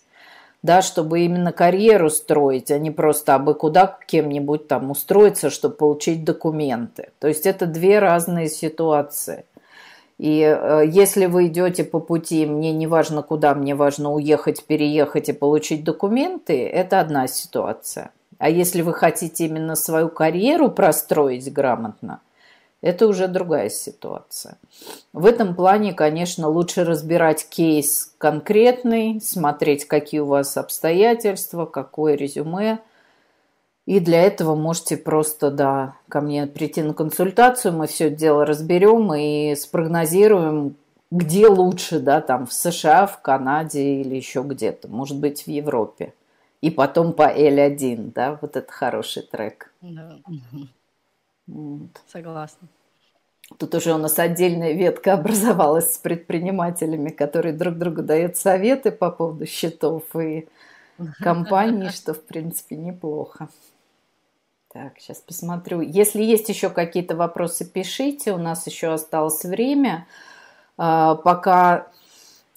да, 0.67 0.83
чтобы 0.83 1.21
именно 1.21 1.53
карьеру 1.53 2.11
строить, 2.11 2.71
а 2.71 2.79
не 2.79 2.91
просто 2.91 3.37
абы 3.37 3.55
куда 3.55 3.99
кем-нибудь 4.07 4.69
там 4.69 4.91
устроиться, 4.91 5.49
чтобы 5.49 5.77
получить 5.77 6.25
документы. 6.25 7.11
То 7.21 7.29
есть 7.29 7.47
это 7.47 7.65
две 7.65 8.01
разные 8.01 8.49
ситуации. 8.49 9.47
И 10.19 10.41
э, 10.41 10.83
если 10.87 11.27
вы 11.27 11.47
идете 11.47 11.85
по 11.85 12.01
пути, 12.01 12.45
мне 12.47 12.73
не 12.73 12.87
важно 12.87 13.23
куда, 13.23 13.55
мне 13.55 13.75
важно 13.75 14.13
уехать, 14.13 14.65
переехать 14.65 15.29
и 15.29 15.33
получить 15.33 15.85
документы, 15.85 16.67
это 16.67 17.01
одна 17.01 17.29
ситуация. 17.29 18.11
А 18.39 18.51
если 18.51 18.83
вы 18.83 18.93
хотите 18.93 19.47
именно 19.47 19.77
свою 19.77 20.09
карьеру 20.09 20.71
простроить 20.71 21.53
грамотно, 21.53 22.21
это 22.83 23.07
уже 23.07 23.27
другая 23.27 23.69
ситуация. 23.71 24.59
В 25.13 25.27
этом 25.27 25.55
плане, 25.55 25.93
конечно, 25.93 26.49
лучше 26.49 26.85
разбирать 26.85 27.49
кейс 27.49 28.15
конкретный, 28.19 29.21
смотреть, 29.21 29.87
какие 29.87 30.21
у 30.21 30.27
вас 30.27 30.57
обстоятельства, 30.57 31.67
какое 31.67 32.15
резюме. 32.15 32.81
И 33.87 34.01
для 34.01 34.23
этого 34.23 34.55
можете 34.57 34.97
просто, 34.97 35.51
да, 35.51 35.95
ко 36.09 36.21
мне 36.21 36.47
прийти 36.47 36.83
на 36.83 36.93
консультацию, 36.93 37.73
мы 37.73 37.87
все 37.87 38.09
это 38.09 38.17
дело 38.17 38.45
разберем 38.45 39.15
и 39.15 39.55
спрогнозируем, 39.55 40.77
где 41.11 41.47
лучше, 41.47 42.01
да, 42.01 42.21
там 42.21 42.47
в 42.47 42.53
США, 42.53 43.07
в 43.07 43.23
Канаде 43.23 44.01
или 44.01 44.17
еще 44.17 44.43
где-то, 44.43 44.89
может 44.89 45.19
быть, 45.19 45.45
в 45.45 45.49
Европе. 45.49 46.15
И 46.61 46.71
потом 46.71 47.13
по 47.13 47.33
L1, 47.33 48.13
да, 48.13 48.39
вот 48.41 48.57
это 48.57 48.71
хороший 48.73 49.23
трек. 49.23 49.73
Да. 49.81 50.19
Вот. 51.47 51.91
Согласна. 52.07 52.69
Тут 53.59 53.75
уже 53.75 53.95
у 53.95 53.99
нас 53.99 54.19
отдельная 54.19 54.73
ветка 54.73 55.13
образовалась 55.15 55.95
с 55.95 55.99
предпринимателями, 55.99 57.11
которые 57.11 57.53
друг 57.53 57.77
другу 57.77 58.03
дают 58.03 58.37
советы 58.37 58.91
по 58.91 59.11
поводу 59.11 59.47
счетов 59.47 60.03
и 60.17 60.49
компаний, 61.21 61.91
что, 61.91 62.15
в 62.15 62.23
принципе, 62.23 62.77
неплохо. 62.77 63.49
Так, 64.73 64.99
сейчас 64.99 65.19
посмотрю. 65.19 65.81
Если 65.81 66.23
есть 66.23 66.49
еще 66.49 66.69
какие-то 66.69 67.17
вопросы, 67.17 67.65
пишите. 67.65 68.33
У 68.33 68.39
нас 68.39 68.67
еще 68.67 68.93
осталось 68.93 69.43
время. 69.45 70.07
А, 70.77 71.15
пока 71.15 71.87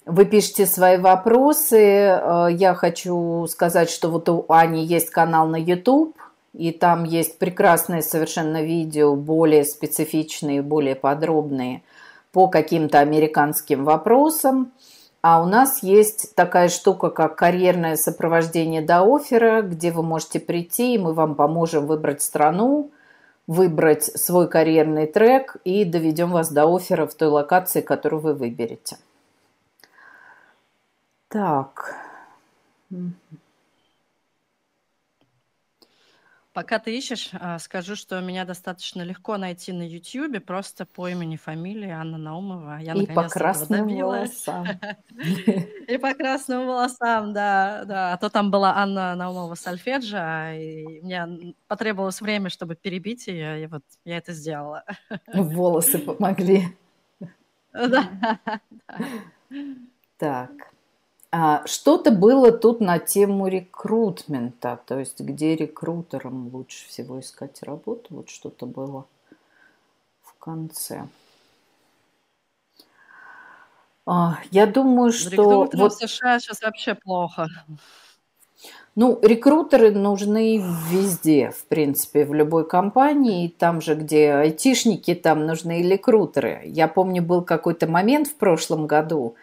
вы 0.04 0.26
пишете 0.26 0.66
свои 0.66 0.98
вопросы, 0.98 2.08
а, 2.08 2.48
я 2.48 2.74
хочу 2.74 3.46
сказать, 3.46 3.88
что 3.88 4.10
вот 4.10 4.28
у 4.28 4.44
Ани 4.48 4.84
есть 4.84 5.10
канал 5.10 5.46
на 5.46 5.56
YouTube– 5.56 6.16
и 6.52 6.72
там 6.72 7.04
есть 7.04 7.38
прекрасные 7.38 8.02
совершенно 8.02 8.62
видео, 8.62 9.14
более 9.14 9.64
специфичные, 9.64 10.62
более 10.62 10.94
подробные 10.94 11.82
по 12.32 12.48
каким-то 12.48 13.00
американским 13.00 13.84
вопросам. 13.84 14.72
А 15.22 15.42
у 15.42 15.46
нас 15.46 15.82
есть 15.82 16.34
такая 16.34 16.68
штука, 16.68 17.10
как 17.10 17.36
карьерное 17.36 17.96
сопровождение 17.96 18.80
до 18.80 19.02
оффера, 19.02 19.62
где 19.62 19.90
вы 19.90 20.02
можете 20.02 20.40
прийти, 20.40 20.94
и 20.94 20.98
мы 20.98 21.12
вам 21.12 21.34
поможем 21.34 21.86
выбрать 21.86 22.22
страну, 22.22 22.90
выбрать 23.46 24.04
свой 24.04 24.48
карьерный 24.48 25.06
трек 25.06 25.56
и 25.64 25.84
доведем 25.84 26.30
вас 26.30 26.50
до 26.50 26.74
оффера 26.74 27.06
в 27.06 27.14
той 27.14 27.28
локации, 27.28 27.82
которую 27.82 28.20
вы 28.22 28.34
выберете. 28.34 28.96
Так. 31.28 31.94
Пока 36.52 36.80
ты 36.80 36.96
ищешь, 36.98 37.30
а, 37.32 37.60
скажу, 37.60 37.94
что 37.94 38.20
меня 38.20 38.44
достаточно 38.44 39.02
легко 39.02 39.36
найти 39.36 39.72
на 39.72 39.86
YouTube 39.86 40.44
просто 40.44 40.84
по 40.84 41.08
имени, 41.08 41.36
фамилии 41.36 41.90
Анна 41.90 42.18
Наумова. 42.18 42.78
Я 42.80 42.94
И 42.94 43.06
по 43.06 43.28
красным 43.28 43.86
волосам. 43.86 44.66
И 45.88 45.96
по 45.98 46.12
красным 46.14 46.66
волосам, 46.66 47.32
да, 47.32 47.84
да. 47.84 48.12
А 48.14 48.16
то 48.16 48.30
там 48.30 48.50
была 48.50 48.74
Анна 48.76 49.14
Наумова 49.14 49.54
Сальфеджа, 49.54 50.52
и 50.54 51.00
мне 51.02 51.54
потребовалось 51.68 52.20
время, 52.20 52.50
чтобы 52.50 52.74
перебить 52.74 53.28
ее, 53.28 53.62
и 53.62 53.66
вот 53.68 53.82
я 54.04 54.16
это 54.18 54.32
сделала. 54.32 54.84
Волосы 55.32 56.00
помогли. 56.00 56.64
Да. 57.72 58.10
Так. 60.18 60.69
А, 61.32 61.64
что-то 61.66 62.10
было 62.10 62.50
тут 62.50 62.80
на 62.80 62.98
тему 62.98 63.46
рекрутмента, 63.46 64.80
то 64.84 64.98
есть 64.98 65.20
где 65.20 65.54
рекрутерам 65.54 66.48
лучше 66.52 66.88
всего 66.88 67.20
искать 67.20 67.62
работу, 67.62 68.06
вот 68.10 68.28
что-то 68.28 68.66
было 68.66 69.06
в 70.22 70.34
конце. 70.40 71.06
А, 74.06 74.38
я 74.50 74.66
думаю, 74.66 75.12
что... 75.12 75.68
Вот... 75.72 75.74
в 75.74 75.90
США 75.90 76.40
сейчас 76.40 76.62
вообще 76.62 76.96
плохо. 76.96 77.46
Ну, 78.96 79.20
рекрутеры 79.22 79.92
нужны 79.92 80.58
везде, 80.90 81.52
в 81.52 81.64
принципе, 81.66 82.24
в 82.24 82.34
любой 82.34 82.66
компании. 82.66 83.46
Там 83.46 83.80
же, 83.80 83.94
где 83.94 84.32
айтишники, 84.32 85.14
там 85.14 85.46
нужны 85.46 85.80
и 85.80 85.88
рекрутеры. 85.88 86.62
Я 86.64 86.88
помню, 86.88 87.22
был 87.22 87.42
какой-то 87.42 87.86
момент 87.86 88.26
в 88.26 88.34
прошлом 88.34 88.88
году, 88.88 89.36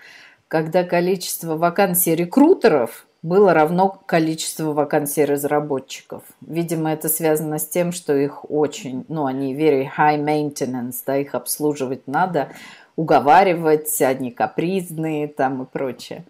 когда 0.48 0.84
количество 0.84 1.58
вакансий 1.58 2.16
рекрутеров 2.16 3.06
было 3.22 3.54
равно 3.54 4.02
количеству 4.06 4.74
вакансий 4.74 5.26
разработчиков. 5.26 6.24
Видимо, 6.42 6.94
это 6.94 7.10
связано 7.10 7.58
с 7.58 7.68
тем, 7.68 7.92
что 7.92 8.16
их 8.16 8.50
очень, 8.50 9.06
ну, 9.10 9.26
они 9.26 9.56
very 9.56 9.88
high 9.98 10.24
maintenance, 10.24 10.98
да, 11.06 11.18
их 11.18 11.36
обслуживать 11.36 12.08
надо, 12.08 12.50
уговаривать, 12.96 14.02
они 14.02 14.32
капризные 14.32 15.28
там 15.28 15.64
и 15.64 15.66
прочее. 15.66 16.24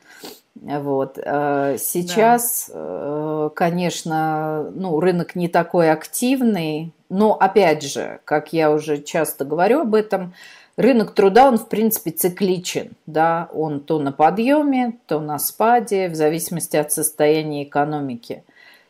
Вот. 0.56 1.20
Э, 1.22 1.78
сейчас, 1.80 2.72
да. 2.74 2.80
Э, 2.80 3.50
конечно, 3.54 4.72
ну, 4.74 5.00
рынок 5.00 5.36
не 5.36 5.50
такой 5.50 5.92
активный, 5.92 6.94
но 7.10 7.34
опять 7.34 7.84
же, 7.84 8.20
как 8.26 8.54
я 8.54 8.72
уже 8.72 9.02
часто 9.02 9.46
говорю 9.46 9.82
об 9.82 9.94
этом, 9.94 10.34
Рынок 10.78 11.16
труда, 11.16 11.48
он 11.48 11.58
в 11.58 11.70
принципе 11.70 12.12
цикличен, 12.12 12.92
да, 13.08 13.50
он 13.52 13.80
то 13.80 13.98
на 13.98 14.12
подъеме, 14.12 15.00
то 15.08 15.20
на 15.20 15.40
спаде, 15.40 16.08
в 16.08 16.14
зависимости 16.16 16.78
от 16.78 16.92
состояния 16.92 17.64
экономики. 17.64 18.44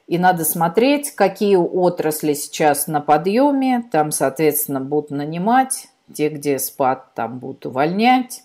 И 0.05 0.17
надо 0.17 0.43
смотреть, 0.43 1.11
какие 1.11 1.55
отрасли 1.55 2.33
сейчас 2.33 2.87
на 2.87 2.99
подъеме, 2.99 3.85
там, 3.89 4.11
соответственно, 4.11 4.81
будут 4.81 5.11
нанимать, 5.11 5.87
те, 6.13 6.27
где 6.27 6.59
спад, 6.59 7.13
там 7.13 7.39
будут 7.39 7.65
увольнять. 7.65 8.43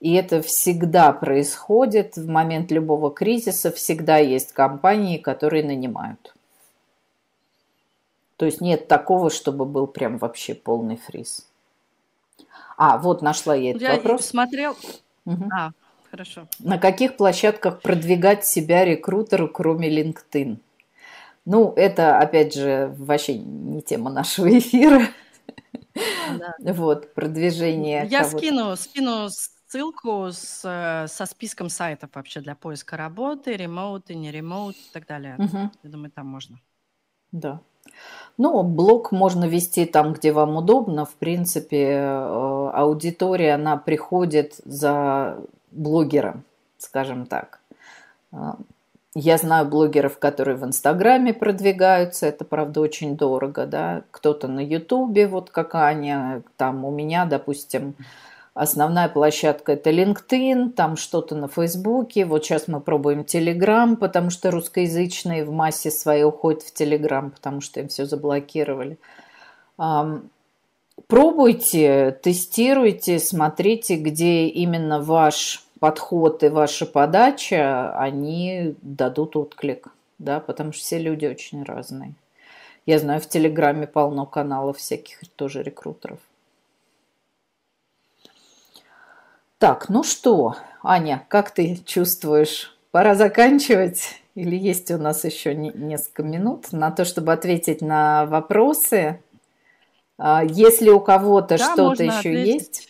И 0.00 0.14
это 0.14 0.42
всегда 0.42 1.12
происходит 1.12 2.16
в 2.16 2.26
момент 2.28 2.72
любого 2.72 3.12
кризиса, 3.12 3.70
всегда 3.70 4.16
есть 4.16 4.52
компании, 4.52 5.18
которые 5.18 5.62
нанимают. 5.62 6.34
То 8.36 8.46
есть 8.46 8.60
нет 8.60 8.88
такого, 8.88 9.30
чтобы 9.30 9.64
был 9.64 9.86
прям 9.86 10.18
вообще 10.18 10.54
полный 10.54 10.96
фриз. 10.96 11.49
А, 12.82 12.96
вот 12.96 13.20
нашла 13.20 13.54
я 13.54 13.72
этот 13.72 13.82
я 13.82 13.96
вопрос. 13.96 14.24
смотрел... 14.24 14.74
Угу. 15.26 15.50
А, 15.54 15.72
хорошо. 16.10 16.48
На 16.60 16.78
каких 16.78 17.18
площадках 17.18 17.82
продвигать 17.82 18.46
себя 18.46 18.86
рекрутеру, 18.86 19.48
кроме 19.50 19.90
LinkedIn? 19.90 20.56
Ну, 21.44 21.74
это, 21.76 22.18
опять 22.18 22.54
же, 22.54 22.94
вообще 22.96 23.36
не 23.36 23.82
тема 23.82 24.10
нашего 24.10 24.58
эфира. 24.58 25.02
Да. 26.38 26.54
Вот, 26.72 27.12
продвижение. 27.12 28.06
Я 28.08 28.24
скину, 28.24 28.74
скину 28.76 29.28
ссылку 29.28 30.28
с, 30.32 31.06
со 31.06 31.26
списком 31.26 31.68
сайтов 31.68 32.08
вообще 32.14 32.40
для 32.40 32.54
поиска 32.54 32.96
работы, 32.96 33.56
ремоут 33.56 34.08
и 34.08 34.14
не 34.14 34.30
ремоут 34.30 34.76
и 34.76 34.92
так 34.94 35.06
далее. 35.06 35.36
Угу. 35.36 35.70
Я 35.82 35.90
думаю, 35.90 36.10
там 36.10 36.28
можно. 36.28 36.58
Да. 37.30 37.60
Ну, 38.42 38.62
блог 38.62 39.12
можно 39.12 39.44
вести 39.44 39.84
там, 39.84 40.14
где 40.14 40.32
вам 40.32 40.56
удобно. 40.56 41.04
В 41.04 41.12
принципе, 41.16 41.88
э, 41.90 42.70
аудитория, 42.72 43.52
она 43.52 43.76
приходит 43.76 44.54
за 44.64 45.36
блогером, 45.70 46.44
скажем 46.78 47.26
так. 47.26 47.60
Э, 48.32 48.52
я 49.14 49.36
знаю 49.36 49.66
блогеров, 49.66 50.18
которые 50.18 50.56
в 50.56 50.64
Инстаграме 50.64 51.34
продвигаются, 51.34 52.28
это, 52.28 52.46
правда, 52.46 52.80
очень 52.80 53.14
дорого, 53.14 53.66
да. 53.66 54.04
Кто-то 54.10 54.48
на 54.48 54.60
Ютубе, 54.60 55.26
вот 55.26 55.50
как 55.50 55.74
Аня, 55.74 56.42
там 56.56 56.86
у 56.86 56.90
меня, 56.90 57.26
допустим, 57.26 57.94
Основная 58.62 59.08
площадка 59.08 59.72
это 59.72 59.88
LinkedIn, 59.88 60.72
там 60.72 60.98
что-то 60.98 61.34
на 61.34 61.48
Фейсбуке. 61.48 62.26
Вот 62.26 62.44
сейчас 62.44 62.68
мы 62.68 62.82
пробуем 62.82 63.20
Telegram, 63.20 63.96
потому 63.96 64.28
что 64.28 64.50
русскоязычные 64.50 65.46
в 65.46 65.50
массе 65.50 65.90
своей 65.90 66.24
уходят 66.24 66.62
в 66.62 66.78
Telegram, 66.78 67.30
потому 67.30 67.62
что 67.62 67.80
им 67.80 67.88
все 67.88 68.04
заблокировали. 68.04 68.98
Пробуйте, 71.06 72.18
тестируйте, 72.22 73.18
смотрите, 73.18 73.96
где 73.96 74.48
именно 74.48 75.00
ваш 75.00 75.64
подход 75.78 76.42
и 76.42 76.48
ваша 76.50 76.84
подача, 76.84 77.98
они 77.98 78.74
дадут 78.82 79.36
отклик. 79.36 79.88
да, 80.18 80.38
потому 80.38 80.72
что 80.72 80.82
все 80.82 80.98
люди 80.98 81.24
очень 81.24 81.62
разные. 81.64 82.12
Я 82.84 82.98
знаю, 82.98 83.22
в 83.22 83.26
Телеграме 83.26 83.86
полно 83.86 84.26
каналов 84.26 84.76
всяких 84.76 85.26
тоже 85.34 85.62
рекрутеров. 85.62 86.18
Так, 89.60 89.90
ну 89.90 90.02
что, 90.02 90.56
Аня, 90.82 91.26
как 91.28 91.50
ты 91.50 91.82
чувствуешь? 91.84 92.74
Пора 92.92 93.14
заканчивать? 93.14 94.22
Или 94.34 94.56
есть 94.56 94.90
у 94.90 94.96
нас 94.96 95.22
еще 95.24 95.54
несколько 95.54 96.22
минут 96.22 96.72
на 96.72 96.90
то, 96.90 97.04
чтобы 97.04 97.34
ответить 97.34 97.82
на 97.82 98.24
вопросы? 98.24 99.22
А, 100.16 100.42
если 100.42 100.88
у 100.88 100.98
кого-то 100.98 101.58
да, 101.58 101.72
что-то 101.74 102.04
еще 102.04 102.18
ответить. 102.20 102.54
есть? 102.54 102.89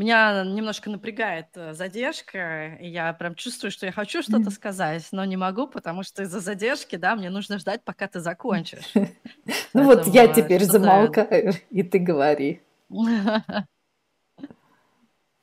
Меня 0.00 0.44
немножко 0.44 0.88
напрягает 0.88 1.48
э, 1.56 1.74
задержка, 1.74 2.78
и 2.80 2.88
я 2.88 3.12
прям 3.12 3.34
чувствую, 3.34 3.70
что 3.70 3.84
я 3.84 3.92
хочу 3.92 4.22
что-то 4.22 4.50
сказать, 4.50 5.06
но 5.12 5.26
не 5.26 5.36
могу, 5.36 5.66
потому 5.66 6.04
что 6.04 6.22
из-за 6.22 6.40
задержки, 6.40 6.96
да, 6.96 7.14
мне 7.14 7.28
нужно 7.28 7.58
ждать, 7.58 7.84
пока 7.84 8.08
ты 8.08 8.20
закончишь. 8.20 8.94
Ну 9.74 9.84
вот 9.84 10.06
я 10.06 10.26
теперь 10.26 10.64
замолкаю, 10.64 11.52
и 11.70 11.82
ты 11.82 11.98
говори. 11.98 12.62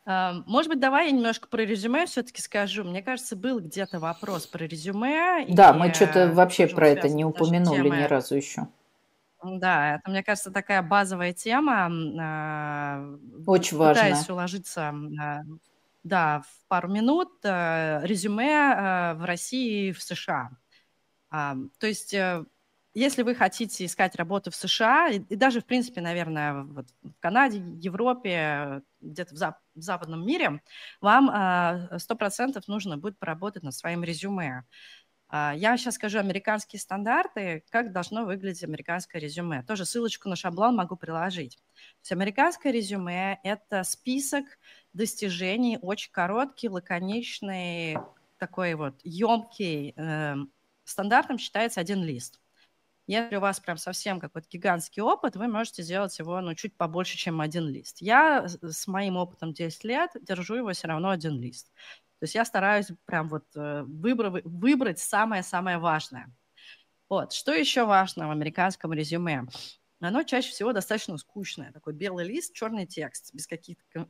Может 0.05 0.71
быть, 0.71 0.79
давай 0.79 1.05
я 1.05 1.11
немножко 1.11 1.47
про 1.47 1.61
резюме 1.61 2.07
все-таки 2.07 2.41
скажу. 2.41 2.83
Мне 2.83 3.03
кажется, 3.03 3.35
был 3.35 3.59
где-то 3.59 3.99
вопрос 3.99 4.47
про 4.47 4.65
резюме. 4.65 5.45
Да, 5.49 5.71
мы 5.73 5.93
что-то 5.93 6.31
вообще 6.33 6.65
про 6.65 6.89
это 6.89 7.09
не 7.09 7.25
упомянули 7.25 7.89
ни 7.89 8.03
разу 8.05 8.35
еще. 8.35 8.67
Да, 9.43 9.95
это, 9.95 10.09
мне 10.09 10.23
кажется, 10.23 10.51
такая 10.51 10.81
базовая 10.81 11.33
тема. 11.33 11.89
А, 12.19 13.15
Очень 13.45 13.77
важно. 13.77 14.03
Пытаюсь 14.03 14.29
уложиться, 14.29 14.93
а, 15.19 15.41
да, 16.03 16.41
в 16.41 16.67
пару 16.67 16.89
минут. 16.89 17.29
Э, 17.43 17.99
резюме 18.03 18.51
э, 18.51 19.13
в 19.15 19.25
России 19.25 19.89
и 19.89 19.91
в 19.91 20.01
США. 20.01 20.51
То 21.29 21.67
есть 21.81 22.13
э, 22.13 22.45
если 22.93 23.21
вы 23.23 23.35
хотите 23.35 23.85
искать 23.85 24.15
работу 24.15 24.49
в 24.49 24.55
США, 24.55 25.09
и, 25.09 25.19
и 25.19 25.35
даже, 25.35 25.61
в 25.61 25.65
принципе, 25.65 26.01
наверное, 26.01 26.63
вот 26.63 26.87
в 27.03 27.11
Канаде, 27.19 27.59
Европе, 27.59 28.81
где-то 29.01 29.35
в, 29.35 29.37
зап- 29.37 29.55
в 29.75 29.81
западном 29.81 30.25
мире, 30.25 30.61
вам 31.01 31.89
сто 31.99 32.15
процентов 32.15 32.67
нужно 32.67 32.97
будет 32.97 33.19
поработать 33.19 33.63
над 33.63 33.75
своим 33.75 34.03
резюме. 34.03 34.63
А, 35.29 35.53
я 35.55 35.77
сейчас 35.77 35.95
скажу 35.95 36.19
американские 36.19 36.79
стандарты, 36.79 37.63
как 37.69 37.91
должно 37.91 38.25
выглядеть 38.25 38.63
американское 38.63 39.21
резюме. 39.21 39.63
Тоже 39.63 39.85
ссылочку 39.85 40.29
на 40.29 40.35
шаблон 40.35 40.75
могу 40.75 40.95
приложить. 40.95 41.57
То 41.57 41.99
есть 42.01 42.11
американское 42.13 42.71
резюме– 42.71 43.39
это 43.43 43.83
список 43.83 44.45
достижений, 44.93 45.79
очень 45.81 46.11
короткий, 46.11 46.69
лаконичный, 46.69 47.97
такой 48.37 48.75
вот 48.75 48.99
емкий. 49.03 49.93
Эм, 49.97 50.51
стандартом 50.85 51.37
считается 51.37 51.81
один 51.81 52.03
лист. 52.03 52.39
Если 53.07 53.37
у 53.37 53.39
вас 53.39 53.59
прям 53.61 53.77
совсем 53.77 54.19
какой-то 54.19 54.47
гигантский 54.49 55.01
опыт, 55.01 55.37
вы 55.37 55.47
можете 55.47 55.81
сделать 55.81 56.17
его 56.19 56.41
ну, 56.41 56.53
чуть 56.55 56.75
побольше, 56.75 57.17
чем 57.17 57.39
один 57.39 57.65
лист. 57.67 57.97
Я 58.01 58.47
с 58.47 58.85
моим 58.85 59.15
опытом 59.15 59.53
10 59.53 59.83
лет 59.85 60.11
держу 60.21 60.55
его 60.55 60.73
все 60.73 60.87
равно 60.89 61.09
один 61.09 61.39
лист. 61.39 61.71
То 62.19 62.23
есть 62.23 62.35
я 62.35 62.45
стараюсь 62.45 62.87
прям 63.05 63.29
вот 63.29 63.45
э, 63.55 63.83
выбрать, 63.83 64.43
выбрать 64.45 64.99
самое-самое 64.99 65.77
важное. 65.77 66.33
Вот. 67.09 67.31
Что 67.33 67.53
еще 67.53 67.85
важно 67.85 68.27
в 68.27 68.31
американском 68.31 68.91
резюме? 68.91 69.45
Оно 69.99 70.21
чаще 70.23 70.51
всего 70.51 70.73
достаточно 70.73 71.17
скучное. 71.17 71.71
Такой 71.71 71.93
белый 71.93 72.27
лист, 72.27 72.53
черный 72.53 72.85
текст, 72.85 73.33
без 73.33 73.47
каких-то 73.47 74.07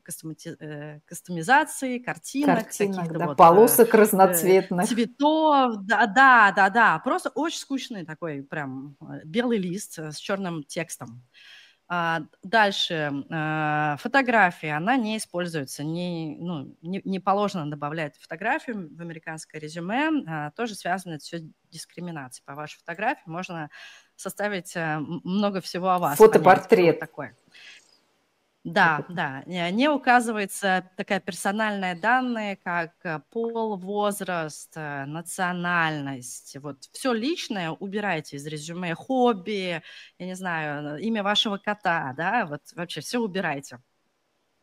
э, 0.59 0.99
кастомизаций, 1.05 1.99
картинок, 1.99 2.63
картинок 2.63 3.17
да, 3.17 3.25
вот, 3.27 3.37
полосок 3.37 3.93
э, 3.93 3.97
разноцветных. 3.97 4.87
Цветов, 4.87 5.75
да, 5.85 6.05
да, 6.07 6.51
да, 6.53 6.69
да. 6.69 6.99
Просто 6.99 7.29
очень 7.29 7.59
скучный 7.59 8.05
такой 8.05 8.43
прям 8.43 8.97
э, 9.01 9.21
белый 9.23 9.59
лист 9.59 9.97
с 9.97 10.17
черным 10.17 10.63
текстом. 10.63 11.23
Дальше, 12.43 13.23
а, 13.29 13.95
фотография, 13.97 14.73
она 14.73 14.97
не 14.97 15.17
используется, 15.17 15.83
не, 15.85 16.35
ну, 16.39 16.75
не, 16.81 17.01
не 17.05 17.19
положено 17.19 17.69
добавлять 17.69 18.17
фотографию 18.17 18.89
в 18.93 19.01
американское 19.01 19.61
резюме, 19.61 20.09
а, 20.27 20.51
тоже 20.51 20.75
связано 20.75 21.13
это 21.13 21.23
все 21.23 21.39
дискриминацией. 21.71 22.43
По 22.45 22.55
вашей 22.55 22.77
фотографии 22.79 23.23
можно 23.25 23.69
составить 24.17 24.73
много 24.75 25.61
всего 25.61 25.89
о 25.89 25.99
вас. 25.99 26.17
Фотопортрет. 26.17 26.99
такой. 26.99 27.31
Да, 28.69 29.05
да. 29.07 29.43
Не 29.45 29.89
указывается 29.89 30.89
такая 30.97 31.21
персональная 31.21 31.95
данные, 31.95 32.57
как 32.57 32.91
э, 33.05 33.19
пол, 33.31 33.77
возраст, 33.77 34.73
э, 34.75 35.05
национальность. 35.05 36.57
Вот 36.61 36.83
все 36.91 37.13
личное 37.13 37.71
убирайте 37.71 38.35
из 38.35 38.45
резюме, 38.45 38.93
хобби, 38.93 39.81
я 40.19 40.25
не 40.25 40.35
знаю, 40.35 40.97
имя 41.01 41.23
вашего 41.23 41.57
кота, 41.57 42.13
да, 42.17 42.45
вот 42.45 42.61
вообще 42.75 42.99
все 42.99 43.19
убирайте. 43.19 43.79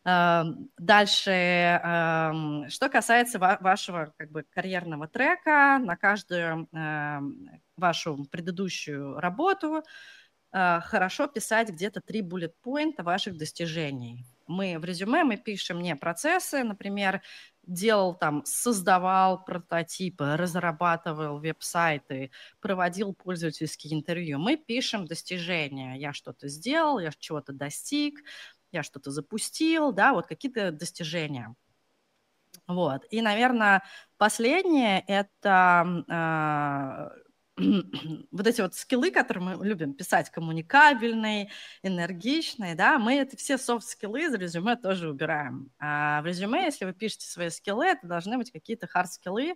Эм, 0.06 0.68
дальше, 0.78 1.30
эм, 1.30 2.68
что 2.68 2.90
касается 2.90 3.38
вашего 3.38 4.12
как 4.18 4.30
бы 4.30 4.44
карьерного 4.50 5.08
трека, 5.08 5.78
на 5.82 5.96
каждую 5.96 6.68
эм, 6.72 7.48
вашу 7.76 8.26
предыдущую 8.30 9.18
работу 9.18 9.82
хорошо 10.54 11.26
писать 11.26 11.70
где-то 11.70 12.00
три 12.00 12.22
bullet 12.22 12.52
point 12.64 13.02
ваших 13.02 13.36
достижений. 13.36 14.24
Мы 14.46 14.78
в 14.78 14.84
резюме 14.84 15.24
мы 15.24 15.36
пишем 15.36 15.80
не 15.80 15.96
процессы, 15.96 16.62
например, 16.62 17.22
делал 17.66 18.14
там, 18.14 18.44
создавал 18.44 19.42
прототипы, 19.44 20.36
разрабатывал 20.36 21.38
веб-сайты, 21.38 22.30
проводил 22.60 23.14
пользовательские 23.14 23.94
интервью. 23.94 24.38
Мы 24.38 24.56
пишем 24.56 25.06
достижения. 25.06 25.96
Я 25.96 26.12
что-то 26.12 26.48
сделал, 26.48 26.98
я 26.98 27.10
чего-то 27.18 27.52
достиг, 27.52 28.20
я 28.70 28.82
что-то 28.82 29.10
запустил, 29.10 29.92
да, 29.92 30.12
вот 30.12 30.26
какие-то 30.26 30.72
достижения. 30.72 31.54
Вот. 32.66 33.02
И, 33.10 33.20
наверное, 33.20 33.82
последнее– 34.16 35.00
это 35.06 36.04
а, 36.08 37.12
вот 38.32 38.46
эти 38.46 38.60
вот 38.60 38.74
скиллы, 38.74 39.10
которые 39.10 39.56
мы 39.56 39.66
любим 39.66 39.94
писать, 39.94 40.30
коммуникабельные, 40.30 41.50
энергичные, 41.82 42.74
да, 42.74 42.98
мы 42.98 43.14
это 43.14 43.36
все 43.36 43.58
софт-скиллы 43.58 44.24
из 44.24 44.34
резюме 44.34 44.76
тоже 44.76 45.08
убираем. 45.08 45.70
А 45.78 46.20
в 46.22 46.26
резюме, 46.26 46.64
если 46.64 46.84
вы 46.84 46.92
пишете 46.92 47.26
свои 47.26 47.50
скиллы, 47.50 47.86
это 47.86 48.06
должны 48.06 48.38
быть 48.38 48.50
какие-то 48.50 48.86
хард-скиллы, 48.86 49.54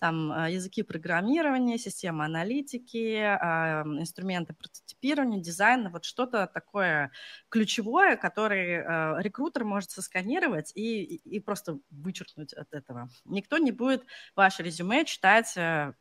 там 0.00 0.32
а, 0.32 0.50
языки 0.50 0.82
программирования, 0.82 1.78
системы 1.78 2.24
аналитики, 2.24 3.16
а, 3.16 3.84
инструменты 3.86 4.54
прототипирования, 4.54 5.40
дизайна, 5.40 5.90
вот 5.90 6.04
что-то 6.04 6.46
такое 6.46 7.12
ключевое, 7.50 8.16
которое 8.16 8.82
а, 8.82 9.20
рекрутер 9.20 9.64
может 9.64 9.90
сосканировать 9.90 10.72
и, 10.74 11.04
и 11.04 11.38
просто 11.38 11.78
вычеркнуть 11.90 12.54
от 12.54 12.72
этого. 12.72 13.10
Никто 13.26 13.58
не 13.58 13.72
будет 13.72 14.04
ваше 14.34 14.62
резюме 14.62 15.04
читать 15.04 15.54
э, 15.56 15.92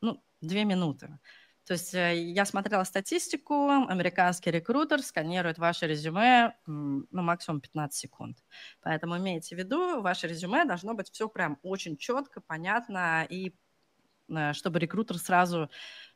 ну, 0.00 0.22
две 0.42 0.64
минуты. 0.64 1.18
То 1.64 1.74
есть 1.74 1.94
э, 1.94 2.16
я 2.16 2.44
смотрела 2.44 2.82
статистику, 2.84 3.68
американский 3.88 4.50
рекрутер 4.50 5.00
сканирует 5.02 5.58
ваше 5.58 5.86
резюме 5.86 6.54
ну, 6.66 7.06
максимум 7.10 7.60
15 7.60 7.98
секунд. 7.98 8.38
Поэтому 8.80 9.16
имейте 9.16 9.54
в 9.54 9.58
виду, 9.58 10.00
ваше 10.02 10.26
резюме 10.26 10.64
должно 10.64 10.94
быть 10.94 11.10
все 11.10 11.28
прям 11.28 11.58
очень 11.62 11.96
четко, 11.96 12.40
понятно, 12.40 13.24
и 13.30 13.54
э, 14.28 14.52
чтобы 14.54 14.80
рекрутер 14.80 15.18
сразу 15.18 15.70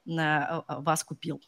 э, 0.07 0.62
вас 0.69 1.05
купил. 1.05 1.40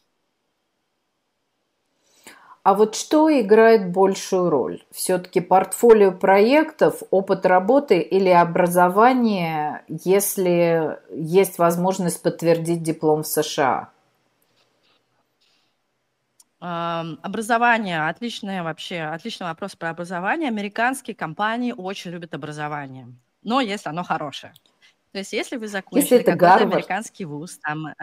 А 2.69 2.75
вот 2.75 2.95
что 2.95 3.31
играет 3.31 3.91
большую 3.91 4.51
роль? 4.51 4.83
Все-таки 4.91 5.39
портфолио 5.39 6.11
проектов, 6.11 7.01
опыт 7.09 7.47
работы 7.47 7.99
или 7.99 8.29
образование, 8.29 9.83
если 9.89 10.99
есть 11.09 11.57
возможность 11.57 12.21
подтвердить 12.21 12.83
диплом 12.83 13.23
в 13.23 13.27
США? 13.27 13.89
Образование, 16.59 18.07
отличный 18.07 18.61
вообще, 18.61 19.01
отличный 19.01 19.47
вопрос 19.47 19.75
про 19.75 19.89
образование. 19.89 20.49
Американские 20.49 21.15
компании 21.15 21.73
очень 21.75 22.11
любят 22.11 22.35
образование, 22.35 23.07
но 23.41 23.61
если 23.61 23.89
оно 23.89 24.03
хорошее. 24.03 24.53
То 25.11 25.19
есть, 25.19 25.33
если 25.33 25.57
вы 25.57 25.67
закончили 25.67 26.19
если 26.19 26.23
какой-то 26.23 26.63
американский 26.63 27.25
вуз, 27.25 27.57
там, 27.57 27.87
э, 27.87 27.93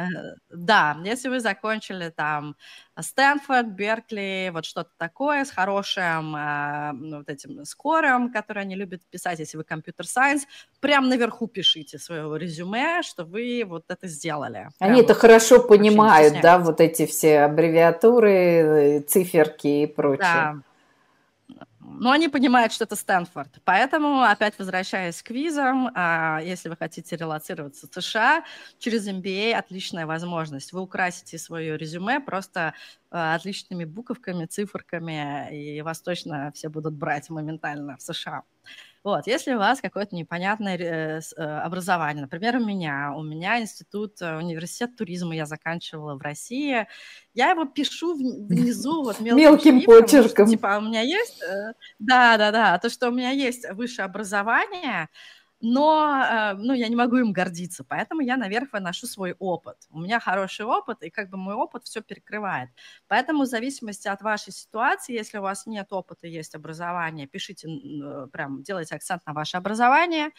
да, 0.50 0.96
если 1.04 1.28
вы 1.28 1.38
закончили 1.38 2.08
там 2.08 2.56
Стэнфорд, 2.98 3.68
Беркли, 3.68 4.50
вот 4.52 4.64
что-то 4.64 4.90
такое 4.96 5.44
с 5.44 5.50
хорошим 5.50 6.34
э, 6.34 6.92
ну, 6.92 7.18
вот 7.18 7.28
этим 7.28 7.64
скором, 7.64 8.32
который 8.32 8.62
они 8.62 8.74
любят 8.74 9.02
писать, 9.08 9.38
если 9.38 9.56
вы 9.56 9.62
компьютер-сайенс, 9.62 10.46
прям 10.80 11.08
наверху 11.08 11.46
пишите 11.46 11.98
свое 11.98 12.38
резюме, 12.38 13.02
что 13.02 13.24
вы 13.24 13.64
вот 13.64 13.84
это 13.88 14.08
сделали. 14.08 14.68
Они 14.80 15.00
это 15.00 15.14
вот, 15.14 15.20
хорошо 15.20 15.62
понимают, 15.62 16.40
да, 16.42 16.58
вот 16.58 16.80
эти 16.80 17.06
все 17.06 17.40
аббревиатуры, 17.40 19.04
циферки 19.06 19.82
и 19.82 19.86
прочее. 19.86 20.18
Да. 20.18 20.54
Но 21.88 22.10
они 22.10 22.28
понимают, 22.28 22.72
что 22.72 22.84
это 22.84 22.96
Стэнфорд. 22.96 23.60
Поэтому, 23.64 24.22
опять 24.22 24.58
возвращаясь 24.58 25.22
к 25.22 25.30
визам, 25.30 25.90
а, 25.94 26.40
если 26.42 26.68
вы 26.68 26.76
хотите 26.76 27.16
релацироваться 27.16 27.88
в 27.88 27.94
США, 27.94 28.44
через 28.78 29.06
MBA 29.08 29.52
отличная 29.52 30.06
возможность. 30.06 30.72
Вы 30.72 30.80
украсите 30.80 31.38
свое 31.38 31.76
резюме 31.76 32.20
просто 32.20 32.74
а, 33.10 33.34
отличными 33.34 33.84
буковками, 33.84 34.46
циферками, 34.46 35.48
и 35.56 35.80
вас 35.82 36.00
точно 36.00 36.52
все 36.54 36.68
будут 36.68 36.94
брать 36.94 37.30
моментально 37.30 37.96
в 37.96 38.02
США. 38.02 38.42
Вот, 39.06 39.28
если 39.28 39.54
у 39.54 39.58
вас 39.58 39.80
какое-то 39.80 40.16
непонятное 40.16 40.76
э, 40.76 41.20
э, 41.36 41.40
образование, 41.40 42.22
например, 42.22 42.56
у 42.56 42.64
меня, 42.64 43.12
у 43.16 43.22
меня 43.22 43.60
институт, 43.60 44.20
э, 44.20 44.36
университет 44.36 44.96
туризма 44.96 45.36
я 45.36 45.46
заканчивала 45.46 46.16
в 46.16 46.22
России, 46.22 46.88
я 47.32 47.50
его 47.50 47.66
пишу 47.66 48.16
внизу 48.16 49.04
вот 49.04 49.20
мелким, 49.20 49.76
мелким 49.76 49.82
почерком. 49.82 50.46
Что, 50.46 50.56
типа, 50.56 50.78
у 50.78 50.80
меня 50.80 51.02
есть, 51.02 51.40
да, 52.00 52.36
да, 52.36 52.50
да, 52.50 52.76
то, 52.80 52.90
что 52.90 53.10
у 53.10 53.12
меня 53.12 53.30
есть 53.30 53.64
высшее 53.74 54.06
образование, 54.06 55.08
но 55.68 56.22
э, 56.22 56.54
ну, 56.54 56.74
я 56.74 56.86
не 56.86 56.94
могу 56.94 57.16
им 57.16 57.32
гордиться, 57.32 57.82
поэтому 57.82 58.20
я 58.20 58.36
наверх 58.36 58.72
выношу 58.72 59.08
свой 59.08 59.34
опыт. 59.40 59.76
У 59.90 59.98
меня 59.98 60.20
хороший 60.20 60.64
опыт, 60.64 61.02
и 61.02 61.10
как 61.10 61.28
бы 61.28 61.36
мой 61.36 61.54
опыт 61.54 61.82
все 61.82 62.02
перекрывает. 62.02 62.70
Поэтому 63.08 63.42
в 63.42 63.46
зависимости 63.46 64.06
от 64.06 64.22
вашей 64.22 64.52
ситуации, 64.52 65.12
если 65.12 65.38
у 65.38 65.42
вас 65.42 65.66
нет 65.66 65.88
опыта, 65.90 66.28
есть 66.28 66.54
образование, 66.54 67.26
пишите, 67.26 67.68
э, 67.68 68.28
прям 68.32 68.62
делайте 68.62 68.94
акцент 68.94 69.26
на 69.26 69.32
ваше 69.32 69.56
образование. 69.56 70.30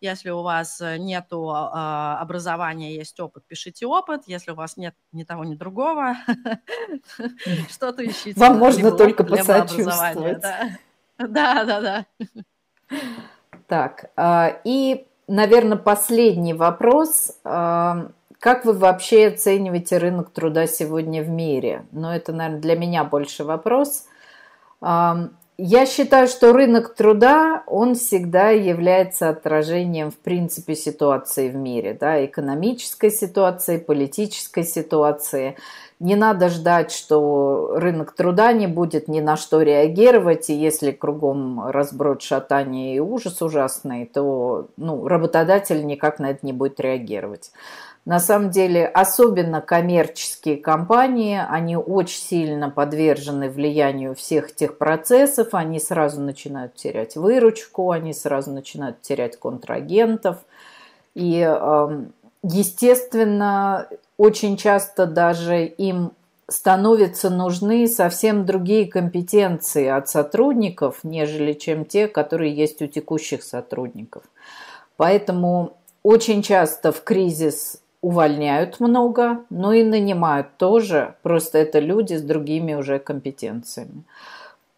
Если 0.00 0.30
у 0.30 0.42
вас 0.42 0.80
нет 0.80 1.26
а, 1.32 2.20
образования, 2.20 2.94
есть 2.94 3.18
опыт, 3.18 3.44
пишите 3.46 3.86
опыт. 3.86 4.22
Если 4.26 4.52
у 4.52 4.54
вас 4.54 4.76
нет 4.76 4.94
ни 5.10 5.24
того, 5.24 5.44
ни 5.44 5.56
другого, 5.56 6.14
что-то 7.70 8.06
ищите. 8.06 8.38
Вам 8.38 8.58
можно 8.58 8.92
только 8.92 9.24
посочувствовать. 9.24 10.44
Да, 11.18 11.64
да, 11.64 11.80
да. 11.80 12.06
Так, 13.66 14.10
а, 14.16 14.58
и, 14.64 15.06
наверное, 15.26 15.76
последний 15.76 16.54
вопрос. 16.54 17.32
А, 17.44 18.08
как 18.38 18.64
вы 18.64 18.74
вообще 18.74 19.28
оцениваете 19.28 19.98
рынок 19.98 20.30
труда 20.30 20.66
сегодня 20.66 21.22
в 21.22 21.28
мире? 21.28 21.86
Ну, 21.92 22.10
это, 22.10 22.32
наверное, 22.32 22.60
для 22.60 22.76
меня 22.76 23.04
больше 23.04 23.44
вопрос. 23.44 24.06
Я 25.58 25.86
считаю, 25.86 26.28
что 26.28 26.52
рынок 26.52 26.94
труда, 26.94 27.62
он 27.66 27.94
всегда 27.94 28.50
является 28.50 29.30
отражением, 29.30 30.10
в 30.10 30.16
принципе, 30.18 30.74
ситуации 30.74 31.48
в 31.48 31.54
мире, 31.54 31.96
да, 31.98 32.22
экономической 32.26 33.10
ситуации, 33.10 33.78
политической 33.78 34.64
ситуации. 34.64 35.56
Не 35.98 36.14
надо 36.14 36.50
ждать, 36.50 36.92
что 36.92 37.72
рынок 37.74 38.12
труда 38.12 38.52
не 38.52 38.66
будет 38.66 39.08
ни 39.08 39.20
на 39.20 39.38
что 39.38 39.62
реагировать, 39.62 40.50
и 40.50 40.54
если 40.54 40.90
кругом 40.90 41.66
разброд 41.70 42.20
шатания 42.20 42.94
и 42.94 43.00
ужас 43.00 43.40
ужасный, 43.40 44.04
то 44.04 44.68
ну, 44.76 45.08
работодатель 45.08 45.86
никак 45.86 46.18
на 46.18 46.32
это 46.32 46.40
не 46.44 46.52
будет 46.52 46.80
реагировать. 46.80 47.50
На 48.06 48.20
самом 48.20 48.50
деле, 48.50 48.86
особенно 48.86 49.60
коммерческие 49.60 50.58
компании, 50.58 51.44
они 51.48 51.76
очень 51.76 52.20
сильно 52.20 52.70
подвержены 52.70 53.50
влиянию 53.50 54.14
всех 54.14 54.54
тех 54.54 54.78
процессов, 54.78 55.48
они 55.54 55.80
сразу 55.80 56.20
начинают 56.20 56.76
терять 56.76 57.16
выручку, 57.16 57.90
они 57.90 58.14
сразу 58.14 58.52
начинают 58.52 59.02
терять 59.02 59.36
контрагентов. 59.36 60.36
И, 61.16 61.40
эм, 61.40 62.12
естественно, 62.44 63.88
очень 64.18 64.56
часто 64.56 65.06
даже 65.06 65.64
им 65.66 66.12
становятся 66.46 67.28
нужны 67.28 67.88
совсем 67.88 68.46
другие 68.46 68.86
компетенции 68.86 69.88
от 69.88 70.08
сотрудников, 70.08 71.00
нежели 71.02 71.54
чем 71.54 71.84
те, 71.84 72.06
которые 72.06 72.54
есть 72.54 72.80
у 72.82 72.86
текущих 72.86 73.42
сотрудников. 73.42 74.22
Поэтому 74.96 75.76
очень 76.04 76.42
часто 76.42 76.92
в 76.92 77.02
кризис 77.02 77.80
увольняют 78.06 78.78
много, 78.78 79.40
но 79.50 79.72
и 79.72 79.82
нанимают 79.82 80.56
тоже, 80.58 81.16
просто 81.22 81.58
это 81.58 81.80
люди 81.80 82.14
с 82.14 82.22
другими 82.22 82.74
уже 82.74 83.00
компетенциями. 83.00 84.04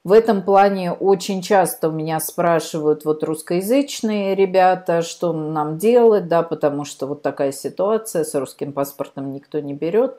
В 0.03 0.13
этом 0.13 0.41
плане 0.41 0.93
очень 0.93 1.43
часто 1.43 1.91
у 1.91 1.93
меня 1.93 2.21
спрашивают 2.21 3.05
вот 3.05 3.23
русскоязычные 3.23 4.35
ребята, 4.35 5.03
что 5.03 5.35
нам 5.35 5.77
делать, 5.77 6.27
да, 6.27 6.43
потому 6.43 6.87
что 6.87 7.07
вот 7.07 7.21
такая 7.21 7.53
ситуация, 7.53 8.25
с 8.25 8.35
русским 8.35 8.73
паспортом 8.73 9.35
никто 9.35 9.61
не 9.61 9.75
берет. 9.75 10.19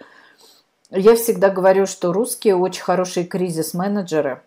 Я 0.92 1.16
всегда 1.16 1.50
говорю, 1.50 1.88
что 1.88 2.14
русские 2.14 2.58
очень 2.58 2.84
хорошие 2.84 3.26
кризис-менеджеры, 3.26 4.44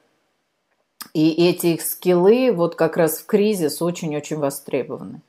и 1.14 1.48
эти 1.48 1.66
их 1.66 1.82
скиллы 1.82 2.52
вот 2.52 2.76
как 2.76 2.96
раз 2.96 3.18
в 3.18 3.26
кризис 3.26 3.82
очень-очень 3.82 4.38
востребованы. 4.38 5.20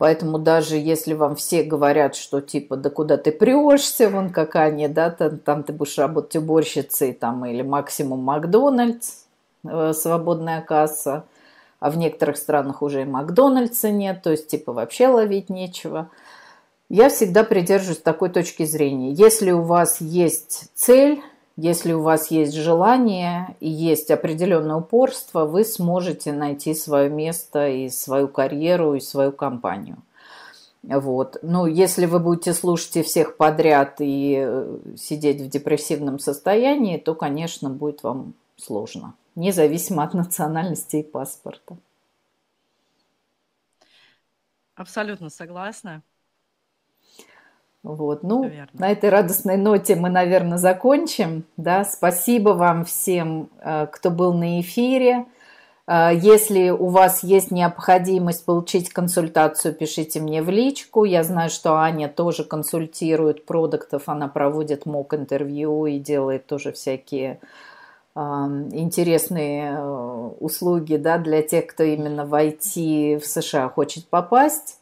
Поэтому 0.00 0.40
даже 0.40 0.76
если 0.76 1.14
вам 1.14 1.36
все 1.36 1.62
говорят, 1.62 2.16
что 2.16 2.40
типа, 2.40 2.74
да 2.76 2.90
куда 2.90 3.16
ты 3.16 3.30
прешься, 3.30 4.10
вон 4.10 4.30
какая 4.30 4.70
они, 4.70 4.88
да, 4.88 5.10
там, 5.10 5.38
там 5.38 5.62
ты 5.62 5.72
будешь 5.72 5.98
работать 5.98 6.34
уборщицей 6.34 7.12
там, 7.12 7.46
или 7.46 7.62
максимум 7.62 8.24
Макдональдс, 8.24 9.20
Э, 9.62 9.92
свободная 9.92 10.62
касса, 10.62 11.24
а 11.80 11.90
в 11.90 11.98
некоторых 11.98 12.38
странах 12.38 12.80
уже 12.82 13.02
и 13.02 13.04
Макдональдса 13.04 13.90
нет, 13.90 14.22
то 14.22 14.30
есть 14.30 14.48
типа 14.48 14.72
вообще 14.72 15.08
ловить 15.08 15.50
нечего. 15.50 16.10
Я 16.88 17.08
всегда 17.08 17.44
придерживаюсь 17.44 18.00
такой 18.00 18.30
точки 18.30 18.64
зрения. 18.64 19.12
Если 19.12 19.50
у 19.50 19.62
вас 19.62 20.00
есть 20.00 20.70
цель, 20.74 21.22
если 21.60 21.92
у 21.92 22.02
вас 22.02 22.30
есть 22.30 22.54
желание 22.54 23.56
и 23.60 23.68
есть 23.68 24.10
определенное 24.10 24.76
упорство, 24.76 25.44
вы 25.44 25.64
сможете 25.64 26.32
найти 26.32 26.74
свое 26.74 27.08
место 27.10 27.68
и 27.68 27.88
свою 27.88 28.28
карьеру, 28.28 28.94
и 28.94 29.00
свою 29.00 29.32
компанию. 29.32 29.98
Вот. 30.82 31.36
Ну, 31.42 31.66
если 31.66 32.06
вы 32.06 32.20
будете 32.20 32.54
слушать 32.54 32.96
и 32.96 33.02
всех 33.02 33.36
подряд 33.36 33.96
и 33.98 34.36
э, 34.40 34.78
сидеть 34.96 35.42
в 35.42 35.48
депрессивном 35.48 36.18
состоянии, 36.18 36.96
то, 36.96 37.14
конечно, 37.14 37.68
будет 37.68 38.02
вам 38.02 38.32
сложно 38.56 39.14
независимо 39.34 40.02
от 40.04 40.14
национальности 40.14 40.96
и 40.96 41.02
паспорта. 41.02 41.76
Абсолютно 44.74 45.28
согласна. 45.30 46.02
Вот, 47.82 48.22
ну, 48.22 48.50
на 48.74 48.92
этой 48.92 49.08
радостной 49.08 49.56
ноте 49.56 49.96
мы, 49.96 50.10
наверное, 50.10 50.58
закончим. 50.58 51.44
Да? 51.56 51.84
Спасибо 51.84 52.50
вам 52.50 52.84
всем, 52.84 53.48
э, 53.60 53.86
кто 53.86 54.10
был 54.10 54.34
на 54.34 54.60
эфире. 54.60 55.24
Э, 55.86 56.10
если 56.14 56.68
у 56.68 56.88
вас 56.88 57.22
есть 57.22 57.50
необходимость 57.50 58.44
получить 58.44 58.90
консультацию, 58.90 59.72
пишите 59.74 60.20
мне 60.20 60.42
в 60.42 60.50
личку. 60.50 61.04
Я 61.04 61.22
знаю, 61.24 61.48
что 61.48 61.76
Аня 61.76 62.08
тоже 62.08 62.44
консультирует 62.44 63.46
продуктов, 63.46 64.10
она 64.10 64.28
проводит 64.28 64.84
мок-интервью 64.84 65.86
и 65.86 65.98
делает 65.98 66.46
тоже 66.46 66.72
всякие 66.72 67.40
интересные 68.16 69.72
э, 69.72 70.30
услуги 70.40 70.96
да, 70.96 71.16
для 71.16 71.42
тех, 71.42 71.68
кто 71.68 71.84
именно 71.84 72.26
в 72.26 72.34
IT 72.34 73.20
в 73.20 73.24
США 73.24 73.68
хочет 73.68 74.08
попасть. 74.08 74.79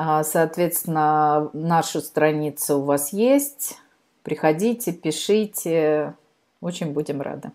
А, 0.00 0.22
соответственно, 0.22 1.50
наша 1.52 2.00
страница 2.00 2.76
у 2.76 2.84
вас 2.84 3.12
есть. 3.12 3.78
Приходите, 4.22 4.92
пишите. 4.92 6.14
Очень 6.60 6.92
будем 6.92 7.20
рады. 7.20 7.50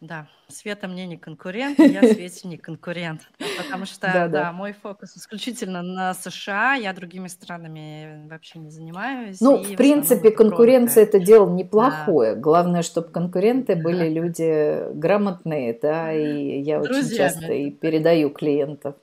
Да, 0.00 0.26
Света 0.48 0.88
мне 0.88 1.06
не 1.06 1.18
конкурент, 1.18 1.78
я 1.78 2.00
Свете 2.14 2.48
не 2.48 2.56
конкурент, 2.56 3.20
потому 3.58 3.84
что, 3.84 4.10
да, 4.12 4.28
да, 4.28 4.52
мой 4.52 4.72
фокус 4.72 5.16
исключительно 5.18 5.82
на 5.82 6.14
США, 6.14 6.74
я 6.74 6.94
другими 6.94 7.28
странами 7.28 8.26
вообще 8.28 8.58
не 8.58 8.70
занимаюсь. 8.70 9.38
Ну, 9.40 9.62
в 9.62 9.76
принципе, 9.76 10.30
конкуренция– 10.30 11.02
это 11.04 11.20
дело 11.20 11.48
неплохое. 11.50 12.34
Да. 12.34 12.40
Главное, 12.40 12.82
чтобы 12.82 13.08
конкуренты 13.08 13.76
были 13.76 14.08
люди 14.08 14.92
грамотные, 14.94 15.78
да, 15.80 16.10
и 16.10 16.62
я 16.62 16.80
Друзьями. 16.80 17.04
очень 17.04 17.16
часто 17.16 17.52
и 17.52 17.70
передаю 17.70 18.30
клиентов. 18.30 18.94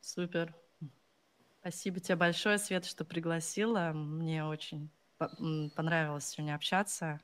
Супер. 0.00 0.54
Спасибо 1.60 2.00
тебе 2.00 2.16
большое, 2.16 2.58
Света, 2.58 2.88
что 2.88 3.04
пригласила. 3.04 3.92
Мне 3.94 4.44
очень 4.44 4.90
понравилось 5.76 6.26
сегодня 6.26 6.54
общаться. 6.54 7.20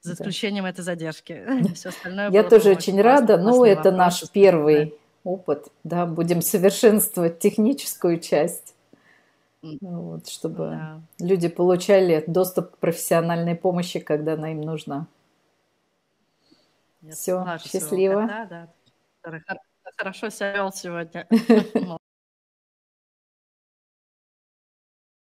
За 0.00 0.14
исключением 0.14 0.64
да. 0.64 0.70
этой 0.70 0.82
задержки. 0.82 1.72
Все 1.74 1.90
остальное 1.90 2.30
Я 2.30 2.42
тоже 2.44 2.70
очень 2.70 3.00
рада. 3.00 3.38
Ну, 3.38 3.64
это 3.64 3.90
наш 3.90 4.28
первый 4.30 4.94
опыт. 5.24 5.68
Да, 5.84 6.06
будем 6.06 6.42
совершенствовать 6.42 7.38
техническую 7.38 8.20
часть. 8.20 8.74
Вот, 9.62 10.28
чтобы 10.28 10.68
да. 10.70 11.00
люди 11.18 11.48
получали 11.48 12.22
доступ 12.26 12.76
к 12.76 12.78
профессиональной 12.78 13.56
помощи, 13.56 13.98
когда 13.98 14.34
она 14.34 14.52
им 14.52 14.60
нужна. 14.60 15.08
Все, 17.10 17.44
счастливо. 17.64 18.26
Да, 18.26 18.68
да. 19.24 19.40
Хорошо 19.98 20.28
себя 20.30 20.52
вел 20.52 20.72
сегодня. 20.72 21.26